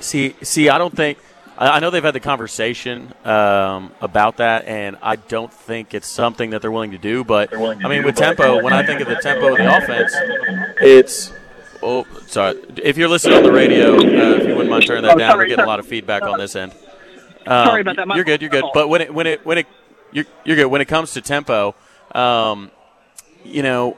See, 0.00 0.34
see, 0.42 0.68
I 0.70 0.78
don't 0.78 0.96
think. 0.96 1.18
I 1.60 1.76
I 1.76 1.78
know 1.78 1.90
they've 1.90 2.02
had 2.02 2.14
the 2.14 2.20
conversation 2.20 3.12
um, 3.24 3.92
about 4.00 4.38
that, 4.38 4.64
and 4.66 4.96
I 5.02 5.14
don't 5.16 5.52
think 5.52 5.94
it's 5.94 6.08
something 6.08 6.50
that 6.50 6.62
they're 6.62 6.72
willing 6.72 6.90
to 6.92 6.98
do. 6.98 7.22
But 7.22 7.54
I 7.56 7.86
mean, 7.88 8.02
with 8.04 8.16
tempo, 8.16 8.62
when 8.62 8.72
I 8.72 8.84
think 8.84 9.00
of 9.00 9.08
the 9.08 9.16
tempo 9.16 9.52
of 9.52 9.58
the 9.58 9.76
offense, 9.76 10.12
it's. 10.80 11.32
Oh, 11.82 12.06
sorry. 12.26 12.60
If 12.82 12.98
you're 12.98 13.08
listening 13.08 13.38
on 13.38 13.42
the 13.42 13.52
radio, 13.52 13.94
uh, 13.94 14.00
if 14.00 14.42
you 14.46 14.48
wouldn't 14.54 14.68
mind 14.70 14.86
turning 14.86 15.02
that 15.04 15.14
Oh, 15.14 15.18
down, 15.18 15.30
sorry, 15.30 15.38
we're 15.38 15.44
getting 15.44 15.56
sorry. 15.60 15.66
a 15.66 15.70
lot 15.70 15.78
of 15.80 15.86
feedback 15.86 16.22
on 16.22 16.38
this 16.38 16.54
end. 16.54 16.72
Um, 17.46 17.66
Sorry 17.68 17.80
about 17.80 17.96
that. 17.96 18.06
My 18.06 18.16
You're 18.16 18.24
good. 18.24 18.42
You're 18.42 18.50
good. 18.50 18.64
But 18.74 18.88
when 18.90 19.00
it 19.00 19.14
when 19.14 19.26
it 19.26 19.46
when 19.46 19.56
it 19.58 19.66
you're, 20.12 20.26
you're 20.44 20.56
good. 20.56 20.66
When 20.66 20.82
it 20.82 20.88
comes 20.88 21.12
to 21.12 21.22
tempo, 21.22 21.74
um, 22.14 22.70
you 23.44 23.62
know, 23.62 23.96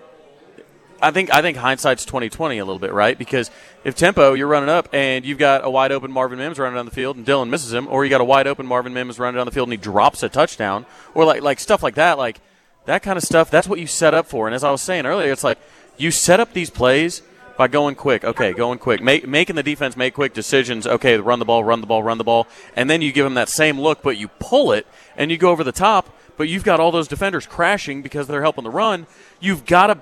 I 1.02 1.10
think 1.10 1.34
I 1.34 1.42
think 1.42 1.56
hindsight's 1.56 2.04
twenty 2.04 2.28
twenty 2.28 2.58
a 2.58 2.64
little 2.64 2.78
bit, 2.78 2.92
right? 2.92 3.18
Because 3.18 3.50
if 3.84 3.94
tempo, 3.96 4.34
you're 4.34 4.46
running 4.46 4.68
up 4.68 4.88
and 4.92 5.24
you've 5.24 5.38
got 5.38 5.64
a 5.64 5.70
wide 5.70 5.92
open 5.92 6.12
Marvin 6.12 6.38
Mims 6.38 6.58
running 6.58 6.76
down 6.76 6.84
the 6.84 6.92
field 6.92 7.16
and 7.16 7.26
Dillon 7.26 7.50
misses 7.50 7.72
him, 7.72 7.88
or 7.88 8.04
you 8.04 8.10
got 8.10 8.20
a 8.20 8.24
wide 8.24 8.46
open 8.46 8.66
Marvin 8.66 8.94
Mims 8.94 9.18
running 9.18 9.38
down 9.38 9.46
the 9.46 9.52
field 9.52 9.68
and 9.68 9.72
he 9.72 9.76
drops 9.76 10.22
a 10.22 10.28
touchdown, 10.28 10.86
or 11.14 11.24
like 11.24 11.42
like 11.42 11.58
stuff 11.58 11.82
like 11.82 11.96
that, 11.96 12.18
like 12.18 12.40
that 12.86 13.02
kind 13.02 13.16
of 13.16 13.24
stuff. 13.24 13.50
That's 13.50 13.68
what 13.68 13.80
you 13.80 13.86
set 13.86 14.14
up 14.14 14.26
for. 14.26 14.46
And 14.46 14.54
as 14.54 14.64
I 14.64 14.70
was 14.70 14.82
saying 14.82 15.06
earlier, 15.06 15.32
it's 15.32 15.44
like 15.44 15.58
you 15.96 16.10
set 16.10 16.40
up 16.40 16.52
these 16.52 16.70
plays 16.70 17.22
by 17.56 17.68
going 17.68 17.94
quick. 17.94 18.24
Okay, 18.24 18.52
going 18.52 18.78
quick, 18.78 19.02
make, 19.02 19.26
making 19.26 19.56
the 19.56 19.62
defense 19.62 19.96
make 19.96 20.14
quick 20.14 20.34
decisions. 20.34 20.86
Okay, 20.86 21.16
run 21.18 21.38
the 21.38 21.44
ball, 21.44 21.64
run 21.64 21.80
the 21.80 21.86
ball, 21.86 22.02
run 22.02 22.18
the 22.18 22.24
ball, 22.24 22.46
and 22.76 22.88
then 22.88 23.02
you 23.02 23.12
give 23.12 23.24
them 23.24 23.34
that 23.34 23.48
same 23.48 23.78
look, 23.78 24.02
but 24.02 24.16
you 24.16 24.28
pull 24.38 24.72
it 24.72 24.86
and 25.16 25.30
you 25.30 25.36
go 25.36 25.50
over 25.50 25.64
the 25.64 25.72
top. 25.72 26.16
But 26.36 26.48
you've 26.48 26.64
got 26.64 26.80
all 26.80 26.90
those 26.90 27.08
defenders 27.08 27.46
crashing 27.46 28.02
because 28.02 28.26
they're 28.26 28.42
helping 28.42 28.64
the 28.64 28.70
run. 28.70 29.06
You've 29.38 29.66
got 29.66 29.88
to 29.88 29.98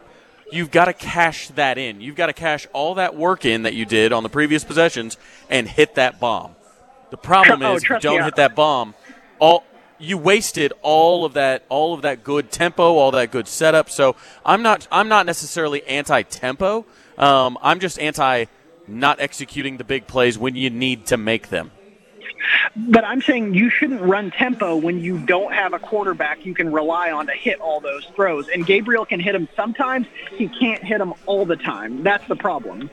you've 0.52 0.70
got 0.70 0.86
to 0.86 0.92
cash 0.92 1.48
that 1.48 1.78
in. 1.78 2.00
You've 2.00 2.16
got 2.16 2.26
to 2.26 2.32
cash 2.32 2.66
all 2.72 2.94
that 2.94 3.16
work 3.16 3.44
in 3.44 3.62
that 3.62 3.74
you 3.74 3.84
did 3.84 4.12
on 4.12 4.22
the 4.22 4.28
previous 4.28 4.64
possessions 4.64 5.16
and 5.48 5.68
hit 5.68 5.94
that 5.96 6.20
bomb. 6.20 6.54
The 7.10 7.16
problem 7.16 7.62
Oh, 7.64 7.76
is 7.76 7.84
if 7.84 7.90
you 7.90 8.00
don't 8.00 8.24
hit 8.24 8.36
that 8.36 8.54
bomb, 8.54 8.94
all 9.38 9.64
you 9.98 10.16
wasted 10.16 10.72
all 10.80 11.24
of 11.24 11.34
that 11.34 11.64
all 11.68 11.92
of 11.92 12.02
that 12.02 12.24
good 12.24 12.50
tempo, 12.50 12.82
all 12.96 13.10
that 13.10 13.30
good 13.30 13.46
setup. 13.46 13.90
So 13.90 14.16
I'm 14.44 14.62
not 14.62 14.88
I'm 14.90 15.08
not 15.08 15.26
necessarily 15.26 15.84
anti 15.86 16.22
tempo. 16.22 16.86
Um, 17.18 17.58
I'm 17.62 17.80
just 17.80 17.98
anti 17.98 18.46
not 18.88 19.20
executing 19.20 19.76
the 19.76 19.84
big 19.84 20.06
plays 20.06 20.38
when 20.38 20.56
you 20.56 20.70
need 20.70 21.06
to 21.06 21.16
make 21.16 21.48
them. 21.48 21.70
But 22.76 23.04
I'm 23.04 23.20
saying 23.22 23.54
you 23.54 23.70
shouldn't 23.70 24.00
run 24.02 24.30
tempo 24.30 24.76
when 24.76 25.00
you 25.00 25.18
don't 25.18 25.52
have 25.52 25.72
a 25.72 25.78
quarterback 25.78 26.44
you 26.46 26.54
can 26.54 26.72
rely 26.72 27.10
on 27.10 27.26
to 27.26 27.32
hit 27.32 27.60
all 27.60 27.80
those 27.80 28.04
throws. 28.16 28.48
And 28.48 28.66
Gabriel 28.66 29.04
can 29.04 29.20
hit 29.20 29.32
them 29.32 29.48
sometimes. 29.56 30.06
He 30.36 30.48
can't 30.48 30.82
hit 30.84 30.98
them 30.98 31.14
all 31.26 31.44
the 31.46 31.56
time. 31.56 32.02
That's 32.02 32.26
the 32.28 32.36
problem. 32.36 32.90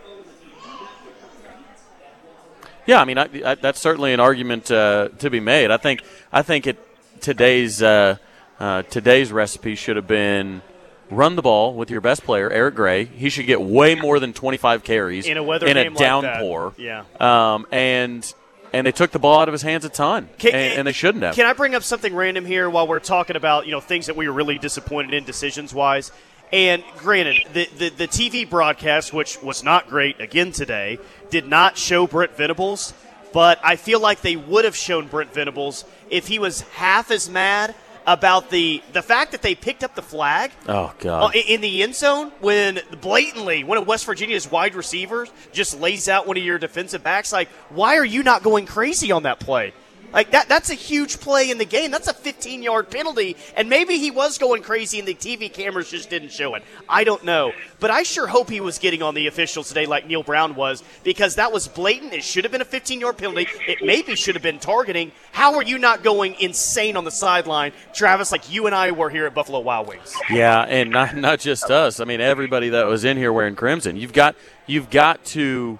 Yeah, 2.85 3.01
I 3.01 3.05
mean 3.05 3.17
I, 3.17 3.29
I, 3.45 3.55
that's 3.55 3.79
certainly 3.79 4.13
an 4.13 4.19
argument 4.19 4.71
uh, 4.71 5.09
to 5.19 5.29
be 5.29 5.39
made. 5.39 5.71
I 5.71 5.77
think 5.77 6.03
I 6.31 6.41
think 6.41 6.67
it 6.67 6.77
today's 7.21 7.81
uh, 7.81 8.15
uh, 8.59 8.83
today's 8.83 9.31
recipe 9.31 9.75
should 9.75 9.97
have 9.97 10.07
been 10.07 10.61
run 11.09 11.35
the 11.35 11.41
ball 11.41 11.73
with 11.73 11.89
your 11.89 12.01
best 12.01 12.23
player 12.23 12.49
Eric 12.49 12.75
Gray. 12.75 13.05
He 13.05 13.29
should 13.29 13.45
get 13.45 13.61
way 13.61 13.95
more 13.95 14.19
than 14.19 14.31
25 14.33 14.83
carries 14.83 15.25
In 15.27 15.37
a 15.37 15.43
weather 15.43 15.67
in 15.67 15.73
game 15.75 15.87
a 15.87 15.89
like 15.89 15.97
that. 15.97 16.21
downpour. 16.21 16.73
Yeah. 16.77 17.03
um, 17.19 17.67
and 17.71 18.33
and 18.73 18.85
they 18.85 18.91
took 18.91 19.11
the 19.11 19.19
ball 19.19 19.39
out 19.39 19.47
of 19.47 19.53
his 19.53 19.61
hands 19.61 19.85
a 19.85 19.89
ton, 19.89 20.29
Can- 20.37 20.53
and, 20.53 20.79
and 20.79 20.87
they 20.87 20.91
shouldn't 20.91 21.23
have. 21.23 21.35
Can 21.35 21.45
I 21.45 21.53
bring 21.53 21.75
up 21.75 21.83
something 21.83 22.13
random 22.13 22.45
here 22.45 22.69
while 22.69 22.87
we're 22.87 22.99
talking 22.99 23.35
about 23.35 23.65
you 23.65 23.71
know 23.71 23.79
things 23.79 24.07
that 24.07 24.15
we 24.15 24.27
were 24.27 24.33
really 24.33 24.57
disappointed 24.57 25.13
in 25.13 25.23
decisions 25.23 25.73
wise? 25.73 26.11
And 26.51 26.83
granted, 26.97 27.45
the, 27.53 27.69
the 27.77 27.89
the 27.89 28.07
TV 28.07 28.49
broadcast, 28.49 29.11
which 29.13 29.41
was 29.41 29.63
not 29.63 29.89
great 29.89 30.19
again 30.21 30.51
today, 30.51 30.99
did 31.29 31.47
not 31.47 31.77
show 31.77 32.07
Brent 32.07 32.35
Venables. 32.37 32.93
But 33.33 33.59
I 33.61 33.75
feel 33.75 33.99
like 33.99 34.21
they 34.21 34.37
would 34.37 34.63
have 34.65 34.75
shown 34.75 35.07
Brent 35.07 35.33
Venables 35.33 35.83
if 36.09 36.27
he 36.27 36.39
was 36.39 36.61
half 36.61 37.11
as 37.11 37.29
mad 37.29 37.75
about 38.07 38.49
the 38.49 38.81
the 38.93 39.01
fact 39.01 39.33
that 39.33 39.41
they 39.41 39.53
picked 39.53 39.83
up 39.83 39.93
the 39.93 40.01
flag 40.01 40.51
oh 40.67 40.85
uh, 40.85 40.93
God! 40.97 41.35
in 41.35 41.57
in 41.57 41.61
the 41.61 41.83
end 41.83 41.93
zone 41.93 42.31
when 42.39 42.79
blatantly 43.01 43.63
one 43.63 43.77
of 43.77 43.85
West 43.85 44.05
Virginia's 44.05 44.49
wide 44.49 44.73
receivers 44.73 45.29
just 45.51 45.79
lays 45.79 46.07
out 46.07 46.25
one 46.25 46.37
of 46.37 46.43
your 46.43 46.57
defensive 46.57 47.03
backs. 47.03 47.33
Like, 47.33 47.49
why 47.69 47.97
are 47.97 48.05
you 48.05 48.23
not 48.23 48.41
going 48.43 48.65
crazy 48.65 49.11
on 49.11 49.23
that 49.23 49.39
play? 49.39 49.73
Like 50.13 50.31
that 50.31 50.47
that's 50.47 50.69
a 50.69 50.73
huge 50.73 51.19
play 51.19 51.51
in 51.51 51.57
the 51.57 51.65
game. 51.65 51.91
That's 51.91 52.07
a 52.07 52.13
15 52.13 52.63
yard 52.63 52.89
penalty. 52.89 53.35
And 53.55 53.69
maybe 53.69 53.97
he 53.97 54.11
was 54.11 54.37
going 54.37 54.61
crazy 54.61 54.99
and 54.99 55.07
the 55.07 55.13
TV 55.13 55.51
cameras 55.51 55.89
just 55.89 56.09
didn't 56.09 56.31
show 56.31 56.55
it. 56.55 56.63
I 56.87 57.03
don't 57.03 57.23
know. 57.23 57.51
But 57.79 57.91
I 57.91 58.03
sure 58.03 58.27
hope 58.27 58.49
he 58.49 58.61
was 58.61 58.79
getting 58.79 59.01
on 59.01 59.13
the 59.13 59.27
officials 59.27 59.67
today 59.67 59.85
like 59.85 60.07
Neal 60.07 60.23
Brown 60.23 60.55
was 60.55 60.83
because 61.03 61.35
that 61.35 61.51
was 61.51 61.67
blatant. 61.67 62.13
It 62.13 62.23
should 62.23 62.43
have 62.45 62.51
been 62.51 62.61
a 62.61 62.65
15 62.65 62.99
yard 62.99 63.17
penalty. 63.17 63.47
It 63.67 63.79
maybe 63.83 64.15
should 64.15 64.35
have 64.35 64.43
been 64.43 64.59
targeting. 64.59 65.11
How 65.31 65.55
are 65.55 65.63
you 65.63 65.77
not 65.77 66.03
going 66.03 66.35
insane 66.39 66.97
on 66.97 67.03
the 67.03 67.11
sideline, 67.11 67.73
Travis, 67.93 68.31
like 68.31 68.51
you 68.51 68.65
and 68.65 68.73
I 68.73 68.91
were 68.91 69.09
here 69.09 69.25
at 69.25 69.33
Buffalo 69.33 69.59
Wild 69.59 69.87
Wings? 69.87 70.15
Yeah, 70.29 70.61
and 70.61 70.89
not 70.89 71.15
not 71.15 71.39
just 71.39 71.69
us. 71.69 71.99
I 71.99 72.05
mean, 72.05 72.21
everybody 72.21 72.69
that 72.69 72.87
was 72.87 73.03
in 73.03 73.17
here 73.17 73.31
wearing 73.31 73.55
crimson. 73.55 73.97
You've 73.97 74.13
got 74.13 74.35
you've 74.65 74.89
got 74.89 75.23
to 75.25 75.79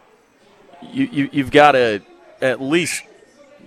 you, 0.82 1.06
you 1.06 1.30
you've 1.32 1.52
got 1.52 1.72
to 1.72 2.02
at 2.42 2.62
least 2.62 3.04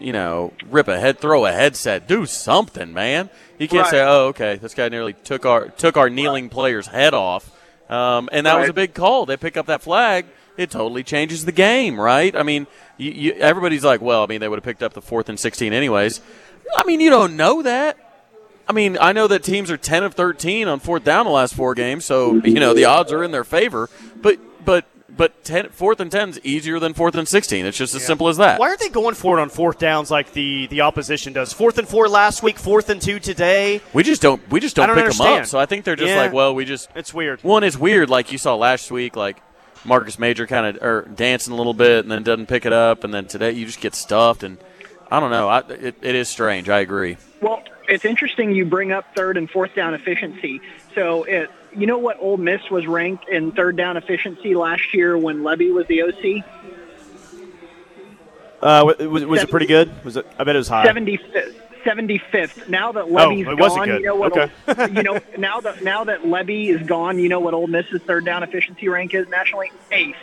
you 0.00 0.12
know 0.12 0.52
rip 0.70 0.88
a 0.88 0.98
head, 0.98 1.18
throw 1.18 1.46
a 1.46 1.52
headset, 1.52 2.08
do 2.08 2.26
something, 2.26 2.92
man. 2.92 3.30
You 3.58 3.68
can't 3.68 3.86
say, 3.88 4.00
"Oh, 4.00 4.28
okay, 4.28 4.56
this 4.56 4.74
guy 4.74 4.88
nearly 4.88 5.12
took 5.12 5.44
our 5.44 5.68
took 5.68 5.96
our 5.96 6.08
kneeling 6.10 6.48
player's 6.48 6.86
head 6.86 7.14
off," 7.14 7.50
um, 7.90 8.28
and 8.32 8.46
that 8.46 8.58
was 8.58 8.68
a 8.68 8.72
big 8.72 8.94
call. 8.94 9.26
They 9.26 9.36
pick 9.36 9.56
up 9.56 9.66
that 9.66 9.82
flag. 9.82 10.26
It 10.56 10.70
totally 10.70 11.02
changes 11.02 11.44
the 11.44 11.52
game, 11.52 11.98
right? 11.98 12.34
I 12.34 12.42
mean, 12.42 12.66
you, 12.98 13.10
you, 13.12 13.32
everybody's 13.34 13.84
like, 13.84 14.00
"Well, 14.00 14.22
I 14.22 14.26
mean, 14.26 14.40
they 14.40 14.48
would 14.48 14.58
have 14.58 14.64
picked 14.64 14.82
up 14.82 14.92
the 14.94 15.02
fourth 15.02 15.28
and 15.28 15.38
sixteen 15.38 15.72
anyways." 15.72 16.20
I 16.76 16.84
mean, 16.84 17.00
you 17.00 17.10
don't 17.10 17.36
know 17.36 17.62
that. 17.62 17.98
I 18.68 18.72
mean, 18.72 18.98
I 19.00 19.12
know 19.12 19.26
that 19.26 19.42
teams 19.42 19.70
are 19.70 19.76
ten 19.76 20.04
of 20.04 20.14
thirteen 20.14 20.68
on 20.68 20.80
fourth 20.80 21.02
down 21.02 21.26
the 21.26 21.32
last 21.32 21.54
four 21.54 21.74
games, 21.74 22.04
so 22.04 22.34
you 22.44 22.60
know 22.60 22.72
the 22.72 22.84
odds 22.84 23.12
are 23.12 23.24
in 23.24 23.30
their 23.30 23.44
favor. 23.44 23.90
But 24.22 24.38
but 24.64 24.86
but 25.20 25.44
ten, 25.44 25.68
fourth 25.68 26.00
and 26.00 26.10
ten 26.10 26.30
is 26.30 26.40
easier 26.42 26.78
than 26.78 26.94
fourth 26.94 27.14
and 27.14 27.28
sixteen. 27.28 27.66
It's 27.66 27.76
just 27.76 27.94
as 27.94 28.02
simple 28.02 28.28
as 28.28 28.38
that. 28.38 28.58
Why 28.58 28.68
aren't 28.68 28.80
they 28.80 28.88
going 28.88 29.14
for 29.14 29.38
it 29.38 29.42
on 29.42 29.50
fourth 29.50 29.78
downs 29.78 30.10
like 30.10 30.32
the, 30.32 30.66
the 30.68 30.80
opposition 30.80 31.34
does? 31.34 31.52
Fourth 31.52 31.76
and 31.76 31.86
four 31.86 32.08
last 32.08 32.42
week, 32.42 32.58
fourth 32.58 32.88
and 32.88 33.02
two 33.02 33.20
today. 33.20 33.82
We 33.92 34.02
just 34.02 34.22
don't 34.22 34.40
we 34.50 34.60
just 34.60 34.76
don't, 34.76 34.88
don't 34.88 34.96
pick 34.96 35.12
them 35.12 35.26
up. 35.26 35.44
So 35.44 35.58
I 35.58 35.66
think 35.66 35.84
they're 35.84 35.94
just 35.94 36.08
Yeah. 36.08 36.22
like, 36.22 36.32
well, 36.32 36.54
we 36.54 36.64
just 36.64 36.88
It's 36.94 37.12
weird. 37.12 37.44
one 37.44 37.64
is 37.64 37.76
weird. 37.76 38.08
Like 38.08 38.32
you 38.32 38.38
saw 38.38 38.54
last 38.56 38.90
week, 38.90 39.14
like 39.14 39.42
Marcus 39.84 40.18
Major 40.18 40.46
kind 40.46 40.74
of 40.74 40.82
or 40.82 41.00
er, 41.00 41.08
dancing 41.14 41.52
a 41.52 41.56
little 41.56 41.74
bit 41.74 42.02
and 42.02 42.10
then 42.10 42.22
doesn't 42.22 42.46
pick 42.46 42.64
it 42.64 42.72
up, 42.72 43.04
and 43.04 43.12
then 43.12 43.26
today 43.26 43.50
you 43.50 43.66
just 43.66 43.82
get 43.82 43.94
stuffed. 43.94 44.42
And 44.42 44.56
I 45.10 45.20
don't 45.20 45.30
know. 45.30 45.48
I, 45.50 45.58
it, 45.68 45.96
it 46.00 46.14
is 46.14 46.30
strange. 46.30 46.70
I 46.70 46.80
agree. 46.80 47.18
Well, 47.42 47.62
it's 47.90 48.06
interesting 48.06 48.54
you 48.54 48.64
bring 48.64 48.90
up 48.90 49.14
third 49.14 49.36
and 49.36 49.50
fourth 49.50 49.74
down 49.74 49.92
efficiency. 49.92 50.62
So, 50.94 51.24
it, 51.24 51.50
you 51.76 51.86
know 51.86 51.98
what 51.98 52.18
Ole 52.20 52.36
Miss 52.36 52.70
was 52.70 52.86
ranked 52.86 53.28
in 53.28 53.52
third 53.52 53.76
down 53.76 53.96
efficiency 53.96 54.54
last 54.54 54.94
year 54.94 55.16
when 55.16 55.40
Lebby 55.42 55.72
was 55.72 55.86
the 55.86 56.02
OC? 56.02 56.44
Uh, 58.62 58.92
was, 59.08 59.24
was 59.24 59.42
it 59.42 59.50
pretty 59.50 59.66
good? 59.66 60.04
Was 60.04 60.16
it? 60.16 60.26
I 60.38 60.44
bet 60.44 60.54
it 60.54 60.58
was 60.58 60.68
high. 60.68 60.86
75th. 60.86 61.54
75th. 61.84 62.68
Now 62.68 62.92
that 62.92 63.06
Lebby's 63.06 63.46
wasn't 63.58 63.86
gone, 63.86 63.88
you 63.88 64.02
know 64.02 64.14
what? 64.16 64.36
Okay. 64.36 64.50
you 64.94 65.02
know 65.02 65.18
now 65.38 65.60
that 65.60 65.82
now 65.82 66.04
that 66.04 66.22
Lebby 66.22 66.68
is 66.68 66.86
gone, 66.86 67.18
you 67.18 67.28
know 67.30 67.40
what 67.40 67.54
Ole 67.54 67.68
Miss's 67.68 68.02
third 68.02 68.24
down 68.26 68.42
efficiency 68.42 68.88
rank 68.88 69.14
is 69.14 69.26
nationally? 69.28 69.72
Eighth. 69.90 70.16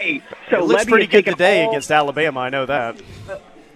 Eighth. 0.00 0.24
So 0.50 0.58
it 0.58 0.64
looks 0.64 0.84
Lebby 0.84 0.88
pretty 0.88 1.06
good 1.06 1.26
today 1.26 1.62
all- 1.64 1.70
against 1.70 1.90
Alabama. 1.92 2.40
I 2.40 2.50
know 2.50 2.66
that. 2.66 3.00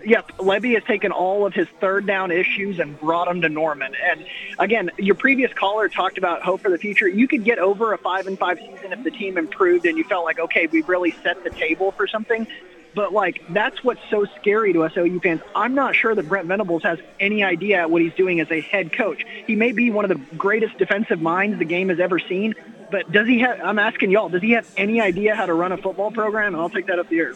Yep, 0.04 0.32
Lebby 0.38 0.74
has 0.74 0.84
taken 0.84 1.12
all 1.12 1.46
of 1.46 1.54
his 1.54 1.66
third 1.80 2.06
down 2.06 2.30
issues 2.30 2.78
and 2.78 2.98
brought 3.00 3.26
them 3.26 3.40
to 3.40 3.48
Norman. 3.48 3.94
And 4.10 4.26
again, 4.58 4.90
your 4.98 5.14
previous 5.14 5.52
caller 5.52 5.88
talked 5.88 6.18
about 6.18 6.42
hope 6.42 6.60
for 6.60 6.70
the 6.70 6.78
future. 6.78 7.08
You 7.08 7.26
could 7.26 7.44
get 7.44 7.58
over 7.58 7.92
a 7.92 7.98
five 7.98 8.26
and 8.26 8.38
five 8.38 8.58
season 8.58 8.92
if 8.92 9.02
the 9.02 9.10
team 9.10 9.38
improved 9.38 9.86
and 9.86 9.96
you 9.96 10.04
felt 10.04 10.24
like, 10.24 10.38
okay, 10.38 10.66
we've 10.66 10.88
really 10.88 11.12
set 11.22 11.42
the 11.42 11.50
table 11.50 11.92
for 11.92 12.06
something. 12.06 12.46
But 12.94 13.12
like 13.12 13.42
that's 13.48 13.82
what's 13.82 14.00
so 14.10 14.26
scary 14.40 14.72
to 14.74 14.84
us 14.84 14.92
OU 14.96 15.20
fans. 15.20 15.40
I'm 15.54 15.74
not 15.74 15.96
sure 15.96 16.14
that 16.14 16.28
Brent 16.28 16.46
Venables 16.46 16.82
has 16.84 16.98
any 17.18 17.42
idea 17.42 17.88
what 17.88 18.02
he's 18.02 18.14
doing 18.14 18.40
as 18.40 18.50
a 18.50 18.60
head 18.60 18.92
coach. 18.92 19.24
He 19.46 19.56
may 19.56 19.72
be 19.72 19.90
one 19.90 20.04
of 20.04 20.10
the 20.10 20.36
greatest 20.36 20.78
defensive 20.78 21.20
minds 21.20 21.58
the 21.58 21.64
game 21.64 21.88
has 21.88 21.98
ever 21.98 22.18
seen, 22.18 22.54
but 22.90 23.10
does 23.10 23.26
he 23.26 23.40
have? 23.40 23.60
I'm 23.60 23.78
asking 23.80 24.12
y'all. 24.12 24.28
Does 24.28 24.42
he 24.42 24.52
have 24.52 24.70
any 24.76 25.00
idea 25.00 25.34
how 25.34 25.46
to 25.46 25.54
run 25.54 25.72
a 25.72 25.76
football 25.76 26.12
program? 26.12 26.54
And 26.54 26.62
I'll 26.62 26.70
take 26.70 26.86
that 26.86 27.00
up 27.00 27.08
the 27.08 27.18
air. 27.18 27.34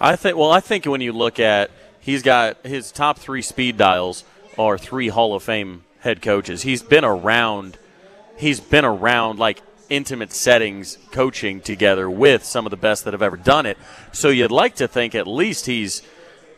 I 0.00 0.16
think. 0.16 0.36
Well, 0.36 0.50
I 0.50 0.60
think 0.60 0.84
when 0.84 1.00
you 1.00 1.12
look 1.12 1.40
at, 1.40 1.70
he's 2.00 2.22
got 2.22 2.64
his 2.66 2.92
top 2.92 3.18
three 3.18 3.42
speed 3.42 3.76
dials 3.76 4.24
are 4.58 4.78
three 4.78 5.08
Hall 5.08 5.34
of 5.34 5.42
Fame 5.42 5.84
head 6.00 6.22
coaches. 6.22 6.62
He's 6.62 6.82
been 6.82 7.04
around. 7.04 7.78
He's 8.36 8.60
been 8.60 8.84
around 8.84 9.38
like 9.38 9.62
intimate 9.88 10.32
settings 10.32 10.98
coaching 11.12 11.60
together 11.60 12.10
with 12.10 12.44
some 12.44 12.66
of 12.66 12.70
the 12.70 12.76
best 12.76 13.04
that 13.04 13.14
have 13.14 13.22
ever 13.22 13.36
done 13.36 13.66
it. 13.66 13.78
So 14.12 14.28
you'd 14.28 14.50
like 14.50 14.76
to 14.76 14.88
think 14.88 15.14
at 15.14 15.26
least 15.26 15.66
he's 15.66 16.02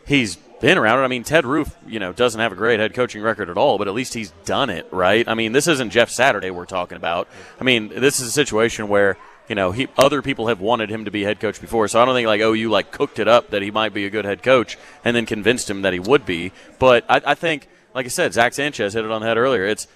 he's 0.05 0.35
been 0.59 0.77
around 0.77 0.99
it. 0.99 1.03
I 1.03 1.07
mean, 1.07 1.23
Ted 1.23 1.45
Roof, 1.45 1.75
you 1.87 1.99
know, 1.99 2.11
doesn't 2.11 2.39
have 2.39 2.51
a 2.51 2.55
great 2.55 2.79
head 2.79 2.93
coaching 2.93 3.21
record 3.21 3.49
at 3.49 3.57
all, 3.57 3.77
but 3.77 3.87
at 3.87 3.93
least 3.93 4.13
he's 4.13 4.31
done 4.43 4.69
it, 4.69 4.87
right? 4.91 5.27
I 5.27 5.33
mean, 5.33 5.53
this 5.53 5.67
isn't 5.67 5.91
Jeff 5.91 6.09
Saturday 6.09 6.51
we're 6.51 6.65
talking 6.65 6.97
about. 6.97 7.29
I 7.59 7.63
mean, 7.63 7.87
this 7.87 8.19
is 8.19 8.27
a 8.27 8.31
situation 8.31 8.89
where 8.89 9.17
you 9.49 9.55
know 9.55 9.71
he 9.71 9.87
other 9.97 10.21
people 10.21 10.47
have 10.47 10.61
wanted 10.61 10.89
him 10.89 11.05
to 11.05 11.11
be 11.11 11.23
head 11.23 11.39
coach 11.39 11.59
before, 11.59 11.87
so 11.87 12.01
I 12.01 12.05
don't 12.05 12.15
think 12.15 12.27
like 12.27 12.39
OU 12.41 12.69
like 12.69 12.91
cooked 12.91 13.19
it 13.19 13.27
up 13.27 13.49
that 13.49 13.61
he 13.61 13.71
might 13.71 13.93
be 13.93 14.05
a 14.05 14.09
good 14.09 14.23
head 14.25 14.41
coach 14.43 14.77
and 15.03 15.15
then 15.15 15.25
convinced 15.25 15.69
him 15.69 15.81
that 15.81 15.91
he 15.93 15.99
would 15.99 16.25
be. 16.25 16.51
But 16.77 17.03
I, 17.09 17.21
I 17.25 17.35
think, 17.35 17.67
like 17.93 18.05
I 18.05 18.09
said, 18.09 18.33
Zach 18.33 18.53
Sanchez 18.53 18.93
hit 18.93 19.03
it 19.03 19.11
on 19.11 19.21
the 19.21 19.27
head 19.27 19.37
earlier. 19.37 19.65
It's 19.65 19.87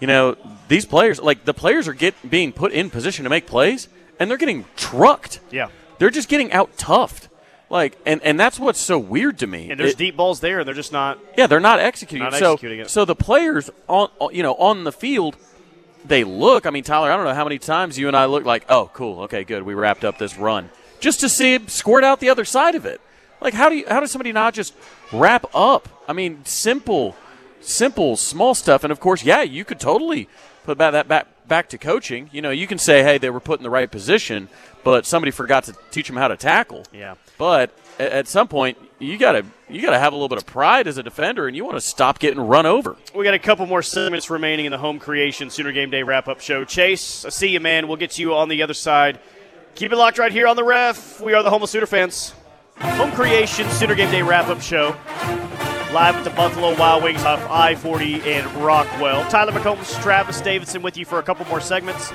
you 0.00 0.06
know, 0.08 0.36
these 0.66 0.84
players, 0.84 1.20
like 1.20 1.44
the 1.44 1.54
players 1.54 1.86
are 1.86 1.92
get 1.92 2.14
being 2.28 2.52
put 2.52 2.72
in 2.72 2.90
position 2.90 3.22
to 3.24 3.30
make 3.30 3.46
plays, 3.46 3.88
and 4.18 4.28
they're 4.30 4.38
getting 4.38 4.64
trucked. 4.76 5.38
Yeah. 5.52 5.68
They're 5.98 6.10
just 6.10 6.28
getting 6.28 6.52
out 6.52 6.76
toughed. 6.76 7.28
Like, 7.70 7.96
and, 8.04 8.20
and 8.22 8.38
that's 8.38 8.58
what's 8.58 8.80
so 8.80 8.98
weird 8.98 9.38
to 9.38 9.46
me. 9.46 9.70
And 9.70 9.78
there's 9.80 9.92
It- 9.92 9.98
deep 9.98 10.16
balls 10.16 10.40
there, 10.40 10.58
and 10.58 10.66
they're 10.66 10.74
just 10.74 10.92
not. 10.92 11.18
yeah, 11.38 11.46
they're 11.46 11.60
not 11.60 11.78
executing. 11.78 12.24
Not 12.24 12.34
so, 12.34 12.52
executing 12.54 12.80
it. 12.80 12.90
so 12.90 13.04
the 13.04 13.14
players 13.14 13.70
on, 13.88 14.10
you 14.32 14.42
know, 14.42 14.54
on 14.54 14.82
the 14.84 14.92
field, 14.92 15.36
they 16.04 16.24
look. 16.24 16.66
I 16.66 16.70
mean, 16.70 16.84
Tyler, 16.84 17.10
I 17.10 17.16
don't 17.16 17.24
know 17.24 17.34
how 17.34 17.44
many 17.44 17.58
times 17.58 17.98
you 17.98 18.08
and 18.08 18.16
I 18.16 18.26
look 18.26 18.44
like, 18.44 18.64
oh, 18.68 18.90
cool, 18.92 19.22
okay, 19.22 19.44
good, 19.44 19.62
we 19.62 19.74
wrapped 19.74 20.04
up 20.04 20.18
this 20.18 20.36
run, 20.36 20.70
just 21.00 21.20
to 21.20 21.28
see 21.28 21.54
it 21.54 21.70
squirt 21.70 22.04
out 22.04 22.20
the 22.20 22.30
other 22.30 22.44
side 22.44 22.74
of 22.74 22.86
it. 22.86 23.00
Like, 23.40 23.54
how 23.54 23.68
do 23.68 23.76
you, 23.76 23.84
how 23.88 24.00
does 24.00 24.10
somebody 24.10 24.32
not 24.32 24.54
just 24.54 24.74
wrap 25.12 25.46
up? 25.54 25.88
I 26.06 26.12
mean, 26.12 26.44
simple, 26.44 27.16
simple, 27.60 28.16
small 28.16 28.54
stuff. 28.54 28.84
And 28.84 28.92
of 28.92 29.00
course, 29.00 29.24
yeah, 29.24 29.42
you 29.42 29.64
could 29.64 29.80
totally 29.80 30.28
put 30.64 30.78
that 30.78 31.08
back 31.08 31.26
back 31.48 31.68
to 31.70 31.78
coaching. 31.78 32.30
You 32.32 32.40
know, 32.40 32.50
you 32.50 32.66
can 32.66 32.78
say, 32.78 33.02
hey, 33.02 33.18
they 33.18 33.30
were 33.30 33.40
put 33.40 33.58
in 33.58 33.64
the 33.64 33.70
right 33.70 33.90
position, 33.90 34.48
but 34.84 35.06
somebody 35.06 35.32
forgot 35.32 35.64
to 35.64 35.74
teach 35.90 36.06
them 36.06 36.16
how 36.16 36.28
to 36.28 36.36
tackle. 36.36 36.84
Yeah. 36.92 37.16
But 37.36 37.76
at 37.98 38.28
some 38.28 38.48
point, 38.48 38.78
you 39.02 39.18
gotta 39.18 39.44
you 39.68 39.82
gotta 39.82 39.98
have 39.98 40.12
a 40.12 40.16
little 40.16 40.28
bit 40.28 40.38
of 40.38 40.46
pride 40.46 40.86
as 40.86 40.96
a 40.96 41.02
defender, 41.02 41.46
and 41.46 41.56
you 41.56 41.64
want 41.64 41.76
to 41.76 41.80
stop 41.80 42.18
getting 42.18 42.40
run 42.40 42.66
over. 42.66 42.96
We 43.14 43.24
got 43.24 43.34
a 43.34 43.38
couple 43.38 43.66
more 43.66 43.82
segments 43.82 44.30
remaining 44.30 44.66
in 44.66 44.72
the 44.72 44.78
home 44.78 44.98
creation 44.98 45.50
Sooner 45.50 45.72
Game 45.72 45.90
Day 45.90 46.02
wrap 46.02 46.28
up 46.28 46.40
show. 46.40 46.64
Chase, 46.64 47.24
I 47.24 47.30
see 47.30 47.48
you, 47.48 47.60
man. 47.60 47.88
We'll 47.88 47.96
get 47.96 48.12
to 48.12 48.22
you 48.22 48.34
on 48.34 48.48
the 48.48 48.62
other 48.62 48.74
side. 48.74 49.18
Keep 49.74 49.92
it 49.92 49.96
locked 49.96 50.18
right 50.18 50.32
here 50.32 50.46
on 50.46 50.56
the 50.56 50.64
ref. 50.64 51.20
We 51.20 51.34
are 51.34 51.42
the 51.42 51.50
home 51.50 51.62
of 51.62 51.68
Sooner 51.68 51.86
fans. 51.86 52.34
Home 52.78 53.12
creation 53.12 53.68
Sooner 53.70 53.94
Game 53.94 54.10
Day 54.10 54.22
wrap 54.22 54.48
up 54.48 54.60
show. 54.60 54.96
Live 55.92 56.16
at 56.16 56.24
the 56.24 56.30
Buffalo 56.30 56.76
Wild 56.78 57.02
Wings 57.02 57.22
off 57.24 57.40
I 57.50 57.74
40 57.74 58.30
in 58.30 58.62
Rockwell. 58.62 59.28
Tyler 59.28 59.52
McComas, 59.52 60.00
Travis 60.02 60.40
Davidson 60.40 60.80
with 60.80 60.96
you 60.96 61.04
for 61.04 61.18
a 61.18 61.22
couple 61.22 61.44
more 61.46 61.60
segments. 61.60 62.10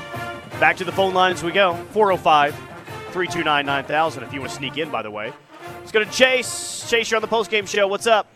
Back 0.60 0.78
to 0.78 0.84
the 0.84 0.92
phone 0.92 1.14
line 1.14 1.34
as 1.34 1.44
we 1.44 1.52
go 1.52 1.76
405 1.92 2.56
329 2.56 3.66
9000 3.66 4.24
if 4.24 4.34
you 4.34 4.40
want 4.40 4.52
to 4.52 4.58
sneak 4.58 4.78
in, 4.78 4.90
by 4.90 5.04
the 5.04 5.12
way. 5.12 5.32
Let's 5.80 5.92
go 5.92 6.04
to 6.04 6.12
Chase. 6.12 6.86
Chase, 6.90 7.10
you're 7.10 7.18
on 7.18 7.22
the 7.22 7.28
post 7.28 7.50
game 7.52 7.66
show. 7.66 7.88
What's 7.88 8.08
up? 8.08 8.28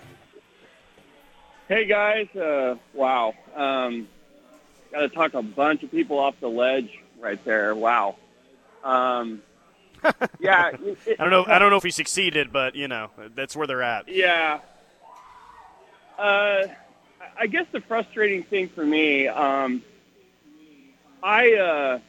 Hey 1.67 1.85
guys, 1.85 2.27
uh, 2.35 2.75
wow. 2.93 3.33
Um, 3.55 4.07
Got 4.91 5.01
to 5.01 5.09
talk 5.09 5.33
a 5.35 5.41
bunch 5.41 5.83
of 5.83 5.91
people 5.91 6.19
off 6.19 6.35
the 6.41 6.49
ledge 6.49 6.99
right 7.21 7.41
there. 7.45 7.73
Wow. 7.73 8.17
Um, 8.83 9.41
yeah. 10.39 10.71
it- 10.71 11.15
I 11.17 11.23
don't 11.23 11.29
know. 11.29 11.45
I 11.45 11.59
don't 11.59 11.69
know 11.69 11.77
if 11.77 11.83
he 11.83 11.91
succeeded, 11.91 12.51
but 12.51 12.75
you 12.75 12.87
know 12.89 13.09
that's 13.35 13.55
where 13.55 13.67
they're 13.67 13.83
at. 13.83 14.09
Yeah. 14.09 14.59
Uh, 16.17 16.67
I 17.39 17.47
guess 17.47 17.65
the 17.71 17.79
frustrating 17.81 18.43
thing 18.43 18.67
for 18.67 18.85
me, 18.85 19.27
um, 19.27 19.81
I 21.23 21.53
uh, 21.55 21.99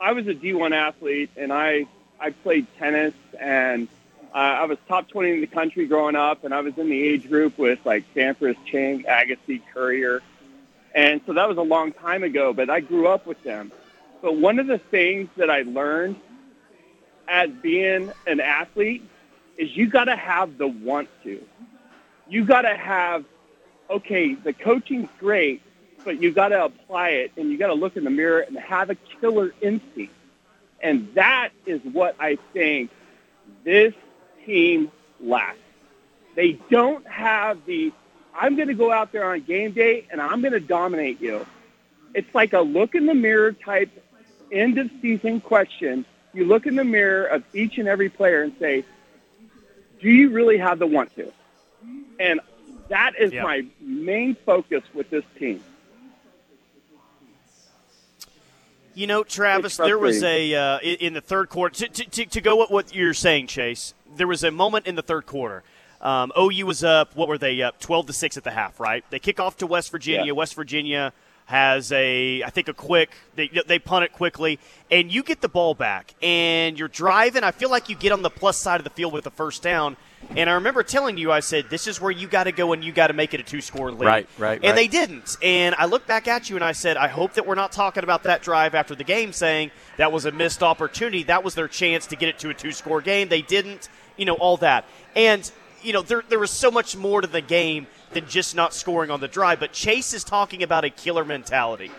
I 0.00 0.12
was 0.12 0.26
a 0.26 0.34
D1 0.34 0.74
athlete 0.74 1.30
and 1.36 1.52
I 1.52 1.86
I 2.18 2.30
played 2.30 2.66
tennis 2.78 3.14
and 3.38 3.86
uh, 4.34 4.38
I 4.38 4.64
was 4.64 4.78
top 4.88 5.08
20 5.08 5.30
in 5.30 5.40
the 5.40 5.46
country 5.46 5.86
growing 5.86 6.16
up 6.16 6.44
and 6.44 6.52
I 6.52 6.60
was 6.60 6.76
in 6.76 6.88
the 6.88 7.02
age 7.02 7.28
group 7.28 7.56
with 7.56 7.78
like 7.84 8.04
Sampras, 8.14 8.56
Chang, 8.66 9.04
Agassi, 9.04 9.62
Courier, 9.72 10.22
and 10.94 11.20
so 11.26 11.32
that 11.34 11.48
was 11.48 11.56
a 11.56 11.62
long 11.62 11.92
time 11.92 12.22
ago. 12.24 12.52
But 12.52 12.70
I 12.70 12.80
grew 12.80 13.06
up 13.06 13.26
with 13.26 13.42
them. 13.42 13.72
But 14.22 14.36
one 14.36 14.58
of 14.58 14.66
the 14.66 14.78
things 14.78 15.28
that 15.36 15.50
I 15.50 15.62
learned 15.62 16.16
as 17.28 17.50
being 17.50 18.12
an 18.26 18.40
athlete 18.40 19.02
is 19.56 19.76
you 19.76 19.88
got 19.88 20.04
to 20.04 20.16
have 20.16 20.58
the 20.58 20.66
want 20.66 21.08
to. 21.24 21.40
You 22.28 22.44
got 22.44 22.62
to 22.62 22.74
have, 22.74 23.24
okay, 23.90 24.34
the 24.34 24.52
coaching's 24.52 25.10
great, 25.18 25.62
but 26.04 26.20
you 26.20 26.32
got 26.32 26.48
to 26.48 26.64
apply 26.64 27.10
it 27.10 27.32
and 27.36 27.50
you 27.50 27.58
got 27.58 27.68
to 27.68 27.74
look 27.74 27.96
in 27.96 28.04
the 28.04 28.10
mirror 28.10 28.40
and 28.40 28.58
have 28.58 28.90
a 28.90 28.94
killer 28.94 29.52
instinct. 29.60 30.12
And 30.82 31.14
that 31.14 31.50
is 31.66 31.80
what 31.92 32.16
I 32.18 32.36
think 32.52 32.90
this 33.64 33.94
team 34.44 34.90
lacks. 35.20 35.58
They 36.34 36.58
don't 36.70 37.06
have 37.06 37.64
the, 37.66 37.92
I'm 38.34 38.56
going 38.56 38.68
to 38.68 38.74
go 38.74 38.90
out 38.92 39.12
there 39.12 39.24
on 39.24 39.40
game 39.42 39.72
day 39.72 40.06
and 40.10 40.20
I'm 40.20 40.40
going 40.40 40.52
to 40.52 40.60
dominate 40.60 41.20
you. 41.20 41.46
It's 42.14 42.32
like 42.34 42.52
a 42.52 42.60
look 42.60 42.94
in 42.94 43.06
the 43.06 43.14
mirror 43.14 43.52
type 43.52 43.90
end 44.52 44.78
of 44.78 44.90
season 45.02 45.40
question. 45.40 46.04
You 46.32 46.44
look 46.44 46.66
in 46.66 46.74
the 46.76 46.84
mirror 46.84 47.26
of 47.26 47.44
each 47.54 47.78
and 47.78 47.86
every 47.88 48.08
player 48.08 48.42
and 48.42 48.54
say, 48.58 48.84
do 50.00 50.10
you 50.10 50.30
really 50.30 50.58
have 50.58 50.78
the 50.78 50.86
want 50.86 51.14
to? 51.16 51.32
And 52.18 52.40
that 52.88 53.12
is 53.18 53.32
Yeah. 53.32 53.42
my 53.42 53.64
main 53.80 54.34
focus 54.44 54.82
with 54.92 55.10
this 55.10 55.24
team. 55.38 55.62
You 58.94 59.08
know, 59.08 59.24
Travis, 59.24 59.76
there 59.76 59.98
was 59.98 60.22
a 60.22 60.54
uh, 60.54 60.78
in 60.78 61.14
the 61.14 61.20
third 61.20 61.48
quarter. 61.48 61.74
To, 61.74 61.88
to, 61.88 62.10
to, 62.10 62.26
to 62.26 62.40
go 62.40 62.56
with 62.56 62.70
what 62.70 62.94
you're 62.94 63.12
saying, 63.14 63.48
Chase, 63.48 63.92
there 64.16 64.26
was 64.26 64.44
a 64.44 64.50
moment 64.50 64.86
in 64.86 64.94
the 64.94 65.02
third 65.02 65.26
quarter. 65.26 65.62
Um, 66.00 66.32
OU 66.38 66.66
was 66.66 66.84
up. 66.84 67.16
What 67.16 67.28
were 67.28 67.38
they 67.38 67.62
up? 67.62 67.80
Twelve 67.80 68.06
to 68.06 68.12
six 68.12 68.36
at 68.36 68.44
the 68.44 68.50
half. 68.50 68.78
Right. 68.78 69.04
They 69.10 69.18
kick 69.18 69.40
off 69.40 69.56
to 69.58 69.66
West 69.66 69.90
Virginia. 69.90 70.26
Yeah. 70.26 70.32
West 70.32 70.54
Virginia 70.54 71.12
has 71.46 71.92
a, 71.92 72.42
I 72.42 72.48
think, 72.50 72.68
a 72.68 72.74
quick. 72.74 73.10
They 73.36 73.48
they 73.66 73.78
punt 73.78 74.04
it 74.04 74.12
quickly, 74.12 74.58
and 74.90 75.12
you 75.12 75.22
get 75.22 75.40
the 75.40 75.48
ball 75.48 75.74
back, 75.74 76.14
and 76.22 76.78
you're 76.78 76.88
driving. 76.88 77.44
I 77.44 77.50
feel 77.52 77.70
like 77.70 77.88
you 77.88 77.96
get 77.96 78.12
on 78.12 78.22
the 78.22 78.30
plus 78.30 78.58
side 78.58 78.80
of 78.80 78.84
the 78.84 78.90
field 78.90 79.12
with 79.12 79.24
the 79.24 79.30
first 79.30 79.62
down. 79.62 79.96
And 80.36 80.48
I 80.48 80.54
remember 80.54 80.82
telling 80.82 81.18
you, 81.18 81.30
I 81.30 81.40
said, 81.40 81.66
"This 81.68 81.86
is 81.86 82.00
where 82.00 82.10
you 82.10 82.26
got 82.28 82.44
to 82.44 82.52
go, 82.52 82.72
and 82.72 82.82
you 82.82 82.92
got 82.92 83.08
to 83.08 83.12
make 83.12 83.34
it 83.34 83.40
a 83.40 83.42
two-score 83.42 83.92
lead." 83.92 84.06
Right, 84.06 84.28
right, 84.38 84.54
And 84.54 84.64
right. 84.64 84.74
they 84.74 84.88
didn't. 84.88 85.36
And 85.42 85.74
I 85.74 85.84
looked 85.84 86.06
back 86.06 86.26
at 86.28 86.48
you 86.48 86.56
and 86.56 86.64
I 86.64 86.72
said, 86.72 86.96
I 86.96 87.08
hope 87.08 87.34
that 87.34 87.46
we're 87.46 87.54
not 87.54 87.72
talking 87.72 88.02
about 88.04 88.22
that 88.22 88.40
drive 88.40 88.74
after 88.74 88.94
the 88.94 89.04
game 89.04 89.34
saying 89.34 89.70
that 89.98 90.12
was 90.12 90.24
a 90.24 90.32
missed 90.32 90.62
opportunity. 90.62 91.24
That 91.24 91.44
was 91.44 91.54
their 91.54 91.68
chance 91.68 92.06
to 92.06 92.16
get 92.16 92.30
it 92.30 92.38
to 92.38 92.48
a 92.48 92.54
two 92.54 92.72
score 92.72 93.02
game. 93.02 93.28
They 93.28 93.42
didn't, 93.42 93.90
you 94.16 94.24
know, 94.24 94.34
all 94.34 94.56
that. 94.58 94.84
And, 95.16 95.50
you 95.82 95.92
know, 95.92 96.02
there, 96.02 96.22
there 96.28 96.38
was 96.38 96.50
so 96.50 96.70
much 96.70 96.96
more 96.96 97.20
to 97.20 97.26
the 97.26 97.40
game 97.40 97.86
than 98.12 98.26
just 98.26 98.54
not 98.54 98.72
scoring 98.72 99.10
on 99.10 99.20
the 99.20 99.28
drive. 99.28 99.60
But 99.60 99.72
Chase 99.72 100.14
is 100.14 100.24
talking 100.24 100.62
about 100.62 100.84
a 100.84 100.90
killer 100.90 101.24
mentality. 101.24 101.90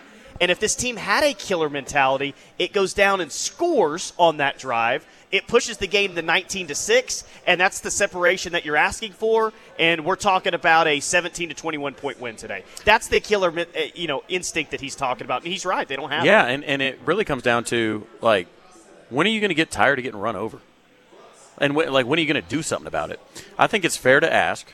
And 0.41 0.51
if 0.51 0.59
this 0.59 0.75
team 0.75 0.97
had 0.97 1.23
a 1.23 1.33
killer 1.33 1.69
mentality, 1.69 2.35
it 2.59 2.73
goes 2.73 2.93
down 2.93 3.21
and 3.21 3.31
scores 3.31 4.13
on 4.17 4.37
that 4.37 4.57
drive. 4.57 5.07
It 5.31 5.47
pushes 5.47 5.77
the 5.77 5.87
game 5.87 6.15
to 6.15 6.21
19 6.21 6.67
to 6.67 6.75
6, 6.75 7.23
and 7.47 7.59
that's 7.59 7.79
the 7.79 7.91
separation 7.91 8.53
that 8.53 8.65
you're 8.65 8.75
asking 8.75 9.13
for. 9.13 9.53
And 9.79 10.05
we're 10.05 10.15
talking 10.15 10.53
about 10.53 10.87
a 10.87 10.99
17 10.99 11.49
to 11.49 11.55
21 11.55 11.93
point 11.93 12.19
win 12.19 12.35
today. 12.35 12.63
That's 12.83 13.07
the 13.07 13.19
killer, 13.19 13.57
uh, 13.57 13.65
you 13.93 14.07
know, 14.07 14.23
instinct 14.27 14.71
that 14.71 14.81
he's 14.81 14.95
talking 14.95 15.25
about. 15.25 15.43
And 15.43 15.51
he's 15.51 15.65
right; 15.65 15.87
they 15.87 15.95
don't 15.95 16.11
have. 16.11 16.25
Yeah, 16.25 16.45
it. 16.47 16.53
and, 16.53 16.63
and 16.65 16.81
it 16.81 16.99
really 17.05 17.25
comes 17.25 17.43
down 17.43 17.63
to 17.65 18.05
like, 18.21 18.47
when 19.09 19.27
are 19.27 19.29
you 19.29 19.39
going 19.39 19.49
to 19.49 19.55
get 19.55 19.71
tired 19.71 19.99
of 19.99 20.03
getting 20.03 20.19
run 20.19 20.35
over? 20.35 20.59
And 21.57 21.75
like, 21.75 22.05
when 22.05 22.19
are 22.19 22.21
you 22.21 22.31
going 22.31 22.41
to 22.41 22.49
do 22.49 22.61
something 22.61 22.87
about 22.87 23.11
it? 23.11 23.19
I 23.57 23.67
think 23.67 23.85
it's 23.85 23.97
fair 23.97 24.19
to 24.19 24.31
ask. 24.31 24.67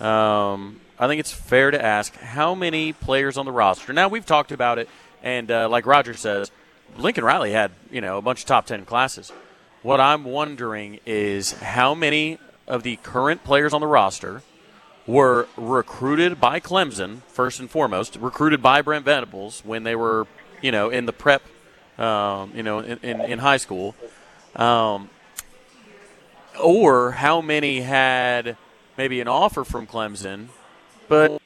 Um, 0.00 0.80
I 0.98 1.06
think 1.06 1.20
it's 1.20 1.32
fair 1.32 1.70
to 1.70 1.82
ask 1.82 2.14
how 2.16 2.54
many 2.54 2.92
players 2.92 3.36
on 3.36 3.46
the 3.46 3.52
roster. 3.52 3.92
Now 3.92 4.08
we've 4.08 4.26
talked 4.26 4.52
about 4.52 4.78
it, 4.78 4.88
and 5.22 5.50
uh, 5.50 5.68
like 5.68 5.86
Roger 5.86 6.14
says, 6.14 6.50
Lincoln 6.96 7.24
Riley 7.24 7.52
had 7.52 7.72
you 7.90 8.00
know 8.00 8.18
a 8.18 8.22
bunch 8.22 8.40
of 8.40 8.46
top 8.46 8.66
ten 8.66 8.84
classes. 8.84 9.32
What 9.82 10.00
I'm 10.00 10.24
wondering 10.24 11.00
is 11.04 11.52
how 11.52 11.94
many 11.94 12.38
of 12.66 12.82
the 12.82 12.96
current 12.96 13.44
players 13.44 13.72
on 13.72 13.80
the 13.80 13.86
roster 13.86 14.42
were 15.06 15.46
recruited 15.56 16.40
by 16.40 16.60
Clemson 16.60 17.22
first 17.28 17.60
and 17.60 17.70
foremost, 17.70 18.16
recruited 18.16 18.62
by 18.62 18.80
Brent 18.80 19.04
Venables 19.04 19.62
when 19.64 19.82
they 19.82 19.94
were, 19.94 20.26
you 20.62 20.72
know, 20.72 20.88
in 20.88 21.04
the 21.04 21.12
prep, 21.12 21.42
um, 21.98 22.52
you 22.54 22.62
know, 22.62 22.78
in, 22.78 22.98
in, 23.02 23.20
in 23.20 23.38
high 23.38 23.58
school, 23.58 23.94
um, 24.56 25.10
or 26.62 27.12
how 27.12 27.40
many 27.40 27.80
had 27.80 28.56
maybe 28.96 29.20
an 29.20 29.28
offer 29.28 29.64
from 29.64 29.86
Clemson, 29.86 30.48
but 31.08 31.40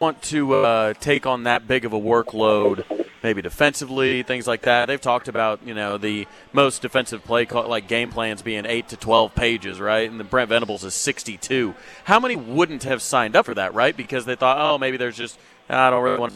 want 0.00 0.22
to 0.22 0.54
uh, 0.54 0.94
take 0.94 1.26
on 1.26 1.44
that 1.44 1.66
big 1.66 1.84
of 1.84 1.92
a 1.92 1.98
workload, 1.98 2.84
maybe 3.22 3.42
defensively, 3.42 4.22
things 4.22 4.46
like 4.46 4.62
that. 4.62 4.86
They've 4.86 5.00
talked 5.00 5.28
about 5.28 5.60
you 5.66 5.74
know 5.74 5.98
the 5.98 6.26
most 6.52 6.82
defensive 6.82 7.24
play 7.24 7.46
like 7.46 7.88
game 7.88 8.10
plans 8.10 8.42
being 8.42 8.66
eight 8.66 8.88
to 8.88 8.96
twelve 8.96 9.34
pages, 9.34 9.80
right? 9.80 10.08
And 10.08 10.18
the 10.18 10.24
Brent 10.24 10.48
Venables 10.48 10.84
is 10.84 10.94
sixty-two. 10.94 11.74
How 12.04 12.20
many 12.20 12.36
wouldn't 12.36 12.84
have 12.84 13.02
signed 13.02 13.36
up 13.36 13.46
for 13.46 13.54
that, 13.54 13.74
right? 13.74 13.96
Because 13.96 14.24
they 14.24 14.36
thought, 14.36 14.58
oh, 14.58 14.78
maybe 14.78 14.96
there's 14.96 15.16
just 15.16 15.38
I 15.68 15.90
don't 15.90 16.02
really 16.02 16.18
want 16.18 16.34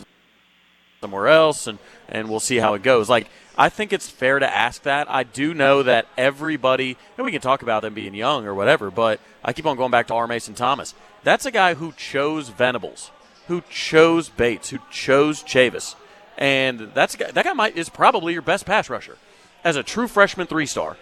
somewhere 1.01 1.29
else, 1.29 1.67
and 1.67 1.79
and 2.09 2.29
we'll 2.29 2.41
see 2.41 2.57
how 2.57 2.75
it 2.75 2.83
goes. 2.83 3.09
Like 3.09 3.29
I 3.57 3.69
think 3.69 3.93
it's 3.93 4.09
fair 4.09 4.39
to 4.39 4.57
ask 4.57 4.83
that. 4.83 5.11
I 5.11 5.25
do 5.25 5.53
know 5.53 5.83
that 5.83 6.07
everybody, 6.17 6.97
and 7.17 7.25
we 7.25 7.33
can 7.33 7.41
talk 7.41 7.63
about 7.63 7.83
them 7.83 7.95
being 7.95 8.15
young 8.15 8.47
or 8.47 8.55
whatever, 8.55 8.91
but 8.91 9.21
I 9.45 9.53
keep 9.53 9.67
on 9.67 9.77
going 9.77 9.91
back 9.91 10.07
to 10.07 10.15
R. 10.15 10.27
Mason 10.27 10.55
Thomas. 10.55 10.95
That's 11.23 11.47
a 11.47 11.51
guy 11.51 11.75
who 11.75 11.93
chose 11.93 12.49
Venables 12.49 13.11
who 13.49 13.63
chose 13.69 14.29
Bates, 14.29 14.71
who 14.71 14.79
chose 14.91 15.43
Chavis, 15.43 15.95
and 16.39 16.91
that's 16.95 17.17
that 17.17 17.45
guy 17.45 17.53
might 17.53 17.77
is 17.77 17.89
probably 17.89 18.33
your 18.33 18.43
best 18.43 18.67
pass 18.67 18.89
rusher 18.89 19.19
as 19.65 19.77
a 19.77 19.83
true 19.83 20.09
freshman 20.09 20.47
three 20.47 20.67
star. 20.67 20.97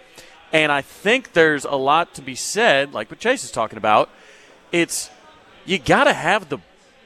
And 0.53 0.71
I 0.71 0.81
think 0.81 1.31
there's 1.31 1.63
a 1.63 1.75
lot 1.75 2.13
to 2.15 2.21
be 2.21 2.35
said, 2.35 2.93
like 2.93 3.09
what 3.09 3.19
Chase 3.19 3.43
is 3.43 3.51
talking 3.51 3.77
about. 3.77 4.09
It's 4.71 5.09
you 5.65 5.79
got 5.79 6.05
to 6.05 6.13
have 6.13 6.49
the 6.49 6.57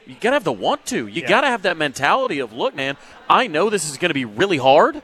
you 0.08 0.16
got 0.16 0.32
to 0.32 0.36
have 0.36 0.44
the 0.44 0.54
want 0.54 0.86
to. 0.88 1.08
You 1.08 1.22
yeah. 1.22 1.30
got 1.30 1.42
to 1.42 1.48
have 1.48 1.64
that 1.64 1.78
mentality 1.78 2.40
of, 2.40 2.54
look, 2.54 2.76
man, 2.76 2.96
I 3.30 3.48
know 3.48 3.70
this 3.70 3.90
is 3.90 3.98
going 3.98 4.10
to 4.10 4.16
be 4.16 4.26
really 4.26 4.58
hard, 4.58 5.02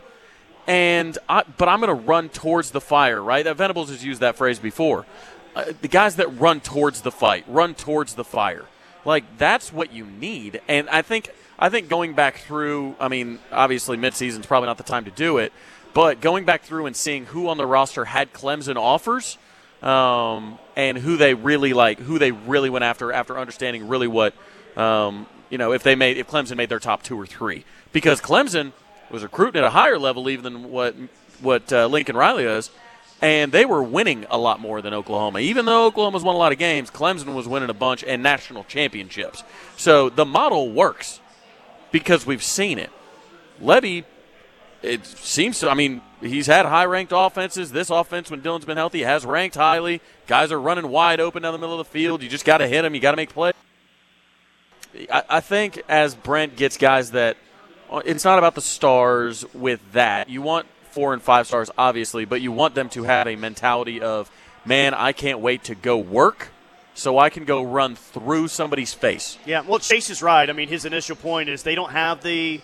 and 0.72 1.18
I, 1.28 1.44
but 1.58 1.68
I'm 1.68 1.82
going 1.82 1.90
to 1.96 2.06
run 2.06 2.30
towards 2.30 2.72
the 2.72 2.80
fire. 2.80 3.22
Right? 3.22 3.46
Venables 3.46 3.90
has 3.90 4.06
used 4.06 4.22
that 4.22 4.38
phrase 4.38 4.58
before. 4.58 5.06
Uh, 5.54 5.74
the 5.82 5.90
guys 5.90 6.16
that 6.16 6.28
run 6.40 6.62
towards 6.62 7.02
the 7.02 7.12
fight, 7.12 7.44
run 7.48 7.76
towards 7.76 8.16
the 8.16 8.24
fire. 8.24 8.66
Like 9.04 9.38
that's 9.38 9.74
what 9.74 9.92
you 9.92 10.06
need. 10.06 10.62
And 10.70 10.90
I 10.90 11.02
think 11.02 11.30
I 11.60 11.68
think 11.68 11.90
going 11.90 12.14
back 12.14 12.38
through, 12.38 12.96
I 13.02 13.10
mean, 13.10 13.40
obviously 13.52 13.98
midseason 13.98 14.40
is 14.40 14.46
probably 14.46 14.68
not 14.68 14.78
the 14.78 14.84
time 14.84 15.04
to 15.06 15.12
do 15.12 15.40
it, 15.40 15.52
but 15.94 16.22
going 16.22 16.46
back 16.46 16.64
through 16.64 16.86
and 16.86 16.96
seeing 16.96 17.26
who 17.26 17.50
on 17.50 17.58
the 17.58 17.66
roster 17.66 18.06
had 18.06 18.32
Clemson 18.32 18.78
offers, 18.78 19.38
um, 19.84 20.58
and 20.78 20.98
who 20.98 21.18
they 21.18 21.34
really 21.34 21.74
like, 21.74 22.00
who 22.00 22.18
they 22.18 22.32
really 22.32 22.70
went 22.70 22.86
after 22.86 23.12
after 23.12 23.38
understanding 23.38 23.90
really 23.90 24.08
what, 24.08 24.34
um, 24.78 25.28
you 25.50 25.58
know, 25.58 25.74
if 25.74 25.84
they 25.84 25.96
made 25.96 26.18
if 26.18 26.28
Clemson 26.28 26.56
made 26.56 26.70
their 26.70 26.80
top 26.80 27.04
two 27.04 27.20
or 27.20 27.26
three, 27.26 27.66
because 27.92 28.22
Clemson 28.22 28.72
was 29.12 29.24
recruiting 29.24 29.60
at 29.60 29.68
a 29.68 29.70
higher 29.72 30.00
level 30.00 30.30
even 30.30 30.44
than 30.44 30.72
what 30.72 30.96
what 31.42 31.72
uh, 31.74 31.88
Lincoln 31.88 32.16
Riley 32.16 32.44
is 32.44 32.70
and 33.22 33.52
they 33.52 33.66
were 33.66 33.84
winning 33.84 34.26
a 34.30 34.38
lot 34.38 34.60
more 34.60 34.82
than 34.82 34.94
Oklahoma. 34.94 35.40
Even 35.40 35.66
though 35.66 35.86
Oklahoma's 35.86 36.24
won 36.24 36.36
a 36.36 36.40
lot 36.40 36.52
of 36.52 36.58
games, 36.58 36.90
Clemson 36.90 37.36
was 37.36 37.48
winning 37.48 37.70
a 37.70 37.74
bunch 37.74 38.04
and 38.04 38.24
national 38.24 38.64
championships. 38.64 39.44
So 39.78 40.10
the 40.10 40.26
model 40.26 40.72
works 40.72 41.20
because 41.92 42.26
we've 42.26 42.44
seen 42.44 42.80
it. 42.80 42.90
Lebby, 43.62 44.06
it 44.82 45.06
seems 45.06 45.60
to, 45.60 45.70
I 45.70 45.76
mean, 45.76 46.02
he's 46.20 46.48
had 46.48 46.66
high 46.66 46.86
ranked 46.86 47.14
offenses. 47.16 47.72
This 47.72 47.92
offense, 47.92 48.32
when 48.32 48.42
Dillon's 48.42 48.66
been 48.66 48.78
healthy, 48.78 49.04
has 49.04 49.24
ranked 49.24 49.56
highly. 49.56 50.02
Guys 50.26 50.52
are 50.52 50.60
running 50.60 50.90
wide 50.90 51.20
open 51.20 51.44
down 51.44 51.54
the 51.54 51.60
middle 51.60 51.80
of 51.80 51.86
the 51.86 51.92
field. 51.92 52.24
You 52.24 52.30
just 52.30 52.46
got 52.46 52.58
to 52.58 52.68
hit 52.68 52.82
them, 52.82 52.96
you 52.96 53.02
got 53.02 53.12
to 53.12 53.18
make 53.18 53.30
plays. 53.30 53.54
I, 55.12 55.24
I 55.30 55.40
think 55.42 55.84
as 55.88 56.16
Brent 56.16 56.56
gets 56.56 56.76
guys 56.76 57.12
that, 57.12 57.38
Uh, 57.92 58.02
it's 58.06 58.24
not 58.24 58.38
about 58.38 58.56
the 58.56 58.62
stars 58.62 59.46
with 59.54 59.80
that. 59.92 60.30
You 60.30 60.42
want 60.42 60.68
four 60.92 61.14
and 61.14 61.22
five 61.22 61.48
stars, 61.48 61.70
obviously, 61.78 62.26
but 62.26 62.42
you 62.42 62.52
want 62.52 62.76
them 62.76 62.90
to 62.90 63.04
have 63.04 63.28
a 63.28 63.36
mentality 63.36 64.02
of, 64.02 64.32
man, 64.66 64.94
I 64.94 65.12
can't 65.12 65.40
wait 65.40 65.66
to 65.66 65.76
go 65.76 65.98
work 65.98 66.50
so 66.94 67.18
I 67.18 67.30
can 67.30 67.46
go 67.46 67.64
run 67.64 67.96
through 67.96 68.48
somebody's 68.50 68.94
face. 68.94 69.38
Yeah, 69.46 69.62
well, 69.62 69.80
Chase 69.80 70.10
is 70.10 70.22
right. 70.22 70.50
I 70.50 70.54
mean, 70.54 70.68
his 70.68 70.86
initial 70.86 71.16
point 71.16 71.50
is 71.50 71.64
they 71.64 71.76
don't 71.76 71.92
have 71.92 72.22
the 72.22 72.62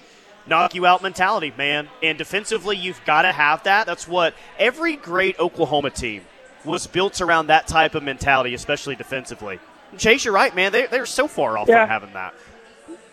knock 0.47 0.75
you 0.75 0.85
out 0.85 1.01
mentality, 1.01 1.53
man. 1.57 1.89
And 2.01 2.17
defensively, 2.17 2.77
you've 2.77 3.03
got 3.05 3.23
to 3.23 3.31
have 3.31 3.63
that. 3.63 3.85
That's 3.85 4.07
what 4.07 4.33
every 4.57 4.95
great 4.95 5.39
Oklahoma 5.39 5.89
team 5.89 6.23
was 6.65 6.87
built 6.87 7.21
around 7.21 7.47
that 7.47 7.67
type 7.67 7.95
of 7.95 8.03
mentality, 8.03 8.53
especially 8.53 8.95
defensively. 8.95 9.59
Chase, 9.97 10.25
you're 10.25 10.33
right, 10.33 10.53
man. 10.53 10.71
They, 10.71 10.87
they're 10.87 11.05
so 11.05 11.27
far 11.27 11.57
off 11.57 11.67
yeah. 11.69 11.83
from 11.83 11.89
having 11.89 12.13
that. 12.13 12.33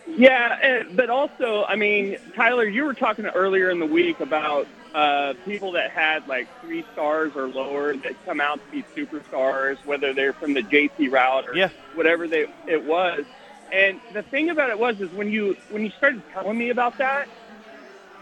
Yeah, 0.07 0.83
but 0.93 1.09
also, 1.09 1.65
I 1.67 1.75
mean, 1.75 2.17
Tyler, 2.35 2.65
you 2.65 2.83
were 2.85 2.93
talking 2.93 3.25
earlier 3.25 3.69
in 3.69 3.79
the 3.79 3.85
week 3.85 4.19
about 4.19 4.67
uh, 4.93 5.33
people 5.43 5.73
that 5.73 5.91
had 5.91 6.27
like 6.27 6.47
three 6.61 6.85
stars 6.93 7.33
or 7.35 7.47
lower 7.47 7.95
that 7.97 8.13
come 8.25 8.39
out 8.39 8.59
to 8.65 8.71
be 8.71 8.85
superstars, 8.95 9.77
whether 9.85 10.13
they're 10.13 10.33
from 10.33 10.53
the 10.53 10.61
JC 10.61 11.11
route 11.11 11.47
or 11.47 11.55
yeah. 11.55 11.69
whatever 11.95 12.27
they 12.27 12.47
it 12.65 12.85
was. 12.85 13.25
And 13.71 13.99
the 14.13 14.21
thing 14.23 14.49
about 14.49 14.69
it 14.69 14.79
was 14.79 14.99
is 15.01 15.11
when 15.11 15.31
you 15.31 15.57
when 15.69 15.83
you 15.83 15.91
started 15.97 16.21
telling 16.31 16.57
me 16.57 16.69
about 16.69 16.97
that, 16.99 17.27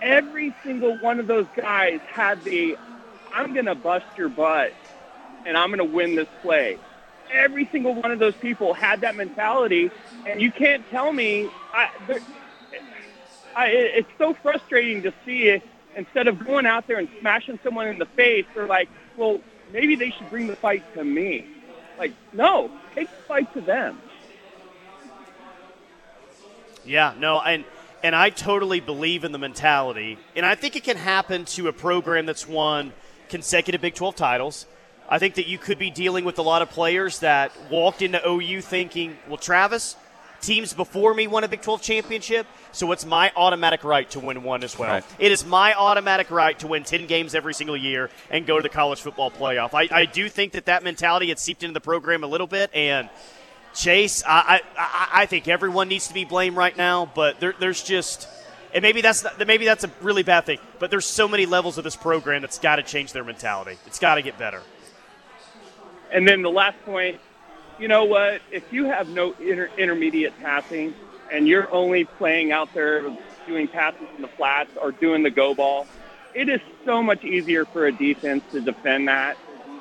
every 0.02 0.56
single 0.64 0.98
one 0.98 1.20
of 1.20 1.28
those 1.28 1.46
guys 1.56 2.00
had 2.12 2.44
the 2.44 2.78
I'm 3.32 3.54
gonna 3.54 3.76
bust 3.76 4.06
your 4.18 4.30
butt 4.30 4.74
and 5.46 5.58
I'm 5.58 5.70
gonna 5.70 5.86
win 5.86 6.16
this 6.16 6.30
play. 6.42 6.80
Every 7.34 7.68
single 7.72 7.96
one 7.96 8.12
of 8.12 8.20
those 8.20 8.36
people 8.36 8.74
had 8.74 9.02
that 9.02 9.16
mentality, 9.16 9.92
and 10.26 10.42
you 10.42 10.52
can't 10.52 10.88
tell 10.90 11.12
me. 11.12 11.50
I, 11.74 11.90
I, 13.56 13.68
it's 13.68 14.10
so 14.18 14.34
frustrating 14.36 15.04
to 15.04 15.14
see 15.26 15.62
instead 15.96 16.28
of 16.28 16.44
going 16.46 16.66
out 16.66 16.88
there 16.88 17.00
and 17.00 17.10
smashing 17.20 17.60
someone 17.64 17.88
in 17.88 18.00
the 18.00 18.06
face, 18.06 18.46
they're 18.54 18.68
like, 18.68 18.90
well, 19.18 19.42
maybe 19.72 19.96
they 19.96 20.12
should 20.12 20.30
bring 20.30 20.48
the 20.48 20.56
fight 20.56 20.84
to 20.96 21.04
me. 21.04 21.46
Like, 21.98 22.14
no, 22.32 22.72
take 22.96 23.10
the 23.10 23.24
fight 23.24 23.54
to 23.54 23.62
them. 23.62 24.00
Yeah, 26.86 27.14
no, 27.18 27.40
and 27.40 27.64
and 28.04 28.16
I 28.16 28.30
totally 28.30 28.82
believe 28.82 29.24
in 29.24 29.32
the 29.32 29.38
mentality, 29.38 30.18
and 30.36 30.46
I 30.46 30.56
think 30.56 30.76
it 30.76 30.84
can 30.84 30.98
happen 30.98 31.46
to 31.46 31.70
a 31.70 31.74
program 31.74 32.26
that's 32.26 32.48
won 32.48 32.92
consecutive 33.30 33.80
Big 33.80 33.96
12 33.96 34.16
titles. 34.16 34.66
I 35.14 35.20
think 35.20 35.36
that 35.36 35.46
you 35.46 35.60
could 35.60 35.78
be 35.78 35.92
dealing 35.92 36.26
with 36.26 36.40
a 36.40 36.42
lot 36.42 36.64
of 36.64 36.72
players 36.72 37.20
that 37.20 37.52
walked 37.70 38.02
into 38.02 38.20
OU 38.28 38.62
thinking, 38.62 39.16
well, 39.28 39.38
Travis, 39.38 39.96
teams 40.42 40.74
before 40.74 41.14
me 41.14 41.28
won 41.28 41.44
a 41.44 41.48
Big 41.48 41.62
12 41.62 41.84
championship, 41.84 42.48
so 42.72 42.92
it's 42.92 43.06
my 43.06 43.32
automatic 43.36 43.84
right 43.84 44.10
to 44.10 44.20
win 44.20 44.42
one 44.42 44.64
as 44.64 44.76
well. 44.76 44.90
Right. 44.90 45.04
It 45.20 45.32
is 45.32 45.46
my 45.46 45.76
automatic 45.76 46.32
right 46.32 46.58
to 46.58 46.66
win 46.66 46.84
10 46.84 47.06
games 47.06 47.36
every 47.36 47.54
single 47.54 47.78
year 47.78 48.10
and 48.32 48.48
go 48.48 48.58
to 48.58 48.64
the 48.64 48.70
college 48.70 49.02
football 49.02 49.30
playoff. 49.30 49.76
I, 49.76 49.88
I 49.96 50.06
do 50.06 50.28
think 50.30 50.54
that 50.54 50.66
that 50.66 50.84
mentality 50.84 51.30
had 51.30 51.38
seeped 51.38 51.62
into 51.62 51.76
the 51.76 51.82
program 51.82 52.24
a 52.24 52.28
little 52.28 52.48
bit, 52.48 52.72
and 52.74 53.08
Chase, 53.76 54.24
I, 54.28 54.62
I, 54.76 55.10
I 55.14 55.26
think 55.28 55.48
everyone 55.48 55.90
needs 55.90 56.08
to 56.08 56.16
be 56.16 56.26
blamed 56.26 56.58
right 56.58 56.76
now, 56.76 57.06
but 57.14 57.40
there, 57.40 57.54
there's 57.60 57.84
just. 57.84 58.28
And 58.74 58.82
maybe 58.82 59.02
that's 59.02 59.24
not, 59.24 59.38
maybe 59.46 59.66
that's 59.66 59.84
a 59.84 59.92
really 60.02 60.24
bad 60.24 60.48
thing, 60.48 60.58
but 60.80 60.90
there's 60.90 61.06
so 61.06 61.28
many 61.28 61.46
levels 61.46 61.78
of 61.78 61.84
this 61.84 61.96
program 61.96 62.42
that's 62.42 62.58
got 62.58 62.78
to 62.78 62.82
change 62.82 63.14
their 63.14 63.24
mentality. 63.24 63.78
It's 63.86 64.00
got 64.00 64.16
to 64.16 64.24
get 64.24 64.40
better. 64.40 64.64
And 66.14 66.28
then 66.28 66.42
the 66.42 66.52
last 66.52 66.78
point 66.86 67.20
you 67.80 67.88
know 67.88 68.06
what? 68.06 68.42
If 68.52 68.72
you 68.72 68.86
have 68.86 69.10
no 69.10 69.34
inter- 69.40 69.70
intermediate 69.78 70.34
passing 70.40 70.94
and 71.32 71.48
you're 71.48 71.72
only 71.74 72.06
playing 72.06 72.52
out 72.52 72.74
there 72.74 73.04
doing 73.48 73.68
passes 73.68 74.08
in 74.16 74.22
the 74.22 74.28
flats 74.28 74.70
or 74.82 74.92
doing 74.92 75.24
the 75.24 75.32
go 75.32 75.54
ball, 75.56 75.88
it 76.34 76.50
is 76.50 76.62
so 76.86 77.02
much 77.02 77.24
easier 77.24 77.66
for 77.66 77.86
a 77.86 77.92
defense 77.92 78.44
to 78.52 78.62
defend 78.62 79.08
that. 79.08 79.38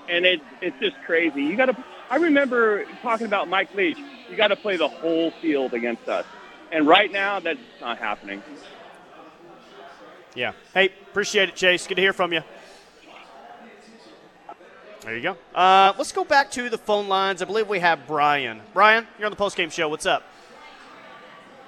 And 0.08 0.24
it, 0.24 0.40
it's 0.60 0.78
just 0.80 0.96
crazy. 1.06 1.42
You 1.42 1.56
got 1.56 1.66
to. 1.66 1.84
I 2.10 2.16
remember 2.16 2.84
talking 3.02 3.26
about 3.26 3.48
Mike 3.48 3.74
Leach. 3.74 3.98
You 4.30 4.36
got 4.36 4.48
to 4.48 4.56
play 4.56 4.76
the 4.76 4.88
whole 4.88 5.30
field 5.42 5.74
against 5.74 6.08
us, 6.08 6.26
and 6.70 6.86
right 6.86 7.10
now 7.10 7.40
that's 7.40 7.58
not 7.80 7.98
happening. 7.98 8.42
Yeah. 10.34 10.52
Hey, 10.74 10.90
appreciate 11.10 11.50
it, 11.50 11.54
Chase. 11.54 11.86
Good 11.86 11.96
to 11.96 12.00
hear 12.00 12.12
from 12.12 12.32
you. 12.32 12.42
There 15.02 15.16
you 15.16 15.22
go. 15.22 15.36
Uh, 15.52 15.92
let's 15.98 16.12
go 16.12 16.24
back 16.24 16.52
to 16.52 16.68
the 16.68 16.78
phone 16.78 17.08
lines. 17.08 17.42
I 17.42 17.44
believe 17.44 17.68
we 17.68 17.80
have 17.80 18.06
Brian. 18.06 18.60
Brian, 18.72 19.06
you're 19.18 19.26
on 19.26 19.32
the 19.32 19.36
post 19.36 19.56
game 19.56 19.68
show. 19.68 19.88
What's 19.88 20.06
up? 20.06 20.22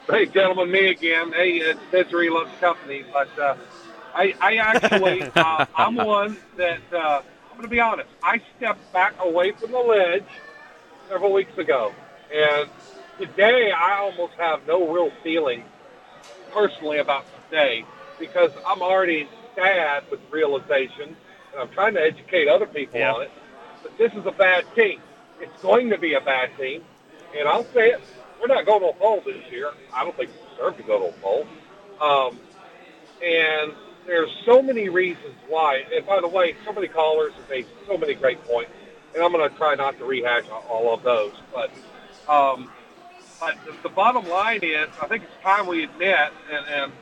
Hey, 0.09 0.27
gentlemen, 0.27 0.71
me 0.71 0.91
again. 0.91 1.33
Hey, 1.33 1.57
it's 1.57 1.81
Misery 1.93 2.31
Loves 2.31 2.53
Company. 2.61 3.05
But 3.13 3.37
uh, 3.37 3.57
I, 4.15 4.35
I 4.41 4.57
actually, 4.57 5.23
uh, 5.35 5.67
I'm 5.75 5.97
one 5.97 6.37
that, 6.57 6.81
uh, 6.93 7.23
I'm 7.51 7.57
going 7.57 7.63
to 7.63 7.69
be 7.69 7.81
honest, 7.81 8.09
I 8.23 8.41
stepped 8.57 8.93
back 8.93 9.15
away 9.19 9.51
from 9.51 9.73
the 9.73 9.81
ledge 9.81 10.27
several 11.09 11.33
weeks 11.33 11.59
ago. 11.59 11.93
And 12.33 12.71
today, 13.19 13.73
I 13.73 13.99
almost 13.99 14.35
have 14.35 14.65
no 14.65 14.87
real 14.93 15.11
feeling 15.25 15.65
personally 16.53 16.99
about 16.99 17.25
today 17.51 17.85
because 18.21 18.53
I'm 18.65 18.81
already 18.81 19.29
sad 19.57 20.05
with 20.09 20.21
realization 20.31 21.17
I'm 21.59 21.69
trying 21.71 21.95
to 21.95 22.01
educate 22.01 22.49
other 22.49 22.67
people 22.67 23.01
yeah. 23.01 23.13
on 23.13 23.23
it. 23.23 23.31
But 23.83 23.97
this 23.99 24.13
is 24.13 24.27
a 24.27 24.33
bad 24.33 24.65
team. 24.75 25.01
It's 25.41 25.63
going 25.63 25.91
to 25.91 25.99
be 25.99 26.15
a 26.15 26.21
bad 26.21 26.51
team, 26.59 26.83
and 27.37 27.49
I'll 27.49 27.65
say 27.65 27.91
it. 27.91 28.01
We're 28.41 28.49
not 28.49 28.67
going 28.67 28.81
to 28.81 28.89
a 28.89 28.95
bowl 28.95 29.23
this 29.25 29.43
year. 29.51 29.71
I 29.93 30.05
don't 30.05 30.17
think 30.17 30.31
we 30.31 30.57
deserve 30.57 30.77
to 30.77 30.83
go 30.83 30.99
to 30.99 31.17
a 31.17 31.21
bowl. 31.21 31.47
Um, 32.01 32.39
and 33.25 33.73
there's 34.07 34.31
so 34.45 34.61
many 34.63 34.89
reasons 34.89 35.35
why. 35.49 35.85
And 35.95 36.07
by 36.07 36.21
the 36.21 36.29
way, 36.29 36.55
so 36.65 36.73
many 36.73 36.89
callers 36.89 37.33
have 37.35 37.49
made 37.49 37.67
so 37.87 37.97
many 37.97 38.15
great 38.15 38.43
points. 38.45 38.71
and 39.15 39.23
I'm 39.23 39.33
going 39.33 39.49
to 39.49 39.57
try 39.57 39.75
not 39.75 39.99
to 39.99 40.05
rehash 40.05 40.45
all 40.69 40.93
of 40.93 41.03
those. 41.03 41.33
But, 41.53 41.71
um, 42.29 42.71
but 43.41 43.57
the, 43.65 43.75
the 43.85 43.89
bottom 43.89 44.29
line 44.29 44.61
is, 44.63 44.89
I 45.01 45.07
think 45.07 45.25
it's 45.25 45.43
time 45.43 45.67
we 45.67 45.85
admit, 45.85 46.33
and 46.51 46.67
and, 46.67 46.93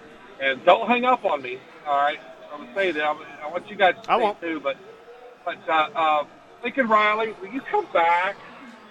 and 0.41 0.65
don't 0.65 0.89
hang 0.89 1.05
up 1.05 1.25
on 1.25 1.43
me. 1.43 1.59
All 1.87 1.97
right, 1.97 2.21
I'm 2.53 2.59
going 2.63 2.69
to 2.69 2.75
say 2.75 2.91
that. 2.93 3.05
I'm, 3.05 3.19
I 3.43 3.49
want 3.51 3.69
you 3.71 3.77
guys 3.77 3.95
to 4.03 4.13
I 4.13 4.19
say 4.19 4.23
won't. 4.23 4.41
too, 4.41 4.61
but 4.61 4.77
but 5.45 5.59
uh, 5.69 5.89
uh, 5.95 6.25
Lincoln 6.63 6.89
Riley, 6.89 7.35
will 7.41 7.49
you 7.49 7.61
come 7.63 7.87
back? 7.93 8.37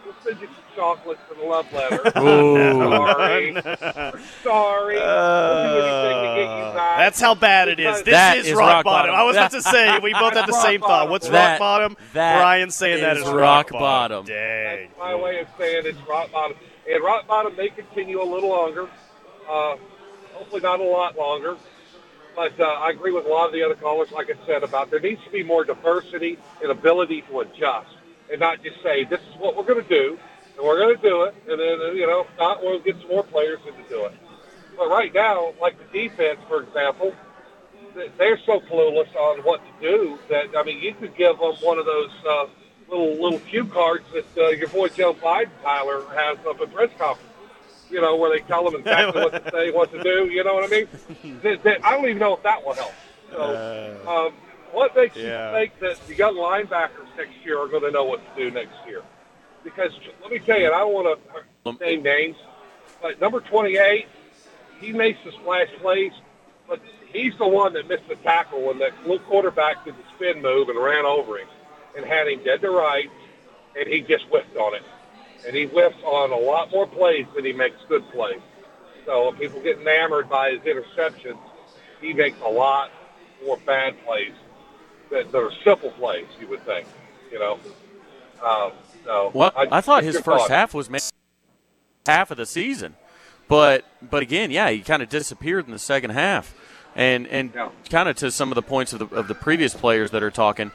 We'll 0.03 0.15
send 0.23 0.41
you 0.41 0.47
some 0.47 0.55
chocolates 0.75 1.21
and 1.31 1.39
a 1.41 1.45
love 1.45 1.71
letter. 1.71 2.01
Ooh. 2.17 2.73
sorry. 2.89 3.51
We're 3.53 3.61
sorry. 4.43 4.95
we'll 4.95 5.73
do 5.73 5.85
anything 5.85 6.17
to 6.17 6.33
get 6.35 6.57
you 6.57 6.73
back. 6.73 6.97
That's 6.97 7.21
how 7.21 7.35
bad 7.35 7.67
it 7.69 7.79
is. 7.79 7.97
This 8.01 8.13
That 8.13 8.37
is, 8.39 8.47
is 8.47 8.53
rock, 8.55 8.67
rock 8.67 8.85
bottom. 8.85 9.11
bottom. 9.11 9.15
I 9.15 9.23
was 9.23 9.35
about 9.35 9.51
to 9.51 9.61
say 9.61 9.99
we 9.99 10.11
both 10.13 10.33
had 10.33 10.47
the 10.47 10.53
Rock 10.53 10.61
same 10.63 10.79
thought. 10.81 10.87
bottom. 10.89 11.11
What's 11.11 11.29
That- 11.29 11.51
rock 11.51 11.59
bottom? 11.59 11.97
that 12.13 12.39
Brian 12.39 12.71
saying 12.71 13.01
that 13.01 13.17
is 13.17 13.23
is 13.23 13.29
rock 13.29 13.71
rock 13.71 13.79
bottom. 13.79 14.25
Dang. 14.25 14.87
That's 14.87 14.99
my 14.99 15.15
way 15.15 15.39
of 15.39 15.47
saying 15.59 15.83
it's 15.85 15.99
rock 16.09 16.31
bottom. 16.31 16.57
And 16.91 17.03
rock 17.03 17.27
bottom 17.27 17.55
may 17.55 17.69
continue 17.69 18.21
a 18.21 18.25
little 18.25 18.49
longer. 18.49 18.89
Uh, 19.47 19.75
hopefully 20.33 20.61
not 20.61 20.79
a 20.79 20.83
lot 20.83 21.15
longer. 21.15 21.57
But 22.35 22.59
uh, 22.59 22.63
I 22.63 22.91
agree 22.91 23.11
with 23.11 23.25
a 23.25 23.29
lot 23.29 23.47
of 23.47 23.53
the 23.53 23.63
other 23.63 23.75
callers, 23.75 24.11
like 24.11 24.29
I 24.29 24.45
said, 24.45 24.63
about 24.63 24.89
there 24.89 24.99
needs 24.99 25.23
to 25.25 25.31
be 25.31 25.43
more 25.43 25.63
diversity 25.63 26.37
and 26.61 26.71
ability 26.71 27.23
to 27.29 27.41
adjust 27.41 27.89
and 28.31 28.39
not 28.39 28.63
just 28.63 28.81
say, 28.81 29.03
this 29.03 29.19
is 29.19 29.37
what 29.37 29.55
we're 29.57 29.63
going 29.63 29.83
to 29.83 29.89
do, 29.89 30.17
and 30.55 30.65
we're 30.65 30.79
going 30.79 30.95
to 30.95 31.01
do 31.01 31.23
it, 31.23 31.35
and 31.49 31.59
then, 31.59 31.97
you 31.97 32.07
know, 32.07 32.21
if 32.21 32.37
not, 32.37 32.63
we'll 32.63 32.79
get 32.79 32.95
some 33.01 33.09
more 33.09 33.23
players 33.23 33.59
in 33.67 33.73
to 33.73 33.89
do 33.89 34.05
it. 34.05 34.13
But 34.77 34.89
right 34.89 35.13
now, 35.13 35.53
like 35.59 35.75
the 35.77 36.07
defense, 36.07 36.39
for 36.47 36.63
example, 36.63 37.13
they're 38.17 38.39
so 38.45 38.61
clueless 38.61 39.13
on 39.15 39.39
what 39.39 39.61
to 39.65 39.71
do 39.81 40.17
that, 40.29 40.57
I 40.57 40.63
mean, 40.63 40.81
you 40.81 40.93
could 40.93 41.15
give 41.15 41.37
them 41.37 41.55
one 41.61 41.77
of 41.77 41.85
those 41.85 42.11
uh, 42.27 42.45
little 42.89 43.21
little 43.21 43.39
cue 43.39 43.65
cards 43.65 44.05
that 44.13 44.37
uh, 44.37 44.49
your 44.49 44.69
boy 44.69 44.87
Joe 44.89 45.13
Biden, 45.13 45.49
Tyler, 45.61 46.05
has 46.15 46.37
up 46.47 46.61
at 46.61 46.73
press 46.73 46.89
conference. 46.97 47.30
You 47.91 48.01
know, 48.01 48.15
where 48.15 48.31
they 48.31 48.43
tell 48.45 48.63
them 48.63 48.79
exactly 48.79 49.21
what 49.21 49.45
to 49.45 49.51
say, 49.51 49.71
what 49.71 49.91
to 49.91 50.01
do. 50.01 50.29
You 50.31 50.43
know 50.43 50.55
what 50.55 50.63
I 50.63 50.67
mean? 50.67 50.87
That- 51.43 51.63
that- 51.63 51.85
I 51.85 51.91
don't 51.91 52.05
even 52.05 52.19
know 52.19 52.35
if 52.35 52.43
that 52.43 52.65
will 52.65 52.73
help. 52.73 52.93
So, 53.31 54.01
um, 54.07 54.33
what 54.71 54.95
makes 54.95 55.15
yeah. 55.15 55.51
you 55.51 55.57
think 55.57 55.79
that 55.79 56.07
the 56.07 56.15
young 56.15 56.35
linebackers 56.35 57.07
next 57.17 57.35
year 57.45 57.59
are 57.59 57.67
going 57.67 57.83
to 57.83 57.91
know 57.91 58.03
what 58.05 58.21
to 58.23 58.43
do 58.43 58.51
next 58.51 58.75
year? 58.87 59.03
Because 59.63 59.91
let 60.21 60.31
me 60.31 60.39
tell 60.39 60.59
you, 60.59 60.65
and 60.67 60.75
I 60.75 60.79
don't 60.79 60.93
want 60.93 61.19
to 61.65 61.85
name 61.85 62.03
names, 62.03 62.35
but 63.01 63.19
number 63.19 63.39
28, 63.41 64.07
he 64.79 64.91
makes 64.91 65.19
the 65.23 65.31
splash 65.33 65.69
plays, 65.81 66.11
but 66.67 66.79
he's 67.11 67.33
the 67.37 67.47
one 67.47 67.73
that 67.73 67.87
missed 67.87 68.07
the 68.07 68.15
tackle 68.17 68.63
when 68.63 68.79
that 68.79 68.91
little 69.01 69.19
quarterback 69.19 69.85
did 69.85 69.95
the 69.95 70.03
spin 70.15 70.41
move 70.41 70.69
and 70.69 70.79
ran 70.81 71.05
over 71.05 71.37
him 71.37 71.47
and 71.95 72.05
had 72.05 72.27
him 72.27 72.43
dead 72.43 72.61
to 72.61 72.69
rights, 72.71 73.09
and 73.77 73.87
he 73.87 74.01
just 74.01 74.25
whiffed 74.25 74.55
on 74.57 74.75
it. 74.75 74.83
And 75.45 75.55
he 75.55 75.65
whiffs 75.65 76.01
on 76.03 76.31
a 76.31 76.37
lot 76.37 76.71
more 76.71 76.87
plays 76.87 77.25
than 77.35 77.45
he 77.45 77.53
makes 77.53 77.77
good 77.87 78.07
plays. 78.11 78.41
So 79.05 79.29
if 79.33 79.39
people 79.39 79.61
get 79.61 79.79
enamored 79.79 80.29
by 80.29 80.51
his 80.51 80.61
interceptions, 80.61 81.39
he 81.99 82.13
makes 82.13 82.37
a 82.43 82.49
lot 82.49 82.91
more 83.43 83.57
bad 83.65 83.95
plays 84.05 84.33
that, 85.09 85.31
that 85.31 85.37
are 85.37 85.51
simple 85.63 85.91
plays, 85.91 86.27
you 86.39 86.47
would 86.47 86.63
think, 86.65 86.87
you 87.31 87.39
know. 87.39 87.59
Um, 88.43 88.71
so 89.03 89.31
Well, 89.33 89.51
I, 89.55 89.81
thought 89.81 90.03
his 90.03 90.15
first 90.15 90.25
thoughts? 90.25 90.49
half 90.49 90.73
was 90.73 90.89
half 92.07 92.31
of 92.31 92.37
the 92.37 92.45
season, 92.45 92.95
but 93.47 93.85
but 94.01 94.23
again, 94.23 94.51
yeah, 94.51 94.69
he 94.69 94.79
kind 94.79 95.03
of 95.03 95.09
disappeared 95.09 95.65
in 95.65 95.71
the 95.71 95.79
second 95.79 96.11
half, 96.11 96.55
and 96.95 97.27
and 97.27 97.51
Yeah. 97.53 97.69
kind 97.89 98.09
of 98.09 98.15
to 98.17 98.31
some 98.31 98.51
of 98.51 98.55
the 98.55 98.61
points 98.61 98.93
of 98.93 98.99
the 98.99 99.15
of 99.15 99.27
the 99.27 99.35
previous 99.35 99.73
players 99.73 100.11
that 100.11 100.23
are 100.23 100.31
talking, 100.31 100.71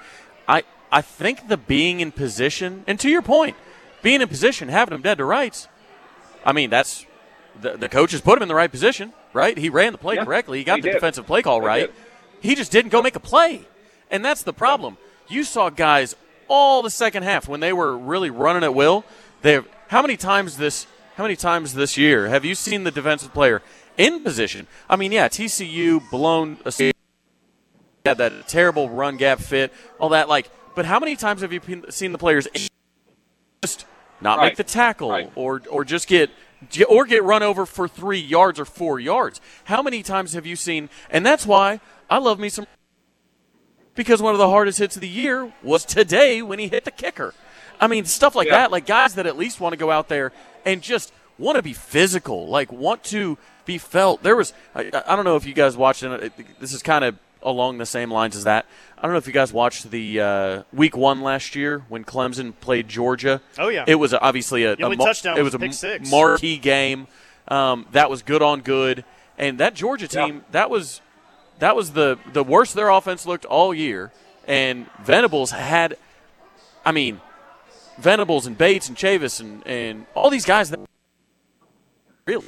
I 0.49 0.63
I 0.93 1.03
think 1.03 1.49
the 1.49 1.57
being 1.57 2.01
in 2.01 2.13
position, 2.13 2.85
and 2.87 3.01
to 3.01 3.09
your 3.09 3.23
point, 3.23 3.57
being 4.07 4.23
in 4.23 4.29
position, 4.29 4.69
having 4.69 4.95
him 4.95 5.03
dead 5.03 5.19
to 5.19 5.25
rights, 5.25 5.67
I 6.45 6.53
mean 6.53 6.71
that's 6.71 7.05
the 7.61 7.77
the 7.77 7.89
coaches 7.89 8.21
put 8.21 8.39
him 8.39 8.43
in 8.43 8.47
the 8.49 8.55
right 8.55 8.71
position, 8.71 9.13
right? 9.33 9.59
He 9.59 9.69
ran 9.69 9.91
the 9.91 9.99
play 9.99 10.15
Yeah, 10.15 10.25
correctly, 10.25 10.59
he 10.59 10.65
got 10.65 10.77
he 10.77 10.83
the 10.83 10.89
did. 10.91 10.95
defensive 10.95 11.27
play 11.27 11.43
call 11.43 11.61
right. 11.61 11.93
He 12.41 12.55
just 12.55 12.71
didn't 12.71 12.93
go 12.93 13.03
make 13.03 13.17
a 13.17 13.21
play. 13.21 13.67
And 14.09 14.25
that's 14.25 14.45
the 14.45 14.53
problem. 14.53 14.97
You 15.27 15.43
saw 15.43 15.71
guys 15.71 16.15
all 16.47 16.83
the 16.83 16.91
second 16.91 17.25
half 17.25 17.49
when 17.49 17.59
they 17.59 17.73
were 17.73 17.99
really 17.99 18.31
running 18.31 18.63
at 18.63 18.77
will. 18.77 19.05
They 19.43 19.61
how 19.89 20.03
many 20.03 20.17
times 20.17 20.57
this 20.57 20.87
how 21.17 21.25
many 21.25 21.35
times 21.35 21.75
this 21.75 21.97
year 21.97 22.29
have 22.29 22.45
you 22.45 22.55
seen 22.55 22.85
the 22.85 22.93
defensive 22.93 23.35
player 23.35 23.61
in 23.99 24.23
position? 24.23 24.69
I 24.89 24.95
mean, 24.95 25.11
yeah, 25.11 25.27
TCU 25.27 26.09
blown 26.13 26.59
a 26.65 26.93
had 28.05 28.19
that 28.19 28.47
terrible 28.47 28.89
run 28.89 29.17
gap 29.17 29.41
fit, 29.41 29.73
all 29.99 30.11
that 30.11 30.29
like 30.29 30.49
but 30.77 30.85
how 30.85 31.01
many 31.01 31.17
times 31.17 31.41
have 31.41 31.53
you 31.53 31.61
seen 31.91 32.13
the 32.13 32.19
players 32.19 32.47
just 33.63 33.85
not 34.21 34.39
Right. 34.39 34.47
make 34.47 34.57
the 34.57 34.65
tackle 34.65 35.11
Right. 35.11 35.31
or 35.35 35.63
or 35.71 35.85
just 35.85 36.09
get 36.09 36.31
or 36.89 37.05
get 37.05 37.23
run 37.23 37.43
over 37.43 37.67
for 37.67 37.87
3 37.87 38.19
yards 38.19 38.59
or 38.59 38.65
4 38.65 38.99
yards? 38.99 39.41
How 39.65 39.83
many 39.83 40.03
times 40.03 40.33
have 40.33 40.47
you 40.47 40.57
seen 40.57 40.89
and 41.11 41.25
that's 41.25 41.47
why 41.47 41.81
I 42.09 42.19
love 42.19 42.39
me 42.39 42.49
some 42.49 42.67
because 43.95 44.21
one 44.21 44.35
of 44.35 44.39
the 44.39 44.49
hardest 44.49 44.79
hits 44.79 44.97
of 44.97 45.01
the 45.01 45.09
year 45.09 45.53
was 45.63 45.85
today 45.85 46.43
when 46.43 46.59
he 46.59 46.69
hit 46.69 46.85
the 46.85 46.91
kicker. 46.91 47.33
I 47.81 47.87
mean, 47.87 48.05
stuff 48.05 48.35
like 48.35 48.47
Yeah. 48.49 48.57
that, 48.59 48.71
like 48.71 48.87
guys 48.87 49.15
that 49.15 49.27
at 49.27 49.37
least 49.39 49.61
want 49.61 49.73
to 49.73 49.77
go 49.77 49.91
out 49.91 50.09
there 50.09 50.33
and 50.65 50.83
just 50.83 51.13
want 51.39 51.57
to 51.57 51.63
be 51.63 51.73
physical, 51.73 52.47
like 52.49 52.71
want 52.73 53.05
to 53.05 53.39
be 53.65 53.79
felt. 53.79 54.23
There 54.23 54.37
was, 54.37 54.53
I, 54.75 54.91
I 55.07 55.17
don't 55.17 55.25
know 55.25 55.37
if 55.37 55.47
you 55.47 55.55
guys 55.55 55.77
watched 55.77 56.03
it. 56.03 56.33
This 56.61 56.73
is 56.73 56.83
kind 56.83 57.05
of 57.05 57.19
along 57.43 57.79
the 57.79 57.87
same 57.87 58.11
lines 58.11 58.37
as 58.37 58.45
that. 58.45 58.67
I 58.99 59.03
don't 59.03 59.13
know 59.13 59.19
if 59.19 59.27
you 59.27 59.33
guys 59.33 59.53
watched 59.53 59.91
the 59.91 60.21
uh, 60.21 60.63
week 60.73 60.97
one 60.97 61.21
last 61.21 61.55
year 61.55 61.81
when 61.89 62.03
Clemson 62.05 62.55
played 62.61 62.89
Georgia. 62.89 63.43
Oh, 63.59 63.69
yeah. 63.69 63.85
it 63.87 63.97
was 63.97 64.15
obviously 64.15 64.65
a, 64.65 64.75
The 64.77 64.87
a 64.87 64.97
mar- 64.97 65.07
touchdown 65.07 65.37
It 65.39 65.43
was 65.43 65.53
was 65.53 65.55
a 65.55 65.59
pick 65.59 65.73
six. 65.75 66.11
marquee 66.11 66.57
game. 66.57 67.07
Um, 67.49 67.87
that 67.93 68.09
was 68.11 68.23
good 68.23 68.43
on 68.43 68.63
good, 68.63 69.05
and 69.39 69.59
that 69.59 69.75
Georgia 69.75 70.09
Yeah. 70.11 70.25
team 70.27 70.45
that 70.51 70.69
was 70.71 71.01
that 71.61 71.77
was 71.77 71.93
the 71.93 72.19
the 72.33 72.43
worst 72.43 72.75
their 72.75 72.89
offense 72.89 73.25
looked 73.27 73.45
all 73.45 73.73
year. 73.75 74.13
And 74.49 74.87
Venables 75.03 75.51
had, 75.51 75.97
I 76.85 76.93
mean, 76.93 77.21
Venables 77.99 78.47
and 78.47 78.57
Bates 78.57 78.89
and 78.89 78.97
Chavis 78.97 79.41
and, 79.41 79.67
and 79.67 80.07
all 80.15 80.31
these 80.31 80.45
guys 80.45 80.71
that 80.71 80.79
really, 82.27 82.45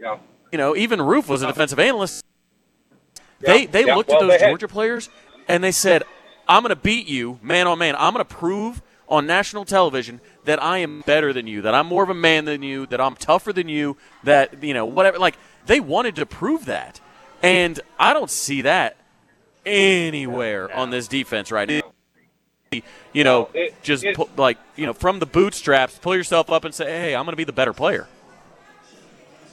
Yeah. 0.00 0.18
you 0.50 0.58
know, 0.58 0.74
even 0.76 1.00
Roof 1.00 1.28
was 1.28 1.42
a 1.42 1.46
defensive 1.46 1.78
analyst. 1.78 2.24
They 3.40 3.62
Yeah, 3.62 3.66
they 3.70 3.84
yeah, 3.86 3.94
looked 3.96 4.08
well, 4.10 4.18
at 4.18 4.20
those 4.22 4.30
they 4.30 4.38
had- 4.38 4.48
Georgia 4.50 4.68
players 4.68 5.08
and 5.48 5.62
they 5.62 5.72
said, 5.72 6.02
"I'm 6.48 6.62
going 6.62 6.70
to 6.70 6.76
beat 6.76 7.06
you 7.06 7.38
man 7.42 7.66
on 7.66 7.78
man. 7.78 7.94
I'm 7.96 8.12
going 8.12 8.24
to 8.24 8.34
prove 8.34 8.82
on 9.08 9.26
national 9.26 9.64
television 9.64 10.20
that 10.44 10.62
I 10.62 10.78
am 10.78 11.02
better 11.02 11.32
than 11.32 11.46
you, 11.46 11.62
that 11.62 11.74
I'm 11.74 11.86
more 11.86 12.02
of 12.02 12.08
a 12.10 12.14
man 12.14 12.44
than 12.44 12.62
you, 12.62 12.86
that 12.86 13.00
I'm 13.00 13.14
tougher 13.14 13.52
than 13.52 13.68
you, 13.68 13.96
that 14.24 14.62
you 14.62 14.74
know 14.74 14.84
whatever." 14.86 15.18
Like 15.18 15.36
they 15.66 15.80
wanted 15.80 16.16
to 16.16 16.26
prove 16.26 16.66
that, 16.66 17.00
and 17.42 17.78
I 17.98 18.12
don't 18.12 18.30
see 18.30 18.62
that 18.62 18.96
anywhere 19.64 20.74
on 20.74 20.90
this 20.90 21.08
defense 21.08 21.50
right 21.52 21.68
now. 21.68 21.82
You 23.12 23.24
know, 23.24 23.50
just 23.82 24.02
it- 24.02 24.16
pu- 24.16 24.30
like 24.36 24.58
you 24.76 24.86
know, 24.86 24.94
from 24.94 25.18
the 25.18 25.26
bootstraps, 25.26 25.98
pull 25.98 26.16
yourself 26.16 26.50
up 26.50 26.64
and 26.64 26.74
say, 26.74 26.86
"Hey, 26.86 27.14
I'm 27.14 27.24
going 27.24 27.32
to 27.32 27.36
be 27.36 27.44
the 27.44 27.52
better 27.52 27.72
player." 27.72 28.08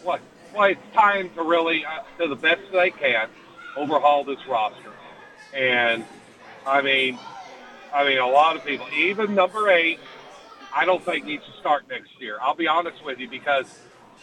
what? 0.03 0.21
Well, 0.53 0.69
it's 0.69 0.81
time 0.93 1.29
to 1.35 1.43
really, 1.43 1.85
uh, 1.85 1.99
to 2.17 2.27
the 2.27 2.35
best 2.35 2.61
they 2.71 2.89
can, 2.89 3.29
overhaul 3.77 4.23
this 4.23 4.39
roster. 4.47 4.88
And 5.53 6.05
I 6.65 6.81
mean, 6.81 7.17
I 7.93 8.05
mean, 8.07 8.19
a 8.19 8.27
lot 8.27 8.55
of 8.55 8.65
people, 8.65 8.87
even 8.95 9.33
number 9.35 9.69
eight, 9.69 9.99
I 10.73 10.85
don't 10.85 11.03
think 11.03 11.25
needs 11.25 11.45
to 11.45 11.59
start 11.59 11.89
next 11.89 12.09
year. 12.19 12.37
I'll 12.41 12.55
be 12.55 12.67
honest 12.67 13.03
with 13.03 13.19
you 13.19 13.27
because 13.27 13.65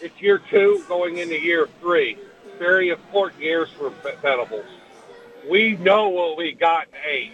it's 0.01 0.20
year 0.20 0.40
two 0.51 0.85
going 0.89 1.19
into 1.19 1.39
year 1.39 1.69
three. 1.81 2.19
Very 2.59 2.90
important 2.90 3.43
years 3.43 3.69
for 3.77 3.90
Venables. 4.23 4.66
We 5.48 5.77
know 5.77 6.09
what 6.09 6.36
we 6.36 6.53
got 6.53 6.89
in 6.89 7.11
eight. 7.11 7.32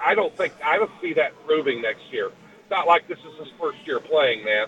I 0.00 0.14
don't 0.14 0.36
think 0.36 0.52
I 0.64 0.76
don't 0.76 0.90
see 1.00 1.14
that 1.14 1.32
proving 1.46 1.82
next 1.82 2.02
year. 2.10 2.26
It's 2.26 2.70
not 2.70 2.86
like 2.86 3.08
this 3.08 3.18
is 3.18 3.38
his 3.38 3.48
first 3.58 3.78
year 3.86 4.00
playing, 4.00 4.44
man. 4.44 4.66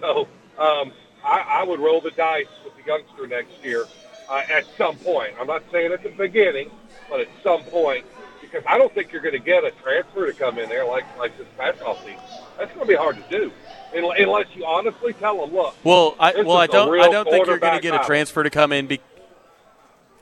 So 0.00 0.28
um, 0.58 0.92
I, 1.24 1.40
I 1.60 1.64
would 1.64 1.80
roll 1.80 2.00
the 2.00 2.10
dice 2.12 2.46
with 2.64 2.74
the 2.76 2.82
youngster 2.86 3.26
next 3.26 3.52
year 3.62 3.86
uh, 4.28 4.42
at 4.50 4.64
some 4.76 4.96
point. 4.96 5.34
I'm 5.40 5.46
not 5.46 5.62
saying 5.72 5.92
at 5.92 6.02
the 6.02 6.10
beginning, 6.10 6.70
but 7.08 7.20
at 7.20 7.28
some 7.42 7.62
point, 7.64 8.04
because 8.40 8.62
I 8.66 8.78
don't 8.78 8.92
think 8.94 9.12
you're 9.12 9.22
going 9.22 9.34
to 9.34 9.38
get 9.38 9.64
a 9.64 9.70
transfer 9.82 10.26
to 10.26 10.32
come 10.32 10.58
in 10.58 10.68
there 10.68 10.84
like 10.86 11.04
like 11.18 11.36
this 11.38 11.46
past 11.56 11.78
offseason. 11.80 12.20
That's 12.58 12.70
going 12.72 12.86
to 12.86 12.86
be 12.86 12.94
hard 12.94 13.16
to 13.16 13.38
do, 13.38 13.52
Un- 13.94 14.04
unless 14.18 14.46
you 14.54 14.64
honestly 14.64 15.12
tell 15.14 15.40
them, 15.40 15.54
look. 15.54 15.74
Well, 15.84 16.14
I 16.18 16.40
well, 16.42 16.56
I 16.56 16.66
don't 16.66 17.00
I 17.00 17.08
don't 17.08 17.28
think 17.28 17.46
you're 17.46 17.58
going 17.58 17.74
to 17.76 17.82
get 17.82 17.94
a 17.94 18.04
transfer 18.04 18.42
to 18.42 18.50
come 18.50 18.72
in. 18.72 18.86
Be- 18.86 19.00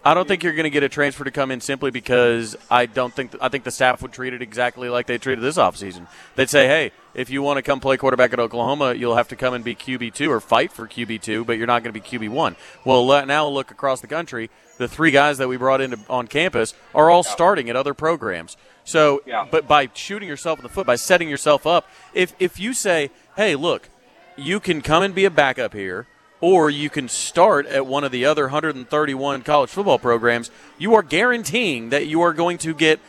I 0.05 0.15
don't 0.15 0.27
think 0.27 0.43
you're 0.43 0.55
going 0.55 0.65
to 0.65 0.71
get 0.71 0.83
a 0.83 0.89
transfer 0.89 1.23
to 1.23 1.31
come 1.31 1.53
in 1.53 1.61
simply 1.61 1.93
because 1.93 2.57
I 2.71 2.87
don't 2.87 3.15
think 3.15 3.37
I 3.41 3.49
think 3.49 3.63
the 3.65 3.71
staff 3.71 4.03
would 4.03 4.13
treat 4.13 4.33
it 4.35 4.43
exactly 4.43 4.89
like 4.89 5.07
they 5.07 5.17
treated 5.17 5.43
this 5.45 5.59
offseason. 5.59 6.09
They'd 6.35 6.51
say, 6.51 6.67
"Hey, 6.67 6.91
if 7.15 7.31
you 7.31 7.41
want 7.41 7.59
to 7.59 7.63
come 7.63 7.79
play 7.79 7.97
quarterback 7.97 8.33
at 8.33 8.41
Oklahoma, 8.41 8.95
you'll 8.95 9.15
have 9.15 9.29
to 9.29 9.37
come 9.37 9.55
and 9.55 9.65
be 9.65 9.77
QB 9.77 10.13
two 10.15 10.31
or 10.33 10.41
fight 10.41 10.73
for 10.73 10.89
QB 10.89 11.23
two, 11.23 11.45
but 11.45 11.57
you're 11.57 11.69
not 11.69 11.85
going 11.85 11.95
to 11.95 12.01
be 12.01 12.05
QB 12.05 12.31
one." 12.31 12.57
Well, 12.85 13.07
le- 13.07 13.27
now 13.27 13.47
look 13.47 13.71
across 13.71 14.01
the 14.01 14.09
country. 14.09 14.51
The 14.79 14.89
three 14.89 15.13
guys 15.13 15.39
that 15.39 15.47
we 15.49 15.57
brought 15.57 15.81
into 15.81 15.99
on 16.11 16.27
campus 16.27 16.75
are 16.95 17.09
all 17.09 17.23
starting 17.23 17.71
at 17.71 17.77
other 17.77 17.95
programs. 17.95 18.57
So, 18.85 19.23
Yeah. 19.25 19.47
but 19.49 19.69
by 19.69 19.89
shooting 19.95 20.29
yourself 20.29 20.59
in 20.59 20.65
the 20.65 20.69
foot, 20.69 20.85
by 20.87 20.97
setting 20.97 21.29
yourself 21.29 21.65
up, 21.65 21.87
if 22.13 22.33
if 22.41 22.59
you 22.59 22.73
say, 22.75 23.11
"Hey, 23.37 23.55
look, 23.55 23.89
you 24.37 24.59
can 24.59 24.83
come 24.83 25.05
and 25.05 25.15
be 25.15 25.25
a 25.25 25.31
backup 25.31 25.75
here, 25.75 26.09
or 26.43 26.69
you 26.69 26.91
can 26.91 27.09
start 27.09 27.65
at 27.65 27.87
one 27.87 28.05
of 28.05 28.13
the 28.13 28.27
other 28.27 28.43
131 28.45 29.41
college 29.41 29.71
football 29.71 29.99
programs," 29.99 30.51
you 30.77 30.95
are 30.95 31.03
guaranteeing 31.03 31.89
that 31.89 32.07
you 32.07 32.21
are 32.21 32.35
going 32.35 32.59
to 32.59 32.75
get 32.75 33.01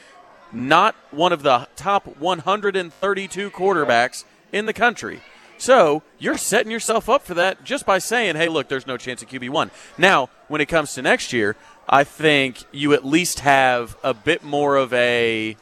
not 0.54 0.96
one 1.12 1.34
of 1.34 1.44
the 1.44 1.68
top 1.76 2.06
132 2.18 3.52
quarterbacks 3.52 4.24
in 4.54 4.66
the 4.66 4.74
country. 4.74 5.22
So 5.58 6.04
you're 6.20 6.38
setting 6.38 6.72
yourself 6.72 7.10
up 7.10 7.26
for 7.26 7.34
that 7.36 7.64
just 7.64 7.86
by 7.86 8.00
saying, 8.00 8.36
hey, 8.36 8.50
look, 8.50 8.68
there's 8.68 8.88
no 8.88 8.98
chance 8.98 9.22
of 9.22 9.30
QB1. 9.30 9.72
Now, 9.98 10.30
when 10.48 10.62
it 10.62 10.68
comes 10.68 10.94
to 10.94 11.02
next 11.02 11.34
year, 11.34 11.56
I 11.88 12.04
think 12.04 12.64
you 12.72 12.94
at 12.94 13.06
least 13.06 13.42
have 13.42 13.98
a 14.04 14.14
bit 14.14 14.44
more 14.44 14.76
of 14.76 14.94
a 14.94 15.58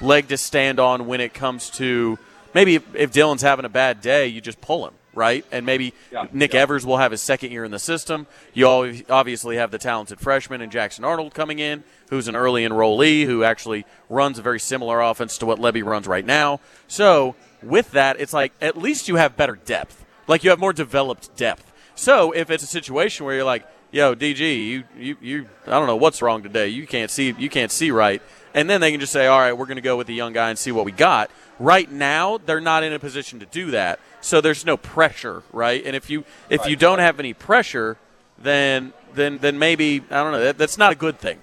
leg 0.00 0.28
to 0.28 0.36
stand 0.36 0.78
on 0.78 1.06
when 1.06 1.20
it 1.20 1.32
comes 1.32 1.70
to 1.70 2.18
maybe 2.54 2.76
if, 2.76 2.94
if 2.94 3.12
Dillon's 3.12 3.42
having 3.42 3.64
a 3.64 3.70
bad 3.70 4.00
day, 4.00 4.26
you 4.26 4.40
just 4.40 4.60
pull 4.60 4.86
him, 4.86 4.94
right? 5.16 5.44
And 5.50 5.66
maybe 5.66 5.94
Yeah, 6.12 6.26
Nick 6.32 6.54
Evers 6.54 6.86
will 6.86 6.98
have 6.98 7.10
his 7.10 7.20
second 7.20 7.50
year 7.50 7.64
in 7.64 7.72
the 7.72 7.78
system. 7.80 8.28
You 8.54 9.02
obviously 9.08 9.56
have 9.56 9.72
the 9.72 9.78
talented 9.78 10.20
freshman 10.20 10.60
and 10.60 10.70
Jackson 10.70 11.04
Arnold 11.04 11.34
coming 11.34 11.58
in, 11.58 11.82
who's 12.10 12.28
an 12.28 12.36
early 12.36 12.64
enrollee 12.64 13.24
who 13.24 13.42
actually 13.42 13.84
runs 14.08 14.38
a 14.38 14.42
very 14.42 14.60
similar 14.60 15.00
offense 15.00 15.38
to 15.38 15.46
what 15.46 15.58
Lebby 15.58 15.84
runs 15.84 16.06
right 16.06 16.24
now. 16.24 16.60
So 16.86 17.34
with 17.62 17.90
that, 17.92 18.20
it's 18.20 18.32
like 18.32 18.52
at 18.60 18.76
least 18.76 19.08
you 19.08 19.16
have 19.16 19.36
better 19.36 19.56
depth. 19.56 20.04
Like 20.28 20.44
you 20.44 20.50
have 20.50 20.60
more 20.60 20.72
developed 20.72 21.34
depth. 21.36 21.72
So 21.94 22.32
if 22.32 22.50
it's 22.50 22.62
a 22.62 22.66
situation 22.68 23.24
where 23.24 23.34
you're 23.36 23.44
like, 23.44 23.66
"Yo, 23.90 24.14
DG, 24.14 24.66
you 24.66 24.84
you 24.98 25.16
you 25.20 25.46
I 25.66 25.70
don't 25.70 25.86
know 25.86 25.96
what's 25.96 26.20
wrong 26.20 26.42
today. 26.42 26.68
You 26.68 26.86
can't 26.86 27.10
see 27.10 27.34
you 27.38 27.48
can't 27.48 27.72
see 27.72 27.90
right." 27.90 28.20
And 28.54 28.70
then 28.70 28.80
they 28.80 28.90
can 28.90 29.00
just 29.00 29.12
say, 29.12 29.26
"All 29.26 29.38
right, 29.38 29.52
we're 29.52 29.66
going 29.66 29.76
to 29.76 29.82
go 29.82 29.96
with 29.96 30.06
the 30.06 30.14
young 30.14 30.32
guy 30.32 30.50
and 30.50 30.58
see 30.58 30.72
what 30.72 30.84
we 30.84 30.92
got." 30.92 31.30
Right 31.58 31.90
now, 31.90 32.38
they're 32.38 32.60
not 32.60 32.82
in 32.84 32.92
a 32.92 32.98
position 32.98 33.40
to 33.40 33.46
do 33.46 33.70
that. 33.70 33.98
So 34.20 34.40
there's 34.40 34.64
no 34.64 34.76
pressure, 34.76 35.42
right? 35.52 35.84
And 35.84 35.94
if 35.94 36.10
you 36.10 36.24
if 36.50 36.66
you 36.66 36.76
don't 36.76 36.98
have 36.98 37.20
any 37.20 37.32
pressure, 37.32 37.96
then 38.38 38.92
then 39.14 39.38
then 39.38 39.58
maybe 39.58 40.02
I 40.10 40.22
don't 40.22 40.32
know. 40.32 40.40
That, 40.40 40.58
that's 40.58 40.78
not 40.78 40.92
a 40.92 40.96
good 40.96 41.18
thing. 41.18 41.40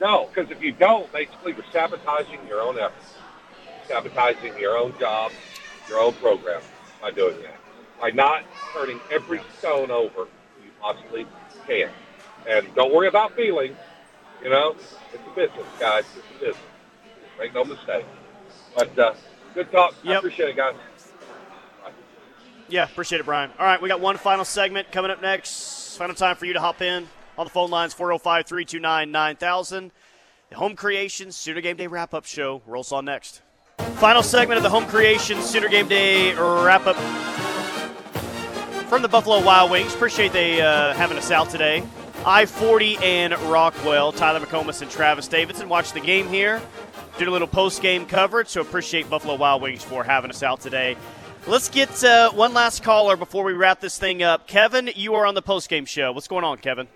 No, 0.00 0.28
because 0.32 0.50
if 0.50 0.62
you 0.62 0.72
don't, 0.72 1.12
basically 1.12 1.52
you're 1.52 1.64
sabotaging 1.72 2.40
your 2.48 2.62
own 2.62 2.78
efforts, 2.78 3.14
sabotaging 3.86 4.58
your 4.58 4.78
own 4.78 4.98
job, 4.98 5.32
your 5.88 6.00
own 6.00 6.14
program 6.14 6.62
by 7.02 7.10
doing 7.10 7.36
that. 7.42 7.56
By 8.00 8.10
not 8.10 8.44
turning 8.72 8.98
every 9.10 9.42
stone 9.58 9.90
over 9.90 10.26
you 10.64 10.70
possibly 10.80 11.26
can. 11.66 11.90
And 12.48 12.66
don't 12.74 12.94
worry 12.94 13.08
about 13.08 13.36
feelings. 13.36 13.76
You 14.42 14.48
know, 14.48 14.74
it's 15.12 15.22
a 15.26 15.34
business, 15.36 15.66
guys. 15.78 16.04
It's 16.16 16.26
a 16.36 16.40
business. 16.46 16.64
Make 17.38 17.52
no 17.52 17.64
mistake. 17.64 18.06
But 18.74 18.98
uh, 18.98 19.14
good 19.54 19.70
talk. 19.70 19.94
I 20.06 20.14
appreciate 20.14 20.48
it, 20.48 20.56
guys. 20.56 20.74
Yeah, 22.70 22.84
appreciate 22.84 23.20
it, 23.20 23.24
Brian. 23.24 23.50
All 23.58 23.66
right, 23.66 23.82
we 23.82 23.88
got 23.88 24.00
one 24.00 24.16
final 24.16 24.44
segment 24.44 24.92
coming 24.92 25.10
up 25.10 25.20
next. 25.20 25.96
Final 25.96 26.14
time 26.14 26.36
for 26.36 26.46
you 26.46 26.52
to 26.52 26.60
hop 26.60 26.80
in 26.80 27.08
on 27.36 27.46
the 27.46 27.50
phone 27.50 27.70
lines 27.70 27.92
405 27.92 28.46
329 28.46 29.10
9000. 29.10 29.90
The 30.50 30.56
Home 30.56 30.76
Creation 30.76 31.32
Sooner 31.32 31.60
Game 31.60 31.76
Day 31.76 31.86
wrap 31.86 32.14
up 32.14 32.26
show 32.26 32.62
rolls 32.66 32.92
on 32.92 33.04
next. 33.04 33.42
Final 33.96 34.22
segment 34.22 34.56
of 34.56 34.62
the 34.62 34.70
Home 34.70 34.86
Creation 34.86 35.40
Sooner 35.42 35.68
Game 35.68 35.88
Day 35.88 36.32
wrap 36.34 36.86
up 36.86 36.96
from 38.88 39.02
the 39.02 39.08
Buffalo 39.08 39.44
Wild 39.44 39.70
Wings. 39.70 39.94
Appreciate 39.94 40.32
they 40.32 40.60
uh, 40.60 40.94
having 40.94 41.18
us 41.18 41.30
out 41.30 41.50
today. 41.50 41.86
I 42.24 42.46
40 42.46 42.98
and 42.98 43.38
Rockwell, 43.50 44.12
Tyler 44.12 44.40
McComas 44.44 44.82
and 44.82 44.90
Travis 44.90 45.26
Davidson 45.26 45.68
watch 45.68 45.92
the 45.92 46.00
game 46.00 46.28
here. 46.28 46.60
Did 47.18 47.28
a 47.28 47.30
little 47.30 47.48
post 47.48 47.82
game 47.82 48.04
coverage, 48.06 48.48
so 48.48 48.60
appreciate 48.60 49.08
Buffalo 49.08 49.36
Wild 49.36 49.62
Wings 49.62 49.82
for 49.82 50.04
having 50.04 50.30
us 50.30 50.42
out 50.42 50.60
today. 50.60 50.96
Let's 51.46 51.70
get 51.70 52.04
uh, 52.04 52.30
one 52.32 52.52
last 52.52 52.82
caller 52.82 53.16
before 53.16 53.44
we 53.44 53.54
wrap 53.54 53.80
this 53.80 53.98
thing 53.98 54.22
up. 54.22 54.46
Kevin, 54.46 54.90
you 54.94 55.14
are 55.14 55.24
on 55.24 55.34
the 55.34 55.42
post 55.42 55.70
game 55.70 55.86
show. 55.86 56.12
What's 56.12 56.28
going 56.28 56.44
on, 56.44 56.58
Kevin? 56.58 56.86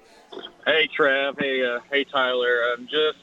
Hey 0.66 0.86
Trev, 0.94 1.36
hey 1.38 1.64
uh, 1.64 1.80
hey 1.90 2.04
Tyler. 2.04 2.72
I'm 2.72 2.86
just 2.86 3.18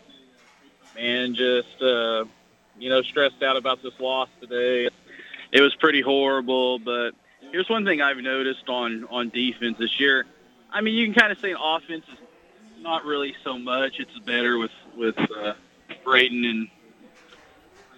man, 0.96 1.36
just 1.36 1.82
uh, 1.82 2.26
you 2.80 2.90
know 2.90 3.02
stressed 3.04 3.44
out 3.44 3.56
about 3.56 3.84
this 3.84 3.94
loss 4.00 4.30
today. 4.40 4.90
It 5.52 5.62
was 5.62 5.76
pretty 5.76 6.02
horrible, 6.02 6.80
but 6.80 7.12
here's 7.52 7.70
one 7.70 7.86
thing 7.86 8.02
I've 8.02 8.18
noticed 8.18 8.68
on 8.68 9.06
on 9.10 9.30
defense 9.30 9.78
this 9.78 10.00
year. 10.00 10.26
I 10.72 10.82
mean, 10.82 10.96
you 10.96 11.06
can 11.06 11.14
kind 11.14 11.32
of 11.32 11.40
say 11.40 11.54
offense 11.58 12.06
is 12.12 12.20
not 12.82 13.06
really 13.06 13.36
so 13.44 13.60
much. 13.60 14.00
It's 14.00 14.18
better 14.26 14.58
with 14.58 14.72
with 14.98 15.18
uh, 15.20 15.54
Brayden 16.04 16.50
and 16.50 16.68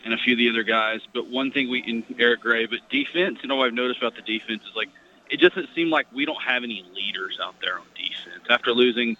and 0.03 0.13
a 0.13 0.17
few 0.17 0.33
of 0.33 0.37
the 0.37 0.49
other 0.49 0.63
guys. 0.63 1.01
But 1.13 1.27
one 1.27 1.51
thing 1.51 1.69
we 1.69 1.79
in 1.79 2.03
Eric 2.19 2.41
Gray, 2.41 2.65
but 2.65 2.79
defense, 2.89 3.39
you 3.41 3.49
know, 3.49 3.55
what 3.55 3.67
I've 3.67 3.73
noticed 3.73 3.99
about 3.99 4.15
the 4.15 4.21
defense 4.21 4.63
is 4.63 4.75
like 4.75 4.89
it 5.29 5.37
doesn't 5.37 5.69
seem 5.73 5.89
like 5.89 6.07
we 6.13 6.25
don't 6.25 6.41
have 6.41 6.63
any 6.63 6.85
leaders 6.93 7.39
out 7.41 7.55
there 7.61 7.79
on 7.79 7.85
defense 7.95 8.45
after 8.49 8.71
losing 8.71 9.17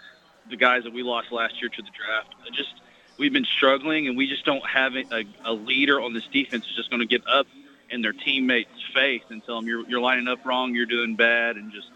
the 0.49 0.57
guys 0.57 0.84
that 0.84 0.93
we 0.93 1.03
lost 1.03 1.31
last 1.31 1.61
year 1.61 1.69
to 1.69 1.81
the 1.81 1.89
draft. 1.89 2.35
Just 2.51 2.73
we've 3.18 3.34
been 3.34 3.45
struggling, 3.45 4.07
and 4.07 4.18
we 4.18 4.27
just 4.27 4.45
don't 4.45 4.65
have 4.65 4.95
a, 4.95 5.26
a 5.45 5.53
leader 5.53 6.01
on 6.01 6.14
this 6.14 6.27
defense 6.27 6.65
who's 6.65 6.76
just 6.76 6.89
going 6.89 6.99
to 6.99 7.07
get 7.07 7.26
up 7.27 7.47
in 7.89 8.01
their 8.01 8.14
teammates' 8.14 8.69
face 8.93 9.23
and 9.30 9.43
tell 9.45 9.57
them 9.57 9.68
you're 9.68 9.88
you're 9.88 10.01
lining 10.01 10.27
up 10.27 10.45
wrong, 10.45 10.76
you're 10.76 10.85
doing 10.85 11.15
bad, 11.15 11.55
and 11.55 11.72
just 11.72 11.88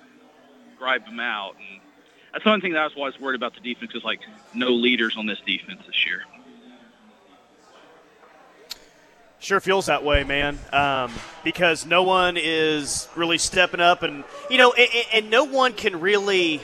gripe 0.78 1.06
them 1.06 1.20
out. 1.20 1.56
And 1.56 1.82
that's 2.32 2.44
the 2.44 2.50
one 2.50 2.62
thing 2.62 2.74
that 2.74 2.92
I 2.96 3.00
was 3.00 3.20
worried 3.20 3.36
about 3.36 3.56
the 3.56 3.62
defense 3.62 3.94
is 3.96 4.04
like 4.04 4.22
no 4.54 4.70
leaders 4.70 5.16
on 5.18 5.26
this 5.26 5.40
defense 5.46 5.82
this 5.86 6.06
year. 6.06 6.24
Sure 9.40 9.60
feels 9.60 9.86
that 9.86 10.04
way, 10.04 10.24
man. 10.24 10.58
Um, 10.74 11.12
because 11.44 11.86
no 11.86 12.02
one 12.04 12.38
is 12.38 13.08
really 13.16 13.38
stepping 13.38 13.80
up, 13.80 14.02
and 14.02 14.24
you 14.50 14.58
know, 14.58 14.74
and, 14.74 14.90
and 15.14 15.30
no 15.30 15.44
one 15.44 15.74
can 15.74 16.00
really. 16.00 16.62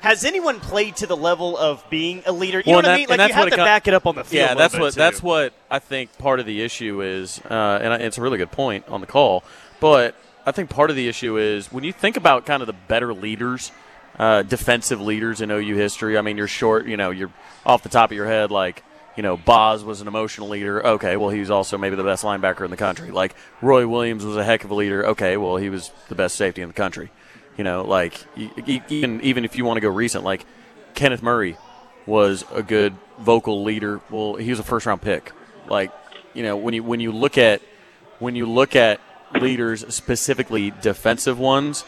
Has 0.00 0.24
anyone 0.24 0.58
played 0.58 0.96
to 0.96 1.06
the 1.06 1.16
level 1.16 1.56
of 1.56 1.88
being 1.88 2.22
a 2.26 2.32
leader? 2.32 2.58
You 2.58 2.72
Well, 2.72 2.82
know 2.82 2.88
what 2.88 2.94
I 2.94 2.96
mean? 2.98 3.08
Like 3.08 3.28
you 3.28 3.34
have 3.34 3.46
to 3.48 3.54
it 3.54 3.56
co- 3.56 3.64
back 3.64 3.86
it 3.88 3.94
up 3.94 4.04
on 4.06 4.16
the 4.16 4.24
field. 4.24 4.48
Yeah, 4.48 4.54
that's 4.54 4.76
what 4.76 4.92
too. 4.94 4.98
that's 4.98 5.22
what 5.22 5.52
I 5.70 5.78
think 5.78 6.18
part 6.18 6.40
of 6.40 6.44
the 6.46 6.60
issue 6.60 7.00
is, 7.02 7.40
uh, 7.48 7.78
and 7.80 7.92
I- 7.94 7.98
it's 7.98 8.18
a 8.18 8.20
really 8.20 8.36
good 8.36 8.50
point 8.50 8.84
on 8.88 9.00
the 9.00 9.06
call. 9.06 9.44
But 9.80 10.14
I 10.44 10.50
think 10.52 10.70
part 10.70 10.90
of 10.90 10.96
the 10.96 11.08
issue 11.08 11.38
is 11.38 11.70
when 11.72 11.84
you 11.84 11.92
think 11.92 12.16
about 12.16 12.44
kind 12.46 12.62
of 12.62 12.66
the 12.66 12.72
better 12.72 13.14
leaders, 13.14 13.70
uh, 14.18 14.42
defensive 14.42 15.00
leaders 15.00 15.40
in 15.40 15.50
OU 15.50 15.76
history. 15.76 16.18
I 16.18 16.20
mean, 16.22 16.36
you're 16.36 16.48
short. 16.48 16.86
You 16.86 16.96
know, 16.96 17.10
you're 17.10 17.30
off 17.64 17.82
the 17.84 17.88
top 17.88 18.10
of 18.10 18.16
your 18.16 18.26
head 18.26 18.50
like. 18.50 18.82
You 19.16 19.22
know, 19.22 19.36
Boz 19.36 19.84
was 19.84 20.00
an 20.00 20.08
emotional 20.08 20.48
leader. 20.48 20.84
Okay, 20.86 21.16
well, 21.16 21.28
he 21.28 21.40
was 21.40 21.50
also 21.50 21.76
maybe 21.76 21.96
the 21.96 22.04
best 22.04 22.24
linebacker 22.24 22.64
in 22.64 22.70
the 22.70 22.76
country. 22.76 23.10
Like 23.10 23.34
Roy 23.60 23.86
Williams 23.86 24.24
was 24.24 24.36
a 24.36 24.44
heck 24.44 24.64
of 24.64 24.70
a 24.70 24.74
leader. 24.74 25.06
Okay, 25.08 25.36
well, 25.36 25.56
he 25.56 25.68
was 25.68 25.90
the 26.08 26.14
best 26.14 26.36
safety 26.36 26.62
in 26.62 26.68
the 26.68 26.74
country. 26.74 27.10
You 27.56 27.64
know, 27.64 27.82
like 27.82 28.14
even 28.36 29.20
even 29.20 29.44
if 29.44 29.56
you 29.56 29.64
want 29.64 29.76
to 29.76 29.82
go 29.82 29.90
recent, 29.90 30.24
like 30.24 30.46
Kenneth 30.94 31.22
Murray 31.22 31.58
was 32.06 32.44
a 32.52 32.62
good 32.62 32.94
vocal 33.18 33.62
leader. 33.62 34.00
Well, 34.10 34.36
he 34.36 34.50
was 34.50 34.58
a 34.58 34.62
first 34.62 34.86
round 34.86 35.02
pick. 35.02 35.32
Like, 35.68 35.92
you 36.32 36.42
know, 36.42 36.56
when 36.56 36.74
you 36.74 36.82
when 36.82 37.00
you 37.00 37.12
look 37.12 37.36
at 37.36 37.60
when 38.18 38.34
you 38.34 38.46
look 38.46 38.74
at 38.74 39.00
leaders, 39.34 39.94
specifically 39.94 40.70
defensive 40.70 41.38
ones, 41.38 41.84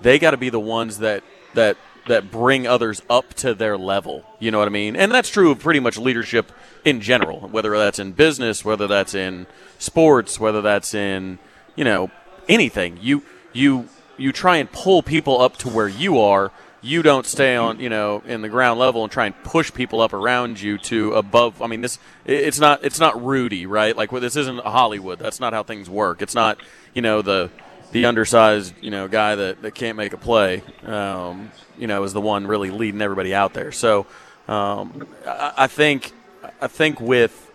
they 0.00 0.18
got 0.18 0.32
to 0.32 0.36
be 0.36 0.50
the 0.50 0.60
ones 0.60 0.98
that 0.98 1.22
that 1.54 1.76
that 2.06 2.30
bring 2.30 2.66
others 2.66 3.02
up 3.10 3.34
to 3.34 3.54
their 3.54 3.76
level. 3.76 4.24
You 4.38 4.50
know 4.50 4.58
what 4.58 4.68
I 4.68 4.70
mean? 4.70 4.96
And 4.96 5.12
that's 5.12 5.28
true 5.28 5.50
of 5.50 5.58
pretty 5.58 5.80
much 5.80 5.98
leadership 5.98 6.52
in 6.84 7.00
general, 7.00 7.40
whether 7.48 7.76
that's 7.76 7.98
in 7.98 8.12
business, 8.12 8.64
whether 8.64 8.86
that's 8.86 9.14
in 9.14 9.46
sports, 9.78 10.40
whether 10.40 10.62
that's 10.62 10.94
in, 10.94 11.38
you 11.74 11.84
know, 11.84 12.10
anything. 12.48 12.98
You 13.00 13.22
you 13.52 13.88
you 14.16 14.32
try 14.32 14.56
and 14.56 14.70
pull 14.70 15.02
people 15.02 15.40
up 15.40 15.56
to 15.58 15.68
where 15.68 15.88
you 15.88 16.18
are. 16.18 16.52
You 16.82 17.02
don't 17.02 17.26
stay 17.26 17.56
on, 17.56 17.80
you 17.80 17.88
know, 17.88 18.22
in 18.26 18.42
the 18.42 18.48
ground 18.48 18.78
level 18.78 19.02
and 19.02 19.10
try 19.10 19.26
and 19.26 19.34
push 19.42 19.72
people 19.72 20.00
up 20.00 20.12
around 20.12 20.60
you 20.60 20.78
to 20.78 21.14
above. 21.14 21.60
I 21.60 21.66
mean, 21.66 21.80
this 21.80 21.98
it's 22.24 22.60
not 22.60 22.84
it's 22.84 23.00
not 23.00 23.22
Rudy, 23.24 23.66
right? 23.66 23.96
Like 23.96 24.10
this 24.10 24.36
isn't 24.36 24.60
Hollywood. 24.60 25.18
That's 25.18 25.40
not 25.40 25.52
how 25.52 25.64
things 25.64 25.90
work. 25.90 26.22
It's 26.22 26.34
not, 26.34 26.60
you 26.94 27.02
know, 27.02 27.22
the 27.22 27.50
the 27.92 28.04
undersized, 28.06 28.74
you 28.80 28.90
know, 28.90 29.08
guy 29.08 29.34
that, 29.34 29.62
that 29.62 29.74
can't 29.74 29.96
make 29.96 30.12
a 30.12 30.16
play, 30.16 30.62
um, 30.84 31.50
you 31.78 31.86
know, 31.86 32.02
is 32.04 32.12
the 32.12 32.20
one 32.20 32.46
really 32.46 32.70
leading 32.70 33.00
everybody 33.00 33.34
out 33.34 33.54
there. 33.54 33.72
So 33.72 34.06
um, 34.48 35.06
I, 35.26 35.52
I 35.56 35.66
think 35.66 36.12
I 36.60 36.68
think 36.68 37.00
with 37.00 37.50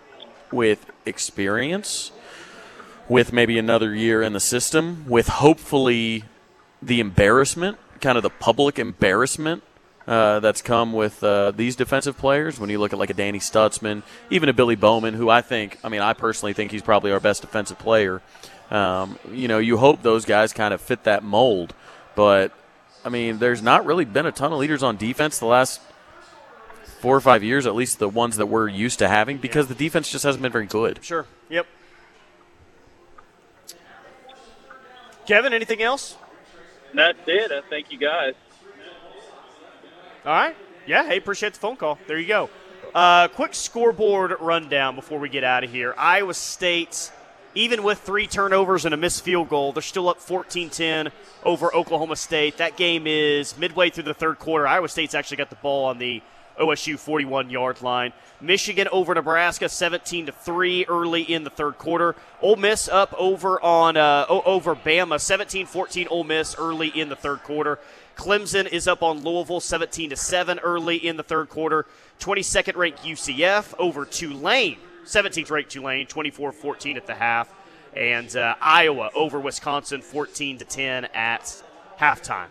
with 0.50 0.90
experience, 1.06 2.12
with 3.08 3.32
maybe 3.32 3.58
another 3.58 3.94
year 3.94 4.22
in 4.22 4.32
the 4.32 4.40
system, 4.40 5.04
with 5.08 5.28
hopefully 5.28 6.24
the 6.80 7.00
embarrassment, 7.00 7.78
kind 8.00 8.16
of 8.16 8.22
the 8.22 8.30
public 8.30 8.78
embarrassment 8.78 9.62
uh, 10.06 10.40
that's 10.40 10.62
come 10.62 10.92
with 10.92 11.22
uh, 11.22 11.52
these 11.52 11.76
defensive 11.76 12.18
players. 12.18 12.58
When 12.58 12.70
you 12.70 12.78
look 12.78 12.92
at 12.92 12.98
like 12.98 13.10
a 13.10 13.14
Danny 13.14 13.38
Stutsman, 13.38 14.02
even 14.30 14.48
a 14.48 14.52
Billy 14.52 14.76
Bowman, 14.76 15.14
who 15.14 15.30
I 15.30 15.42
think, 15.42 15.78
I 15.84 15.88
mean, 15.88 16.00
I 16.00 16.12
personally 16.12 16.52
think 16.52 16.70
he's 16.70 16.82
probably 16.82 17.12
our 17.12 17.20
best 17.20 17.42
defensive 17.42 17.78
player. 17.78 18.20
Um, 18.72 19.18
you 19.30 19.48
know, 19.48 19.58
you 19.58 19.76
hope 19.76 20.02
those 20.02 20.24
guys 20.24 20.52
kind 20.52 20.72
of 20.72 20.80
fit 20.80 21.04
that 21.04 21.22
mold, 21.22 21.74
but 22.14 22.52
I 23.04 23.10
mean, 23.10 23.38
there's 23.38 23.62
not 23.62 23.84
really 23.84 24.06
been 24.06 24.26
a 24.26 24.32
ton 24.32 24.52
of 24.52 24.58
leaders 24.58 24.82
on 24.82 24.96
defense 24.96 25.38
the 25.38 25.46
last 25.46 25.80
four 27.00 27.14
or 27.14 27.20
five 27.20 27.42
years, 27.42 27.66
at 27.66 27.74
least 27.74 27.98
the 27.98 28.08
ones 28.08 28.38
that 28.38 28.46
we're 28.46 28.68
used 28.68 29.00
to 29.00 29.08
having, 29.08 29.36
because 29.36 29.66
the 29.66 29.74
defense 29.74 30.10
just 30.10 30.24
hasn't 30.24 30.40
been 30.40 30.52
very 30.52 30.66
good. 30.66 31.04
Sure. 31.04 31.26
Yep. 31.50 31.66
Kevin, 35.26 35.52
anything 35.52 35.82
else? 35.82 36.16
That's 36.94 37.18
it. 37.26 37.52
I 37.52 37.60
thank 37.68 37.92
you 37.92 37.98
guys. 37.98 38.34
All 40.24 40.32
right. 40.32 40.56
Yeah. 40.86 41.06
Hey, 41.06 41.18
appreciate 41.18 41.54
the 41.54 41.60
phone 41.60 41.76
call. 41.76 41.98
There 42.06 42.18
you 42.18 42.26
go. 42.26 42.50
Uh, 42.94 43.28
quick 43.28 43.54
scoreboard 43.54 44.34
rundown 44.40 44.94
before 44.94 45.18
we 45.18 45.28
get 45.28 45.44
out 45.44 45.64
of 45.64 45.70
here. 45.70 45.94
Iowa 45.96 46.34
State, 46.34 47.10
even 47.54 47.82
with 47.82 47.98
three 47.98 48.26
turnovers 48.26 48.84
and 48.84 48.94
a 48.94 48.96
missed 48.96 49.22
field 49.24 49.48
goal, 49.48 49.72
they're 49.72 49.82
still 49.82 50.08
up 50.08 50.20
14 50.20 50.70
10 50.70 51.10
over 51.44 51.74
Oklahoma 51.74 52.16
State. 52.16 52.58
That 52.58 52.76
game 52.76 53.06
is 53.06 53.56
midway 53.58 53.90
through 53.90 54.04
the 54.04 54.14
third 54.14 54.38
quarter. 54.38 54.66
Iowa 54.66 54.88
State's 54.88 55.14
actually 55.14 55.38
got 55.38 55.50
the 55.50 55.56
ball 55.56 55.86
on 55.86 55.98
the 55.98 56.22
OSU 56.58 56.98
41 56.98 57.50
yard 57.50 57.82
line. 57.82 58.12
Michigan 58.40 58.88
over 58.90 59.14
Nebraska 59.14 59.68
17 59.68 60.26
to 60.26 60.32
3 60.32 60.86
early 60.86 61.22
in 61.22 61.44
the 61.44 61.50
third 61.50 61.78
quarter. 61.78 62.16
Ole 62.40 62.56
Miss 62.56 62.88
up 62.88 63.14
over 63.16 63.62
on 63.62 63.96
uh, 63.96 64.26
over 64.28 64.74
Bama 64.74 65.16
17-14 65.16 66.08
Ole 66.10 66.24
Miss 66.24 66.56
early 66.58 66.88
in 66.88 67.08
the 67.08 67.16
third 67.16 67.42
quarter. 67.42 67.78
Clemson 68.16 68.66
is 68.66 68.86
up 68.86 69.02
on 69.02 69.22
Louisville 69.22 69.60
17 69.60 70.10
to 70.10 70.16
7 70.16 70.58
early 70.60 70.96
in 70.96 71.16
the 71.16 71.22
third 71.22 71.48
quarter. 71.48 71.86
22nd 72.20 72.76
ranked 72.76 73.02
UCF 73.02 73.74
over 73.78 74.04
Tulane. 74.04 74.78
17th 75.04 75.50
ranked 75.50 75.70
Tulane 75.70 76.06
24-14 76.06 76.96
at 76.96 77.06
the 77.06 77.14
half. 77.14 77.52
And 77.94 78.34
uh, 78.36 78.54
Iowa 78.60 79.10
over 79.14 79.38
Wisconsin 79.38 80.00
14 80.00 80.58
to 80.58 80.64
10 80.64 81.06
at 81.14 81.62
halftime. 81.98 82.46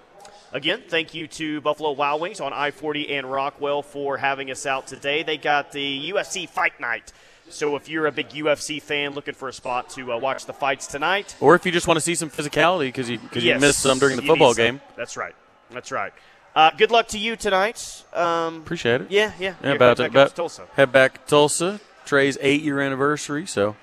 Again, 0.54 0.84
thank 0.88 1.14
you 1.14 1.28
to 1.28 1.62
Buffalo 1.62 1.92
Wild 1.94 2.22
Wings 2.22 2.42
on 2.42 2.52
I 2.52 2.72
40 2.72 3.16
and 3.16 3.32
Rockwell 3.32 3.82
for 3.82 4.18
having 4.18 4.52
us 4.52 4.66
out 4.66 4.86
today. 4.86 5.24
They 5.24 5.38
got 5.38 5.72
the 5.72 6.12
UFC 6.12 6.48
Fight 6.48 6.80
Night. 6.80 7.14
So 7.50 7.76
if 7.76 7.90
you're 7.90 8.06
a 8.06 8.12
big 8.12 8.30
UFC 8.30 8.82
fan 8.82 9.14
looking 9.14 9.34
for 9.34 9.50
a 9.50 9.54
spot 9.54 9.90
to 9.92 10.14
uh, 10.14 10.18
watch 10.18 10.46
the 10.46 10.54
fights 10.54 10.88
tonight, 10.88 11.36
or 11.40 11.56
if 11.56 11.66
you 11.66 11.72
just 11.72 11.88
want 11.88 11.98
to 11.98 12.02
see 12.02 12.16
some 12.16 12.30
physicality 12.30 12.88
because 12.88 13.10
you, 13.10 13.18
cause 13.18 13.44
yes, 13.44 13.56
you 13.56 13.68
missed 13.68 13.80
some 13.80 14.00
during 14.00 14.16
the 14.16 14.22
football 14.22 14.54
game. 14.54 14.80
That's 14.96 15.18
right. 15.18 15.36
That's 15.70 15.92
right. 15.92 16.14
Uh, 16.56 16.72
good 16.78 16.92
luck 16.92 17.08
to 17.10 17.18
you 17.18 17.36
tonight. 17.36 18.04
Um, 18.14 18.58
Appreciate 18.58 19.02
it. 19.02 19.12
Yeah, 19.12 19.32
yeah. 19.40 19.56
Yeah, 19.64 19.72
about, 19.72 19.98
back 19.98 20.12
about 20.12 20.30
to 20.30 20.36
Tulsa. 20.36 20.68
head 20.74 20.92
back 20.92 21.26
to 21.26 21.30
Tulsa. 21.30 21.80
Trey's 22.06 22.38
eight 22.42 22.62
year 22.62 22.80
anniversary, 22.80 23.46
so 23.46 23.76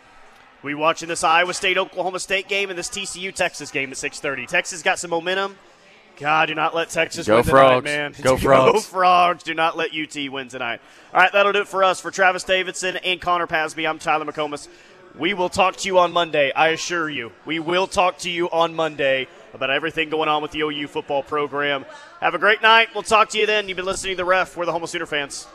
We 0.62 0.74
watching 0.74 1.08
this 1.08 1.22
Iowa 1.24 1.54
State 1.54 1.78
Oklahoma 1.78 2.18
State 2.20 2.48
game 2.48 2.70
and 2.70 2.78
this 2.78 2.88
TCU 2.88 3.32
Texas 3.34 3.70
game 3.70 3.90
at 3.90 3.96
6:30. 3.96 4.46
Texas 4.46 4.82
got 4.82 4.98
some 4.98 5.10
momentum. 5.10 5.56
God, 6.18 6.46
do 6.46 6.54
not 6.56 6.74
let 6.74 6.90
Texas 6.90 7.28
Go 7.28 7.36
win 7.36 7.44
Frogs. 7.44 7.84
tonight, 7.84 7.96
man. 7.96 8.14
Go 8.22 8.36
Frogs. 8.38 8.72
Go 8.72 8.80
Frogs. 8.80 9.42
Do 9.44 9.54
not 9.54 9.76
let 9.76 9.90
UT 9.94 10.16
win 10.32 10.48
tonight. 10.48 10.80
All 11.14 11.20
right, 11.20 11.30
that'll 11.32 11.52
do 11.52 11.60
it 11.60 11.68
for 11.68 11.84
us. 11.84 12.00
For 12.00 12.10
Travis 12.10 12.42
Davidson 12.42 12.96
and 12.96 13.20
Connor 13.20 13.46
Pasby, 13.46 13.86
I'm 13.88 14.00
Tyler 14.00 14.24
McComas. 14.24 14.66
We 15.16 15.32
will 15.32 15.48
talk 15.48 15.76
to 15.76 15.86
you 15.88 15.98
on 16.00 16.12
Monday. 16.12 16.52
I 16.52 16.68
assure 16.68 17.08
you, 17.08 17.30
we 17.46 17.60
will 17.60 17.86
talk 17.86 18.18
to 18.18 18.30
you 18.30 18.50
on 18.50 18.74
Monday 18.74 19.26
about 19.54 19.70
everything 19.70 20.10
going 20.10 20.28
on 20.28 20.42
with 20.42 20.50
the 20.50 20.60
OU 20.62 20.88
football 20.88 21.22
program. 21.22 21.84
Have 22.20 22.34
a 22.34 22.38
great 22.38 22.62
night. 22.62 22.88
We'll 22.94 23.02
talk 23.04 23.28
to 23.30 23.38
you 23.38 23.46
then. 23.46 23.68
You've 23.68 23.76
been 23.76 23.86
listening 23.86 24.12
to 24.14 24.16
the 24.16 24.24
Ref. 24.24 24.56
We're 24.56 24.66
the 24.66 24.72
Homo 24.72 24.86
Sooner 24.86 25.06
fans. 25.06 25.46